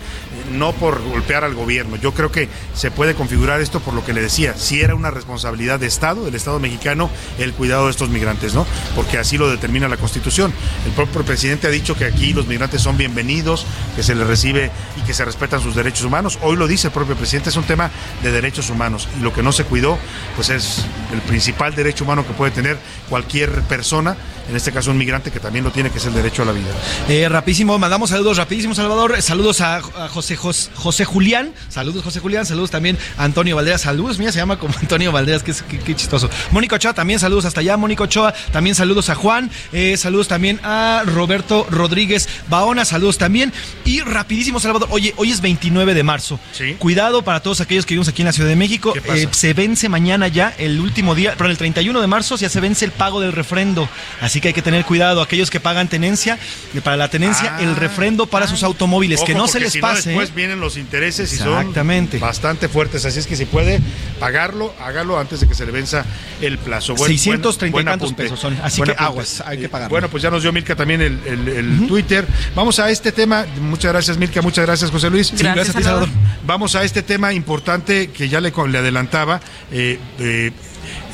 no 0.52 0.74
por 0.74 1.02
golpear 1.02 1.46
al 1.46 1.54
gobierno. 1.56 1.96
Yo 1.96 2.14
creo 2.14 2.30
que 2.30 2.50
se 2.76 2.92
puede 2.92 3.16
configurar 3.16 3.62
esto 3.62 3.80
por 3.80 3.94
lo 3.94 4.04
que 4.04 4.12
le 4.12 4.20
decía, 4.20 4.56
si 4.58 4.82
era 4.82 4.94
una 4.94 5.10
responsabilidad 5.10 5.80
de 5.80 5.88
Estado, 5.88 6.26
del 6.26 6.36
Estado 6.36 6.60
mexicano, 6.60 7.10
el 7.40 7.54
cuidado 7.54 7.86
de 7.86 7.92
estos 7.92 8.10
migrantes, 8.10 8.54
¿no? 8.54 8.68
Porque 8.98 9.18
así 9.18 9.38
lo 9.38 9.50
determina 9.50 9.88
la 9.88 9.96
Constitución. 9.96 10.52
El 10.86 10.92
propio 10.92 11.24
presidente 11.24 11.68
ha 11.68 11.72
dicho 11.72 11.96
que 11.96 12.04
aquí 12.04 12.34
los 12.34 12.48
migrantes 12.48 12.82
son 12.82 12.98
bienvenidos, 12.98 13.66
que 13.96 14.04
se 14.04 14.14
les 14.14 14.28
recibe 14.28 14.72
y 14.98 15.06
que 15.06 15.14
se 15.14 15.24
respetan 15.24 15.62
sus 15.62 15.74
derechos 15.74 16.04
humanos. 16.04 16.38
Hoy 16.42 16.58
lo 16.58 16.68
dice 16.68 16.88
el 16.88 16.94
propio 16.94 17.16
presidente, 17.16 17.50
es 17.50 17.56
un 17.56 17.64
tema 17.64 17.77
de 18.24 18.32
derechos 18.32 18.70
humanos. 18.70 19.08
Y 19.18 19.22
lo 19.22 19.34
que 19.34 19.44
no 19.44 19.52
se 19.52 19.64
cuidó, 19.64 19.98
pues 20.36 20.50
es 20.50 20.86
el 21.14 21.22
principal 21.22 21.76
derecho 21.76 22.04
humano 22.04 22.26
que 22.26 22.34
puede 22.34 22.52
tener 22.52 22.78
cualquier 23.10 23.52
persona, 23.64 24.18
en 24.50 24.56
este 24.56 24.72
caso 24.72 24.92
un 24.92 24.98
migrante 24.98 25.32
que 25.32 25.40
también 25.40 25.64
lo 25.66 25.72
tiene, 25.72 25.90
que 25.90 25.98
es 25.98 26.06
el 26.06 26.14
derecho 26.14 26.42
a 26.44 26.46
la 26.46 26.52
vida. 26.52 26.68
Eh, 27.10 27.28
rapidísimo, 27.30 27.78
mandamos 27.80 28.10
saludos 28.10 28.38
rapidísimo, 28.38 28.74
Salvador. 28.76 29.22
Saludos 29.22 29.62
a, 29.62 29.78
a 29.78 30.10
José, 30.10 30.36
Jos- 30.38 30.70
José 30.76 31.06
Julián. 31.06 31.52
Saludos, 31.70 32.04
José 32.04 32.20
Julián. 32.20 32.46
Saludos 32.46 32.72
también 32.72 32.98
a 33.18 33.24
Antonio 33.24 33.56
Valderas. 33.56 33.82
Saludos, 33.82 34.20
mira, 34.20 34.32
se 34.32 34.40
llama 34.40 34.58
como 34.60 34.74
Antonio 34.82 35.12
Valderas, 35.12 35.44
que 35.44 35.54
chistoso. 35.96 36.30
Mónica 36.52 36.76
Ochoa, 36.76 36.94
también 36.94 37.20
saludos 37.20 37.46
hasta 37.46 37.60
allá. 37.62 37.78
Mónica 37.78 38.04
Ochoa, 38.04 38.34
también 38.52 38.76
saludos 38.76 39.10
a 39.10 39.16
Juan. 39.16 39.50
Eh, 39.74 39.96
saludos 39.98 40.28
también 40.28 40.60
a 40.64 41.04
Roberto 41.06 41.66
Rodríguez 41.70 42.28
Baona. 42.50 42.86
Saludos 42.86 43.18
también. 43.18 43.52
Y 43.86 44.02
rapidísimo, 44.02 44.60
Salvador. 44.60 44.88
Oye, 44.92 45.14
hoy 45.18 45.32
es 45.32 45.42
29 45.42 45.94
de 45.94 46.04
marzo. 46.04 46.40
Cuidado 46.80 47.22
para 47.24 47.42
todos 47.42 47.62
aquellos 47.62 47.86
que 47.86 47.94
vivimos 47.94 48.08
aquí 48.08 48.22
en 48.22 48.28
la 48.28 48.34
Ciudad 48.34 48.50
de 48.50 48.56
México. 48.56 48.94
Eh, 48.96 49.28
se 49.32 49.54
vence 49.54 49.90
mañana 49.90 50.28
ya, 50.28 50.54
el 50.58 50.80
último 50.80 51.16
día, 51.16 51.36
pero 51.38 51.50
el 51.50 51.58
31 51.58 52.00
de 52.02 52.08
marzo 52.08 52.36
ya 52.38 52.50
se 52.50 52.60
vence 52.60 52.86
el 52.86 52.92
pago 52.92 53.20
del 53.20 53.32
refrendo. 53.34 53.88
Así 54.22 54.37
que 54.42 54.50
hay 54.50 54.54
que 54.54 54.62
tener 54.62 54.86
cuidado. 54.86 55.22
Aquellos 55.22 55.50
que 55.50 55.60
pagan 55.60 55.88
tenencia, 55.88 56.38
eh, 56.74 56.82
para 56.82 56.98
la 56.98 57.10
tenencia, 57.10 57.58
el 57.60 57.76
refrendo 57.76 58.26
para 58.28 58.48
sus 58.48 58.64
automóviles. 58.64 59.22
que 59.22 59.34
no 59.34 59.48
se 59.48 59.60
les 59.60 59.74
si 59.74 59.80
no, 59.80 59.88
pase. 59.88 60.10
después 60.10 60.30
¿eh? 60.30 60.34
vienen 60.36 60.60
los 60.60 60.78
intereses 60.78 61.32
y 61.34 61.36
Exactamente. 61.36 62.20
son 62.20 62.28
bastante 62.28 62.68
fuertes. 62.70 63.06
Así 63.06 63.20
es 63.20 63.28
que 63.28 63.36
si 63.36 63.46
puede 63.46 63.80
pagarlo, 64.20 64.74
hágalo 64.80 65.20
antes 65.20 65.40
de 65.40 65.48
que 65.48 65.56
se 65.56 65.66
le 65.66 65.72
venza 65.72 66.06
el 66.42 66.58
plazo. 66.58 66.96
Buen- 66.96 67.12
630 67.12 67.68
y 67.68 67.72
buen 67.72 67.86
tantos 67.86 68.14
pesos 68.14 68.40
son, 68.40 68.58
así 68.64 68.78
Buen 68.82 68.92
que 68.96 69.04
aguas, 69.04 69.42
hay 69.46 69.58
que 69.60 69.66
Eh, 69.66 69.70
pagarlo. 69.70 69.90
Bueno, 69.90 70.10
pues 70.10 70.24
ya 70.24 70.30
nos 70.32 70.42
dio 70.44 70.52
Milka 70.52 70.76
también 70.76 71.02
el, 71.02 71.20
el- 71.26 71.48
el 71.48 71.88
Twitter. 71.88 72.26
Vamos 72.56 72.80
a 72.80 72.90
este 72.90 73.12
tema. 73.12 73.46
Muchas 73.62 73.92
gracias, 73.92 74.18
Milka. 74.18 74.42
Muchas 74.42 74.66
gracias, 74.66 74.92
José 74.92 75.10
Luis. 75.10 75.28
Sí, 75.28 75.34
Gracias, 75.38 75.56
gracias 75.56 75.76
a 75.76 75.80
ti, 75.80 75.84
Salvador. 75.84 76.10
Vamos 76.46 76.76
a 76.76 76.84
este 76.84 77.02
tema 77.04 77.34
importante 77.34 78.10
que 78.12 78.30
ya 78.30 78.40
le, 78.42 78.52
le 78.70 78.78
adelantaba. 78.78 79.42
eh, 79.72 80.00
eh, 80.20 80.52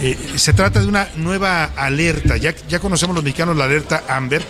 eh, 0.02 0.18
se 0.36 0.54
trata 0.54 0.80
de 0.80 0.88
una 0.88 1.08
nueva 1.16 1.66
alerta. 1.76 2.38
Ya, 2.38 2.80
conocemos 2.80 3.16
los 3.16 3.24
mexicanos 3.24 3.56
la 3.56 3.66
alerta 3.66 4.04
Amber, 4.08 4.42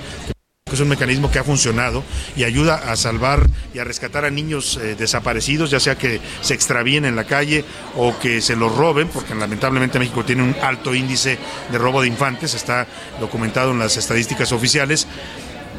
que 0.66 0.74
es 0.74 0.80
un 0.80 0.88
mecanismo 0.88 1.30
que 1.30 1.40
ha 1.40 1.44
funcionado 1.44 2.04
y 2.36 2.44
ayuda 2.44 2.76
a 2.92 2.96
salvar 2.96 3.48
y 3.74 3.80
a 3.80 3.84
rescatar 3.84 4.26
a 4.26 4.30
niños 4.30 4.80
eh, 4.82 4.96
desaparecidos, 4.96 5.70
ya 5.70 5.80
sea 5.80 5.98
que 5.98 6.22
se 6.42 6.54
extravíen 6.54 7.06
en 7.06 7.16
la 7.16 7.26
calle 7.26 7.66
o 7.96 8.18
que 8.18 8.42
se 8.42 8.56
los 8.56 8.76
roben, 8.76 9.08
porque 9.10 9.36
lamentablemente 9.36 10.00
México 10.00 10.24
tiene 10.24 10.44
un 10.44 10.56
alto 10.62 10.96
índice 10.96 11.38
de 11.72 11.78
robo 11.78 12.02
de 12.02 12.08
infantes, 12.08 12.54
está 12.54 12.88
documentado 13.20 13.72
en 13.72 13.80
las 13.80 13.98
estadísticas 13.98 14.52
oficiales. 14.52 15.08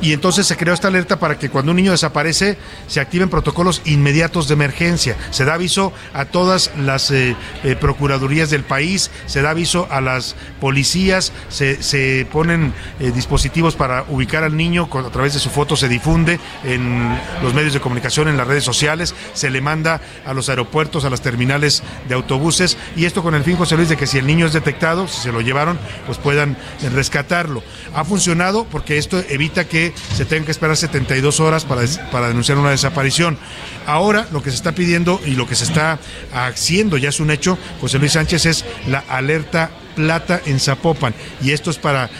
Y 0.04 0.12
entonces 0.12 0.46
se 0.46 0.58
creó 0.58 0.74
esta 0.74 0.88
alerta 0.88 1.18
para 1.18 1.38
que 1.38 1.48
cuando 1.48 1.72
un 1.72 1.76
niño 1.76 1.92
desaparece 1.92 2.58
se 2.88 3.00
activen 3.00 3.30
protocolos 3.30 3.80
inmediatos 3.86 4.48
de 4.48 4.52
emergencia. 4.52 5.16
Se 5.30 5.46
da 5.46 5.54
aviso 5.54 5.94
a 6.12 6.26
todas 6.26 6.72
las 6.76 7.10
eh, 7.10 7.34
eh, 7.62 7.74
procuradurías 7.74 8.50
del 8.50 8.64
país, 8.64 9.10
se 9.24 9.40
da 9.40 9.48
aviso 9.48 9.88
a 9.90 10.02
las 10.02 10.36
policías, 10.60 11.32
se, 11.48 11.82
se 11.82 12.26
ponen 12.30 12.74
eh, 13.00 13.12
dispositivos 13.12 13.76
para 13.76 14.04
ubicar 14.10 14.44
al 14.44 14.58
niño, 14.58 14.90
a 14.92 15.10
través 15.10 15.32
de 15.32 15.40
su 15.40 15.48
foto 15.48 15.74
se 15.74 15.88
difunde 15.88 16.38
en 16.64 17.18
los 17.42 17.54
medios 17.54 17.72
de 17.72 17.80
comunicación, 17.80 18.28
en 18.28 18.36
las 18.36 18.46
redes 18.46 18.64
sociales, 18.64 19.14
se 19.32 19.48
le 19.48 19.62
manda 19.62 20.02
a 20.26 20.34
los 20.34 20.50
aeropuertos, 20.50 21.06
a 21.06 21.10
las 21.10 21.22
terminales 21.22 21.82
de 22.10 22.14
autobuses 22.14 22.76
y 22.94 23.06
esto 23.06 23.22
con 23.22 23.34
el 23.34 23.42
fin, 23.42 23.56
José 23.56 23.74
Luis, 23.76 23.88
de 23.88 23.96
que 23.96 24.06
si 24.06 24.18
el 24.18 24.26
niño 24.26 24.44
es 24.44 24.52
detectado, 24.52 25.08
si 25.08 25.22
se 25.22 25.32
lo 25.32 25.40
llevaron, 25.40 25.78
pues 26.04 26.18
puedan 26.18 26.58
rescatarlo. 26.92 27.62
Ha 27.94 28.04
funcionado 28.04 28.66
porque 28.66 28.98
esto 28.98 29.18
evita 29.30 29.64
que 29.64 29.93
se 30.14 30.24
tengan 30.24 30.44
que 30.44 30.52
esperar 30.52 30.76
72 30.76 31.40
horas 31.40 31.64
para, 31.64 31.82
para 32.10 32.28
denunciar 32.28 32.58
una 32.58 32.70
desaparición. 32.70 33.38
Ahora 33.86 34.26
lo 34.32 34.42
que 34.42 34.50
se 34.50 34.56
está 34.56 34.72
pidiendo 34.72 35.20
y 35.24 35.32
lo 35.32 35.46
que 35.46 35.54
se 35.54 35.64
está 35.64 35.98
haciendo, 36.32 36.96
ya 36.96 37.08
es 37.08 37.20
un 37.20 37.30
hecho, 37.30 37.58
José 37.80 37.98
Luis 37.98 38.12
Sánchez, 38.12 38.46
es 38.46 38.64
la 38.86 39.04
alerta 39.08 39.70
plata 39.94 40.40
en 40.46 40.60
Zapopan. 40.60 41.14
Y 41.42 41.52
esto 41.52 41.70
es 41.70 41.78
para 41.78 42.10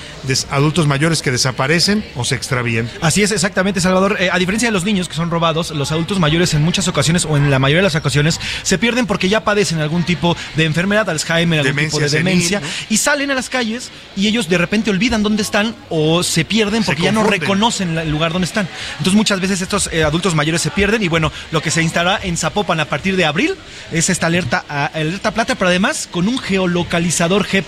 adultos 0.50 0.86
mayores 0.86 1.20
que 1.22 1.30
desaparecen 1.30 2.04
o 2.16 2.24
se 2.24 2.34
extravían. 2.34 2.88
Así 3.00 3.22
es, 3.22 3.30
exactamente, 3.32 3.80
Salvador. 3.80 4.16
Eh, 4.20 4.30
a 4.32 4.38
diferencia 4.38 4.68
de 4.68 4.72
los 4.72 4.84
niños 4.84 5.08
que 5.08 5.14
son 5.14 5.30
robados, 5.30 5.70
los 5.70 5.92
adultos 5.92 6.18
mayores 6.18 6.54
en 6.54 6.62
muchas 6.62 6.88
ocasiones 6.88 7.24
o 7.26 7.36
en 7.36 7.50
la 7.50 7.58
mayoría 7.58 7.80
de 7.80 7.88
las 7.88 7.94
ocasiones 7.94 8.40
se 8.62 8.78
pierden 8.78 9.06
porque 9.06 9.28
ya 9.28 9.44
padecen 9.44 9.80
algún 9.80 10.04
tipo 10.04 10.36
de 10.56 10.64
enfermedad, 10.64 11.08
Alzheimer, 11.10 11.60
algún 11.60 11.76
Demencia 11.76 11.90
tipo 11.98 12.00
de 12.02 12.08
senil, 12.08 12.24
demencia, 12.24 12.60
¿no? 12.60 12.66
y 12.88 12.96
salen 12.96 13.30
a 13.30 13.34
las 13.34 13.48
calles 13.50 13.90
y 14.16 14.28
ellos 14.28 14.48
de 14.48 14.56
repente 14.58 14.90
olvidan 14.90 15.22
dónde 15.22 15.42
están 15.42 15.74
o 15.90 16.22
se 16.22 16.44
pierden 16.44 16.82
Se 16.82 16.86
porque 16.86 17.02
ya 17.02 17.12
no 17.12 17.24
reconocen 17.24 17.98
el 17.98 18.10
lugar 18.10 18.32
donde 18.32 18.46
están. 18.46 18.68
Entonces 18.92 19.14
muchas 19.14 19.40
veces 19.40 19.60
estos 19.60 19.88
eh, 19.92 20.04
adultos 20.04 20.34
mayores 20.34 20.62
se 20.62 20.70
pierden 20.70 21.02
y 21.02 21.08
bueno, 21.08 21.30
lo 21.50 21.60
que 21.60 21.70
se 21.70 21.82
instalará 21.82 22.20
en 22.24 22.36
Zapopan 22.36 22.80
a 22.80 22.86
partir 22.86 23.16
de 23.16 23.24
abril 23.24 23.54
es 23.92 24.08
esta 24.10 24.26
alerta, 24.28 24.64
a- 24.68 24.86
alerta 24.86 25.32
plata, 25.32 25.54
pero 25.54 25.68
además 25.68 26.08
con 26.10 26.28
un 26.28 26.38
geolocalizador 26.38 27.44
GPS. 27.44 27.63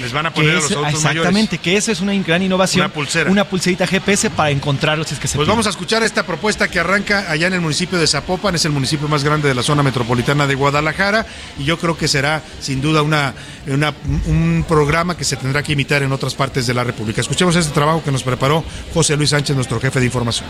Les 0.00 0.12
van 0.12 0.26
a 0.26 0.32
poner 0.34 0.50
a 0.50 0.54
los 0.54 0.70
adultos 0.70 0.94
Exactamente, 1.04 1.58
que 1.58 1.76
esa 1.76 1.92
es 1.92 2.00
una 2.00 2.14
gran 2.14 2.42
innovación. 2.42 2.84
Una 2.84 2.92
pulsera. 2.92 3.30
Una 3.30 3.44
pulserita 3.44 3.86
GPS 3.86 4.30
para 4.30 4.50
encontrarlos 4.50 5.08
si 5.08 5.14
es 5.14 5.20
que 5.20 5.28
se 5.28 5.36
Pues 5.36 5.48
vamos 5.48 5.66
a 5.66 5.70
escuchar 5.70 6.02
esta 6.02 6.24
propuesta 6.24 6.68
que 6.68 6.78
arranca 6.80 7.30
allá 7.30 7.46
en 7.46 7.54
el 7.54 7.60
municipio 7.60 7.98
de 7.98 8.06
Zapopan, 8.06 8.54
es 8.54 8.64
el 8.64 8.72
municipio 8.72 9.08
más 9.08 9.24
grande 9.24 9.48
de 9.48 9.54
la 9.54 9.62
zona 9.62 9.82
metropolitana 9.82 10.46
de 10.46 10.54
Guadalajara 10.54 11.26
y 11.58 11.64
yo 11.64 11.78
creo 11.78 11.96
que 11.96 12.08
será 12.08 12.42
sin 12.60 12.80
duda 12.80 13.02
una, 13.02 13.34
una- 13.66 13.94
un 14.26 14.64
programa 14.68 15.16
que 15.16 15.24
se 15.24 15.36
tendrá 15.36 15.62
que 15.62 15.72
imitar 15.72 16.02
en 16.02 16.12
otras 16.12 16.34
partes 16.34 16.66
de 16.66 16.74
la 16.74 16.84
República. 16.84 17.20
Escuchemos 17.20 17.54
este 17.56 17.72
trabajo 17.72 18.02
que 18.04 18.10
nos 18.12 18.22
preparó 18.22 18.64
José 18.92 19.16
Luis 19.16 19.30
Sánchez, 19.30 19.54
nuestro 19.56 19.80
jefe 19.80 20.00
de 20.00 20.06
información. 20.06 20.46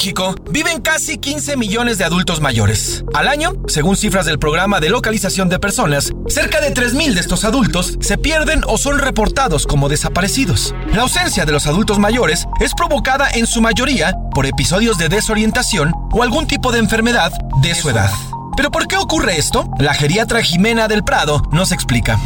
México 0.00 0.34
viven 0.50 0.80
casi 0.80 1.18
15 1.18 1.58
millones 1.58 1.98
de 1.98 2.04
adultos 2.04 2.40
mayores. 2.40 3.04
Al 3.12 3.28
año, 3.28 3.52
según 3.68 3.98
cifras 3.98 4.24
del 4.24 4.38
programa 4.38 4.80
de 4.80 4.88
localización 4.88 5.50
de 5.50 5.58
personas, 5.58 6.10
cerca 6.26 6.58
de 6.62 6.72
3.000 6.72 7.12
de 7.12 7.20
estos 7.20 7.44
adultos 7.44 7.98
se 8.00 8.16
pierden 8.16 8.62
o 8.66 8.78
son 8.78 8.98
reportados 8.98 9.66
como 9.66 9.90
desaparecidos. 9.90 10.74
La 10.94 11.02
ausencia 11.02 11.44
de 11.44 11.52
los 11.52 11.66
adultos 11.66 11.98
mayores 11.98 12.46
es 12.60 12.72
provocada 12.72 13.28
en 13.30 13.46
su 13.46 13.60
mayoría 13.60 14.14
por 14.34 14.46
episodios 14.46 14.96
de 14.96 15.10
desorientación 15.10 15.92
o 16.12 16.22
algún 16.22 16.46
tipo 16.46 16.72
de 16.72 16.78
enfermedad 16.78 17.30
de 17.60 17.74
su 17.74 17.90
edad. 17.90 18.10
¿Pero 18.56 18.70
por 18.70 18.88
qué 18.88 18.96
ocurre 18.96 19.36
esto? 19.36 19.68
La 19.78 19.92
geriatra 19.92 20.40
Jimena 20.40 20.88
del 20.88 21.04
Prado 21.04 21.42
nos 21.52 21.72
explica. 21.72 22.18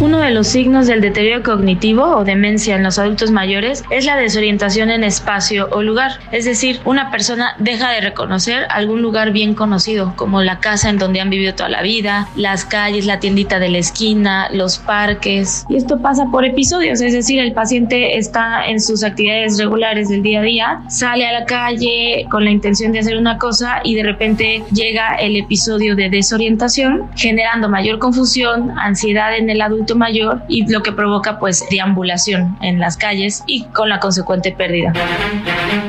Uno 0.00 0.18
de 0.18 0.32
los 0.32 0.48
signos 0.48 0.88
del 0.88 1.00
deterioro 1.00 1.44
cognitivo 1.44 2.02
o 2.02 2.24
demencia 2.24 2.74
en 2.74 2.82
los 2.82 2.98
adultos 2.98 3.30
mayores 3.30 3.84
es 3.90 4.04
la 4.04 4.16
desorientación 4.16 4.90
en 4.90 5.04
espacio 5.04 5.68
o 5.70 5.84
lugar, 5.84 6.18
es 6.32 6.44
decir, 6.44 6.80
una 6.84 7.12
persona 7.12 7.54
deja 7.60 7.92
de 7.92 8.00
reconocer 8.00 8.66
algún 8.70 9.02
lugar 9.02 9.30
bien 9.30 9.54
conocido, 9.54 10.14
como 10.16 10.42
la 10.42 10.58
casa 10.58 10.90
en 10.90 10.98
donde 10.98 11.20
han 11.20 11.30
vivido 11.30 11.54
toda 11.54 11.68
la 11.68 11.82
vida, 11.82 12.28
las 12.34 12.64
calles, 12.64 13.06
la 13.06 13.20
tiendita 13.20 13.60
de 13.60 13.68
la 13.68 13.78
esquina, 13.78 14.48
los 14.52 14.78
parques. 14.78 15.64
Y 15.68 15.76
esto 15.76 16.02
pasa 16.02 16.26
por 16.30 16.44
episodios, 16.44 17.00
es 17.00 17.12
decir, 17.12 17.38
el 17.38 17.52
paciente 17.52 18.18
está 18.18 18.66
en 18.66 18.80
sus 18.80 19.04
actividades 19.04 19.58
regulares 19.58 20.08
del 20.08 20.22
día 20.22 20.40
a 20.40 20.42
día, 20.42 20.82
sale 20.88 21.24
a 21.24 21.32
la 21.32 21.46
calle 21.46 22.26
con 22.32 22.44
la 22.44 22.50
intención 22.50 22.90
de 22.90 22.98
hacer 22.98 23.16
una 23.16 23.38
cosa 23.38 23.80
y 23.84 23.94
de 23.94 24.02
repente 24.02 24.64
llega 24.72 25.14
el 25.14 25.36
episodio 25.36 25.94
de 25.94 26.10
desorientación, 26.10 27.08
generando 27.14 27.68
mayor 27.68 28.00
confusión, 28.00 28.72
ansiedad 28.76 29.36
en 29.36 29.48
el 29.50 29.62
adulto 29.62 29.93
mayor 29.94 30.42
y 30.48 30.66
lo 30.70 30.82
que 30.82 30.92
provoca 30.92 31.38
pues 31.38 31.64
deambulación 31.70 32.56
en 32.62 32.80
las 32.80 32.96
calles 32.96 33.42
y 33.46 33.64
con 33.64 33.88
la 33.88 34.00
consecuente 34.00 34.52
pérdida. 34.52 34.92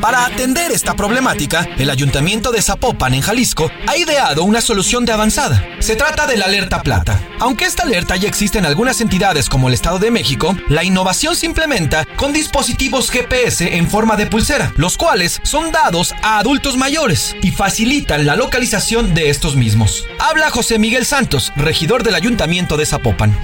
Para 0.01 0.25
atender 0.25 0.71
esta 0.71 0.93
problemática, 0.93 1.67
el 1.77 1.89
Ayuntamiento 1.89 2.51
de 2.51 2.61
Zapopan, 2.61 3.13
en 3.13 3.21
Jalisco, 3.21 3.71
ha 3.87 3.97
ideado 3.97 4.43
una 4.43 4.61
solución 4.61 5.05
de 5.05 5.13
avanzada. 5.13 5.63
Se 5.79 5.95
trata 5.95 6.27
de 6.27 6.37
la 6.37 6.45
alerta 6.45 6.81
plata. 6.81 7.19
Aunque 7.39 7.65
esta 7.65 7.83
alerta 7.83 8.15
ya 8.15 8.27
existe 8.27 8.57
en 8.57 8.65
algunas 8.65 9.01
entidades 9.01 9.49
como 9.49 9.67
el 9.67 9.73
Estado 9.73 9.99
de 9.99 10.11
México, 10.11 10.55
la 10.69 10.83
innovación 10.83 11.35
se 11.35 11.45
implementa 11.45 12.05
con 12.15 12.33
dispositivos 12.33 13.09
GPS 13.09 13.77
en 13.77 13.89
forma 13.89 14.15
de 14.15 14.27
pulsera, 14.27 14.71
los 14.77 14.97
cuales 14.97 15.39
son 15.43 15.71
dados 15.71 16.13
a 16.21 16.39
adultos 16.39 16.77
mayores 16.77 17.35
y 17.41 17.51
facilitan 17.51 18.25
la 18.25 18.35
localización 18.35 19.13
de 19.13 19.29
estos 19.29 19.55
mismos. 19.55 20.05
Habla 20.19 20.49
José 20.49 20.79
Miguel 20.79 21.05
Santos, 21.05 21.51
regidor 21.55 22.03
del 22.03 22.15
Ayuntamiento 22.15 22.77
de 22.77 22.85
Zapopan. 22.85 23.35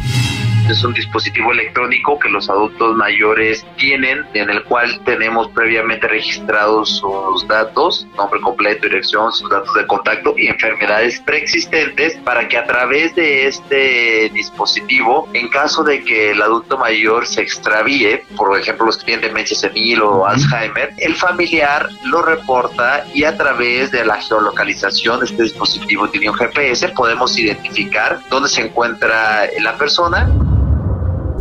Es 0.69 0.83
un 0.83 0.93
dispositivo 0.93 1.51
electrónico 1.51 2.17
que 2.17 2.29
los 2.29 2.49
adultos 2.49 2.95
mayores 2.95 3.65
tienen, 3.77 4.25
en 4.33 4.49
el 4.49 4.63
cual 4.63 5.01
tenemos 5.03 5.49
previamente 5.49 6.07
registrados 6.07 6.97
sus 6.97 7.47
datos, 7.47 8.07
nombre 8.15 8.39
completo, 8.39 8.87
dirección, 8.87 9.31
sus 9.33 9.49
datos 9.49 9.73
de 9.73 9.85
contacto 9.85 10.33
y 10.37 10.47
enfermedades 10.47 11.19
preexistentes 11.21 12.15
para 12.23 12.47
que 12.47 12.57
a 12.57 12.65
través 12.65 13.13
de 13.15 13.47
este 13.47 14.29
dispositivo, 14.33 15.27
en 15.33 15.49
caso 15.49 15.83
de 15.83 16.03
que 16.03 16.31
el 16.31 16.41
adulto 16.41 16.77
mayor 16.77 17.27
se 17.27 17.41
extravíe, 17.41 18.23
por 18.37 18.57
ejemplo 18.57 18.85
los 18.85 18.97
que 18.97 19.05
tienen 19.05 19.27
demencia 19.27 19.57
senil 19.57 20.01
o 20.01 20.25
Alzheimer, 20.25 20.93
el 20.97 21.15
familiar 21.15 21.89
lo 22.05 22.21
reporta 22.21 23.05
y 23.13 23.23
a 23.25 23.35
través 23.37 23.91
de 23.91 24.05
la 24.05 24.21
geolocalización 24.21 25.19
de 25.19 25.25
este 25.25 25.43
dispositivo 25.43 26.07
tiene 26.09 26.29
un 26.29 26.35
GPS 26.35 26.89
podemos 26.89 27.37
identificar 27.37 28.19
dónde 28.29 28.49
se 28.49 28.61
encuentra 28.61 29.47
la 29.59 29.77
persona 29.77 30.29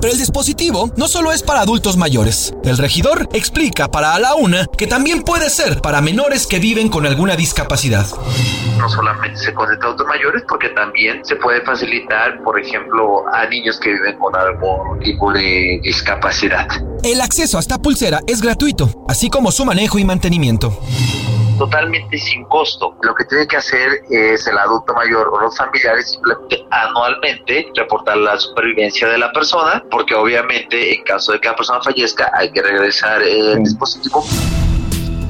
pero 0.00 0.12
el 0.12 0.18
dispositivo 0.18 0.90
no 0.96 1.08
solo 1.08 1.32
es 1.32 1.42
para 1.42 1.60
adultos 1.60 1.96
mayores. 1.96 2.54
El 2.64 2.78
regidor 2.78 3.28
explica 3.32 3.90
para 3.90 4.14
a 4.14 4.18
la 4.18 4.34
una 4.34 4.66
que 4.66 4.86
también 4.86 5.22
puede 5.22 5.50
ser 5.50 5.80
para 5.80 6.00
menores 6.00 6.46
que 6.46 6.58
viven 6.58 6.88
con 6.88 7.06
alguna 7.06 7.36
discapacidad. 7.36 8.06
No 8.78 8.88
solamente 8.88 9.38
se 9.38 9.52
concentra 9.52 9.88
a 9.88 9.92
adultos 9.92 10.06
mayores, 10.06 10.42
porque 10.48 10.70
también 10.70 11.24
se 11.24 11.36
puede 11.36 11.60
facilitar, 11.62 12.42
por 12.42 12.58
ejemplo, 12.58 13.24
a 13.32 13.46
niños 13.46 13.78
que 13.78 13.92
viven 13.92 14.18
con 14.18 14.34
algún 14.34 14.98
tipo 15.00 15.32
de 15.32 15.80
discapacidad. 15.82 16.66
El 17.02 17.20
acceso 17.20 17.58
a 17.58 17.60
esta 17.60 17.78
pulsera 17.78 18.20
es 18.26 18.40
gratuito, 18.40 19.04
así 19.08 19.28
como 19.28 19.52
su 19.52 19.64
manejo 19.64 19.98
y 19.98 20.04
mantenimiento 20.04 20.78
totalmente 21.60 22.16
sin 22.16 22.44
costo. 22.44 22.96
Lo 23.02 23.14
que 23.14 23.24
tiene 23.26 23.46
que 23.46 23.58
hacer 23.58 24.00
es 24.08 24.46
el 24.46 24.56
adulto 24.56 24.94
mayor 24.94 25.28
o 25.28 25.40
los 25.42 25.54
familiares 25.58 26.10
simplemente 26.12 26.64
anualmente 26.70 27.66
reportar 27.76 28.16
la 28.16 28.38
supervivencia 28.38 29.06
de 29.08 29.18
la 29.18 29.30
persona, 29.30 29.84
porque 29.90 30.14
obviamente 30.14 30.94
en 30.94 31.04
caso 31.04 31.32
de 31.32 31.40
que 31.40 31.48
la 31.48 31.56
persona 31.56 31.82
fallezca 31.82 32.30
hay 32.32 32.50
que 32.50 32.62
regresar 32.62 33.20
el 33.22 33.62
dispositivo. 33.62 34.24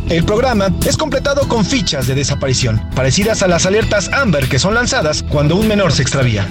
El 0.08 0.24
programa 0.24 0.68
es 0.86 0.96
completado 0.96 1.48
con 1.48 1.64
fichas 1.64 2.06
de 2.06 2.14
desaparición, 2.14 2.80
parecidas 2.94 3.42
a 3.42 3.48
las 3.48 3.66
alertas 3.66 4.12
Amber 4.12 4.48
que 4.48 4.60
son 4.60 4.74
lanzadas 4.74 5.24
cuando 5.24 5.56
un 5.56 5.66
menor 5.66 5.90
se 5.90 6.02
extravía. 6.02 6.46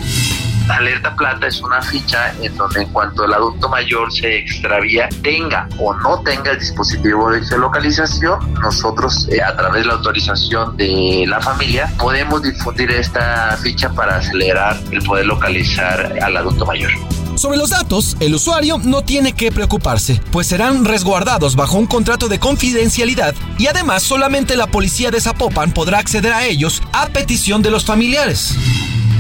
Alerta 0.70 1.16
Plata 1.16 1.48
es 1.48 1.62
una 1.62 1.82
ficha 1.82 2.34
en 2.42 2.56
donde 2.56 2.84
en 2.84 2.90
cuanto 2.90 3.26
el 3.26 3.34
adulto 3.34 3.68
mayor 3.70 4.12
se 4.14 4.38
extravía, 4.38 5.10
tenga 5.24 5.68
o 5.80 5.94
no 5.94 6.22
tenga 6.22 6.52
el 6.52 6.60
dispositivo 6.60 7.32
de 7.32 7.44
geolocalización, 7.44 8.54
nosotros 8.54 9.28
eh, 9.32 9.42
a 9.42 9.56
través 9.56 9.84
de 9.84 9.88
la 9.88 9.94
autorización 9.96 10.78
de 10.78 11.26
la 11.28 11.42
familia 11.42 11.92
podemos 11.98 12.44
difundir 12.44 12.92
esta 12.92 13.58
ficha 13.62 13.90
para 13.90 14.18
acelerar 14.18 14.80
el 14.92 15.02
poder 15.02 15.26
localizar 15.26 16.14
al 16.22 16.38
adulto 16.38 16.66
mayor. 16.66 16.92
Sobre 17.36 17.58
los 17.58 17.70
datos, 17.70 18.18
el 18.20 18.36
usuario 18.36 18.80
no 18.84 19.02
tiene 19.02 19.32
que 19.32 19.52
preocuparse, 19.52 20.22
pues 20.32 20.48
serán 20.48 20.84
resguardados 20.84 21.56
bajo 21.56 21.78
un 21.78 21.88
contrato 21.88 22.28
de 22.28 22.38
confidencialidad 22.38 23.34
y 23.58 23.68
además 23.68 24.04
solamente 24.04 24.58
la 24.58 24.68
policía 24.68 25.10
de 25.10 25.22
Zapopan 25.22 25.72
podrá 25.72 26.00
acceder 26.00 26.34
a 26.34 26.46
ellos 26.46 26.84
a 26.92 27.08
petición 27.08 27.62
de 27.62 27.72
los 27.72 27.86
familiares 27.86 28.56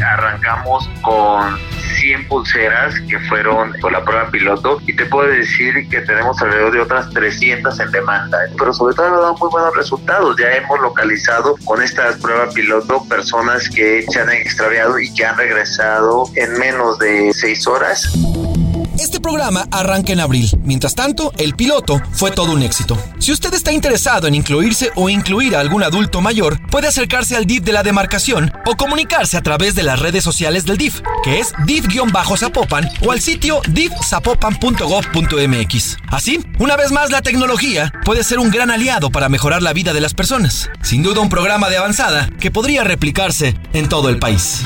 arrancamos 0.03 0.89
con 1.01 1.57
100 1.99 2.27
pulseras 2.27 2.95
que 3.09 3.19
fueron 3.21 3.73
con 3.81 3.93
la 3.93 4.03
prueba 4.03 4.29
piloto 4.31 4.81
y 4.87 4.95
te 4.95 5.05
puedo 5.05 5.29
decir 5.29 5.87
que 5.89 6.01
tenemos 6.01 6.41
alrededor 6.41 6.73
de 6.73 6.81
otras 6.81 7.09
300 7.09 7.79
en 7.79 7.91
demanda, 7.91 8.37
pero 8.57 8.73
sobre 8.73 8.95
todo 8.95 9.07
ha 9.07 9.11
dado 9.11 9.37
muy 9.37 9.49
buenos 9.49 9.75
resultados. 9.75 10.35
Ya 10.37 10.51
hemos 10.53 10.79
localizado 10.79 11.55
con 11.65 11.81
estas 11.81 12.17
pruebas 12.17 12.53
piloto 12.53 13.03
personas 13.07 13.69
que 13.69 14.03
se 14.03 14.19
han 14.19 14.29
extraviado 14.29 14.99
y 14.99 15.13
que 15.13 15.25
han 15.25 15.37
regresado 15.37 16.25
en 16.35 16.57
menos 16.57 16.97
de 16.99 17.31
6 17.33 17.67
horas. 17.67 18.48
Este 18.99 19.19
programa 19.21 19.65
arranca 19.71 20.11
en 20.11 20.19
abril. 20.19 20.51
Mientras 20.65 20.93
tanto, 20.93 21.31
el 21.37 21.55
piloto 21.55 22.01
fue 22.11 22.31
todo 22.31 22.51
un 22.51 22.63
éxito. 22.63 23.01
Si 23.19 23.31
usted 23.31 23.53
está 23.53 23.71
interesado 23.71 24.27
en 24.27 24.35
incluirse 24.35 24.91
o 24.95 25.07
incluir 25.07 25.55
a 25.55 25.61
algún 25.61 25.83
adulto 25.83 26.19
mayor, 26.19 26.59
puede 26.69 26.89
acercarse 26.89 27.37
al 27.37 27.45
DIF 27.45 27.63
de 27.63 27.71
la 27.71 27.81
demarcación 27.81 28.51
o 28.65 28.75
comunicarse 28.75 29.37
a 29.37 29.41
través 29.41 29.73
de 29.73 29.83
las 29.83 29.99
redes 29.99 30.25
sociales 30.25 30.65
del 30.65 30.77
DIF, 30.77 30.99
que 31.23 31.39
es 31.39 31.53
DIF-Zapopan 31.65 32.91
o 33.05 33.13
al 33.13 33.21
sitio 33.21 33.61
difzapopan.gov.mx. 33.69 35.97
Así, 36.09 36.41
una 36.59 36.75
vez 36.75 36.91
más, 36.91 37.09
la 37.09 37.21
tecnología 37.21 37.93
puede 38.03 38.25
ser 38.25 38.39
un 38.39 38.51
gran 38.51 38.69
aliado 38.69 39.11
para 39.11 39.29
mejorar 39.29 39.63
la 39.63 39.71
vida 39.71 39.93
de 39.93 40.01
las 40.01 40.13
personas. 40.13 40.69
Sin 40.81 41.03
duda, 41.03 41.21
un 41.21 41.29
programa 41.29 41.69
de 41.69 41.77
avanzada 41.77 42.29
que 42.37 42.51
podría 42.51 42.83
replicarse 42.83 43.55
en 43.71 43.87
todo 43.87 44.09
el 44.09 44.19
país. 44.19 44.61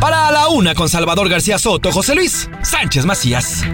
Para 0.00 0.30
la 0.30 0.48
una 0.48 0.74
con 0.74 0.88
Salvador 0.88 1.28
García 1.28 1.58
Soto, 1.58 1.90
José 1.90 2.14
Luis 2.14 2.48
Sánchez 2.62 3.04
Macías. 3.04 3.64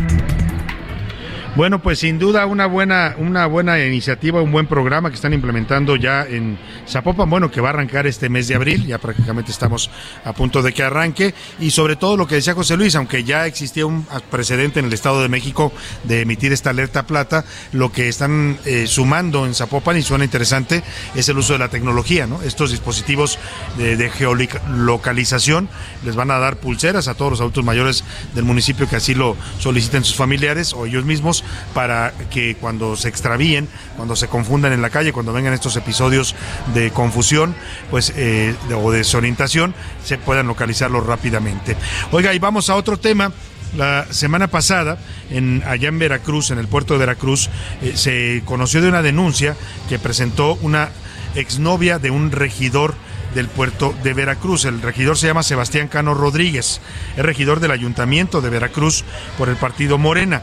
Bueno, 1.56 1.81
pues 1.81 2.01
sin 2.01 2.18
duda 2.18 2.47
una 2.47 2.66
buena, 2.66 3.14
una 3.16 3.47
buena 3.47 3.78
iniciativa, 3.78 4.43
un 4.43 4.51
buen 4.51 4.66
programa 4.66 5.10
que 5.10 5.14
están 5.14 5.32
implementando 5.32 5.94
ya 5.94 6.26
en 6.28 6.59
Zapopan, 6.89 7.31
bueno, 7.31 7.48
que 7.48 7.60
va 7.60 7.68
a 7.68 7.70
arrancar 7.70 8.09
este 8.09 8.28
mes 8.28 8.48
de 8.48 8.56
abril, 8.56 8.85
ya 8.89 8.98
prácticamente 8.98 9.52
estamos 9.52 9.89
a 10.24 10.32
punto 10.32 10.62
de 10.62 10.72
que 10.72 10.82
arranque, 10.82 11.32
y 11.60 11.70
sobre 11.70 11.94
todo 11.94 12.16
lo 12.16 12.26
que 12.26 12.35
decía 12.35 12.55
José 12.55 12.76
Luis, 12.76 12.97
aunque 12.97 13.22
ya 13.22 13.47
existía 13.47 13.86
un 13.86 14.05
precedente 14.32 14.81
en 14.81 14.86
el 14.86 14.93
Estado 14.93 15.22
de 15.22 15.28
México 15.28 15.72
de 16.02 16.22
emitir 16.22 16.52
esta 16.52 16.70
alerta 16.70 17.06
plata, 17.06 17.44
lo 17.70 17.93
que 17.93 18.09
están 18.09 18.59
eh, 18.64 18.89
sumando 18.89 19.47
en 19.47 19.55
Zapopan, 19.55 19.97
y 19.97 20.02
suena 20.02 20.24
interesante, 20.24 20.82
es 21.14 21.28
el 21.28 21.39
uso 21.39 21.52
de 21.52 21.60
la 21.60 21.68
tecnología, 21.68 22.26
¿no? 22.26 22.43
Estos 22.43 22.72
dispositivos 22.72 23.39
de, 23.78 23.97
de 23.97 24.10
geolocalización 24.10 25.68
les 26.05 26.16
van 26.16 26.32
a 26.32 26.39
dar 26.40 26.56
pulseras 26.56 27.06
a 27.06 27.14
todos 27.14 27.31
los 27.31 27.40
adultos 27.40 27.64
mayores 27.64 28.02
del 28.35 28.44
municipio 28.44 28.89
que 28.89 28.97
así 28.97 29.14
lo 29.14 29.36
soliciten 29.60 30.02
sus 30.02 30.16
familiares 30.16 30.72
o 30.72 30.86
ellos 30.86 31.05
mismos 31.05 31.43
para 31.74 32.12
que 32.30 32.56
cuando 32.56 32.96
se 32.96 33.08
extravíen, 33.08 33.68
cuando 33.96 34.16
se 34.16 34.28
confundan 34.28 34.72
en 34.72 34.82
la 34.82 34.90
calle, 34.90 35.12
cuando 35.12 35.32
vengan 35.32 35.52
estos 35.52 35.76
episodios 35.76 36.34
de 36.74 36.90
confusión 36.90 37.54
pues, 37.90 38.12
eh, 38.16 38.54
o 38.74 38.90
desorientación, 38.90 39.74
se 40.04 40.18
puedan 40.18 40.46
localizarlos 40.46 41.06
rápidamente. 41.06 41.76
Oiga, 42.12 42.34
y 42.34 42.38
vamos 42.38 42.70
a 42.70 42.76
otro 42.76 42.98
tema. 42.98 43.32
La 43.76 44.06
semana 44.10 44.46
pasada, 44.46 44.98
en, 45.30 45.64
allá 45.66 45.88
en 45.88 45.98
Veracruz, 45.98 46.52
en 46.52 46.58
el 46.58 46.68
puerto 46.68 46.94
de 46.94 47.00
Veracruz, 47.00 47.50
eh, 47.82 47.94
se 47.96 48.42
conoció 48.44 48.80
de 48.80 48.88
una 48.88 49.02
denuncia 49.02 49.56
que 49.88 49.98
presentó 49.98 50.54
una 50.62 50.90
exnovia 51.34 51.98
de 51.98 52.10
un 52.10 52.30
regidor 52.30 52.94
del 53.34 53.48
puerto 53.48 53.94
de 54.02 54.14
Veracruz. 54.14 54.64
El 54.64 54.80
regidor 54.80 55.18
se 55.18 55.26
llama 55.26 55.42
Sebastián 55.42 55.88
Cano 55.88 56.14
Rodríguez, 56.14 56.80
es 57.16 57.24
regidor 57.24 57.60
del 57.60 57.72
ayuntamiento 57.72 58.40
de 58.40 58.50
Veracruz 58.50 59.04
por 59.36 59.48
el 59.48 59.56
partido 59.56 59.98
Morena 59.98 60.42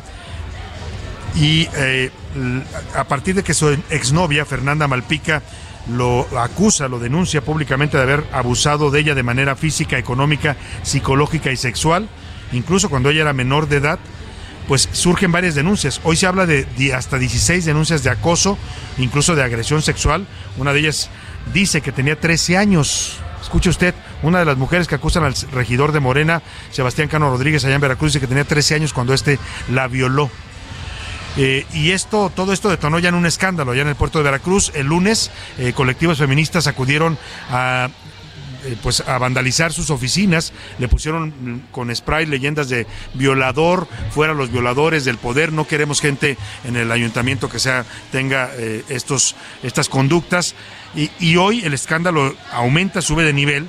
y 1.35 1.67
eh, 1.75 2.11
a 2.95 3.03
partir 3.05 3.35
de 3.35 3.43
que 3.43 3.53
su 3.53 3.69
exnovia, 3.89 4.45
Fernanda 4.45 4.87
Malpica, 4.87 5.41
lo 5.89 6.27
acusa, 6.39 6.87
lo 6.87 6.99
denuncia 6.99 7.41
públicamente 7.41 7.97
de 7.97 8.03
haber 8.03 8.23
abusado 8.31 8.91
de 8.91 8.99
ella 8.99 9.15
de 9.15 9.23
manera 9.23 9.55
física, 9.55 9.97
económica, 9.97 10.55
psicológica 10.83 11.51
y 11.51 11.57
sexual, 11.57 12.07
incluso 12.51 12.89
cuando 12.89 13.09
ella 13.09 13.21
era 13.21 13.33
menor 13.33 13.67
de 13.67 13.77
edad, 13.77 13.99
pues 14.67 14.87
surgen 14.91 15.31
varias 15.31 15.55
denuncias. 15.55 15.99
Hoy 16.03 16.15
se 16.15 16.27
habla 16.27 16.45
de, 16.45 16.65
hasta 16.95 17.17
16 17.17 17.65
denuncias 17.65 18.03
de 18.03 18.09
acoso, 18.09 18.57
incluso 18.97 19.35
de 19.35 19.43
agresión 19.43 19.81
sexual. 19.81 20.27
Una 20.57 20.71
de 20.71 20.79
ellas 20.79 21.09
dice 21.53 21.81
que 21.81 21.91
tenía 21.91 22.19
13 22.19 22.57
años. 22.57 23.17
Escuche 23.41 23.69
usted, 23.69 23.95
una 24.21 24.39
de 24.39 24.45
las 24.45 24.57
mujeres 24.57 24.87
que 24.87 24.95
acusan 24.95 25.23
al 25.23 25.33
regidor 25.51 25.91
de 25.91 25.99
Morena, 25.99 26.43
Sebastián 26.69 27.07
Cano 27.07 27.31
Rodríguez, 27.31 27.65
allá 27.65 27.75
en 27.75 27.81
Veracruz, 27.81 28.13
dice 28.13 28.21
que 28.21 28.27
tenía 28.27 28.43
13 28.43 28.75
años 28.75 28.93
cuando 28.93 29.13
este 29.13 29.39
la 29.69 29.87
violó. 29.87 30.29
Eh, 31.37 31.65
y 31.73 31.91
esto, 31.91 32.31
todo 32.33 32.53
esto 32.53 32.69
detonó 32.69 32.99
ya 32.99 33.09
en 33.09 33.15
un 33.15 33.25
escándalo, 33.25 33.73
ya 33.73 33.81
en 33.83 33.87
el 33.87 33.95
puerto 33.95 34.19
de 34.19 34.25
Veracruz. 34.25 34.71
El 34.75 34.87
lunes, 34.87 35.31
eh, 35.57 35.73
colectivos 35.73 36.17
feministas 36.17 36.67
acudieron 36.67 37.17
a 37.49 37.89
eh, 38.63 38.77
pues 38.83 39.01
a 39.07 39.17
vandalizar 39.17 39.73
sus 39.73 39.89
oficinas, 39.89 40.53
le 40.77 40.87
pusieron 40.87 41.63
con 41.71 41.95
spray 41.95 42.27
leyendas 42.27 42.69
de 42.69 42.85
violador, 43.15 43.87
fuera 44.11 44.35
los 44.35 44.51
violadores 44.51 45.03
del 45.03 45.17
poder, 45.17 45.51
no 45.51 45.65
queremos 45.65 45.99
gente 45.99 46.37
en 46.63 46.75
el 46.75 46.91
ayuntamiento 46.91 47.49
que 47.49 47.57
sea 47.57 47.85
tenga 48.11 48.51
estos 48.87 49.35
estas 49.63 49.89
conductas 49.89 50.53
y, 50.95 51.09
y 51.19 51.37
hoy 51.37 51.61
el 51.65 51.73
escándalo 51.73 52.35
aumenta, 52.51 53.01
sube 53.01 53.23
de 53.23 53.33
nivel 53.33 53.67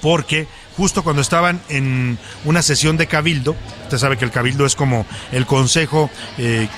porque 0.00 0.46
justo 0.76 1.02
cuando 1.02 1.22
estaban 1.22 1.60
en 1.68 2.18
una 2.44 2.62
sesión 2.62 2.96
de 2.96 3.06
cabildo. 3.06 3.56
Usted 3.84 3.98
sabe 3.98 4.16
que 4.16 4.24
el 4.24 4.30
cabildo 4.30 4.66
es 4.66 4.76
como 4.76 5.06
el 5.32 5.46
consejo 5.46 6.10
eh, 6.38 6.68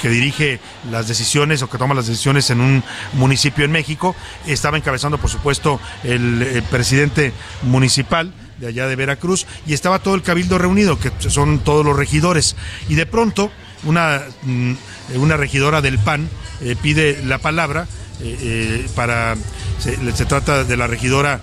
que 0.00 0.08
dirige 0.08 0.60
las 0.90 1.08
decisiones 1.08 1.62
o 1.62 1.68
que 1.68 1.78
toma 1.78 1.94
las 1.94 2.06
decisiones 2.06 2.50
en 2.50 2.60
un 2.60 2.84
municipio 3.14 3.64
en 3.64 3.72
México. 3.72 4.14
Estaba 4.46 4.76
encabezando, 4.76 5.18
por 5.18 5.30
supuesto, 5.30 5.80
el, 6.04 6.62
presidente 6.70 7.32
municipal 7.62 8.32
de 8.58 8.68
allá 8.68 8.86
de 8.86 8.96
Veracruz 8.96 9.46
y 9.66 9.72
estaba 9.72 9.98
todo 9.98 10.14
el 10.14 10.22
cabildo 10.22 10.58
reunido, 10.58 10.98
que 10.98 11.10
son 11.28 11.60
todos 11.60 11.84
los 11.84 11.96
regidores. 11.96 12.56
Y 12.88 12.94
de 12.94 13.06
pronto 13.06 13.50
una, 13.84 14.22
mm, 14.42 14.72
una 15.16 15.36
regidora 15.36 15.80
del 15.80 15.98
PAN 15.98 16.28
eh, 16.60 16.76
pide 16.80 17.22
la 17.24 17.38
palabra 17.38 17.86
eh, 18.22 18.86
para... 18.94 19.36
Se, 19.78 19.96
se 20.12 20.26
trata 20.26 20.64
de 20.64 20.76
la 20.76 20.86
regidora 20.86 21.40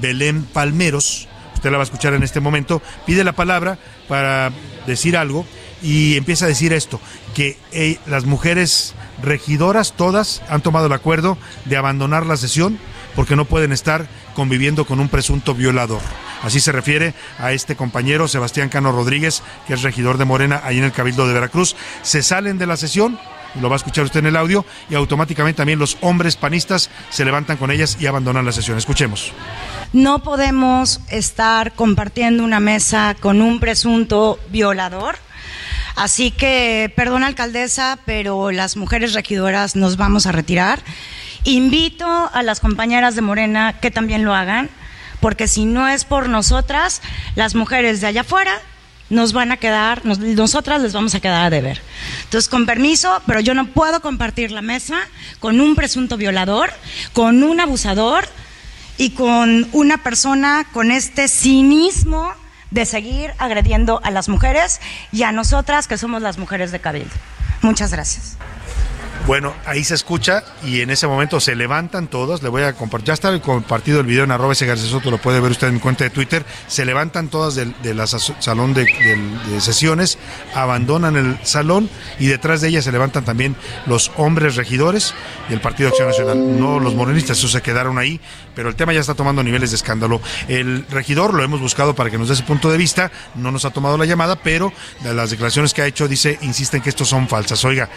Belén 0.00 0.44
Palmeros, 0.44 1.27
usted 1.58 1.70
la 1.70 1.76
va 1.76 1.82
a 1.82 1.84
escuchar 1.84 2.14
en 2.14 2.22
este 2.22 2.40
momento, 2.40 2.80
pide 3.04 3.24
la 3.24 3.32
palabra 3.32 3.78
para 4.08 4.52
decir 4.86 5.16
algo 5.16 5.44
y 5.82 6.16
empieza 6.16 6.44
a 6.44 6.48
decir 6.48 6.72
esto, 6.72 7.00
que 7.34 7.58
las 8.06 8.24
mujeres 8.24 8.94
regidoras 9.22 9.92
todas 9.92 10.42
han 10.48 10.62
tomado 10.62 10.86
el 10.86 10.92
acuerdo 10.92 11.36
de 11.64 11.76
abandonar 11.76 12.26
la 12.26 12.36
sesión 12.36 12.78
porque 13.14 13.36
no 13.36 13.44
pueden 13.44 13.72
estar 13.72 14.08
conviviendo 14.34 14.84
con 14.86 15.00
un 15.00 15.08
presunto 15.08 15.54
violador. 15.54 16.00
Así 16.42 16.60
se 16.60 16.70
refiere 16.70 17.14
a 17.38 17.52
este 17.52 17.74
compañero 17.74 18.28
Sebastián 18.28 18.68
Cano 18.68 18.92
Rodríguez, 18.92 19.42
que 19.66 19.74
es 19.74 19.82
regidor 19.82 20.18
de 20.18 20.24
Morena 20.24 20.60
ahí 20.64 20.78
en 20.78 20.84
el 20.84 20.92
Cabildo 20.92 21.26
de 21.26 21.34
Veracruz. 21.34 21.74
Se 22.02 22.22
salen 22.22 22.58
de 22.58 22.66
la 22.66 22.76
sesión, 22.76 23.18
lo 23.60 23.68
va 23.68 23.76
a 23.76 23.78
escuchar 23.78 24.04
usted 24.04 24.20
en 24.20 24.26
el 24.26 24.36
audio, 24.36 24.64
y 24.90 24.94
automáticamente 24.94 25.58
también 25.58 25.78
los 25.78 25.96
hombres 26.00 26.36
panistas 26.36 26.90
se 27.10 27.24
levantan 27.24 27.56
con 27.56 27.70
ellas 27.70 27.96
y 28.00 28.06
abandonan 28.06 28.44
la 28.44 28.52
sesión. 28.52 28.78
Escuchemos. 28.78 29.32
No 29.92 30.22
podemos 30.22 31.00
estar 31.08 31.72
compartiendo 31.72 32.44
una 32.44 32.60
mesa 32.60 33.16
con 33.18 33.40
un 33.40 33.60
presunto 33.60 34.38
violador. 34.50 35.16
Así 35.96 36.30
que, 36.30 36.92
perdón 36.94 37.24
alcaldesa, 37.24 37.98
pero 38.04 38.52
las 38.52 38.76
mujeres 38.76 39.14
regidoras 39.14 39.74
nos 39.74 39.96
vamos 39.96 40.26
a 40.26 40.32
retirar. 40.32 40.80
Invito 41.44 42.06
a 42.06 42.42
las 42.42 42.60
compañeras 42.60 43.14
de 43.14 43.22
Morena 43.22 43.80
que 43.80 43.90
también 43.90 44.24
lo 44.24 44.34
hagan, 44.34 44.70
porque 45.20 45.48
si 45.48 45.64
no 45.64 45.88
es 45.88 46.04
por 46.04 46.28
nosotras, 46.28 47.02
las 47.34 47.54
mujeres 47.54 48.00
de 48.00 48.08
allá 48.08 48.20
afuera 48.20 48.60
nos 49.10 49.32
van 49.32 49.52
a 49.52 49.56
quedar, 49.56 50.04
nos- 50.04 50.18
nosotras 50.18 50.82
les 50.82 50.92
vamos 50.92 51.14
a 51.14 51.20
quedar 51.20 51.44
a 51.44 51.50
deber. 51.50 51.80
Entonces, 52.24 52.48
con 52.48 52.66
permiso, 52.66 53.22
pero 53.26 53.40
yo 53.40 53.54
no 53.54 53.66
puedo 53.68 54.00
compartir 54.00 54.50
la 54.50 54.62
mesa 54.62 54.96
con 55.40 55.60
un 55.60 55.74
presunto 55.76 56.16
violador, 56.16 56.70
con 57.12 57.42
un 57.42 57.60
abusador 57.60 58.28
y 58.98 59.10
con 59.10 59.68
una 59.72 60.02
persona 60.02 60.66
con 60.72 60.90
este 60.90 61.28
cinismo 61.28 62.32
de 62.70 62.84
seguir 62.84 63.32
agrediendo 63.38 64.00
a 64.04 64.10
las 64.10 64.28
mujeres 64.28 64.80
y 65.12 65.22
a 65.22 65.32
nosotras 65.32 65.88
que 65.88 65.96
somos 65.96 66.20
las 66.20 66.36
mujeres 66.36 66.70
de 66.72 66.80
Cabildo. 66.80 67.14
Muchas 67.62 67.92
gracias. 67.92 68.36
Bueno, 69.28 69.54
ahí 69.66 69.84
se 69.84 69.94
escucha 69.94 70.42
y 70.64 70.80
en 70.80 70.88
ese 70.88 71.06
momento 71.06 71.38
se 71.38 71.54
levantan 71.54 72.06
todos. 72.08 72.42
Le 72.42 72.48
voy 72.48 72.62
a 72.62 72.72
compartir. 72.72 73.08
Ya 73.08 73.12
está 73.12 73.38
compartido 73.42 74.00
el 74.00 74.06
video 74.06 74.24
en 74.24 74.30
arroba 74.30 74.54
ese 74.54 74.74
Soto, 74.78 75.10
lo 75.10 75.18
puede 75.18 75.38
ver 75.38 75.50
usted 75.50 75.68
en 75.68 75.74
mi 75.74 75.80
cuenta 75.80 76.02
de 76.04 76.08
Twitter. 76.08 76.46
Se 76.66 76.86
levantan 76.86 77.28
todas 77.28 77.54
del, 77.54 77.74
de 77.82 77.92
la 77.92 78.06
sa- 78.06 78.18
salón 78.40 78.72
de, 78.72 78.84
del- 78.86 79.60
sesiones, 79.60 80.16
abandonan 80.54 81.16
el 81.16 81.38
salón 81.42 81.90
y 82.18 82.28
detrás 82.28 82.62
de 82.62 82.68
ellas 82.68 82.84
se 82.84 82.90
levantan 82.90 83.26
también 83.26 83.54
los 83.84 84.10
hombres 84.16 84.56
regidores 84.56 85.12
del 85.50 85.60
Partido 85.60 85.90
Acción 85.90 86.08
Nacional. 86.08 86.58
No 86.58 86.80
los 86.80 86.94
morenistas, 86.94 87.36
esos 87.36 87.52
se 87.52 87.60
quedaron 87.60 87.98
ahí, 87.98 88.22
pero 88.54 88.70
el 88.70 88.76
tema 88.76 88.94
ya 88.94 89.00
está 89.00 89.12
tomando 89.12 89.42
niveles 89.42 89.68
de 89.72 89.76
escándalo. 89.76 90.22
El 90.48 90.86
regidor 90.88 91.34
lo 91.34 91.44
hemos 91.44 91.60
buscado 91.60 91.94
para 91.94 92.08
que 92.08 92.16
nos 92.16 92.28
dé 92.28 92.34
ese 92.34 92.44
punto 92.44 92.70
de 92.70 92.78
vista. 92.78 93.12
No 93.34 93.52
nos 93.52 93.66
ha 93.66 93.70
tomado 93.72 93.98
la 93.98 94.06
llamada, 94.06 94.36
pero 94.36 94.72
de 95.02 95.12
las 95.12 95.28
declaraciones 95.28 95.74
que 95.74 95.82
ha 95.82 95.86
hecho 95.86 96.08
dice, 96.08 96.38
insisten 96.40 96.80
que 96.80 96.88
estos 96.88 97.10
son 97.10 97.28
falsas. 97.28 97.62
Oiga. 97.66 97.90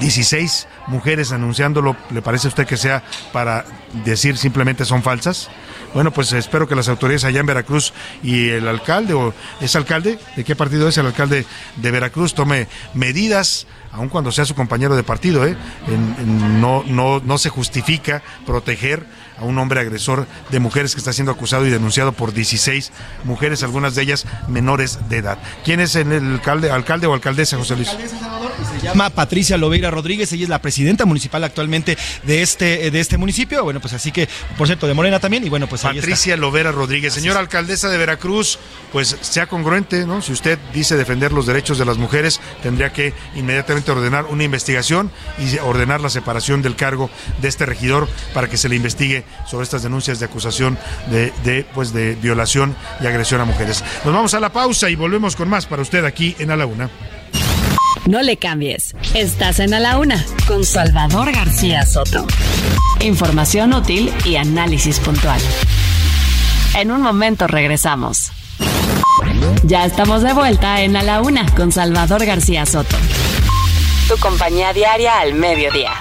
16 0.00 0.68
mujeres 0.86 1.32
anunciándolo, 1.32 1.96
¿le 2.10 2.22
parece 2.22 2.48
a 2.48 2.50
usted 2.50 2.66
que 2.66 2.76
sea 2.76 3.02
para 3.32 3.64
decir 4.04 4.36
simplemente 4.36 4.84
son 4.84 5.02
falsas? 5.02 5.48
Bueno, 5.94 6.10
pues 6.10 6.32
espero 6.32 6.66
que 6.66 6.74
las 6.74 6.88
autoridades 6.88 7.24
allá 7.24 7.40
en 7.40 7.46
Veracruz 7.46 7.92
y 8.22 8.48
el 8.48 8.66
alcalde, 8.66 9.14
o 9.14 9.32
es 9.60 9.76
alcalde, 9.76 10.18
¿de 10.34 10.44
qué 10.44 10.56
partido 10.56 10.88
es 10.88 10.98
el 10.98 11.06
alcalde 11.06 11.46
de 11.76 11.90
Veracruz? 11.92 12.34
Tome 12.34 12.66
medidas, 12.94 13.68
aun 13.92 14.08
cuando 14.08 14.32
sea 14.32 14.44
su 14.44 14.56
compañero 14.56 14.96
de 14.96 15.04
partido, 15.04 15.46
¿eh? 15.46 15.56
No, 16.58 16.82
no, 16.84 17.20
no 17.20 17.38
se 17.38 17.48
justifica 17.48 18.22
proteger 18.44 19.06
a 19.38 19.44
un 19.44 19.58
hombre 19.58 19.80
agresor 19.80 20.26
de 20.50 20.60
mujeres 20.60 20.94
que 20.94 20.98
está 20.98 21.12
siendo 21.12 21.32
acusado 21.32 21.66
y 21.66 21.70
denunciado 21.70 22.12
por 22.12 22.32
16 22.32 22.92
mujeres, 23.24 23.62
algunas 23.62 23.94
de 23.94 24.02
ellas 24.02 24.26
menores 24.48 24.98
de 25.08 25.18
edad. 25.18 25.38
¿Quién 25.64 25.80
es 25.80 25.96
el 25.96 26.12
alcalde, 26.12 26.70
alcalde 26.70 27.06
o 27.06 27.14
alcaldesa, 27.14 27.56
José 27.56 27.76
Luis? 27.76 27.88
Se 27.88 28.86
llama 28.86 29.10
Patricia 29.10 29.56
Loveira 29.56 29.90
Rodríguez, 29.90 30.32
ella 30.32 30.44
es 30.44 30.48
la 30.48 30.60
presidenta 30.60 31.04
municipal 31.04 31.42
actualmente 31.44 31.96
de 32.22 32.42
este, 32.42 32.90
de 32.90 33.00
este 33.00 33.18
municipio. 33.18 33.64
Bueno, 33.64 33.80
pues 33.80 33.94
así 33.94 34.12
que, 34.12 34.28
por 34.56 34.66
cierto, 34.66 34.86
de 34.86 34.94
Morena 34.94 35.18
también. 35.20 35.44
Y 35.44 35.48
bueno, 35.48 35.66
pues 35.66 35.84
ahí 35.84 35.96
está. 35.96 36.02
Patricia 36.02 36.36
Lovera 36.36 36.72
Rodríguez. 36.72 37.14
Señora 37.14 37.40
alcaldesa 37.40 37.88
de 37.88 37.98
Veracruz, 37.98 38.58
pues 38.92 39.16
sea 39.20 39.46
congruente, 39.46 40.06
¿no? 40.06 40.22
Si 40.22 40.32
usted 40.32 40.58
dice 40.72 40.96
defender 40.96 41.32
los 41.32 41.46
derechos 41.46 41.78
de 41.78 41.84
las 41.84 41.98
mujeres, 41.98 42.40
tendría 42.62 42.92
que 42.92 43.12
inmediatamente 43.34 43.90
ordenar 43.90 44.26
una 44.26 44.44
investigación 44.44 45.10
y 45.38 45.58
ordenar 45.58 46.00
la 46.00 46.10
separación 46.10 46.62
del 46.62 46.76
cargo 46.76 47.10
de 47.40 47.48
este 47.48 47.66
regidor 47.66 48.08
para 48.32 48.48
que 48.48 48.56
se 48.56 48.68
le 48.68 48.76
investigue 48.76 49.23
sobre 49.46 49.64
estas 49.64 49.82
denuncias 49.82 50.18
de 50.18 50.26
acusación 50.26 50.78
de, 51.10 51.66
pues 51.74 51.92
de 51.92 52.14
violación 52.16 52.76
y 53.00 53.06
agresión 53.06 53.40
a 53.40 53.44
mujeres. 53.44 53.84
Nos 54.04 54.14
vamos 54.14 54.34
a 54.34 54.40
la 54.40 54.50
pausa 54.50 54.90
y 54.90 54.94
volvemos 54.94 55.36
con 55.36 55.48
más 55.48 55.66
para 55.66 55.82
usted 55.82 56.04
aquí 56.04 56.34
en 56.38 56.50
A 56.50 56.56
la 56.56 56.66
Una. 56.66 56.90
No 58.06 58.20
le 58.22 58.36
cambies. 58.36 58.94
Estás 59.14 59.60
en 59.60 59.72
A 59.72 59.80
la 59.80 59.98
Una 59.98 60.24
con 60.46 60.64
Salvador 60.64 61.32
García 61.32 61.86
Soto. 61.86 62.26
Información 63.00 63.72
útil 63.72 64.12
y 64.24 64.36
análisis 64.36 65.00
puntual. 65.00 65.40
En 66.74 66.90
un 66.90 67.00
momento 67.00 67.46
regresamos. 67.46 68.32
Ya 69.62 69.86
estamos 69.86 70.22
de 70.22 70.32
vuelta 70.32 70.82
en 70.82 70.96
A 70.96 71.02
la 71.02 71.22
Una 71.22 71.46
con 71.54 71.72
Salvador 71.72 72.26
García 72.26 72.66
Soto. 72.66 72.96
Tu 74.08 74.16
compañía 74.18 74.72
diaria 74.72 75.20
al 75.20 75.34
mediodía. 75.34 75.92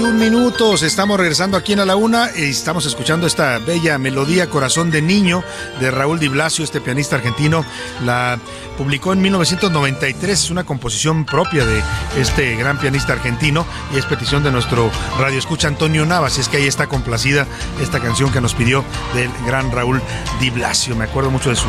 31 0.00 0.18
minutos. 0.18 0.82
Estamos 0.82 1.18
regresando 1.18 1.58
aquí 1.58 1.74
en 1.74 1.80
A 1.80 1.84
la 1.84 1.94
Una 1.94 2.30
y 2.34 2.44
estamos 2.44 2.86
escuchando 2.86 3.26
esta 3.26 3.58
bella 3.58 3.98
melodía 3.98 4.48
Corazón 4.48 4.90
de 4.90 5.02
Niño 5.02 5.44
de 5.78 5.90
Raúl 5.90 6.18
Di 6.18 6.28
Blasio, 6.28 6.64
este 6.64 6.80
pianista 6.80 7.16
argentino. 7.16 7.66
La 8.02 8.38
publicó 8.78 9.12
en 9.12 9.20
1993, 9.20 10.44
es 10.44 10.50
una 10.50 10.64
composición 10.64 11.26
propia 11.26 11.66
de 11.66 11.82
este 12.16 12.56
gran 12.56 12.78
pianista 12.78 13.12
argentino 13.12 13.66
y 13.94 13.98
es 13.98 14.06
petición 14.06 14.42
de 14.42 14.50
nuestro 14.50 14.90
radio 15.18 15.38
escucha 15.38 15.68
Antonio 15.68 16.06
Navas. 16.06 16.38
Es 16.38 16.48
que 16.48 16.56
ahí 16.56 16.66
está 16.66 16.86
complacida 16.86 17.46
esta 17.82 18.00
canción 18.00 18.32
que 18.32 18.40
nos 18.40 18.54
pidió 18.54 18.82
del 19.14 19.30
gran 19.46 19.70
Raúl 19.70 20.00
Di 20.40 20.48
Blasio. 20.48 20.96
Me 20.96 21.04
acuerdo 21.04 21.30
mucho 21.30 21.50
de 21.50 21.56
su 21.56 21.68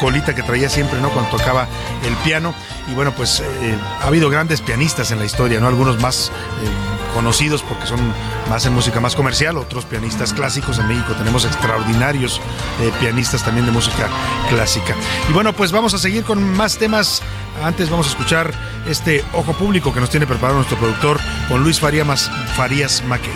colita 0.00 0.36
que 0.36 0.44
traía 0.44 0.68
siempre, 0.68 1.00
¿no? 1.00 1.10
Cuando 1.10 1.36
tocaba 1.36 1.66
el 2.06 2.14
piano. 2.18 2.54
Y 2.88 2.94
bueno, 2.94 3.12
pues 3.12 3.40
eh, 3.40 3.78
ha 4.00 4.06
habido 4.06 4.30
grandes 4.30 4.60
pianistas 4.60 5.10
en 5.10 5.18
la 5.18 5.24
historia, 5.24 5.58
¿no? 5.58 5.66
Algunos 5.66 6.00
más 6.00 6.28
eh, 6.28 7.01
conocidos 7.14 7.62
porque 7.62 7.86
son 7.86 8.00
más 8.48 8.66
en 8.66 8.74
música 8.74 9.00
más 9.00 9.14
comercial, 9.14 9.56
otros 9.56 9.84
pianistas 9.84 10.32
clásicos. 10.32 10.78
En 10.78 10.88
México 10.88 11.14
tenemos 11.14 11.44
extraordinarios 11.44 12.40
eh, 12.80 12.92
pianistas 13.00 13.44
también 13.44 13.66
de 13.66 13.72
música 13.72 14.08
clásica. 14.48 14.94
Y 15.28 15.32
bueno, 15.32 15.52
pues 15.52 15.72
vamos 15.72 15.94
a 15.94 15.98
seguir 15.98 16.24
con 16.24 16.42
más 16.56 16.78
temas. 16.78 17.22
Antes 17.62 17.90
vamos 17.90 18.06
a 18.06 18.10
escuchar 18.10 18.52
este 18.88 19.24
ojo 19.32 19.52
público 19.52 19.92
que 19.92 20.00
nos 20.00 20.10
tiene 20.10 20.26
preparado 20.26 20.56
nuestro 20.56 20.78
productor 20.78 21.20
con 21.48 21.62
Luis 21.62 21.78
Farías, 21.80 22.30
Farías 22.56 23.02
Mackey. 23.04 23.32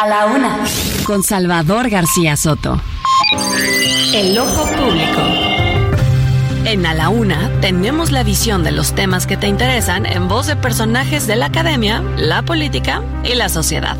A 0.00 0.06
la 0.06 0.26
una, 0.26 0.64
con 1.08 1.22
Salvador 1.22 1.88
García 1.88 2.36
Soto. 2.36 2.78
El 4.12 4.36
ojo 4.36 4.66
público. 4.76 5.22
En 6.66 6.84
A 6.84 6.92
la 6.92 7.08
Una 7.08 7.50
tenemos 7.62 8.10
la 8.10 8.22
visión 8.22 8.62
de 8.62 8.72
los 8.72 8.94
temas 8.94 9.26
que 9.26 9.38
te 9.38 9.46
interesan 9.46 10.04
en 10.04 10.28
voz 10.28 10.48
de 10.48 10.56
personajes 10.56 11.26
de 11.26 11.36
la 11.36 11.46
academia, 11.46 12.02
la 12.18 12.42
política 12.42 13.02
y 13.24 13.36
la 13.36 13.48
sociedad. 13.48 13.96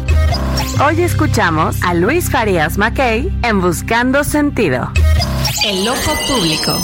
Hoy 0.86 1.00
escuchamos 1.00 1.82
a 1.82 1.94
Luis 1.94 2.28
Farías 2.28 2.76
Mackey 2.76 3.32
en 3.42 3.62
Buscando 3.62 4.22
Sentido. 4.22 4.92
El 5.64 5.88
ojo 5.88 6.12
público. 6.28 6.76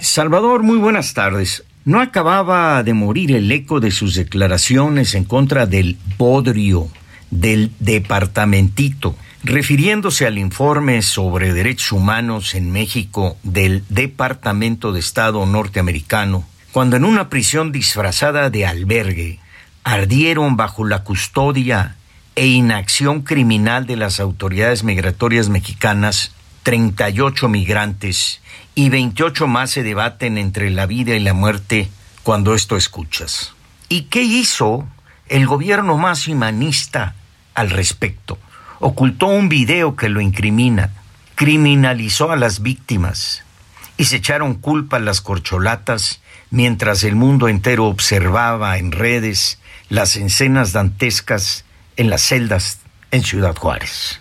Salvador, 0.00 0.62
muy 0.62 0.78
buenas 0.78 1.12
tardes. 1.12 1.62
No 1.84 2.00
acababa 2.00 2.82
de 2.82 2.94
morir 2.94 3.32
el 3.32 3.52
eco 3.52 3.80
de 3.80 3.90
sus 3.90 4.14
declaraciones 4.14 5.14
en 5.14 5.24
contra 5.24 5.66
del 5.66 5.98
podrio 6.16 6.88
del 7.32 7.72
departamentito, 7.80 9.16
refiriéndose 9.42 10.26
al 10.26 10.38
informe 10.38 11.02
sobre 11.02 11.52
derechos 11.52 11.92
humanos 11.92 12.54
en 12.54 12.70
México 12.70 13.36
del 13.42 13.82
Departamento 13.88 14.92
de 14.92 15.00
Estado 15.00 15.44
norteamericano, 15.46 16.44
cuando 16.72 16.96
en 16.96 17.04
una 17.04 17.30
prisión 17.30 17.72
disfrazada 17.72 18.50
de 18.50 18.66
albergue 18.66 19.40
ardieron 19.82 20.56
bajo 20.56 20.84
la 20.84 21.02
custodia 21.02 21.96
e 22.36 22.46
inacción 22.46 23.22
criminal 23.22 23.86
de 23.86 23.96
las 23.96 24.20
autoridades 24.20 24.84
migratorias 24.84 25.48
mexicanas 25.48 26.32
38 26.64 27.48
migrantes 27.48 28.40
y 28.74 28.90
28 28.90 29.46
más 29.46 29.70
se 29.70 29.82
debaten 29.82 30.38
entre 30.38 30.70
la 30.70 30.86
vida 30.86 31.16
y 31.16 31.20
la 31.20 31.32
muerte 31.32 31.88
cuando 32.22 32.54
esto 32.54 32.76
escuchas. 32.76 33.54
¿Y 33.88 34.02
qué 34.02 34.22
hizo 34.22 34.86
el 35.28 35.46
gobierno 35.46 35.96
más 35.96 36.28
humanista 36.28 37.14
al 37.54 37.70
respecto. 37.70 38.38
Ocultó 38.80 39.26
un 39.26 39.48
video 39.48 39.96
que 39.96 40.08
lo 40.08 40.20
incrimina, 40.20 40.90
criminalizó 41.34 42.32
a 42.32 42.36
las 42.36 42.62
víctimas 42.62 43.42
y 43.96 44.06
se 44.06 44.16
echaron 44.16 44.54
culpa 44.54 44.96
a 44.96 45.00
las 45.00 45.20
corcholatas 45.20 46.20
mientras 46.50 47.04
el 47.04 47.16
mundo 47.16 47.48
entero 47.48 47.86
observaba 47.86 48.78
en 48.78 48.92
redes 48.92 49.58
las 49.88 50.16
escenas 50.16 50.72
dantescas 50.72 51.64
en 51.96 52.10
las 52.10 52.22
celdas 52.22 52.80
en 53.10 53.22
Ciudad 53.22 53.56
Juárez. 53.56 54.20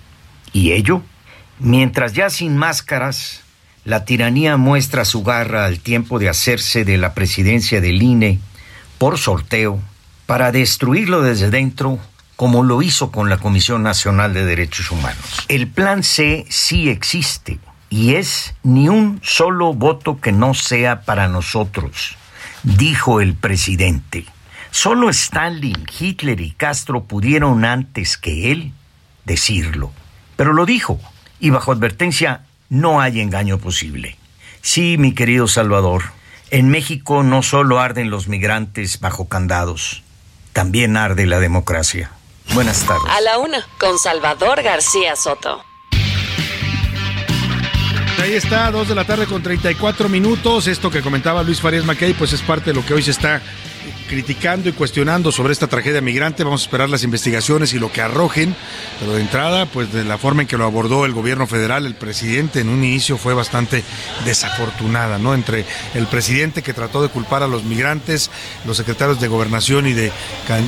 Y 0.54 0.74
ello, 0.74 1.02
mientras 1.60 2.14
ya 2.14 2.30
sin 2.30 2.58
máscaras, 2.58 3.42
la 3.84 4.06
tiranía 4.06 4.58
muestra 4.58 5.06
su 5.06 5.24
garra 5.24 5.66
al 5.66 5.80
tiempo 5.80 6.20
de 6.20 6.30
hacerse 6.30 6.86
de 6.86 6.98
la 6.98 7.14
presidencia 7.14 7.82
del 7.82 8.02
INE 8.02 8.40
por 8.98 9.18
sorteo 9.18 9.80
para 10.28 10.52
destruirlo 10.52 11.22
desde 11.22 11.50
dentro 11.50 12.00
como 12.42 12.64
lo 12.64 12.82
hizo 12.82 13.12
con 13.12 13.30
la 13.30 13.38
Comisión 13.38 13.84
Nacional 13.84 14.34
de 14.34 14.44
Derechos 14.44 14.90
Humanos. 14.90 15.46
El 15.48 15.68
plan 15.68 16.02
C 16.02 16.44
sí 16.50 16.90
existe 16.90 17.60
y 17.92 18.16
es 18.16 18.56
ni 18.64 18.90
un 18.90 19.20
solo 19.22 19.76
voto 19.76 20.20
que 20.20 20.32
no 20.32 20.56
sea 20.56 21.02
para 21.02 21.28
nosotros, 21.28 22.18
dijo 22.64 23.22
el 23.22 23.36
presidente. 23.36 24.26
Solo 24.72 25.12
Stalin, 25.12 25.86
Hitler 26.00 26.42
y 26.42 26.50
Castro 26.50 27.04
pudieron 27.04 27.64
antes 27.64 28.18
que 28.18 28.52
él 28.52 28.74
decirlo. 29.24 29.92
Pero 30.36 30.54
lo 30.54 30.66
dijo, 30.66 31.00
y 31.40 31.52
bajo 31.52 31.72
advertencia 31.72 32.46
no 32.70 33.02
hay 33.02 33.22
engaño 33.22 33.60
posible. 33.60 34.18
Sí, 34.64 34.96
mi 34.98 35.14
querido 35.14 35.48
Salvador, 35.48 36.06
en 36.50 36.70
México 36.70 37.22
no 37.22 37.44
solo 37.44 37.80
arden 37.80 38.10
los 38.10 38.28
migrantes 38.28 39.00
bajo 39.00 39.28
candados, 39.28 40.02
también 40.54 40.98
arde 40.98 41.28
la 41.28 41.40
democracia. 41.40 42.10
Buenas 42.54 42.86
tardes. 42.86 43.04
A 43.10 43.22
la 43.22 43.38
una, 43.38 43.66
con 43.80 43.98
Salvador 43.98 44.62
García 44.62 45.16
Soto. 45.16 45.64
Ahí 48.22 48.34
está, 48.34 48.70
dos 48.72 48.88
de 48.88 48.94
la 48.94 49.06
tarde 49.06 49.26
con 49.26 49.42
34 49.42 50.10
minutos. 50.10 50.68
Esto 50.68 50.92
que 50.92 51.02
comentaba 51.02 51.44
Luis 51.44 51.62
Farías 51.62 51.86
Mackey, 51.86 52.14
pues 52.14 52.34
es 52.34 52.42
parte 52.42 52.72
de 52.72 52.74
lo 52.76 52.86
que 52.86 52.94
hoy 52.94 53.02
se 53.02 53.12
está 53.12 53.42
criticando 54.12 54.68
y 54.68 54.74
cuestionando 54.74 55.32
sobre 55.32 55.54
esta 55.54 55.68
tragedia 55.68 56.02
migrante. 56.02 56.44
Vamos 56.44 56.64
a 56.64 56.66
esperar 56.66 56.90
las 56.90 57.06
investigaciones 57.06 57.74
y 57.74 57.80
lo 57.80 57.94
que 57.94 58.02
arrojen. 58.02 58.54
Pero 59.00 59.14
de 59.14 59.22
entrada, 59.22 59.66
pues 59.68 59.94
de 59.94 60.04
la 60.04 60.18
forma 60.18 60.42
en 60.42 60.50
que 60.50 60.58
lo 60.58 60.66
abordó 60.66 61.06
el 61.06 61.14
gobierno 61.14 61.48
federal, 61.48 61.86
el 61.86 61.96
presidente 61.96 62.60
en 62.60 62.68
un 62.68 62.84
inicio 62.84 63.18
fue 63.18 63.34
bastante 63.34 63.86
desafortunada, 64.26 65.18
¿no? 65.18 65.34
Entre 65.34 65.64
el 65.94 66.08
presidente 66.08 66.62
que 66.62 66.74
trató 66.74 67.02
de 67.02 67.08
culpar 67.08 67.42
a 67.42 67.48
los 67.48 67.64
migrantes, 67.64 68.30
los 68.66 68.76
secretarios 68.76 69.22
de 69.22 69.30
gobernación 69.30 69.88
y 69.88 69.94
de, 69.94 70.12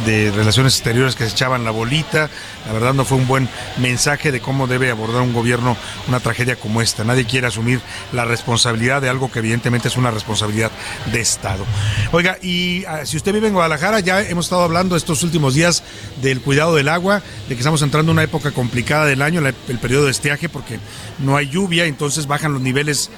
de 0.05 0.31
relaciones 0.31 0.75
exteriores 0.75 1.15
que 1.15 1.25
se 1.25 1.31
echaban 1.31 1.65
la 1.65 1.71
bolita. 1.71 2.29
La 2.65 2.73
verdad 2.73 2.93
no 2.93 3.05
fue 3.05 3.17
un 3.17 3.27
buen 3.27 3.49
mensaje 3.77 4.31
de 4.31 4.39
cómo 4.39 4.67
debe 4.67 4.89
abordar 4.89 5.21
un 5.21 5.33
gobierno 5.33 5.75
una 6.07 6.19
tragedia 6.19 6.55
como 6.55 6.81
esta. 6.81 7.03
Nadie 7.03 7.25
quiere 7.25 7.47
asumir 7.47 7.81
la 8.11 8.25
responsabilidad 8.25 9.01
de 9.01 9.09
algo 9.09 9.31
que 9.31 9.39
evidentemente 9.39 9.87
es 9.87 9.97
una 9.97 10.11
responsabilidad 10.11 10.71
de 11.11 11.21
Estado. 11.21 11.65
Oiga, 12.11 12.37
y 12.41 12.85
ah, 12.85 13.05
si 13.05 13.17
usted 13.17 13.33
vive 13.33 13.47
en 13.47 13.53
Guadalajara, 13.53 13.99
ya 13.99 14.21
hemos 14.21 14.45
estado 14.45 14.63
hablando 14.63 14.95
estos 14.95 15.23
últimos 15.23 15.53
días 15.53 15.83
del 16.21 16.41
cuidado 16.41 16.75
del 16.75 16.89
agua, 16.89 17.21
de 17.49 17.55
que 17.55 17.61
estamos 17.61 17.81
entrando 17.81 18.11
en 18.11 18.17
una 18.17 18.23
época 18.23 18.51
complicada 18.51 19.05
del 19.05 19.21
año, 19.21 19.41
el 19.45 19.79
periodo 19.79 20.05
de 20.05 20.11
estiaje, 20.11 20.49
porque 20.49 20.79
no 21.19 21.35
hay 21.35 21.49
lluvia, 21.49 21.85
entonces 21.85 22.27
bajan 22.27 22.53
los 22.53 22.61
niveles 22.61 23.09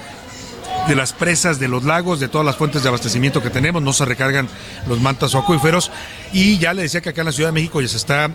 de 0.88 0.96
las 0.96 1.14
presas, 1.14 1.60
de 1.60 1.68
los 1.68 1.84
lagos, 1.84 2.20
de 2.20 2.28
todas 2.28 2.46
las 2.46 2.58
fuentes 2.58 2.84
de 2.84 2.90
abastecimiento 2.90 3.42
que 3.42 3.50
tenemos, 3.50 3.82
no 3.82 3.94
se 3.94 4.06
recargan 4.06 4.48
los 4.88 5.00
mantos 5.02 5.34
o 5.36 5.40
acuíferos. 5.40 5.92
Y 6.32 6.58
ya 6.58 6.74
le 6.74 6.84
decía 6.84 7.02
que 7.02 7.10
acá 7.10 7.22
en 7.22 7.26
la 7.26 7.32
Ciudad 7.32 7.50
de 7.50 7.54
México 7.54 7.82
ya 7.82 7.88
se 7.88 7.98
está 7.98 8.32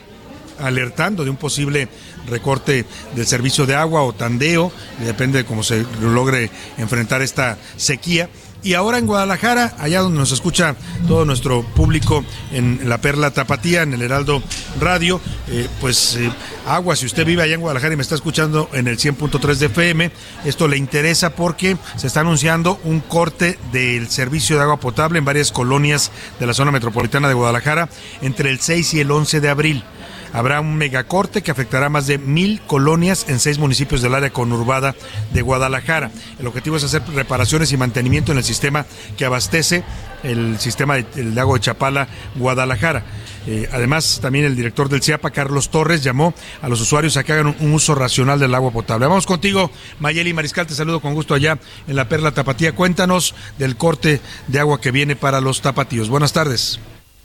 alertando 0.62 1.24
de 1.24 1.30
un 1.30 1.36
posible 1.36 1.88
recorte 2.28 2.84
del 3.14 3.26
servicio 3.26 3.66
de 3.66 3.74
agua 3.74 4.02
o 4.02 4.12
tandeo, 4.12 4.72
depende 5.04 5.38
de 5.38 5.44
cómo 5.44 5.62
se 5.62 5.84
logre 6.00 6.50
enfrentar 6.78 7.22
esta 7.22 7.58
sequía. 7.76 8.28
Y 8.62 8.74
ahora 8.74 8.98
en 8.98 9.06
Guadalajara, 9.06 9.74
allá 9.78 10.00
donde 10.00 10.18
nos 10.18 10.32
escucha 10.32 10.76
todo 11.08 11.24
nuestro 11.24 11.62
público 11.62 12.22
en 12.52 12.90
la 12.90 12.98
Perla 12.98 13.30
Tapatía, 13.30 13.82
en 13.82 13.94
el 13.94 14.02
Heraldo 14.02 14.42
Radio, 14.78 15.18
eh, 15.48 15.66
pues 15.80 16.16
eh, 16.16 16.30
agua, 16.66 16.94
si 16.94 17.06
usted 17.06 17.24
vive 17.24 17.42
allá 17.42 17.54
en 17.54 17.62
Guadalajara 17.62 17.94
y 17.94 17.96
me 17.96 18.02
está 18.02 18.16
escuchando 18.16 18.68
en 18.74 18.86
el 18.86 18.98
100.3 18.98 19.54
de 19.54 19.66
FM, 19.66 20.10
esto 20.44 20.68
le 20.68 20.76
interesa 20.76 21.30
porque 21.30 21.78
se 21.96 22.06
está 22.06 22.20
anunciando 22.20 22.78
un 22.84 23.00
corte 23.00 23.58
del 23.72 24.10
servicio 24.10 24.56
de 24.56 24.62
agua 24.62 24.78
potable 24.78 25.18
en 25.18 25.24
varias 25.24 25.52
colonias 25.52 26.10
de 26.38 26.46
la 26.46 26.52
zona 26.52 26.70
metropolitana 26.70 27.28
de 27.28 27.34
Guadalajara 27.34 27.88
entre 28.20 28.50
el 28.50 28.60
6 28.60 28.92
y 28.92 29.00
el 29.00 29.10
11 29.10 29.40
de 29.40 29.48
abril 29.48 29.84
habrá 30.32 30.60
un 30.60 30.76
megacorte 30.76 31.42
que 31.42 31.50
afectará 31.50 31.88
más 31.88 32.06
de 32.06 32.18
mil 32.18 32.60
colonias 32.66 33.26
en 33.28 33.40
seis 33.40 33.58
municipios 33.58 34.02
del 34.02 34.14
área 34.14 34.30
conurbada 34.30 34.94
de 35.32 35.42
Guadalajara. 35.42 36.10
El 36.38 36.46
objetivo 36.46 36.76
es 36.76 36.84
hacer 36.84 37.02
reparaciones 37.14 37.72
y 37.72 37.76
mantenimiento 37.76 38.32
en 38.32 38.38
el 38.38 38.44
sistema 38.44 38.86
que 39.16 39.24
abastece 39.24 39.84
el 40.22 40.58
sistema 40.58 40.96
del 40.96 41.34
lago 41.34 41.54
de 41.54 41.60
Chapala, 41.60 42.08
Guadalajara. 42.36 43.04
Eh, 43.46 43.68
además, 43.72 44.18
también 44.20 44.44
el 44.44 44.54
director 44.54 44.88
del 44.88 45.02
CIAPA, 45.02 45.30
Carlos 45.30 45.70
Torres, 45.70 46.02
llamó 46.02 46.34
a 46.60 46.68
los 46.68 46.80
usuarios 46.80 47.16
a 47.16 47.24
que 47.24 47.32
hagan 47.32 47.56
un, 47.58 47.72
uso 47.72 47.94
racional 47.94 48.38
del 48.38 48.54
agua 48.54 48.70
potable. 48.70 49.06
Vamos 49.06 49.26
contigo, 49.26 49.70
Mayeli 49.98 50.34
Mariscal, 50.34 50.66
te 50.66 50.74
saludo 50.74 51.00
con 51.00 51.14
gusto 51.14 51.34
allá 51.34 51.58
en 51.88 51.96
la 51.96 52.08
Perla 52.08 52.32
Tapatía. 52.32 52.74
Cuéntanos 52.74 53.34
del 53.58 53.76
corte 53.76 54.20
de 54.48 54.60
agua 54.60 54.80
que 54.80 54.90
viene 54.90 55.16
para 55.16 55.40
los 55.40 55.62
tapatíos. 55.62 56.08
Buenas 56.08 56.32
tardes. 56.32 56.80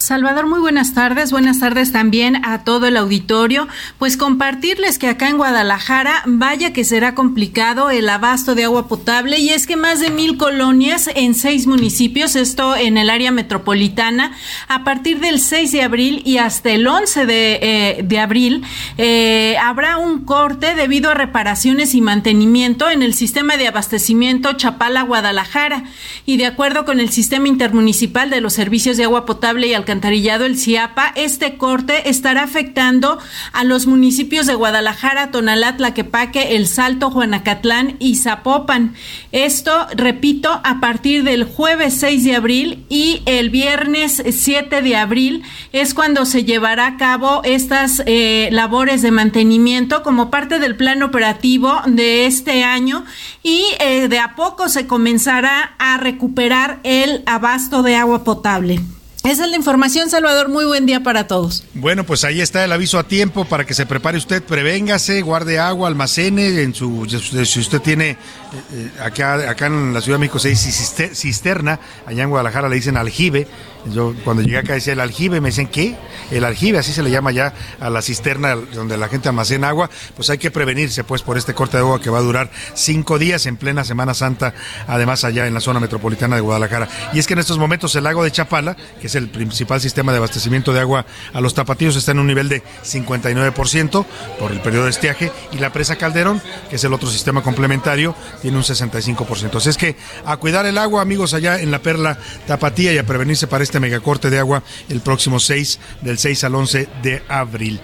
Salvador, 0.05 0.45
muy 0.45 0.59
buenas 0.59 0.93
tardes. 0.93 1.31
Buenas 1.31 1.59
tardes 1.59 1.91
también 1.91 2.45
a 2.45 2.63
todo 2.63 2.85
el 2.85 2.95
auditorio. 2.95 3.67
Pues 3.97 4.17
compartirles 4.17 4.99
que 4.99 5.07
acá 5.07 5.29
en 5.29 5.37
Guadalajara, 5.37 6.21
vaya 6.27 6.73
que 6.73 6.83
será 6.83 7.15
complicado 7.15 7.89
el 7.89 8.07
abasto 8.07 8.53
de 8.53 8.65
agua 8.65 8.87
potable 8.87 9.39
y 9.39 9.49
es 9.49 9.65
que 9.65 9.75
más 9.75 9.99
de 9.99 10.11
mil 10.11 10.37
colonias 10.37 11.09
en 11.15 11.33
seis 11.33 11.65
municipios, 11.65 12.35
esto 12.35 12.75
en 12.75 12.99
el 12.99 13.09
área 13.09 13.31
metropolitana, 13.31 14.33
a 14.67 14.83
partir 14.83 15.19
del 15.21 15.39
6 15.39 15.71
de 15.71 15.81
abril 15.81 16.21
y 16.23 16.37
hasta 16.37 16.69
el 16.69 16.85
11 16.85 17.25
de, 17.25 17.59
eh, 17.63 18.03
de 18.03 18.19
abril, 18.19 18.63
eh, 18.99 19.57
habrá 19.59 19.97
un 19.97 20.23
corte 20.23 20.75
debido 20.75 21.09
a 21.09 21.15
reparaciones 21.15 21.95
y 21.95 22.01
mantenimiento 22.01 22.91
en 22.91 23.01
el 23.01 23.15
sistema 23.15 23.57
de 23.57 23.69
abastecimiento 23.69 24.53
Chapala-Guadalajara 24.53 25.85
y 26.27 26.37
de 26.37 26.45
acuerdo 26.45 26.85
con 26.85 26.99
el 26.99 27.09
sistema 27.09 27.47
intermunicipal 27.47 28.29
de 28.29 28.41
los 28.41 28.53
servicios 28.53 28.97
de 28.97 29.05
agua 29.05 29.25
potable 29.25 29.65
y 29.65 29.73
al 29.73 29.83
El 30.03 30.57
Ciapa, 30.57 31.13
este 31.15 31.57
corte 31.57 32.09
estará 32.09 32.43
afectando 32.43 33.17
a 33.53 33.63
los 33.63 33.87
municipios 33.87 34.45
de 34.45 34.53
Guadalajara, 34.53 35.31
Tonalá, 35.31 35.77
Tlaquepaque, 35.77 36.55
El 36.55 36.67
Salto, 36.67 37.09
Juanacatlán 37.09 37.95
y 37.99 38.17
Zapopan. 38.17 38.93
Esto, 39.31 39.87
repito, 39.95 40.61
a 40.63 40.79
partir 40.79 41.23
del 41.23 41.45
jueves 41.45 41.95
6 41.99 42.23
de 42.25 42.35
abril 42.35 42.85
y 42.89 43.21
el 43.25 43.49
viernes 43.49 44.21
7 44.29 44.81
de 44.81 44.95
abril 44.95 45.43
es 45.71 45.93
cuando 45.93 46.25
se 46.25 46.43
llevará 46.43 46.87
a 46.87 46.97
cabo 46.97 47.41
estas 47.43 48.03
eh, 48.05 48.49
labores 48.51 49.01
de 49.01 49.11
mantenimiento 49.11 50.03
como 50.03 50.29
parte 50.29 50.59
del 50.59 50.75
plan 50.75 51.03
operativo 51.03 51.73
de 51.87 52.25
este 52.25 52.63
año 52.63 53.05
y 53.43 53.63
eh, 53.79 54.07
de 54.09 54.19
a 54.19 54.35
poco 54.35 54.67
se 54.67 54.87
comenzará 54.87 55.75
a 55.79 55.97
recuperar 55.97 56.79
el 56.83 57.23
abasto 57.25 57.81
de 57.81 57.95
agua 57.95 58.23
potable. 58.23 58.81
Esa 59.25 59.45
es 59.45 59.49
la 59.49 59.55
información, 59.55 60.11
Salvador. 60.11 60.49
Muy 60.49 60.65
buen 60.65 60.85
día 60.85 61.01
para 61.01 61.25
todos. 61.25 61.63
Bueno, 61.73 62.05
pues 62.05 62.23
ahí 62.23 62.41
está 62.41 62.63
el 62.63 62.71
aviso 62.71 62.99
a 62.99 63.07
tiempo 63.07 63.45
para 63.45 63.65
que 63.65 63.73
se 63.73 63.87
prepare 63.87 64.19
usted, 64.19 64.43
prevéngase, 64.43 65.23
guarde 65.23 65.57
agua, 65.57 65.87
almacene 65.87 66.61
en 66.61 66.75
su 66.75 67.07
si 67.45 67.59
usted 67.59 67.81
tiene 67.81 68.17
eh, 68.55 68.91
eh, 68.97 69.01
acá 69.01 69.49
acá 69.49 69.67
en 69.67 69.93
la 69.93 70.01
Ciudad 70.01 70.17
de 70.17 70.21
México 70.21 70.39
se 70.39 70.49
dice 70.49 71.15
cisterna, 71.15 71.79
allá 72.05 72.23
en 72.23 72.29
Guadalajara 72.29 72.69
le 72.69 72.75
dicen 72.75 72.97
aljibe 72.97 73.47
yo 73.93 74.15
cuando 74.23 74.41
llegué 74.41 74.57
acá 74.57 74.73
decía 74.73 74.93
el 74.93 74.99
aljibe, 74.99 75.41
me 75.41 75.49
dicen, 75.49 75.67
¿qué? 75.67 75.95
El 76.31 76.43
aljibe, 76.43 76.79
así 76.79 76.91
se 76.91 77.03
le 77.03 77.11
llama 77.11 77.31
ya 77.31 77.53
a 77.79 77.89
la 77.89 78.01
cisterna 78.01 78.55
donde 78.55 78.97
la 78.97 79.07
gente 79.07 79.29
almacena 79.29 79.69
agua, 79.69 79.89
pues 80.15 80.29
hay 80.29 80.37
que 80.37 80.49
prevenirse 80.49 81.03
pues 81.03 81.21
por 81.21 81.37
este 81.37 81.53
corte 81.53 81.77
de 81.77 81.83
agua 81.83 82.01
que 82.01 82.09
va 82.09 82.19
a 82.19 82.21
durar 82.21 82.49
cinco 82.73 83.19
días 83.19 83.45
en 83.45 83.57
plena 83.57 83.83
Semana 83.83 84.13
Santa, 84.13 84.53
además 84.87 85.23
allá 85.23 85.45
en 85.45 85.53
la 85.53 85.59
zona 85.59 85.79
metropolitana 85.79 86.35
de 86.35 86.41
Guadalajara. 86.41 86.87
Y 87.13 87.19
es 87.19 87.27
que 87.27 87.33
en 87.33 87.39
estos 87.39 87.59
momentos 87.59 87.95
el 87.95 88.05
lago 88.05 88.23
de 88.23 88.31
Chapala, 88.31 88.75
que 88.99 89.07
es 89.07 89.15
el 89.15 89.29
principal 89.29 89.79
sistema 89.79 90.11
de 90.11 90.17
abastecimiento 90.17 90.73
de 90.73 90.79
agua 90.79 91.05
a 91.33 91.41
los 91.41 91.53
tapatíos, 91.53 91.95
está 91.95 92.11
en 92.11 92.19
un 92.19 92.27
nivel 92.27 92.49
de 92.49 92.63
59% 92.83 94.05
por 94.39 94.51
el 94.51 94.61
periodo 94.61 94.85
de 94.85 94.91
estiaje, 94.91 95.31
y 95.51 95.59
la 95.59 95.71
presa 95.71 95.95
Calderón, 95.95 96.41
que 96.69 96.77
es 96.77 96.83
el 96.83 96.93
otro 96.93 97.09
sistema 97.09 97.43
complementario, 97.43 98.15
tiene 98.45 98.59
un 98.59 98.63
65%. 98.63 99.55
Así 99.55 99.69
es 99.69 99.75
que 99.75 99.95
a 100.23 100.37
cuidar 100.37 100.67
el 100.67 100.77
agua, 100.77 101.01
amigos, 101.01 101.33
allá 101.33 101.59
en 101.59 101.71
la 101.71 101.81
perla 101.81 102.19
tapatía 102.45 102.93
y 102.93 102.99
a 102.99 103.03
prevenirse 103.03 103.47
para 103.47 103.63
este 103.63 103.79
megacorte 103.79 104.29
de 104.29 104.37
agua 104.37 104.61
el 104.87 105.01
próximo 105.01 105.39
6, 105.39 105.79
del 106.03 106.19
6 106.19 106.43
al 106.43 106.53
11 106.53 106.87
de 107.01 107.23
abril. 107.27 107.79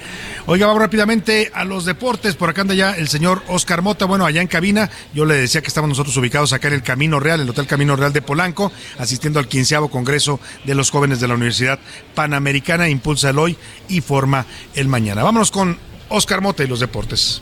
Oiga, 0.45 0.67
vamos 0.67 0.83
rápidamente 0.83 1.49
a 1.55 1.63
los 1.63 1.85
deportes. 1.85 2.35
Por 2.35 2.51
acá 2.51 2.61
anda 2.61 2.75
ya 2.75 2.91
el 2.91 3.07
señor 3.07 3.41
Oscar 3.47 3.81
Mota. 3.81 4.05
Bueno, 4.05 4.23
allá 4.23 4.39
en 4.39 4.47
cabina, 4.47 4.91
yo 5.15 5.25
le 5.25 5.33
decía 5.33 5.61
que 5.61 5.67
estamos 5.67 5.89
nosotros 5.89 6.15
ubicados 6.17 6.53
acá 6.53 6.67
en 6.67 6.75
el 6.75 6.83
Camino 6.83 7.19
Real, 7.19 7.41
el 7.41 7.49
Hotel 7.49 7.65
Camino 7.65 7.95
Real 7.95 8.13
de 8.13 8.21
Polanco, 8.21 8.71
asistiendo 8.99 9.39
al 9.39 9.47
quinceavo 9.47 9.89
Congreso 9.89 10.39
de 10.63 10.75
los 10.75 10.91
Jóvenes 10.91 11.19
de 11.19 11.27
la 11.27 11.33
Universidad 11.33 11.79
Panamericana. 12.13 12.88
Impulsa 12.88 13.31
el 13.31 13.39
hoy 13.39 13.57
y 13.89 14.01
forma 14.01 14.45
el 14.75 14.88
mañana. 14.88 15.23
Vámonos 15.23 15.49
con 15.49 15.79
Oscar 16.09 16.41
Mota 16.41 16.63
y 16.63 16.67
los 16.67 16.81
deportes. 16.81 17.41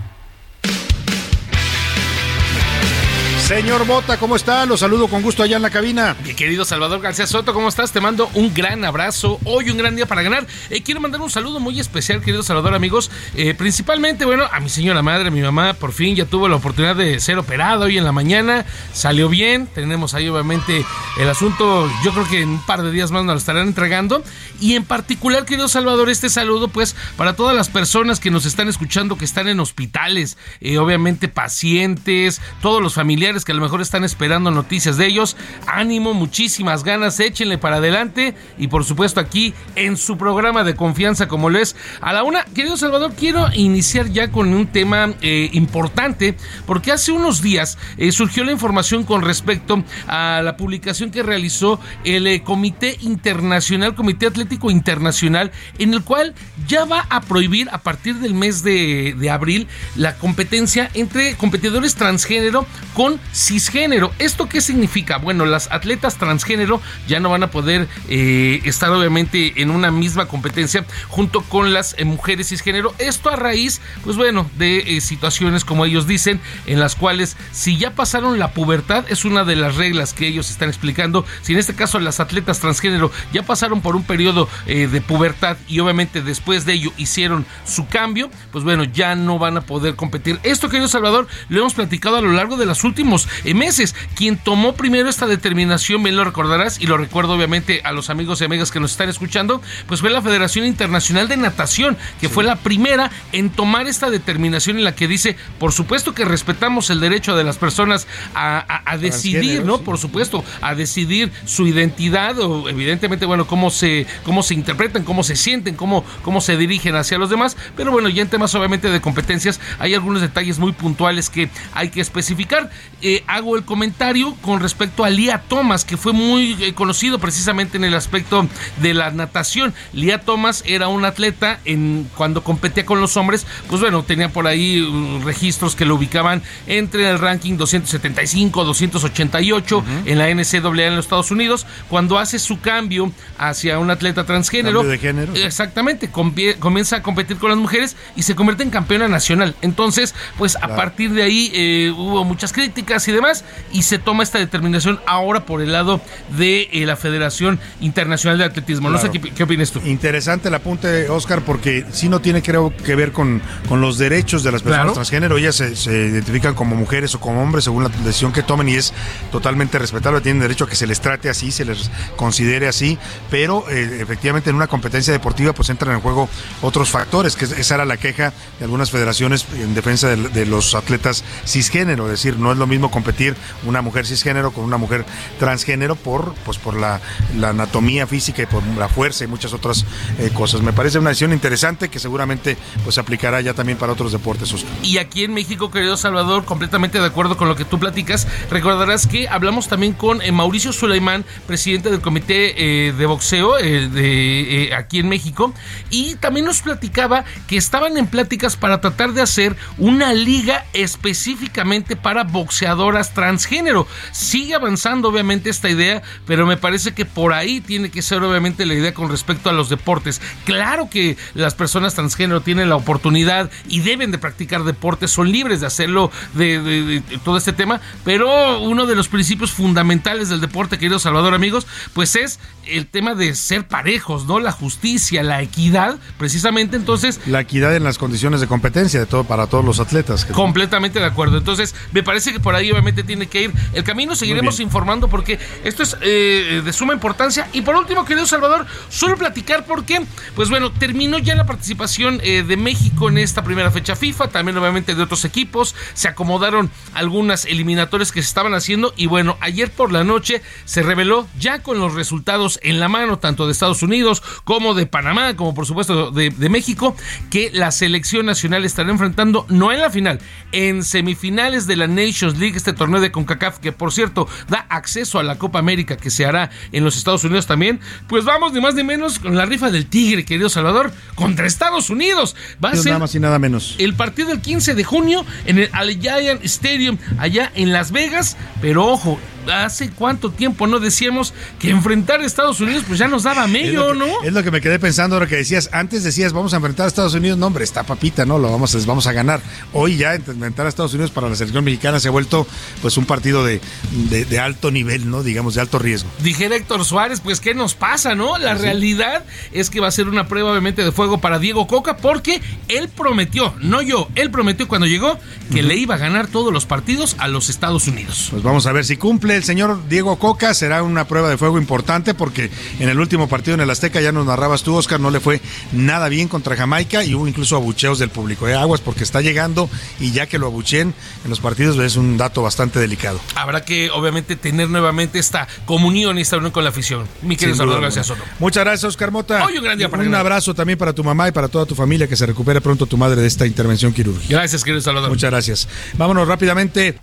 Señor 3.51 3.85
Bota, 3.85 4.17
¿cómo 4.17 4.37
está? 4.37 4.65
Lo 4.65 4.77
saludo 4.77 5.09
con 5.09 5.21
gusto 5.21 5.43
allá 5.43 5.57
en 5.57 5.61
la 5.61 5.69
cabina. 5.69 6.15
Mi 6.23 6.33
querido 6.33 6.63
Salvador 6.63 7.01
García 7.01 7.27
Soto, 7.27 7.53
¿cómo 7.53 7.67
estás? 7.67 7.91
Te 7.91 7.99
mando 7.99 8.29
un 8.33 8.53
gran 8.53 8.85
abrazo. 8.85 9.41
Hoy 9.43 9.69
un 9.69 9.77
gran 9.77 9.93
día 9.93 10.05
para 10.05 10.21
ganar. 10.21 10.47
Eh, 10.69 10.81
quiero 10.83 11.01
mandar 11.01 11.19
un 11.19 11.29
saludo 11.29 11.59
muy 11.59 11.77
especial, 11.77 12.21
querido 12.21 12.43
Salvador, 12.43 12.73
amigos. 12.73 13.11
Eh, 13.35 13.53
principalmente, 13.53 14.23
bueno, 14.23 14.45
a 14.49 14.61
mi 14.61 14.69
señora 14.69 15.01
madre, 15.01 15.31
mi 15.31 15.41
mamá, 15.41 15.73
por 15.73 15.91
fin 15.91 16.15
ya 16.15 16.23
tuvo 16.23 16.47
la 16.47 16.55
oportunidad 16.55 16.95
de 16.95 17.19
ser 17.19 17.37
operada 17.37 17.87
hoy 17.87 17.97
en 17.97 18.05
la 18.05 18.13
mañana. 18.13 18.65
Salió 18.93 19.27
bien. 19.27 19.67
Tenemos 19.67 20.13
ahí, 20.13 20.29
obviamente, 20.29 20.85
el 21.19 21.29
asunto. 21.29 21.91
Yo 22.05 22.13
creo 22.13 22.29
que 22.29 22.41
en 22.43 22.49
un 22.51 22.65
par 22.65 22.81
de 22.83 22.91
días 22.91 23.11
más 23.11 23.25
nos 23.25 23.33
lo 23.33 23.39
estarán 23.39 23.67
entregando. 23.67 24.23
Y 24.61 24.75
en 24.75 24.85
particular, 24.85 25.43
querido 25.43 25.67
Salvador, 25.67 26.09
este 26.09 26.29
saludo, 26.29 26.69
pues, 26.69 26.95
para 27.17 27.35
todas 27.35 27.53
las 27.53 27.67
personas 27.67 28.21
que 28.21 28.31
nos 28.31 28.45
están 28.45 28.69
escuchando, 28.69 29.17
que 29.17 29.25
están 29.25 29.49
en 29.49 29.59
hospitales, 29.59 30.37
eh, 30.61 30.77
obviamente, 30.77 31.27
pacientes, 31.27 32.39
todos 32.61 32.81
los 32.81 32.93
familiares 32.93 33.40
que 33.45 33.51
a 33.51 33.55
lo 33.55 33.61
mejor 33.61 33.81
están 33.81 34.03
esperando 34.03 34.51
noticias 34.51 34.97
de 34.97 35.07
ellos. 35.07 35.37
Ánimo, 35.67 36.13
muchísimas 36.13 36.83
ganas, 36.83 37.19
échenle 37.19 37.57
para 37.57 37.77
adelante. 37.77 38.35
Y 38.57 38.67
por 38.67 38.85
supuesto 38.85 39.19
aquí 39.19 39.53
en 39.75 39.97
su 39.97 40.17
programa 40.17 40.63
de 40.63 40.75
confianza 40.75 41.27
como 41.27 41.49
lo 41.49 41.59
es 41.59 41.75
a 42.01 42.13
la 42.13 42.23
una. 42.23 42.43
Querido 42.45 42.77
Salvador, 42.77 43.13
quiero 43.17 43.47
iniciar 43.53 44.09
ya 44.09 44.31
con 44.31 44.53
un 44.53 44.67
tema 44.67 45.13
eh, 45.21 45.49
importante 45.53 46.35
porque 46.65 46.91
hace 46.91 47.11
unos 47.11 47.41
días 47.41 47.77
eh, 47.97 48.11
surgió 48.11 48.43
la 48.43 48.51
información 48.51 49.03
con 49.03 49.21
respecto 49.21 49.83
a 50.07 50.41
la 50.43 50.57
publicación 50.57 51.11
que 51.11 51.23
realizó 51.23 51.79
el 52.03 52.27
eh, 52.27 52.43
Comité 52.43 52.97
Internacional, 53.01 53.95
Comité 53.95 54.27
Atlético 54.27 54.71
Internacional, 54.71 55.51
en 55.79 55.93
el 55.93 56.03
cual 56.03 56.33
ya 56.67 56.85
va 56.85 57.05
a 57.09 57.21
prohibir 57.21 57.69
a 57.71 57.79
partir 57.79 58.15
del 58.15 58.33
mes 58.33 58.63
de, 58.63 59.15
de 59.17 59.29
abril 59.29 59.67
la 59.95 60.15
competencia 60.17 60.89
entre 60.93 61.35
competidores 61.35 61.95
transgénero 61.95 62.65
con 62.93 63.19
cisgénero. 63.33 64.11
¿Esto 64.19 64.47
qué 64.49 64.61
significa? 64.61 65.17
Bueno, 65.17 65.45
las 65.45 65.71
atletas 65.71 66.17
transgénero 66.17 66.81
ya 67.07 67.19
no 67.19 67.29
van 67.29 67.43
a 67.43 67.51
poder 67.51 67.87
eh, 68.09 68.61
estar 68.63 68.89
obviamente 68.91 69.61
en 69.61 69.71
una 69.71 69.91
misma 69.91 70.27
competencia 70.27 70.85
junto 71.09 71.41
con 71.41 71.73
las 71.73 71.95
eh, 71.97 72.05
mujeres 72.05 72.49
cisgénero. 72.49 72.93
Esto 72.97 73.29
a 73.29 73.35
raíz, 73.35 73.81
pues 74.03 74.17
bueno, 74.17 74.49
de 74.57 74.97
eh, 74.97 75.01
situaciones 75.01 75.65
como 75.65 75.85
ellos 75.85 76.07
dicen, 76.07 76.39
en 76.65 76.79
las 76.79 76.95
cuales 76.95 77.37
si 77.51 77.77
ya 77.77 77.91
pasaron 77.91 78.39
la 78.39 78.51
pubertad, 78.51 79.05
es 79.09 79.25
una 79.25 79.43
de 79.43 79.55
las 79.55 79.75
reglas 79.75 80.13
que 80.13 80.27
ellos 80.27 80.49
están 80.49 80.69
explicando. 80.69 81.25
Si 81.41 81.53
en 81.53 81.59
este 81.59 81.75
caso 81.75 81.99
las 81.99 82.19
atletas 82.19 82.59
transgénero 82.59 83.11
ya 83.33 83.43
pasaron 83.43 83.81
por 83.81 83.95
un 83.95 84.03
periodo 84.03 84.49
de 84.65 85.01
pubertad 85.01 85.57
y 85.67 85.79
obviamente 85.79 86.21
después 86.21 86.65
de 86.65 86.73
ello 86.73 86.91
hicieron 86.97 87.45
su 87.65 87.87
cambio, 87.87 88.29
pues 88.51 88.63
bueno, 88.63 88.83
ya 88.83 89.15
no 89.15 89.39
van 89.39 89.57
a 89.57 89.61
poder 89.61 89.95
competir. 89.95 90.39
Esto, 90.43 90.69
querido 90.69 90.87
Salvador, 90.87 91.27
lo 91.49 91.59
hemos 91.59 91.73
platicado 91.73 92.17
a 92.17 92.21
lo 92.21 92.31
largo 92.31 92.57
de 92.57 92.65
las 92.65 92.83
últimas 92.83 93.10
eh, 93.43 93.53
meses. 93.53 93.95
Quien 94.15 94.37
tomó 94.37 94.73
primero 94.73 95.09
esta 95.09 95.27
determinación, 95.27 96.03
bien 96.03 96.15
lo 96.15 96.23
recordarás, 96.23 96.79
y 96.79 96.87
lo 96.87 96.97
recuerdo 96.97 97.33
obviamente 97.33 97.81
a 97.83 97.91
los 97.91 98.09
amigos 98.09 98.41
y 98.41 98.45
amigas 98.45 98.71
que 98.71 98.79
nos 98.79 98.91
están 98.91 99.09
escuchando, 99.09 99.61
pues 99.87 100.01
fue 100.01 100.09
la 100.09 100.21
Federación 100.21 100.65
Internacional 100.65 101.27
de 101.27 101.37
Natación, 101.37 101.97
que 102.19 102.29
fue 102.29 102.43
la 102.43 102.57
primera 102.57 103.11
en 103.31 103.49
tomar 103.49 103.87
esta 103.87 104.09
determinación 104.09 104.77
en 104.77 104.83
la 104.83 104.95
que 104.95 105.07
dice, 105.07 105.35
por 105.59 105.73
supuesto 105.73 106.13
que 106.13 106.25
respetamos 106.25 106.89
el 106.89 106.99
derecho 106.99 107.35
de 107.35 107.43
las 107.43 107.57
personas 107.57 108.07
a, 108.35 108.97
decidir, 108.99 109.63
¿no? 109.63 109.81
Por 109.81 109.97
supuesto, 109.97 110.43
a 110.61 110.75
decidir 110.75 111.31
su 111.45 111.65
identidad 111.67 112.37
o 112.39 112.69
evidentemente, 112.69 113.25
bueno, 113.25 113.47
cómo 113.47 113.69
se, 113.69 114.05
cómo 114.23 114.43
se 114.43 114.53
interpretan, 114.53 115.03
cómo 115.03 115.23
se 115.23 115.35
sienten, 115.35 115.75
cómo, 115.75 116.03
cómo 116.21 116.41
se 116.41 116.57
dirigen 116.57 116.95
hacia 116.95 117.17
los 117.17 117.29
demás, 117.29 117.57
pero 117.75 117.91
bueno, 117.91 118.09
ya 118.09 118.21
en 118.21 118.29
temas 118.29 118.53
obviamente 118.55 118.89
de 118.89 119.01
competencias 119.01 119.59
hay 119.79 119.93
algunos 119.93 120.21
detalles 120.21 120.59
muy 120.59 120.71
puntuales 120.71 121.29
que 121.29 121.49
hay 121.73 121.89
que 121.89 122.01
especificar. 122.01 122.69
Eh, 123.03 123.23
hago 123.27 123.57
el 123.57 123.65
comentario 123.65 124.35
con 124.41 124.59
respecto 124.59 125.03
a 125.03 125.09
Lía 125.09 125.41
Thomas, 125.47 125.85
que 125.85 125.97
fue 125.97 126.13
muy 126.13 126.55
eh, 126.61 126.73
conocido 126.73 127.17
precisamente 127.17 127.77
en 127.77 127.83
el 127.83 127.95
aspecto 127.95 128.47
de 128.77 128.93
la 128.93 129.09
natación. 129.09 129.73
Lía 129.91 130.21
Thomas 130.21 130.63
era 130.67 130.87
un 130.87 131.03
atleta 131.03 131.59
en 131.65 132.07
cuando 132.15 132.43
competía 132.43 132.85
con 132.85 133.01
los 133.01 133.17
hombres, 133.17 133.47
pues 133.67 133.81
bueno, 133.81 134.03
tenía 134.03 134.29
por 134.29 134.45
ahí 134.45 134.81
uh, 134.81 135.21
registros 135.23 135.75
que 135.75 135.85
lo 135.85 135.95
ubicaban 135.95 136.43
entre 136.67 137.09
el 137.09 137.17
ranking 137.17 137.57
275, 137.57 138.63
288 138.63 139.83
en 140.05 140.17
la 140.19 140.29
NCAA 140.29 140.87
en 140.87 140.95
los 140.95 141.05
Estados 141.05 141.31
Unidos. 141.31 141.65
Cuando 141.89 142.19
hace 142.19 142.37
su 142.37 142.59
cambio 142.59 143.11
hacia 143.37 143.79
un 143.79 143.89
atleta 143.89 144.25
transgénero, 144.25 144.83
de 144.83 144.99
género. 144.99 145.33
exactamente, 145.35 146.11
comienza 146.11 146.97
a 146.97 147.01
competir 147.01 147.37
con 147.37 147.49
las 147.49 147.59
mujeres 147.59 147.95
y 148.15 148.23
se 148.23 148.35
convierte 148.35 148.63
en 148.63 148.69
campeona 148.69 149.07
nacional. 149.07 149.55
Entonces, 149.61 150.13
pues 150.37 150.55
a 150.55 150.75
partir 150.75 151.11
de 151.13 151.23
ahí 151.23 151.51
eh, 151.53 151.93
hubo 151.95 152.23
muchas 152.23 152.53
críticas 152.53 152.90
y 152.91 153.11
demás, 153.11 153.45
y 153.71 153.83
se 153.83 153.99
toma 153.99 154.23
esta 154.23 154.37
determinación 154.37 154.99
ahora 155.05 155.45
por 155.45 155.61
el 155.61 155.71
lado 155.71 156.01
de 156.37 156.69
eh, 156.71 156.85
la 156.85 156.95
Federación 156.95 157.59
Internacional 157.79 158.37
de 158.37 158.45
Atletismo. 158.45 158.89
No 158.89 158.97
sé 158.97 159.09
qué, 159.09 159.19
qué, 159.19 159.43
opinas 159.43 159.71
tú. 159.71 159.81
Interesante 159.85 160.49
el 160.49 160.55
apunte, 160.55 161.09
Oscar, 161.09 161.41
porque 161.41 161.85
sí 161.91 162.09
no 162.09 162.19
tiene, 162.19 162.41
creo, 162.41 162.73
que 162.75 162.95
ver 162.95 163.11
con, 163.11 163.41
con 163.67 163.81
los 163.81 163.97
derechos 163.97 164.43
de 164.43 164.51
las 164.51 164.61
personas 164.61 164.93
transgénero. 164.93 165.37
Ellas 165.37 165.55
se, 165.55 165.75
se, 165.75 165.91
identifican 165.91 166.53
como 166.53 166.75
mujeres 166.75 167.15
o 167.15 167.19
como 167.19 167.41
hombres 167.41 167.63
según 167.63 167.83
la 167.83 167.89
decisión 167.89 168.33
que 168.33 168.43
tomen 168.43 168.69
y 168.69 168.75
es 168.75 168.93
totalmente 169.31 169.79
respetable. 169.79 170.21
Tienen 170.21 170.41
derecho 170.41 170.65
a 170.65 170.69
que 170.69 170.75
se 170.75 170.87
les 170.87 170.99
trate 170.99 171.29
así, 171.29 171.51
se 171.51 171.65
les 171.65 171.89
considere 172.15 172.67
así, 172.67 172.97
pero 173.29 173.65
eh, 173.69 173.99
efectivamente 174.01 174.49
en 174.49 174.55
una 174.55 174.67
competencia 174.67 175.13
deportiva 175.13 175.53
pues 175.53 175.69
entran 175.69 175.95
en 175.95 176.01
juego 176.01 176.29
otros 176.61 176.89
factores, 176.89 177.35
que 177.35 177.45
esa 177.45 177.75
era 177.75 177.85
la 177.85 177.97
queja 177.97 178.33
de 178.59 178.65
algunas 178.65 178.91
federaciones 178.91 179.45
en 179.55 179.73
defensa 179.73 180.09
de, 180.09 180.29
de 180.29 180.45
los 180.45 180.75
atletas 180.75 181.23
cisgénero, 181.45 182.05
es 182.05 182.11
decir, 182.11 182.37
no 182.37 182.51
es 182.51 182.57
lo 182.57 182.67
mismo 182.67 182.80
competir 182.89 183.35
una 183.65 183.81
mujer 183.81 184.05
cisgénero 184.07 184.51
con 184.51 184.63
una 184.63 184.77
mujer 184.77 185.05
transgénero 185.39 185.95
por, 185.95 186.33
pues, 186.45 186.57
por 186.57 186.75
la, 186.75 186.99
anatomía 187.43 188.07
física 188.07 188.43
y 188.43 188.45
por 188.45 188.65
la 188.77 188.87
fuerza 188.87 189.23
y 189.23 189.27
muchas 189.27 189.53
otras 189.53 189.85
eh, 190.17 190.31
cosas. 190.33 190.61
Me 190.61 190.73
parece 190.73 190.99
una 190.99 191.09
decisión 191.09 191.33
interesante 191.33 191.89
que 191.89 191.99
seguramente 191.99 192.57
pues 192.83 192.97
aplicará 192.97 193.41
ya 193.41 193.53
también 193.53 193.77
para 193.77 193.93
otros 193.93 194.11
deportes. 194.11 194.53
Y 194.83 194.97
aquí 194.97 195.23
en 195.23 195.33
México, 195.33 195.69
querido 195.71 195.97
Salvador, 195.97 196.45
completamente 196.45 196.99
de 196.99 197.05
acuerdo 197.05 197.37
con 197.37 197.47
lo 197.47 197.55
que 197.55 197.65
tú 197.65 197.79
platicas, 197.79 198.27
recordarás 198.49 199.07
que 199.07 199.27
hablamos 199.27 199.67
también 199.67 199.93
con 199.93 200.21
eh, 200.21 200.31
Mauricio 200.31 200.73
Sulaimán, 200.73 201.25
presidente 201.47 201.89
del 201.89 202.01
comité 202.01 202.87
eh, 202.87 202.93
de 202.93 203.05
boxeo 203.05 203.57
de 203.57 204.73
aquí 204.75 204.99
en 204.99 205.09
México, 205.09 205.53
y 205.89 206.15
también 206.15 206.45
nos 206.45 206.61
platicaba 206.61 207.25
que 207.47 207.57
estaban 207.57 207.97
en 207.97 208.07
pláticas 208.07 208.55
para 208.55 208.81
tratar 208.81 209.13
de 209.13 209.21
hacer 209.21 209.55
una 209.77 210.13
liga 210.13 210.65
específicamente 210.73 211.95
para 211.95 212.23
boxeadoras 212.71 213.13
transgénero. 213.13 213.87
Sigue 214.11 214.55
avanzando 214.55 215.09
obviamente 215.09 215.49
esta 215.49 215.69
idea, 215.69 216.01
pero 216.25 216.45
me 216.45 216.57
parece 216.57 216.93
que 216.93 217.05
por 217.05 217.33
ahí 217.33 217.61
tiene 217.61 217.89
que 217.89 218.01
ser 218.01 218.23
obviamente 218.23 218.65
la 218.65 218.73
idea 218.73 218.93
con 218.93 219.09
respecto 219.09 219.49
a 219.49 219.53
los 219.53 219.69
deportes. 219.69 220.21
Claro 220.45 220.89
que 220.89 221.17
las 221.33 221.53
personas 221.55 221.95
transgénero 221.95 222.41
tienen 222.41 222.69
la 222.69 222.75
oportunidad 222.75 223.51
y 223.67 223.81
deben 223.81 224.11
de 224.11 224.17
practicar 224.17 224.63
deportes, 224.63 225.11
son 225.11 225.31
libres 225.31 225.61
de 225.61 225.67
hacerlo 225.67 226.11
de, 226.33 226.61
de, 226.61 226.83
de, 226.83 226.99
de 227.01 227.17
todo 227.23 227.37
este 227.37 227.53
tema, 227.53 227.81
pero 228.05 228.59
uno 228.61 228.85
de 228.85 228.95
los 228.95 229.07
principios 229.07 229.51
fundamentales 229.51 230.29
del 230.29 230.41
deporte, 230.41 230.77
querido 230.77 230.99
Salvador 230.99 231.33
amigos, 231.33 231.67
pues 231.93 232.15
es 232.15 232.39
el 232.67 232.87
tema 232.87 233.15
de 233.15 233.35
ser 233.35 233.67
parejos, 233.67 234.25
¿no? 234.25 234.39
La 234.39 234.51
justicia, 234.51 235.23
la 235.23 235.41
equidad, 235.41 235.97
precisamente 236.17 236.77
entonces... 236.77 237.19
La 237.25 237.41
equidad 237.41 237.75
en 237.75 237.83
las 237.83 237.97
condiciones 237.97 238.39
de 238.39 238.47
competencia 238.47 238.99
de 238.99 239.05
todo 239.05 239.23
para 239.23 239.47
todos 239.47 239.65
los 239.65 239.79
atletas. 239.79 240.25
Completamente 240.25 240.99
de 240.99 241.05
acuerdo. 241.05 241.37
Entonces, 241.37 241.75
me 241.91 242.03
parece 242.03 242.31
que 242.31 242.39
por 242.39 242.55
ahí 242.55 242.60
obviamente 242.69 243.03
tiene 243.03 243.27
que 243.27 243.43
ir 243.43 243.51
el 243.73 243.83
camino. 243.83 244.15
Seguiremos 244.15 244.59
informando 244.59 245.07
porque 245.07 245.39
esto 245.63 245.81
es 245.81 245.97
eh, 246.01 246.61
de 246.63 246.73
suma 246.73 246.93
importancia. 246.93 247.47
Y 247.53 247.61
por 247.61 247.75
último, 247.75 248.05
querido 248.05 248.27
Salvador, 248.27 248.67
solo 248.89 249.17
platicar 249.17 249.65
porque, 249.65 250.01
pues 250.35 250.49
bueno, 250.49 250.71
terminó 250.71 251.17
ya 251.17 251.35
la 251.35 251.45
participación 251.45 252.19
eh, 252.23 252.43
de 252.43 252.57
México 252.57 253.09
en 253.09 253.17
esta 253.17 253.43
primera 253.43 253.71
fecha 253.71 253.95
FIFA, 253.95 254.27
también 254.27 254.57
obviamente 254.57 254.95
de 254.95 255.01
otros 255.01 255.25
equipos. 255.25 255.75
Se 255.93 256.07
acomodaron 256.07 256.69
algunas 256.93 257.45
eliminatorias 257.45 258.11
que 258.11 258.21
se 258.21 258.27
estaban 258.27 258.53
haciendo 258.53 258.93
y 258.97 259.07
bueno, 259.07 259.37
ayer 259.39 259.71
por 259.71 259.91
la 259.91 260.03
noche 260.03 260.41
se 260.65 260.83
reveló 260.83 261.27
ya 261.39 261.63
con 261.63 261.79
los 261.79 261.93
resultados 261.93 262.59
en 262.63 262.79
la 262.79 262.89
mano, 262.89 263.19
tanto 263.19 263.45
de 263.45 263.51
Estados 263.51 263.83
Unidos 263.83 264.21
como 264.43 264.73
de 264.73 264.85
Panamá, 264.85 265.35
como 265.35 265.53
por 265.53 265.65
supuesto 265.65 266.11
de, 266.11 266.29
de, 266.29 266.49
México, 266.49 266.95
que 267.29 267.49
la 267.53 267.71
selección 267.71 268.25
nacional 268.25 268.65
estará 268.65 268.91
enfrentando, 268.91 269.45
no 269.49 269.71
en 269.71 269.81
la 269.81 269.89
final, 269.89 270.19
en 270.51 270.83
semifinales 270.83 271.67
de 271.67 271.75
la 271.75 271.87
Nations 271.87 272.37
League, 272.37 272.50
este 272.57 272.73
torneo 272.73 273.01
de 273.01 273.11
CONCACAF, 273.11 273.59
que 273.59 273.71
por 273.71 273.91
cierto 273.91 274.27
da 274.47 274.65
acceso 274.69 275.19
a 275.19 275.23
la 275.23 275.37
Copa 275.37 275.59
América 275.59 275.97
que 275.97 276.09
se 276.09 276.25
hará 276.25 276.49
en 276.71 276.83
los 276.83 276.97
Estados 276.97 277.23
Unidos 277.23 277.47
también. 277.47 277.79
Pues 278.07 278.25
vamos, 278.25 278.53
ni 278.53 278.61
más 278.61 278.75
ni 278.75 278.83
menos, 278.83 279.19
con 279.19 279.35
la 279.35 279.45
rifa 279.45 279.71
del 279.71 279.87
Tigre, 279.87 280.25
querido 280.25 280.49
Salvador, 280.49 280.91
contra 281.15 281.45
Estados 281.45 281.89
Unidos. 281.89 282.35
Va 282.63 282.69
a 282.69 282.75
ser 282.75 282.87
nada 282.87 282.99
más 282.99 283.15
y 283.15 283.19
nada 283.19 283.39
menos. 283.39 283.75
el 283.77 283.93
partido 283.93 284.31
el 284.31 284.41
15 284.41 284.75
de 284.75 284.83
junio 284.83 285.25
en 285.45 285.59
el 285.59 285.69
Allegiant 285.73 286.43
Stadium, 286.43 286.97
allá 287.17 287.51
en 287.55 287.71
Las 287.71 287.91
Vegas, 287.91 288.37
pero 288.61 288.85
ojo, 288.87 289.19
hace 289.51 289.89
cuánto 289.89 290.31
tiempo 290.31 290.67
no 290.67 290.79
decíamos 290.79 291.33
que 291.59 291.69
enfrentar 291.69 292.21
a 292.21 292.25
Estados 292.25 292.59
Unidos 292.59 292.83
pues 292.87 292.99
ya 292.99 293.07
nos 293.07 293.23
daba 293.23 293.47
medio, 293.47 293.87
es 293.87 293.93
que, 293.93 293.99
¿no? 293.99 294.23
Es 294.23 294.33
lo 294.33 294.43
que 294.43 294.51
me 294.51 294.61
quedé 294.61 294.79
pensando 294.79 295.15
ahora 295.15 295.27
que 295.27 295.37
decías, 295.37 295.69
antes 295.71 296.03
decías 296.03 296.33
vamos 296.33 296.53
a 296.53 296.57
enfrentar 296.57 296.85
a 296.85 296.87
Estados 296.87 297.13
Unidos, 297.13 297.37
no 297.37 297.47
hombre, 297.47 297.63
está 297.63 297.83
papita, 297.83 298.25
¿no? 298.25 298.37
Lo 298.37 298.51
vamos, 298.51 298.73
les 298.73 298.85
vamos 298.85 299.07
a 299.07 299.13
ganar. 299.13 299.41
Hoy 299.73 299.97
ya 299.97 300.15
enfrentar 300.15 300.65
a 300.65 300.69
Estados 300.69 300.93
Unidos 300.93 301.11
para 301.11 301.29
la 301.29 301.35
selección 301.35 301.63
mexicana 301.63 301.99
se 301.99 302.07
ha 302.07 302.11
vuelto 302.11 302.40
pues 302.81 302.97
un 302.97 303.05
partido 303.05 303.43
de, 303.45 303.61
de, 304.09 304.25
de 304.25 304.39
alto 304.39 304.71
nivel, 304.71 305.09
¿no? 305.09 305.23
Digamos, 305.23 305.55
de 305.55 305.61
alto 305.61 305.79
riesgo. 305.79 306.09
Dijera 306.23 306.55
Héctor 306.55 306.85
Suárez, 306.85 307.19
pues 307.21 307.39
¿qué 307.39 307.53
nos 307.53 307.73
pasa, 307.73 308.15
no? 308.15 308.37
La 308.37 308.55
¿Sí? 308.55 308.61
realidad 308.63 309.23
es 309.51 309.69
que 309.69 309.79
va 309.79 309.87
a 309.87 309.91
ser 309.91 310.07
una 310.07 310.27
prueba 310.27 310.51
obviamente 310.51 310.83
de 310.83 310.91
fuego 310.91 311.19
para 311.19 311.39
Diego 311.39 311.67
Coca 311.67 311.97
porque 311.97 312.41
él 312.67 312.89
prometió, 312.89 313.53
no 313.61 313.81
yo, 313.81 314.07
él 314.15 314.31
prometió 314.31 314.67
cuando 314.67 314.87
llegó 314.87 315.17
que 315.51 315.59
uh 315.61 315.63
-huh. 315.63 315.67
le 315.67 315.75
iba 315.75 315.95
a 315.95 315.97
ganar 315.97 316.27
todos 316.27 316.51
los 316.53 316.65
partidos 316.65 317.15
a 317.19 317.27
los 317.27 317.49
Estados 317.49 317.87
Unidos. 317.87 318.27
Pues 318.31 318.43
vamos 318.43 318.65
a 318.65 318.71
ver 318.71 318.85
si 318.85 318.97
cumple 318.97 319.35
el 319.35 319.43
señor 319.43 319.79
Diego 319.89 320.17
Coca, 320.17 320.53
será 320.53 320.83
una 320.83 321.07
prueba 321.07 321.29
de 321.29 321.37
fuego 321.37 321.57
importante 321.57 322.13
porque 322.13 322.49
en 322.79 322.89
el 322.89 322.99
último 322.99 323.27
partido 323.27 323.55
en 323.55 323.61
el 323.61 323.69
Azteca 323.69 324.01
ya 324.01 324.11
nos 324.11 324.25
narrabas 324.25 324.63
tú, 324.63 324.75
Oscar, 324.75 324.99
no 324.99 325.11
le 325.11 325.19
fue 325.19 325.41
nada 325.71 326.09
bien 326.09 326.27
contra 326.27 326.55
Jamaica 326.55 327.03
y 327.03 327.13
hubo 327.15 327.27
incluso 327.27 327.55
abucheos 327.55 327.99
del 327.99 328.09
público. 328.09 328.47
¿eh? 328.47 328.55
Aguas 328.55 328.81
porque 328.81 329.03
está 329.03 329.21
llegando 329.21 329.69
y 329.99 330.11
ya 330.11 330.27
que 330.27 330.37
lo 330.37 330.47
abucheen 330.47 330.93
en 331.23 331.29
los 331.29 331.39
partidos 331.39 331.77
es 331.79 331.95
un 331.95 332.17
dato 332.21 332.41
bastante 332.41 332.79
delicado. 332.79 333.19
Habrá 333.35 333.63
que 333.65 333.89
obviamente 333.89 334.35
tener 334.35 334.69
nuevamente 334.69 335.19
esta 335.19 335.47
comunión 335.65 336.17
y 336.17 336.21
esta 336.21 336.37
unión 336.37 336.51
con 336.51 336.63
la 336.63 336.69
afición. 336.69 337.07
Mi 337.21 337.35
querido 337.35 337.57
Salvador 337.57 337.81
García 337.81 338.03
Soto. 338.03 338.21
Muchas 338.39 338.63
gracias, 338.63 338.83
Oscar 338.85 339.11
Mota. 339.11 339.43
Hoy 339.45 339.57
un 339.57 339.63
gran 339.63 339.77
día 339.77 339.89
para 339.89 340.03
Un 340.03 340.09
ganar. 340.09 340.21
abrazo 340.21 340.53
también 340.53 340.77
para 340.77 340.93
tu 340.93 341.03
mamá 341.03 341.27
y 341.27 341.31
para 341.31 341.47
toda 341.47 341.65
tu 341.65 341.75
familia, 341.75 342.07
que 342.07 342.15
se 342.15 342.25
recupere 342.25 342.61
pronto 342.61 342.85
tu 342.85 342.97
madre 342.97 343.21
de 343.21 343.27
esta 343.27 343.45
intervención 343.45 343.91
quirúrgica. 343.93 344.35
Gracias, 344.35 344.63
querido 344.63 344.81
Salvador. 344.81 345.09
Muchas 345.09 345.31
gracias. 345.31 345.67
Vámonos 345.93 346.27
rápidamente 346.27 346.99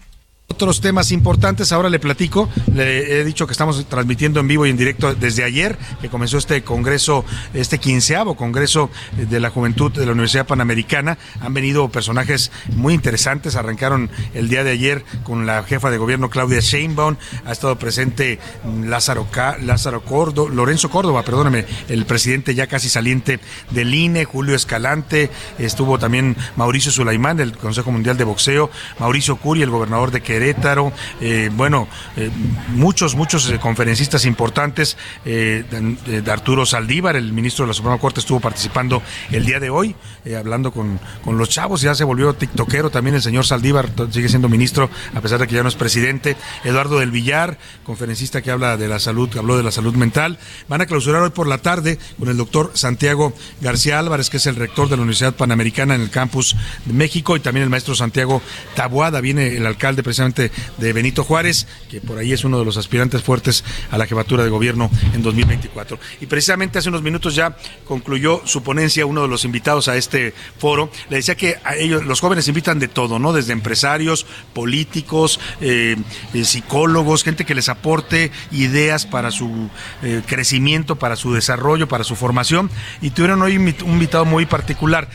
otros 0.50 0.80
temas 0.80 1.12
importantes. 1.12 1.70
Ahora 1.70 1.88
le 1.88 2.00
platico, 2.00 2.48
le 2.74 3.20
he 3.20 3.24
dicho 3.24 3.46
que 3.46 3.52
estamos 3.52 3.84
transmitiendo 3.86 4.40
en 4.40 4.48
vivo 4.48 4.66
y 4.66 4.70
en 4.70 4.76
directo 4.76 5.14
desde 5.14 5.44
ayer, 5.44 5.78
que 6.00 6.08
comenzó 6.08 6.38
este 6.38 6.62
congreso, 6.62 7.24
este 7.54 7.78
quinceavo 7.78 8.34
congreso 8.34 8.90
de 9.16 9.40
la 9.40 9.50
juventud 9.50 9.92
de 9.92 10.04
la 10.04 10.12
Universidad 10.12 10.46
Panamericana. 10.46 11.18
Han 11.40 11.54
venido 11.54 11.88
personajes 11.90 12.50
muy 12.74 12.94
interesantes. 12.94 13.54
Arrancaron 13.54 14.10
el 14.34 14.48
día 14.48 14.64
de 14.64 14.70
ayer 14.70 15.04
con 15.22 15.46
la 15.46 15.62
jefa 15.62 15.90
de 15.90 15.98
gobierno 15.98 16.30
Claudia 16.30 16.60
Sheinbaum. 16.60 17.16
Ha 17.44 17.52
estado 17.52 17.78
presente 17.78 18.40
Lázaro, 18.84 19.28
K, 19.30 19.58
Lázaro 19.58 20.02
Córdoba, 20.02 20.50
Lorenzo 20.52 20.90
Córdoba, 20.90 21.22
perdóname, 21.22 21.66
el 21.88 22.04
presidente 22.04 22.54
ya 22.54 22.66
casi 22.66 22.88
saliente 22.88 23.38
del 23.70 23.94
INE, 23.94 24.24
Julio 24.24 24.56
Escalante. 24.56 25.30
Estuvo 25.58 25.98
también 26.00 26.36
Mauricio 26.56 26.90
Sulaimán 26.90 27.36
del 27.36 27.56
Consejo 27.56 27.92
Mundial 27.92 28.16
de 28.16 28.24
Boxeo, 28.24 28.70
Mauricio 28.98 29.36
Curi, 29.36 29.62
el 29.62 29.70
gobernador 29.70 30.10
de 30.10 30.20
Querétaro. 30.20 30.38
Querétaro, 30.39 30.93
eh, 31.20 31.51
bueno, 31.52 31.89
eh, 32.16 32.31
muchos, 32.69 33.16
muchos 33.16 33.51
eh, 33.51 33.59
conferencistas 33.59 34.24
importantes, 34.24 34.97
de, 35.24 36.23
Arturo 36.31 36.65
Saldívar, 36.65 37.16
el 37.16 37.32
ministro 37.32 37.65
de 37.65 37.69
la 37.69 37.74
Suprema 37.74 37.98
Corte, 37.98 38.20
estuvo 38.20 38.39
participando 38.39 39.02
el 39.32 39.44
día 39.44 39.59
de 39.59 39.70
hoy, 39.70 39.97
hablando 40.39 40.70
con, 40.70 41.01
con, 41.24 41.39
los 41.39 41.48
chavos, 41.48 41.81
ya 41.81 41.94
se 41.94 42.05
volvió 42.05 42.35
tiktokero 42.35 42.90
también 42.90 43.16
el 43.16 43.23
señor 43.23 43.47
Saldívar, 43.47 43.90
sigue 44.10 44.28
siendo 44.28 44.48
ministro, 44.48 44.89
a 45.15 45.20
pesar 45.20 45.40
de 45.40 45.48
que 45.48 45.55
ya 45.55 45.62
no 45.62 45.69
es 45.69 45.74
presidente, 45.74 46.36
Eduardo 46.65 47.01
del 47.01 47.10
Villar, 47.10 47.59
conferencista 47.85 48.43
que 48.43 48.51
habla 48.51 48.77
de 48.77 48.89
la 48.89 49.01
salud, 49.01 49.28
habló 49.36 49.56
de 49.56 49.62
la 49.62 49.73
salud 49.73 49.94
mental, 49.94 50.39
van 50.69 50.81
a 50.81 50.86
clausurar 50.86 51.23
hoy 51.23 51.31
por 51.31 51.48
la 51.48 51.59
tarde 51.59 51.98
con 52.19 52.28
el 52.28 52.36
doctor 52.36 52.70
Santiago 52.74 53.32
García 53.60 53.98
Álvarez, 53.98 54.31
que 54.31 54.36
es 54.36 54.47
el 54.47 54.56
rector 54.56 54.89
de 54.89 54.97
la 54.97 55.02
Universidad 55.02 55.35
Panamericana 55.35 55.94
en 55.94 56.02
el 56.02 56.10
campus 56.10 56.56
de 56.85 56.93
México, 56.93 57.36
y 57.36 57.40
también 57.40 57.65
el 57.65 57.70
maestro 57.70 57.94
Santiago 57.94 58.40
Tabuada, 58.74 59.20
viene 59.20 59.56
el 59.56 59.66
alcalde 59.66 60.02
precisamente 60.02 60.27
de 60.34 60.92
Benito 60.92 61.24
Juárez, 61.24 61.66
que 61.90 62.00
por 62.00 62.18
ahí 62.18 62.32
es 62.32 62.44
uno 62.44 62.59
de 62.59 62.64
los 62.64 62.76
aspirantes 62.76 63.22
fuertes 63.22 63.64
a 63.90 63.98
la 63.98 64.06
jefatura 64.06 64.44
de 64.44 64.50
gobierno 64.50 64.90
en 65.14 65.22
2024. 65.22 65.98
Y 66.20 66.26
precisamente 66.26 66.78
hace 66.78 66.88
unos 66.88 67.02
minutos 67.02 67.34
ya 67.34 67.56
concluyó 67.86 68.42
su 68.44 68.62
ponencia 68.62 69.06
uno 69.06 69.22
de 69.22 69.28
los 69.28 69.44
invitados 69.44 69.88
a 69.88 69.96
este 69.96 70.34
foro. 70.59 70.90
Le 71.09 71.16
decía 71.16 71.36
que 71.36 71.56
ellos, 71.78 72.05
los 72.05 72.20
jóvenes 72.20 72.48
invitan 72.48 72.78
de 72.78 72.88
todo, 72.88 73.18
¿no? 73.18 73.32
Desde 73.32 73.52
empresarios, 73.52 74.26
políticos, 74.52 75.40
eh, 75.60 75.96
eh, 76.34 76.44
psicólogos, 76.44 77.24
gente 77.24 77.44
que 77.44 77.55
les 77.55 77.68
aporte 77.68 78.30
ideas 78.50 79.06
para 79.06 79.30
su 79.30 79.70
eh, 80.02 80.22
crecimiento, 80.26 80.96
para 80.96 81.16
su 81.16 81.32
desarrollo, 81.32 81.88
para 81.88 82.05
su 82.05 82.16
formación. 82.16 82.70
Y 83.00 83.10
tuvieron 83.10 83.42
hoy 83.42 83.56
un 83.56 83.68
invitado 83.68 84.24
muy 84.24 84.46
particular. 84.46 85.09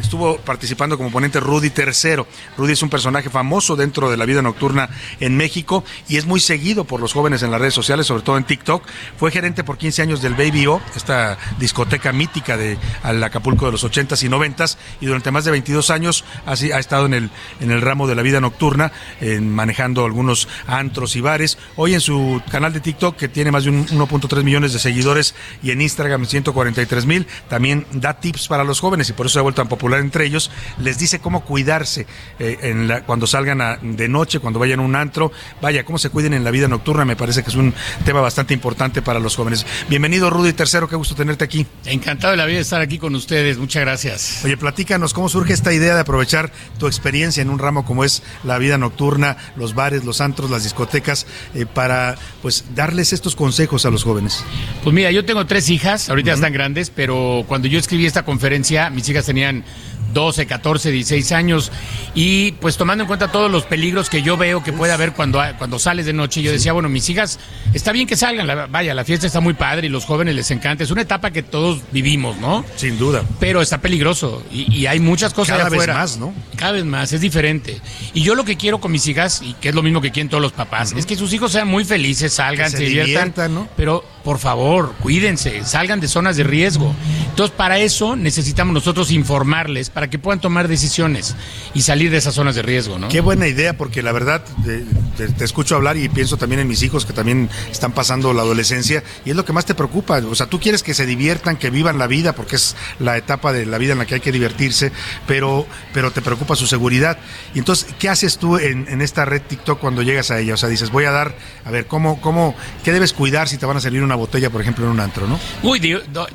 estuvo 0.00 0.38
participando 0.38 0.96
como 0.96 1.10
ponente 1.10 1.40
Rudy 1.40 1.72
III. 1.76 2.24
Rudy 2.56 2.72
es 2.72 2.82
un 2.82 2.88
personaje 2.88 3.30
famoso 3.30 3.76
dentro 3.76 3.99
de 4.08 4.16
la 4.16 4.24
vida 4.24 4.40
nocturna 4.40 4.88
en 5.18 5.36
México 5.36 5.84
y 6.08 6.16
es 6.16 6.26
muy 6.26 6.38
seguido 6.38 6.84
por 6.84 7.00
los 7.00 7.12
jóvenes 7.12 7.42
en 7.42 7.50
las 7.50 7.60
redes 7.60 7.74
sociales, 7.74 8.06
sobre 8.06 8.22
todo 8.22 8.38
en 8.38 8.44
TikTok. 8.44 8.84
Fue 9.18 9.30
gerente 9.32 9.64
por 9.64 9.76
15 9.76 10.02
años 10.02 10.22
del 10.22 10.34
Baby 10.34 10.66
O, 10.68 10.80
esta 10.94 11.36
discoteca 11.58 12.12
mítica 12.12 12.56
de 12.56 12.78
al 13.02 13.22
Acapulco 13.22 13.66
de 13.66 13.72
los 13.72 13.84
80s 13.84 14.22
y 14.24 14.28
90s 14.28 14.76
y 15.00 15.06
durante 15.06 15.30
más 15.30 15.44
de 15.44 15.50
22 15.50 15.90
años 15.90 16.24
ha, 16.46 16.54
estado 16.54 17.06
en 17.06 17.14
el, 17.14 17.80
ramo 17.80 18.06
de 18.06 18.14
la 18.14 18.22
vida 18.22 18.40
nocturna, 18.40 18.92
manejando 19.40 20.04
algunos 20.04 20.48
antros 20.66 21.16
y 21.16 21.20
bares. 21.20 21.58
Hoy 21.76 21.94
en 21.94 22.00
su 22.00 22.40
canal 22.50 22.72
de 22.72 22.80
TikTok, 22.80 23.16
que 23.16 23.28
tiene 23.28 23.50
más 23.50 23.64
de 23.64 23.72
1.3 23.72 24.42
millones 24.44 24.72
de 24.72 24.78
seguidores, 24.78 25.34
y 25.62 25.70
en 25.70 25.80
Instagram 25.80 26.26
143 26.26 27.06
mil, 27.06 27.26
también 27.48 27.86
da 27.92 28.14
tips 28.14 28.48
para 28.48 28.64
los 28.64 28.80
jóvenes 28.80 29.08
y 29.08 29.12
por 29.12 29.26
eso 29.26 29.34
se 29.34 29.38
ha 29.38 29.42
vuelto 29.42 29.62
tan 29.62 29.68
popular 29.68 30.00
entre 30.00 30.24
ellos. 30.24 30.50
Les 30.78 30.98
dice 30.98 31.20
cómo 31.20 31.44
cuidarse 31.44 32.06
eh, 32.38 33.02
cuando 33.06 33.26
salgan 33.26 33.60
a, 33.60 33.78
de 33.96 34.08
noche, 34.08 34.38
cuando 34.38 34.58
vayan 34.58 34.80
a 34.80 34.82
un 34.82 34.96
antro. 34.96 35.32
Vaya, 35.60 35.84
cómo 35.84 35.98
se 35.98 36.10
cuiden 36.10 36.34
en 36.34 36.44
la 36.44 36.50
vida 36.50 36.68
nocturna, 36.68 37.04
me 37.04 37.16
parece 37.16 37.42
que 37.42 37.50
es 37.50 37.56
un 37.56 37.74
tema 38.04 38.20
bastante 38.20 38.54
importante 38.54 39.02
para 39.02 39.20
los 39.20 39.36
jóvenes. 39.36 39.66
Bienvenido, 39.88 40.30
Rudy 40.30 40.52
Tercero, 40.52 40.88
qué 40.88 40.96
gusto 40.96 41.14
tenerte 41.14 41.44
aquí. 41.44 41.66
Encantado 41.84 42.32
de 42.32 42.36
la 42.36 42.46
vida 42.46 42.56
de 42.56 42.62
estar 42.62 42.80
aquí 42.80 42.98
con 42.98 43.14
ustedes, 43.14 43.58
muchas 43.58 43.82
gracias. 43.82 44.44
Oye, 44.44 44.56
platícanos, 44.56 45.14
¿cómo 45.14 45.28
surge 45.28 45.52
esta 45.52 45.72
idea 45.72 45.94
de 45.94 46.00
aprovechar 46.00 46.52
tu 46.78 46.86
experiencia 46.86 47.42
en 47.42 47.50
un 47.50 47.58
ramo 47.58 47.84
como 47.84 48.04
es 48.04 48.22
la 48.44 48.58
vida 48.58 48.78
nocturna, 48.78 49.36
los 49.56 49.74
bares, 49.74 50.04
los 50.04 50.20
antros, 50.20 50.50
las 50.50 50.64
discotecas, 50.64 51.26
eh, 51.54 51.66
para 51.66 52.16
pues 52.42 52.64
darles 52.74 53.12
estos 53.12 53.36
consejos 53.36 53.86
a 53.86 53.90
los 53.90 54.04
jóvenes? 54.04 54.44
Pues 54.82 54.94
mira, 54.94 55.10
yo 55.10 55.24
tengo 55.24 55.46
tres 55.46 55.70
hijas, 55.70 56.08
ahorita 56.08 56.28
ya 56.28 56.34
están 56.34 56.52
grandes, 56.52 56.90
pero 56.90 57.44
cuando 57.46 57.68
yo 57.68 57.78
escribí 57.78 58.06
esta 58.06 58.24
conferencia, 58.24 58.90
mis 58.90 59.08
hijas 59.08 59.26
tenían 59.26 59.64
12, 60.12 60.46
14, 60.46 60.90
16 60.90 61.32
años. 61.32 61.70
Y 62.14 62.52
pues 62.52 62.76
tomando 62.76 63.04
en 63.04 63.08
cuenta 63.08 63.28
todos 63.32 63.50
los 63.50 63.64
peligros 63.64 64.10
que 64.10 64.22
yo 64.22 64.36
veo 64.36 64.62
que 64.62 64.72
puede 64.72 64.92
haber 64.92 65.12
cuando, 65.12 65.40
cuando 65.58 65.78
sales 65.78 66.06
de 66.06 66.12
noche, 66.12 66.42
yo 66.42 66.50
decía, 66.52 66.72
bueno, 66.72 66.88
mis 66.88 67.08
hijas, 67.08 67.38
está 67.72 67.92
bien 67.92 68.06
que 68.06 68.16
salgan, 68.16 68.46
la- 68.46 68.66
vaya, 68.66 68.94
la 68.94 69.04
fiesta 69.04 69.26
está 69.26 69.40
muy 69.40 69.54
padre 69.54 69.86
y 69.86 69.90
los 69.90 70.04
jóvenes 70.04 70.34
les 70.34 70.50
encanta. 70.50 70.82
Es 70.84 70.90
una 70.90 71.02
etapa 71.02 71.30
que 71.30 71.42
todos 71.42 71.80
vivimos, 71.92 72.36
¿no? 72.38 72.64
Sin 72.76 72.98
duda. 72.98 73.22
Pero 73.38 73.62
está 73.62 73.78
peligroso 73.78 74.42
y, 74.52 74.72
y 74.76 74.86
hay 74.86 75.00
muchas 75.00 75.32
cosas 75.34 75.56
Cada 75.56 75.62
allá 75.68 75.70
vez 75.70 75.80
afuera. 75.80 75.94
más, 75.94 76.18
¿no? 76.18 76.34
Cada 76.56 76.72
vez 76.72 76.84
más, 76.84 77.12
es 77.12 77.20
diferente. 77.20 77.80
Y 78.14 78.22
yo 78.22 78.34
lo 78.34 78.44
que 78.44 78.56
quiero 78.56 78.80
con 78.80 78.92
mis 78.92 79.06
hijas, 79.06 79.40
y 79.42 79.54
que 79.54 79.68
es 79.70 79.74
lo 79.74 79.82
mismo 79.82 80.00
que 80.00 80.10
quieren 80.10 80.28
todos 80.28 80.42
los 80.42 80.52
papás, 80.52 80.92
es 80.96 81.06
que 81.06 81.16
sus 81.16 81.32
hijos 81.32 81.52
sean 81.52 81.68
muy 81.68 81.84
felices, 81.84 82.32
salgan, 82.34 82.70
se, 82.70 82.78
se 82.78 82.84
diviertan, 82.84 83.54
¿no? 83.54 83.68
pero 83.76 84.04
por 84.24 84.38
favor, 84.38 84.94
cuídense, 85.00 85.64
salgan 85.64 86.00
de 86.00 86.08
zonas 86.08 86.36
de 86.36 86.42
riesgo. 86.44 86.94
Entonces, 87.30 87.54
para 87.56 87.78
eso 87.78 88.16
necesitamos 88.16 88.74
nosotros 88.74 89.10
informarles 89.10 89.88
para 89.90 89.99
que 90.08 90.18
puedan 90.18 90.40
tomar 90.40 90.68
decisiones 90.68 91.34
y 91.74 91.82
salir 91.82 92.10
de 92.10 92.16
esas 92.18 92.34
zonas 92.34 92.54
de 92.54 92.62
riesgo, 92.62 92.98
¿no? 92.98 93.08
Qué 93.08 93.20
buena 93.20 93.46
idea, 93.48 93.76
porque 93.76 94.02
la 94.02 94.12
verdad 94.12 94.42
te, 94.64 94.84
te- 95.16 95.32
te 95.32 95.44
escucho 95.44 95.76
hablar 95.76 95.96
y 95.96 96.08
pienso 96.08 96.36
también 96.36 96.60
en 96.60 96.68
mis 96.68 96.82
hijos 96.82 97.04
que 97.04 97.12
también 97.12 97.48
están 97.70 97.92
pasando 97.92 98.32
la 98.32 98.42
adolescencia 98.42 99.02
y 99.24 99.30
es 99.30 99.36
lo 99.36 99.44
que 99.44 99.52
más 99.52 99.66
te 99.66 99.74
preocupa. 99.74 100.18
O 100.18 100.34
sea, 100.34 100.46
tú 100.46 100.60
quieres 100.60 100.82
que 100.82 100.94
se 100.94 101.06
diviertan, 101.06 101.56
que 101.56 101.70
vivan 101.70 101.98
la 101.98 102.06
vida, 102.06 102.34
porque 102.34 102.56
es 102.56 102.76
la 102.98 103.16
etapa 103.16 103.52
de 103.52 103.66
la 103.66 103.78
vida 103.78 103.92
en 103.92 103.98
la 103.98 104.06
que 104.06 104.14
hay 104.14 104.20
que 104.20 104.32
divertirse, 104.32 104.92
pero, 105.26 105.66
pero 105.92 106.10
te 106.10 106.22
preocupa 106.22 106.56
su 106.56 106.66
seguridad. 106.66 107.18
Y 107.54 107.58
entonces, 107.58 107.88
¿qué 107.98 108.08
haces 108.08 108.38
tú 108.38 108.56
en, 108.58 108.86
en 108.88 109.02
esta 109.02 109.24
red 109.24 109.42
TikTok 109.42 109.78
cuando 109.80 110.02
llegas 110.02 110.30
a 110.30 110.38
ella? 110.38 110.54
O 110.54 110.56
sea, 110.56 110.68
dices, 110.68 110.90
voy 110.90 111.04
a 111.04 111.10
dar, 111.10 111.34
a 111.64 111.70
ver, 111.70 111.86
¿cómo, 111.86 112.20
cómo, 112.20 112.54
qué 112.84 112.92
debes 112.92 113.12
cuidar 113.12 113.48
si 113.48 113.56
te 113.58 113.66
van 113.66 113.76
a 113.76 113.80
servir 113.80 114.02
una 114.02 114.14
botella, 114.14 114.50
por 114.50 114.60
ejemplo, 114.60 114.84
en 114.84 114.92
un 114.92 115.00
antro, 115.00 115.26
¿no? 115.26 115.38
Uy, 115.62 115.80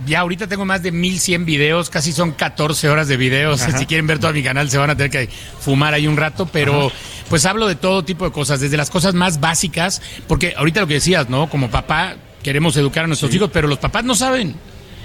ya 0.05 0.19
ahorita 0.19 0.47
tengo 0.47 0.65
más 0.65 0.83
de 0.83 0.91
1100 0.91 1.45
videos, 1.45 1.89
casi 1.89 2.11
son 2.11 2.31
14 2.31 2.89
horas 2.89 3.07
de 3.07 3.17
videos. 3.17 3.54
Ajá. 3.61 3.77
Si 3.77 3.85
quieren 3.85 4.07
ver 4.07 4.19
todo 4.19 4.33
mi 4.33 4.43
canal 4.43 4.69
se 4.69 4.77
van 4.77 4.89
a 4.89 4.95
tener 4.97 5.11
que 5.11 5.29
fumar 5.59 5.93
ahí 5.93 6.07
un 6.07 6.17
rato, 6.17 6.45
pero 6.51 6.91
pues 7.29 7.45
hablo 7.45 7.67
de 7.67 7.75
todo 7.75 8.03
tipo 8.03 8.25
de 8.25 8.31
cosas, 8.31 8.59
desde 8.59 8.77
las 8.77 8.89
cosas 8.89 9.13
más 9.13 9.39
básicas, 9.39 10.01
porque 10.27 10.53
ahorita 10.57 10.81
lo 10.81 10.87
que 10.87 10.95
decías, 10.95 11.29
¿no? 11.29 11.49
Como 11.49 11.69
papá 11.69 12.15
queremos 12.43 12.77
educar 12.77 13.05
a 13.05 13.07
nuestros 13.07 13.33
hijos, 13.33 13.49
pero 13.51 13.67
los 13.67 13.79
papás 13.79 14.03
no 14.03 14.15
saben. 14.15 14.55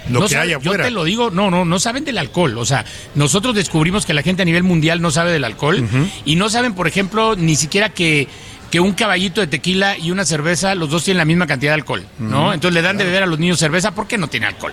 Lo 0.09 0.21
No 0.21 0.27
que 0.27 0.35
saben, 0.35 0.49
hay 0.49 0.55
afuera. 0.55 0.85
Yo 0.85 0.89
te 0.89 0.91
lo 0.91 1.05
digo, 1.05 1.31
no, 1.31 1.51
no, 1.51 1.65
no 1.65 1.79
saben 1.79 2.05
del 2.05 2.19
alcohol. 2.19 2.57
O 2.59 2.65
sea, 2.65 2.85
nosotros 3.15 3.55
descubrimos 3.55 4.07
que 4.07 4.15
la 4.15 4.23
gente 4.23 4.43
a 4.43 4.45
nivel 4.45 4.63
mundial 4.63 5.01
no 5.03 5.11
sabe 5.11 5.31
del 5.31 5.45
alcohol 5.45 5.87
y 6.25 6.37
no 6.37 6.49
saben, 6.51 6.75
por 6.75 6.89
ejemplo, 6.89 7.37
ni 7.37 7.57
siquiera 7.57 7.91
que, 7.91 8.27
que 8.71 8.79
un 8.81 8.93
caballito 8.93 9.41
de 9.41 9.47
tequila 9.49 9.99
y 9.99 10.11
una 10.13 10.25
cerveza, 10.25 10.75
los 10.75 10.91
dos 10.91 11.03
tienen 11.05 11.19
la 11.19 11.25
misma 11.25 11.47
cantidad 11.47 11.71
de 11.73 11.75
alcohol, 11.75 12.07
¿no? 12.19 12.53
Entonces 12.53 12.75
le 12.75 12.83
dan 12.83 12.97
de 12.97 13.05
beber 13.05 13.25
a 13.25 13.27
los 13.27 13.39
niños 13.39 13.59
cerveza 13.59 13.91
porque 13.95 14.17
no 14.19 14.29
tiene 14.29 14.47
alcohol. 14.47 14.73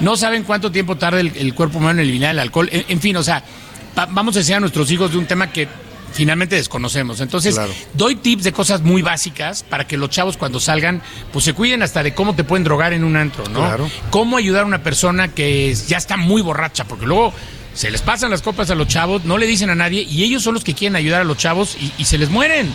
No 0.00 0.16
saben 0.16 0.42
cuánto 0.42 0.72
tiempo 0.72 0.96
tarda 0.96 1.20
el, 1.20 1.32
el 1.36 1.54
cuerpo 1.54 1.78
humano 1.78 2.00
en 2.00 2.06
eliminar 2.08 2.30
el 2.32 2.40
alcohol. 2.40 2.68
En, 2.72 2.84
en 2.88 3.00
fin, 3.00 3.16
o 3.16 3.22
sea, 3.22 3.44
va- 3.96 4.06
vamos 4.06 4.34
a 4.36 4.40
enseñar 4.40 4.56
a 4.58 4.60
nuestros 4.60 4.90
hijos 4.90 5.12
de 5.12 5.18
un 5.18 5.26
tema 5.26 5.52
que 5.52 5.68
finalmente 6.12 6.56
desconocemos. 6.56 7.20
Entonces, 7.20 7.54
Claro. 7.54 7.72
doy 7.94 8.16
tips 8.16 8.42
de 8.44 8.52
cosas 8.52 8.80
muy 8.82 9.02
básicas 9.02 9.62
para 9.62 9.86
que 9.86 9.96
los 9.96 10.10
chavos 10.10 10.36
cuando 10.36 10.58
salgan, 10.58 11.02
pues 11.32 11.44
se 11.44 11.52
cuiden 11.52 11.82
hasta 11.82 12.02
de 12.02 12.14
cómo 12.14 12.34
te 12.34 12.42
pueden 12.42 12.64
drogar 12.64 12.94
en 12.94 13.04
un 13.04 13.16
antro, 13.16 13.44
¿no? 13.50 13.60
Claro. 13.60 13.88
Cómo 14.10 14.38
ayudar 14.38 14.62
a 14.62 14.66
una 14.66 14.82
persona 14.82 15.28
que 15.28 15.72
ya 15.86 15.98
está 15.98 16.16
muy 16.16 16.42
borracha, 16.42 16.84
porque 16.84 17.06
luego 17.06 17.32
se 17.74 17.90
les 17.90 18.00
pasan 18.02 18.30
las 18.30 18.40
copas 18.42 18.70
a 18.70 18.74
los 18.74 18.88
chavos, 18.88 19.24
no 19.24 19.36
le 19.36 19.46
dicen 19.46 19.68
a 19.68 19.74
nadie 19.74 20.02
y 20.02 20.24
ellos 20.24 20.42
son 20.42 20.54
los 20.54 20.64
que 20.64 20.72
quieren 20.74 20.96
ayudar 20.96 21.20
a 21.20 21.24
los 21.24 21.36
chavos 21.36 21.76
y, 21.78 21.92
y 21.98 22.06
se 22.06 22.16
les 22.18 22.30
mueren. 22.30 22.72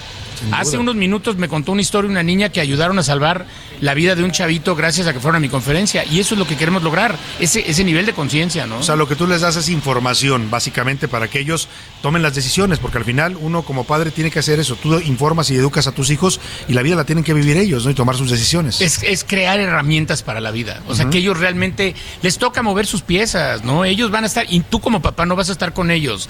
Hace 0.52 0.78
unos 0.78 0.96
minutos 0.96 1.38
me 1.38 1.48
contó 1.48 1.72
una 1.72 1.82
historia 1.82 2.10
una 2.10 2.24
niña 2.24 2.50
que 2.50 2.62
ayudaron 2.62 2.98
a 3.00 3.04
salvar 3.04 3.46
la 3.80 3.94
vida 3.94 4.16
de 4.16 4.24
un 4.24 4.32
chavito 4.32 4.76
gracias 4.76 5.08
a 5.08 5.14
que 5.14 5.20
fueron 5.20 5.38
a 5.38 5.40
mi 5.40 5.50
conferencia 5.50 6.06
y 6.06 6.20
eso 6.20 6.36
es 6.36 6.40
lo 6.40 6.46
que 6.46 6.56
queremos 6.56 6.84
lograr, 6.84 7.18
ese, 7.40 7.70
ese 7.70 7.84
nivel 7.84 8.06
de 8.06 8.14
conciencia, 8.14 8.66
¿no? 8.68 8.80
O 8.80 8.84
sea, 8.84 8.96
lo 8.96 9.08
que 9.08 9.16
tú 9.16 9.28
les 9.28 9.42
das 9.42 9.56
es 9.56 9.70
información, 9.70 10.50
básicamente, 10.50 11.08
para 11.08 11.28
que 11.28 11.40
ellos 11.40 11.68
tomen 12.02 12.22
las 12.22 12.36
decisiones, 12.36 12.80
porque 12.80 12.98
al 12.98 13.06
final 13.06 13.38
uno 13.40 13.64
como 13.64 13.84
padre 13.84 14.12
tiene 14.12 14.32
que 14.32 14.40
hacer 14.40 14.60
eso. 14.60 14.76
Tú 14.76 15.00
informas 15.00 15.50
y 15.50 15.56
educas 15.56 15.88
a 15.88 15.92
tus 15.92 16.10
hijos 16.10 16.40
y 16.68 16.74
la 16.74 16.82
vida 16.82 16.96
la 16.96 17.06
tienen 17.06 17.24
que 17.24 17.34
vivir 17.34 17.58
ellos, 17.58 17.86
¿no? 17.86 17.92
Y 17.92 17.94
tomar 17.94 18.16
sus 18.16 18.30
decisiones. 18.30 18.82
Es, 18.82 19.02
es 19.04 19.24
crear 19.24 19.60
herramientas 19.60 20.24
para 20.24 20.40
la 20.42 20.52
vida. 20.52 20.82
O 20.88 20.96
sea, 20.96 21.10
que 21.10 21.20
ellos 21.20 21.40
realmente 21.40 21.96
les 22.22 22.38
toca 22.38 22.62
mover 22.62 22.86
sus 22.86 23.02
piezas, 23.02 23.64
¿no? 23.64 23.86
Ellos 23.86 24.12
van 24.12 24.24
a 24.24 24.28
estar, 24.28 24.46
y 24.50 24.60
tú 24.62 24.80
como 24.80 25.02
papá 25.02 25.26
no 25.26 25.36
vas 25.36 25.50
a 25.50 25.52
estar 25.52 25.74
con 25.74 25.92
ellos. 25.92 26.30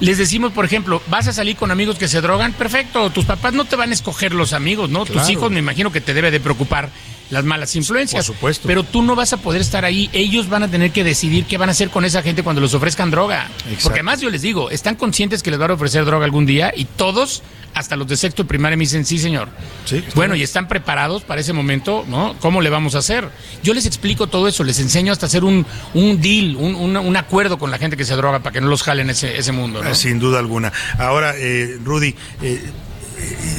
Les 0.00 0.18
decimos, 0.18 0.52
por 0.52 0.64
ejemplo, 0.64 1.02
vas 1.08 1.28
a 1.28 1.32
salir 1.32 1.56
con 1.56 1.70
amigos 1.70 1.96
que 1.96 2.08
se 2.08 2.20
drogan, 2.20 2.52
perfecto. 2.52 3.10
Tus 3.10 3.24
papás 3.24 3.49
no 3.52 3.64
te 3.64 3.76
van 3.76 3.90
a 3.90 3.94
escoger 3.94 4.34
los 4.34 4.52
amigos, 4.52 4.90
¿no? 4.90 5.04
Tus 5.04 5.28
hijos 5.30 5.50
me 5.50 5.58
imagino 5.60 5.90
que 5.92 6.00
te 6.00 6.14
debe 6.14 6.30
de 6.30 6.40
preocupar 6.40 6.90
las 7.30 7.44
malas 7.44 7.76
influencias. 7.76 8.26
Por 8.26 8.34
supuesto. 8.34 8.66
Pero 8.66 8.82
tú 8.82 9.02
no 9.02 9.14
vas 9.14 9.32
a 9.32 9.36
poder 9.36 9.60
estar 9.60 9.84
ahí. 9.84 10.10
Ellos 10.12 10.48
van 10.48 10.64
a 10.64 10.68
tener 10.68 10.90
que 10.90 11.04
decidir 11.04 11.44
qué 11.44 11.58
van 11.58 11.68
a 11.68 11.72
hacer 11.72 11.88
con 11.90 12.04
esa 12.04 12.22
gente 12.22 12.42
cuando 12.42 12.60
les 12.60 12.74
ofrezcan 12.74 13.10
droga. 13.12 13.48
Porque 13.84 14.00
además 14.00 14.20
yo 14.20 14.30
les 14.30 14.42
digo, 14.42 14.68
están 14.70 14.96
conscientes 14.96 15.42
que 15.42 15.50
les 15.52 15.60
van 15.60 15.70
a 15.70 15.74
ofrecer 15.74 16.04
droga 16.04 16.24
algún 16.24 16.44
día 16.44 16.72
y 16.76 16.86
todos, 16.86 17.44
hasta 17.72 17.94
los 17.94 18.08
de 18.08 18.16
sexto 18.16 18.42
de 18.42 18.48
primaria, 18.48 18.76
me 18.76 18.82
dicen, 18.82 19.04
sí, 19.04 19.16
señor. 19.20 19.48
Bueno, 20.16 20.34
y 20.34 20.42
están 20.42 20.66
preparados 20.66 21.22
para 21.22 21.40
ese 21.40 21.52
momento, 21.52 22.04
¿no? 22.08 22.34
¿Cómo 22.40 22.60
le 22.62 22.68
vamos 22.68 22.96
a 22.96 22.98
hacer? 22.98 23.28
Yo 23.62 23.74
les 23.74 23.86
explico 23.86 24.26
todo 24.26 24.48
eso, 24.48 24.64
les 24.64 24.80
enseño 24.80 25.12
hasta 25.12 25.26
hacer 25.26 25.44
un, 25.44 25.64
un 25.94 26.20
deal, 26.20 26.56
un, 26.56 26.74
un- 26.74 26.96
un 26.96 27.16
acuerdo 27.16 27.60
con 27.60 27.70
la 27.70 27.78
gente 27.78 27.96
que 27.96 28.04
se 28.04 28.16
droga 28.16 28.40
para 28.40 28.52
que 28.54 28.60
no 28.60 28.66
los 28.66 28.82
jalen 28.82 29.08
ese, 29.08 29.38
ese 29.38 29.52
mundo, 29.52 29.84
¿no? 29.84 29.90
Eh, 29.90 29.94
Sin 29.94 30.18
duda 30.18 30.40
alguna. 30.40 30.72
Ahora, 30.98 31.34
eh, 31.36 31.78
Rudy, 31.84 32.12
eh, 32.42 32.60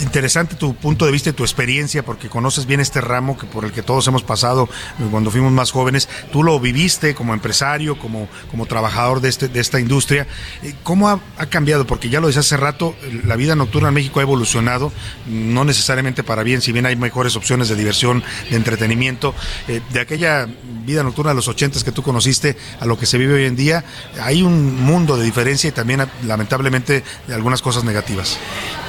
interesante 0.01 0.55
tu 0.55 0.75
punto 0.75 1.05
de 1.05 1.11
vista 1.11 1.29
y 1.29 1.33
tu 1.33 1.43
experiencia, 1.43 2.03
porque 2.03 2.29
conoces 2.29 2.65
bien 2.65 2.79
este 2.79 3.01
ramo 3.01 3.37
que 3.37 3.45
por 3.45 3.65
el 3.65 3.71
que 3.71 3.81
todos 3.81 4.07
hemos 4.07 4.23
pasado 4.23 4.67
cuando 5.09 5.31
fuimos 5.31 5.51
más 5.51 5.71
jóvenes. 5.71 6.09
Tú 6.31 6.43
lo 6.43 6.59
viviste 6.59 7.15
como 7.15 7.33
empresario, 7.33 7.97
como, 7.97 8.27
como 8.49 8.65
trabajador 8.65 9.21
de, 9.21 9.29
este, 9.29 9.47
de 9.47 9.59
esta 9.59 9.79
industria. 9.79 10.27
Eh, 10.63 10.73
¿Cómo 10.83 11.09
ha, 11.09 11.19
cambiado? 11.49 11.85
Porque 11.87 12.09
ya 12.09 12.19
lo 12.19 12.27
decía 12.27 12.41
hace 12.41 12.57
rato, 12.57 12.95
la 13.25 13.35
vida 13.35 13.55
nocturna 13.55 13.89
en 13.89 13.93
México 13.93 14.19
ha 14.19 14.23
evolucionado, 14.23 14.91
no 15.27 15.63
necesariamente 15.63 16.23
para 16.23 16.43
bien, 16.43 16.61
si 16.61 16.71
bien 16.71 16.85
hay 16.85 16.95
mejores 16.95 17.35
opciones 17.35 17.69
de 17.69 17.75
diversión, 17.75 18.23
de 18.49 18.55
entretenimiento. 18.55 19.33
Eh, 19.67 19.81
de 19.91 19.99
aquella 19.99 20.47
vida 20.85 21.03
nocturna 21.03 21.31
de 21.31 21.35
los 21.35 21.47
ochentas 21.47 21.83
que 21.83 21.91
tú 21.91 22.01
conociste 22.03 22.57
a 22.79 22.85
lo 22.85 22.97
que 22.97 23.05
se 23.05 23.17
vive 23.17 23.35
hoy 23.35 23.45
en 23.45 23.55
día, 23.55 23.83
hay 24.21 24.41
un 24.41 24.81
mundo 24.81 25.17
de 25.17 25.25
diferencia 25.25 25.67
y 25.67 25.71
también 25.71 26.05
lamentablemente 26.25 27.03
de 27.27 27.33
algunas 27.33 27.61
cosas 27.61 27.83
negativas. 27.83 28.37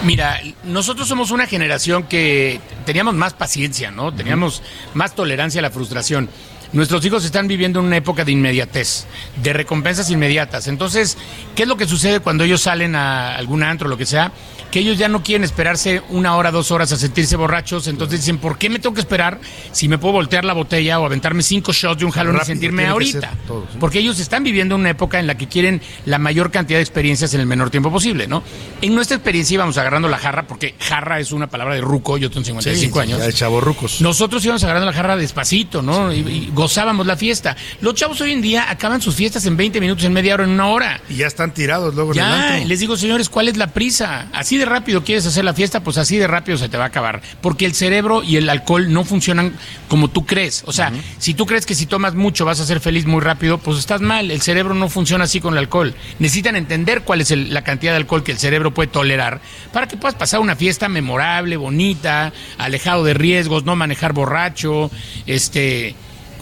Mira, 0.04 0.40
nosotros 0.64 1.08
somos 1.08 1.30
una 1.30 1.46
generación 1.46 2.04
que 2.04 2.60
teníamos 2.84 3.14
más 3.14 3.34
paciencia, 3.34 3.90
¿no? 3.90 4.12
Teníamos 4.12 4.62
más 4.94 5.14
tolerancia 5.14 5.58
a 5.60 5.62
la 5.62 5.70
frustración. 5.70 6.28
Nuestros 6.72 7.04
hijos 7.04 7.24
están 7.24 7.48
viviendo 7.48 7.80
en 7.80 7.86
una 7.86 7.98
época 7.98 8.24
de 8.24 8.32
inmediatez, 8.32 9.04
de 9.42 9.52
recompensas 9.52 10.10
inmediatas. 10.10 10.68
Entonces, 10.68 11.18
¿qué 11.54 11.64
es 11.64 11.68
lo 11.68 11.76
que 11.76 11.86
sucede 11.86 12.20
cuando 12.20 12.44
ellos 12.44 12.62
salen 12.62 12.94
a 12.96 13.36
algún 13.36 13.62
antro 13.62 13.88
o 13.88 13.90
lo 13.90 13.98
que 13.98 14.06
sea? 14.06 14.32
Que 14.72 14.80
ellos 14.80 14.98
ya 14.98 15.06
no 15.06 15.22
quieren 15.22 15.44
esperarse 15.44 16.02
una 16.08 16.34
hora, 16.34 16.50
dos 16.50 16.72
horas 16.72 16.90
a 16.92 16.96
sentirse 16.96 17.36
borrachos. 17.36 17.86
Entonces 17.86 18.20
dicen, 18.20 18.38
¿por 18.38 18.58
qué 18.58 18.68
me 18.70 18.80
tengo 18.80 18.94
que 18.94 19.00
esperar 19.02 19.38
si 19.70 19.86
me 19.86 19.98
puedo 19.98 20.14
voltear 20.14 20.44
la 20.44 20.54
botella 20.54 20.98
o 20.98 21.06
aventarme 21.06 21.42
cinco 21.44 21.72
shots 21.72 21.98
de 22.00 22.06
un 22.06 22.10
jalón 22.10 22.34
y 22.34 22.38
Rápido, 22.38 22.52
sentirme 22.54 22.82
tiene 22.82 22.88
que 22.88 22.92
ahorita? 22.92 23.30
todo, 23.46 23.66
sí. 23.70 23.76
Porque 23.78 23.98
ellos 24.00 24.18
están 24.18 24.42
viviendo 24.42 24.74
una 24.74 24.90
época 24.90 25.20
en 25.20 25.26
la 25.28 25.36
que 25.36 25.46
quieren 25.46 25.80
la 26.06 26.18
mayor 26.18 26.50
cantidad 26.50 26.78
de 26.78 26.82
experiencias 26.82 27.34
en 27.34 27.40
el 27.40 27.46
menor 27.46 27.68
tiempo 27.70 27.92
posible, 27.92 28.26
¿no? 28.26 28.42
En 28.80 28.94
nuestra 28.94 29.16
experiencia 29.18 29.54
íbamos 29.54 29.76
agarrando 29.76 30.08
la 30.08 30.16
jarra, 30.18 30.46
porque 30.46 30.74
jarra 30.80 31.20
es 31.20 31.32
una 31.32 31.48
palabra 31.48 31.74
de 31.74 31.82
ruco, 31.82 32.16
yo 32.16 32.30
tengo 32.30 32.42
55 32.46 32.94
Sí, 32.94 33.00
años. 33.02 33.18
ya 33.18 33.26
de 33.26 33.32
chavorrucos. 33.34 34.00
Nosotros 34.00 34.42
íbamos 34.44 34.64
agarrando 34.64 34.86
la 34.86 34.94
jarra 34.96 35.16
despacito, 35.16 35.82
¿no? 35.82 36.10
Y, 36.12 36.20
y 36.20 36.50
gozábamos 36.54 37.06
la 37.06 37.16
fiesta. 37.16 37.56
Los 37.82 37.94
chavos 37.94 38.18
hoy 38.22 38.32
en 38.32 38.40
día 38.40 38.70
acaban 38.70 39.02
sus 39.02 39.14
fiestas 39.14 39.44
en 39.44 39.54
20 39.56 39.80
minutos, 39.82 40.04
en 40.06 40.14
media 40.14 40.32
hora, 40.32 40.44
en 40.44 40.50
una 40.50 40.68
hora. 40.68 41.00
Y 41.10 41.16
ya 41.16 41.26
están 41.26 41.52
tirados 41.52 41.94
luego 41.94 42.12
en 42.14 42.18
el 42.20 42.24
Ya, 42.24 42.64
les 42.64 42.80
digo, 42.80 42.96
señores, 42.96 43.28
¿cuál 43.28 43.48
es 43.48 43.58
la 43.58 43.66
prisa? 43.66 44.28
Así 44.32 44.56
de 44.56 44.61
rápido 44.64 45.04
quieres 45.04 45.26
hacer 45.26 45.44
la 45.44 45.54
fiesta, 45.54 45.80
pues 45.80 45.98
así 45.98 46.16
de 46.18 46.26
rápido 46.26 46.58
se 46.58 46.68
te 46.68 46.76
va 46.76 46.84
a 46.84 46.88
acabar. 46.88 47.20
Porque 47.40 47.64
el 47.64 47.74
cerebro 47.74 48.22
y 48.22 48.36
el 48.36 48.48
alcohol 48.48 48.92
no 48.92 49.04
funcionan 49.04 49.54
como 49.88 50.08
tú 50.08 50.26
crees. 50.26 50.62
O 50.66 50.72
sea, 50.72 50.92
si 51.18 51.34
tú 51.34 51.46
crees 51.46 51.66
que 51.66 51.74
si 51.74 51.86
tomas 51.86 52.14
mucho 52.14 52.44
vas 52.44 52.60
a 52.60 52.66
ser 52.66 52.80
feliz 52.80 53.06
muy 53.06 53.20
rápido, 53.20 53.58
pues 53.58 53.78
estás 53.78 54.00
mal. 54.00 54.30
El 54.30 54.40
cerebro 54.42 54.74
no 54.74 54.88
funciona 54.88 55.24
así 55.24 55.40
con 55.40 55.54
el 55.54 55.58
alcohol. 55.58 55.94
Necesitan 56.18 56.56
entender 56.56 57.02
cuál 57.02 57.20
es 57.20 57.30
el- 57.30 57.52
la 57.52 57.62
cantidad 57.64 57.92
de 57.92 57.96
alcohol 57.98 58.22
que 58.22 58.32
el 58.32 58.38
cerebro 58.38 58.72
puede 58.72 58.88
tolerar 58.88 59.40
para 59.72 59.86
que 59.88 59.96
puedas 59.96 60.14
pasar 60.14 60.40
una 60.40 60.56
fiesta 60.56 60.88
memorable, 60.88 61.56
bonita, 61.56 62.32
alejado 62.58 63.04
de 63.04 63.14
riesgos, 63.14 63.64
no 63.64 63.76
manejar 63.76 64.12
borracho, 64.12 64.90
este... 65.26 65.94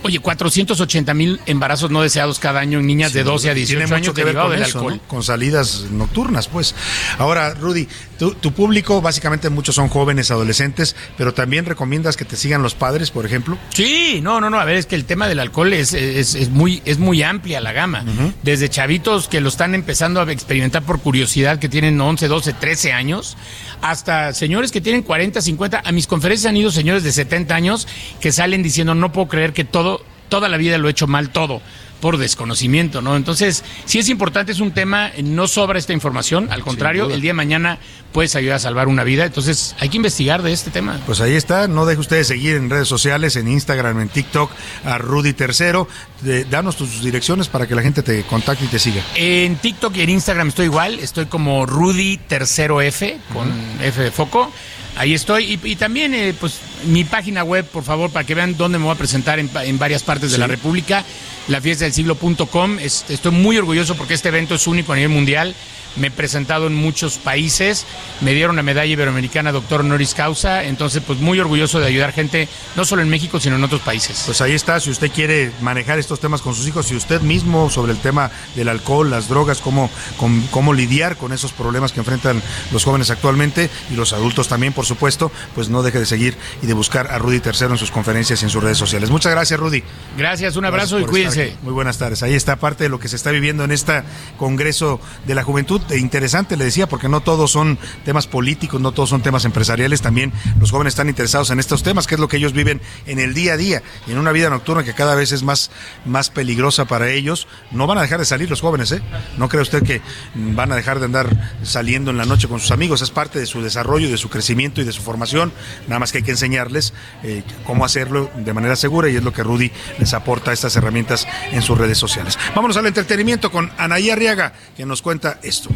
Oye, 0.02 0.18
480 0.18 1.12
mil 1.12 1.38
embarazos 1.44 1.90
no 1.90 2.00
deseados 2.00 2.38
cada 2.38 2.60
año 2.60 2.78
en 2.78 2.86
niñas 2.86 3.12
de 3.12 3.22
12 3.22 3.50
a 3.50 3.54
18 3.54 3.80
Tiene 3.86 3.94
años 3.94 4.14
que 4.14 4.24
ver 4.24 4.34
con 4.34 4.50
del 4.50 4.62
eso, 4.62 4.78
alcohol. 4.78 4.94
¿no? 4.94 5.02
con 5.08 5.22
salidas 5.22 5.88
nocturnas, 5.90 6.48
pues. 6.48 6.74
Ahora, 7.18 7.52
Rudy, 7.52 7.86
tu, 8.20 8.34
tu 8.34 8.52
público, 8.52 9.00
básicamente 9.00 9.48
muchos 9.48 9.74
son 9.74 9.88
jóvenes, 9.88 10.30
adolescentes, 10.30 10.94
pero 11.16 11.32
también 11.32 11.64
recomiendas 11.64 12.18
que 12.18 12.26
te 12.26 12.36
sigan 12.36 12.62
los 12.62 12.74
padres, 12.74 13.10
por 13.10 13.24
ejemplo. 13.24 13.56
Sí, 13.70 14.20
no, 14.22 14.42
no, 14.42 14.50
no. 14.50 14.60
A 14.60 14.66
ver, 14.66 14.76
es 14.76 14.84
que 14.84 14.94
el 14.94 15.06
tema 15.06 15.26
del 15.26 15.40
alcohol 15.40 15.72
es, 15.72 15.94
es, 15.94 16.34
es 16.34 16.50
muy, 16.50 16.82
es 16.84 16.98
muy 16.98 17.22
amplia 17.22 17.62
la 17.62 17.72
gama. 17.72 18.04
Desde 18.42 18.68
chavitos 18.68 19.26
que 19.26 19.40
lo 19.40 19.48
están 19.48 19.74
empezando 19.74 20.20
a 20.20 20.30
experimentar 20.30 20.82
por 20.82 21.00
curiosidad, 21.00 21.58
que 21.58 21.70
tienen 21.70 21.98
11, 21.98 22.28
12, 22.28 22.52
13 22.52 22.92
años, 22.92 23.38
hasta 23.80 24.34
señores 24.34 24.70
que 24.70 24.82
tienen 24.82 25.00
40, 25.00 25.40
50. 25.40 25.80
A 25.82 25.90
mis 25.90 26.06
conferencias 26.06 26.50
han 26.50 26.58
ido 26.58 26.70
señores 26.70 27.02
de 27.02 27.12
70 27.12 27.54
años 27.54 27.88
que 28.20 28.32
salen 28.32 28.62
diciendo, 28.62 28.94
no 28.94 29.12
puedo 29.12 29.28
creer 29.28 29.54
que 29.54 29.64
todo, 29.64 30.04
toda 30.28 30.50
la 30.50 30.58
vida 30.58 30.76
lo 30.76 30.88
he 30.88 30.90
hecho 30.90 31.06
mal, 31.06 31.30
todo 31.30 31.62
por 32.00 32.16
desconocimiento, 32.18 33.02
¿no? 33.02 33.16
Entonces, 33.16 33.62
sí 33.84 33.98
es 33.98 34.08
importante, 34.08 34.52
es 34.52 34.60
un 34.60 34.72
tema, 34.72 35.10
no 35.22 35.46
sobra 35.48 35.78
esta 35.78 35.92
información, 35.92 36.48
al 36.50 36.62
contrario, 36.62 37.10
el 37.10 37.20
día 37.20 37.30
de 37.30 37.34
mañana 37.34 37.78
puedes 38.12 38.34
ayudar 38.36 38.56
a 38.56 38.58
salvar 38.58 38.88
una 38.88 39.04
vida, 39.04 39.24
entonces 39.26 39.76
hay 39.78 39.88
que 39.88 39.96
investigar 39.98 40.42
de 40.42 40.52
este 40.52 40.70
tema. 40.70 40.98
Pues 41.06 41.20
ahí 41.20 41.34
está, 41.34 41.68
no 41.68 41.86
deje 41.86 42.00
usted 42.00 42.16
de 42.16 42.24
seguir 42.24 42.56
en 42.56 42.68
redes 42.70 42.88
sociales, 42.88 43.36
en 43.36 43.46
Instagram, 43.48 44.00
en 44.00 44.08
TikTok, 44.08 44.50
a 44.84 44.98
Rudy 44.98 45.32
Tercero. 45.32 45.86
De- 46.22 46.44
danos 46.44 46.76
tus 46.76 47.02
direcciones 47.02 47.48
para 47.48 47.66
que 47.68 47.74
la 47.74 47.82
gente 47.82 48.02
te 48.02 48.22
contacte 48.24 48.64
y 48.64 48.68
te 48.68 48.78
siga. 48.78 49.02
En 49.14 49.56
TikTok 49.56 49.96
y 49.96 50.00
en 50.02 50.10
Instagram 50.10 50.48
estoy 50.48 50.66
igual, 50.66 50.98
estoy 50.98 51.26
como 51.26 51.66
Rudy 51.66 52.16
Tercero 52.16 52.80
F, 52.80 53.18
con 53.32 53.48
F 53.82 54.02
de 54.02 54.10
foco. 54.10 54.50
Ahí 54.96 55.14
estoy. 55.14 55.44
Y, 55.62 55.68
y 55.70 55.76
también, 55.76 56.12
eh, 56.14 56.34
pues, 56.38 56.58
mi 56.86 57.04
página 57.04 57.44
web, 57.44 57.64
por 57.64 57.84
favor, 57.84 58.10
para 58.10 58.26
que 58.26 58.34
vean 58.34 58.56
dónde 58.56 58.78
me 58.78 58.84
voy 58.86 58.94
a 58.94 58.98
presentar 58.98 59.38
en, 59.38 59.48
en 59.62 59.78
varias 59.78 60.02
partes 60.02 60.32
de 60.32 60.38
la 60.38 60.48
República, 60.48 61.04
la 61.50 61.60
fiesta 61.60 61.84
del 61.84 61.92
siglo.com. 61.92 62.78
Es- 62.78 63.04
estoy 63.08 63.32
muy 63.32 63.58
orgulloso 63.58 63.94
porque 63.96 64.14
este 64.14 64.28
evento 64.28 64.54
es 64.54 64.66
único 64.66 64.92
a 64.92 64.96
nivel 64.96 65.10
mundial. 65.10 65.54
Me 65.96 66.06
he 66.06 66.10
presentado 66.12 66.68
en 66.68 66.74
muchos 66.76 67.18
países, 67.18 67.84
me 68.20 68.32
dieron 68.32 68.54
la 68.54 68.62
medalla 68.62 68.86
iberoamericana 68.92 69.50
doctor 69.50 69.80
honoris 69.80 70.14
causa, 70.14 70.62
entonces 70.62 71.02
pues 71.04 71.18
muy 71.18 71.40
orgulloso 71.40 71.80
de 71.80 71.86
ayudar 71.86 72.12
gente, 72.12 72.46
no 72.76 72.84
solo 72.84 73.02
en 73.02 73.08
México, 73.08 73.40
sino 73.40 73.56
en 73.56 73.64
otros 73.64 73.80
países. 73.80 74.22
Pues 74.24 74.40
ahí 74.40 74.52
está, 74.52 74.78
si 74.78 74.90
usted 74.90 75.10
quiere 75.10 75.50
manejar 75.60 75.98
estos 75.98 76.20
temas 76.20 76.42
con 76.42 76.54
sus 76.54 76.68
hijos, 76.68 76.86
si 76.86 76.94
usted 76.94 77.20
mismo 77.22 77.70
sobre 77.70 77.90
el 77.90 77.98
tema 77.98 78.30
del 78.54 78.68
alcohol, 78.68 79.10
las 79.10 79.26
drogas, 79.28 79.58
cómo, 79.60 79.90
con- 80.16 80.42
cómo 80.52 80.72
lidiar 80.74 81.16
con 81.16 81.32
esos 81.32 81.50
problemas 81.50 81.90
que 81.90 81.98
enfrentan 81.98 82.40
los 82.70 82.84
jóvenes 82.84 83.10
actualmente 83.10 83.68
y 83.90 83.94
los 83.96 84.12
adultos 84.12 84.46
también, 84.46 84.72
por 84.72 84.86
supuesto, 84.86 85.32
pues 85.56 85.70
no 85.70 85.82
deje 85.82 85.98
de 85.98 86.06
seguir 86.06 86.36
y 86.62 86.66
de 86.66 86.74
buscar 86.74 87.08
a 87.10 87.18
Rudy 87.18 87.40
Tercero 87.40 87.72
en 87.72 87.78
sus 87.78 87.90
conferencias 87.90 88.40
y 88.42 88.44
en 88.44 88.50
sus 88.50 88.62
redes 88.62 88.78
sociales. 88.78 89.10
Muchas 89.10 89.32
gracias, 89.32 89.58
Rudy. 89.58 89.82
Gracias, 90.16 90.54
un 90.54 90.66
abrazo 90.66 90.98
Gracias 90.98 91.08
y 91.08 91.10
cuídense. 91.10 91.39
Muy 91.62 91.72
buenas 91.72 91.96
tardes. 91.96 92.22
Ahí 92.22 92.34
está 92.34 92.56
parte 92.56 92.84
de 92.84 92.90
lo 92.90 93.00
que 93.00 93.08
se 93.08 93.16
está 93.16 93.30
viviendo 93.30 93.64
en 93.64 93.70
este 93.70 94.02
Congreso 94.36 95.00
de 95.26 95.34
la 95.34 95.42
Juventud. 95.42 95.80
E 95.90 95.98
interesante, 95.98 96.56
le 96.56 96.64
decía, 96.64 96.88
porque 96.88 97.08
no 97.08 97.20
todos 97.20 97.50
son 97.50 97.78
temas 98.04 98.26
políticos, 98.26 98.80
no 98.80 98.92
todos 98.92 99.08
son 99.08 99.22
temas 99.22 99.44
empresariales. 99.44 100.02
También 100.02 100.32
los 100.58 100.70
jóvenes 100.70 100.92
están 100.92 101.08
interesados 101.08 101.50
en 101.50 101.58
estos 101.58 101.82
temas, 101.82 102.06
que 102.06 102.16
es 102.16 102.20
lo 102.20 102.28
que 102.28 102.36
ellos 102.36 102.52
viven 102.52 102.80
en 103.06 103.18
el 103.18 103.32
día 103.32 103.54
a 103.54 103.56
día 103.56 103.82
en 104.06 104.18
una 104.18 104.32
vida 104.32 104.50
nocturna 104.50 104.84
que 104.84 104.92
cada 104.92 105.14
vez 105.14 105.32
es 105.32 105.42
más, 105.42 105.70
más 106.04 106.30
peligrosa 106.30 106.84
para 106.84 107.10
ellos. 107.10 107.48
No 107.70 107.86
van 107.86 107.98
a 107.98 108.02
dejar 108.02 108.18
de 108.18 108.26
salir 108.26 108.50
los 108.50 108.60
jóvenes, 108.60 108.92
¿eh? 108.92 109.02
No 109.38 109.48
cree 109.48 109.62
usted 109.62 109.82
que 109.82 110.02
van 110.34 110.72
a 110.72 110.76
dejar 110.76 110.98
de 110.98 111.06
andar 111.06 111.54
saliendo 111.62 112.10
en 112.10 112.18
la 112.18 112.26
noche 112.26 112.48
con 112.48 112.60
sus 112.60 112.70
amigos. 112.70 113.02
Es 113.02 113.10
parte 113.10 113.38
de 113.38 113.46
su 113.46 113.62
desarrollo, 113.62 114.10
de 114.10 114.18
su 114.18 114.28
crecimiento 114.28 114.80
y 114.80 114.84
de 114.84 114.92
su 114.92 115.02
formación. 115.02 115.52
Nada 115.86 116.00
más 116.00 116.12
que 116.12 116.18
hay 116.18 116.24
que 116.24 116.32
enseñarles 116.32 116.92
eh, 117.22 117.42
cómo 117.64 117.84
hacerlo 117.84 118.30
de 118.36 118.52
manera 118.52 118.76
segura 118.76 119.08
y 119.08 119.16
es 119.16 119.24
lo 119.24 119.32
que 119.32 119.42
Rudy 119.42 119.70
les 119.98 120.12
aporta 120.14 120.52
estas 120.52 120.76
herramientas 120.76 121.19
en 121.50 121.62
sus 121.62 121.76
redes 121.76 121.98
sociales. 121.98 122.38
Vámonos 122.54 122.76
al 122.76 122.86
entretenimiento 122.86 123.50
con 123.50 123.70
Anaí 123.78 124.10
Arriaga, 124.10 124.52
que 124.76 124.86
nos 124.86 125.02
cuenta 125.02 125.38
esto. 125.42 125.70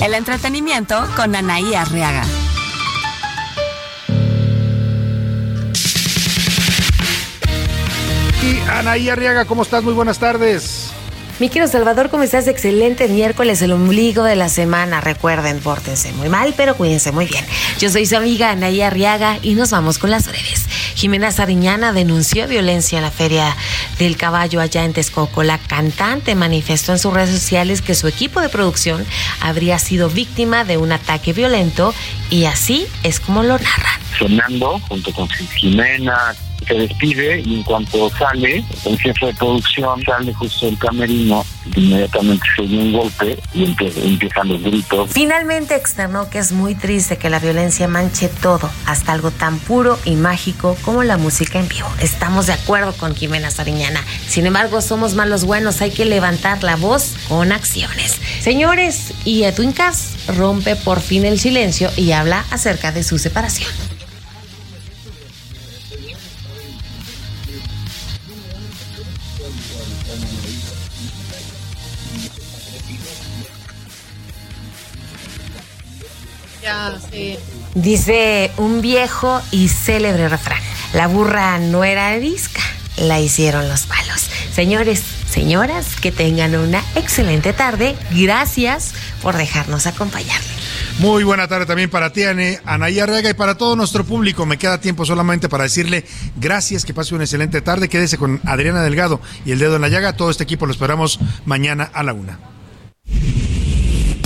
El 0.00 0.14
entretenimiento 0.14 1.06
con 1.16 1.34
Anaí 1.34 1.74
Arriaga. 1.74 2.24
Y 8.42 8.70
Anaí 8.70 9.08
Arriaga, 9.08 9.44
¿cómo 9.44 9.62
estás? 9.62 9.82
Muy 9.82 9.92
buenas 9.92 10.18
tardes. 10.18 10.92
Mi 11.38 11.48
querido 11.48 11.68
Salvador, 11.68 12.10
¿cómo 12.10 12.24
estás? 12.24 12.48
Excelente 12.48 13.06
miércoles, 13.06 13.62
el 13.62 13.70
ombligo 13.70 14.24
de 14.24 14.34
la 14.34 14.48
semana. 14.48 15.00
Recuerden, 15.00 15.60
pórtense 15.60 16.12
muy 16.14 16.28
mal, 16.28 16.52
pero 16.56 16.76
cuídense 16.76 17.12
muy 17.12 17.26
bien. 17.26 17.44
Yo 17.78 17.90
soy 17.90 18.06
su 18.06 18.16
amiga 18.16 18.50
Anaya 18.50 18.88
Arriaga 18.88 19.38
y 19.40 19.54
nos 19.54 19.70
vamos 19.70 19.98
con 19.98 20.10
las 20.10 20.26
breves. 20.26 20.66
Jimena 20.96 21.30
Sariñana 21.30 21.92
denunció 21.92 22.48
violencia 22.48 22.98
en 22.98 23.04
la 23.04 23.12
Feria 23.12 23.56
del 24.00 24.16
Caballo 24.16 24.60
allá 24.60 24.84
en 24.84 24.92
Texcoco. 24.92 25.44
La 25.44 25.58
cantante 25.58 26.34
manifestó 26.34 26.90
en 26.90 26.98
sus 26.98 27.14
redes 27.14 27.30
sociales 27.30 27.82
que 27.82 27.94
su 27.94 28.08
equipo 28.08 28.40
de 28.40 28.48
producción 28.48 29.06
habría 29.40 29.78
sido 29.78 30.10
víctima 30.10 30.64
de 30.64 30.76
un 30.76 30.90
ataque 30.90 31.32
violento 31.32 31.94
y 32.30 32.46
así 32.46 32.88
es 33.04 33.20
como 33.20 33.44
lo 33.44 33.58
narran. 33.58 34.00
Fernando, 34.18 34.80
junto 34.88 35.12
con 35.12 35.28
Jimena, 35.28 36.34
se 36.68 36.74
despide 36.74 37.40
y 37.40 37.54
en 37.56 37.62
cuanto 37.64 38.10
sale, 38.10 38.62
el 38.84 38.98
jefe 38.98 39.26
de 39.26 39.34
producción 39.34 40.02
sale 40.04 40.32
justo 40.34 40.66
del 40.66 40.78
camerino, 40.78 41.44
inmediatamente 41.74 42.46
se 42.54 42.62
dio 42.62 42.80
un 42.80 42.92
golpe 42.92 43.38
y 43.54 43.64
empie- 43.64 43.92
empiezan 44.04 44.48
los 44.48 44.62
gritos. 44.62 45.10
Finalmente 45.12 45.74
externó 45.74 46.30
que 46.30 46.38
es 46.38 46.52
muy 46.52 46.74
triste 46.74 47.16
que 47.16 47.30
la 47.30 47.38
violencia 47.38 47.88
manche 47.88 48.28
todo, 48.28 48.70
hasta 48.86 49.12
algo 49.12 49.30
tan 49.30 49.58
puro 49.58 49.98
y 50.04 50.12
mágico 50.14 50.76
como 50.82 51.02
la 51.02 51.16
música 51.16 51.58
en 51.58 51.68
vivo. 51.68 51.88
Estamos 52.00 52.46
de 52.46 52.52
acuerdo 52.52 52.92
con 52.92 53.14
Jimena 53.16 53.50
Sariñana. 53.50 54.04
Sin 54.28 54.46
embargo, 54.46 54.80
somos 54.80 55.14
malos 55.14 55.44
buenos, 55.44 55.80
hay 55.80 55.90
que 55.90 56.04
levantar 56.04 56.62
la 56.62 56.76
voz 56.76 57.14
con 57.28 57.50
acciones. 57.52 58.20
Señores, 58.40 59.12
y 59.24 59.44
Edwin 59.44 59.72
Cass 59.72 60.14
rompe 60.36 60.76
por 60.76 61.00
fin 61.00 61.24
el 61.24 61.38
silencio 61.40 61.90
y 61.96 62.12
habla 62.12 62.44
acerca 62.50 62.92
de 62.92 63.02
su 63.02 63.18
separación. 63.18 63.70
Sí. 77.10 77.38
Dice 77.74 78.50
un 78.56 78.80
viejo 78.80 79.40
y 79.50 79.68
célebre 79.68 80.28
refrán. 80.28 80.60
La 80.94 81.06
burra 81.06 81.58
no 81.58 81.84
era 81.84 82.08
arisca, 82.08 82.60
la 82.96 83.20
hicieron 83.20 83.68
los 83.68 83.86
palos. 83.86 84.28
Señores, 84.52 85.02
señoras, 85.30 85.96
que 86.00 86.10
tengan 86.10 86.56
una 86.56 86.82
excelente 86.96 87.52
tarde. 87.52 87.94
Gracias 88.10 88.92
por 89.22 89.36
dejarnos 89.36 89.86
acompañarle. 89.86 90.48
Muy 90.98 91.22
buena 91.22 91.46
tarde 91.46 91.66
también 91.66 91.90
para 91.90 92.12
ti, 92.12 92.22
Ane- 92.22 92.60
Anaí 92.64 92.98
Arriaga, 92.98 93.30
y 93.30 93.34
para 93.34 93.54
todo 93.56 93.76
nuestro 93.76 94.04
público. 94.04 94.46
Me 94.46 94.58
queda 94.58 94.80
tiempo 94.80 95.04
solamente 95.04 95.48
para 95.48 95.64
decirle 95.64 96.04
gracias, 96.36 96.84
que 96.84 96.92
pase 96.94 97.14
una 97.14 97.22
excelente 97.24 97.60
tarde. 97.60 97.88
Quédese 97.88 98.18
con 98.18 98.40
Adriana 98.44 98.82
Delgado 98.82 99.20
y 99.44 99.52
el 99.52 99.60
dedo 99.60 99.76
en 99.76 99.82
la 99.82 99.88
llaga. 99.88 100.14
Todo 100.14 100.30
este 100.30 100.42
equipo 100.42 100.66
lo 100.66 100.72
esperamos 100.72 101.20
mañana 101.44 101.88
a 101.92 102.02
la 102.02 102.14
una. 102.14 102.40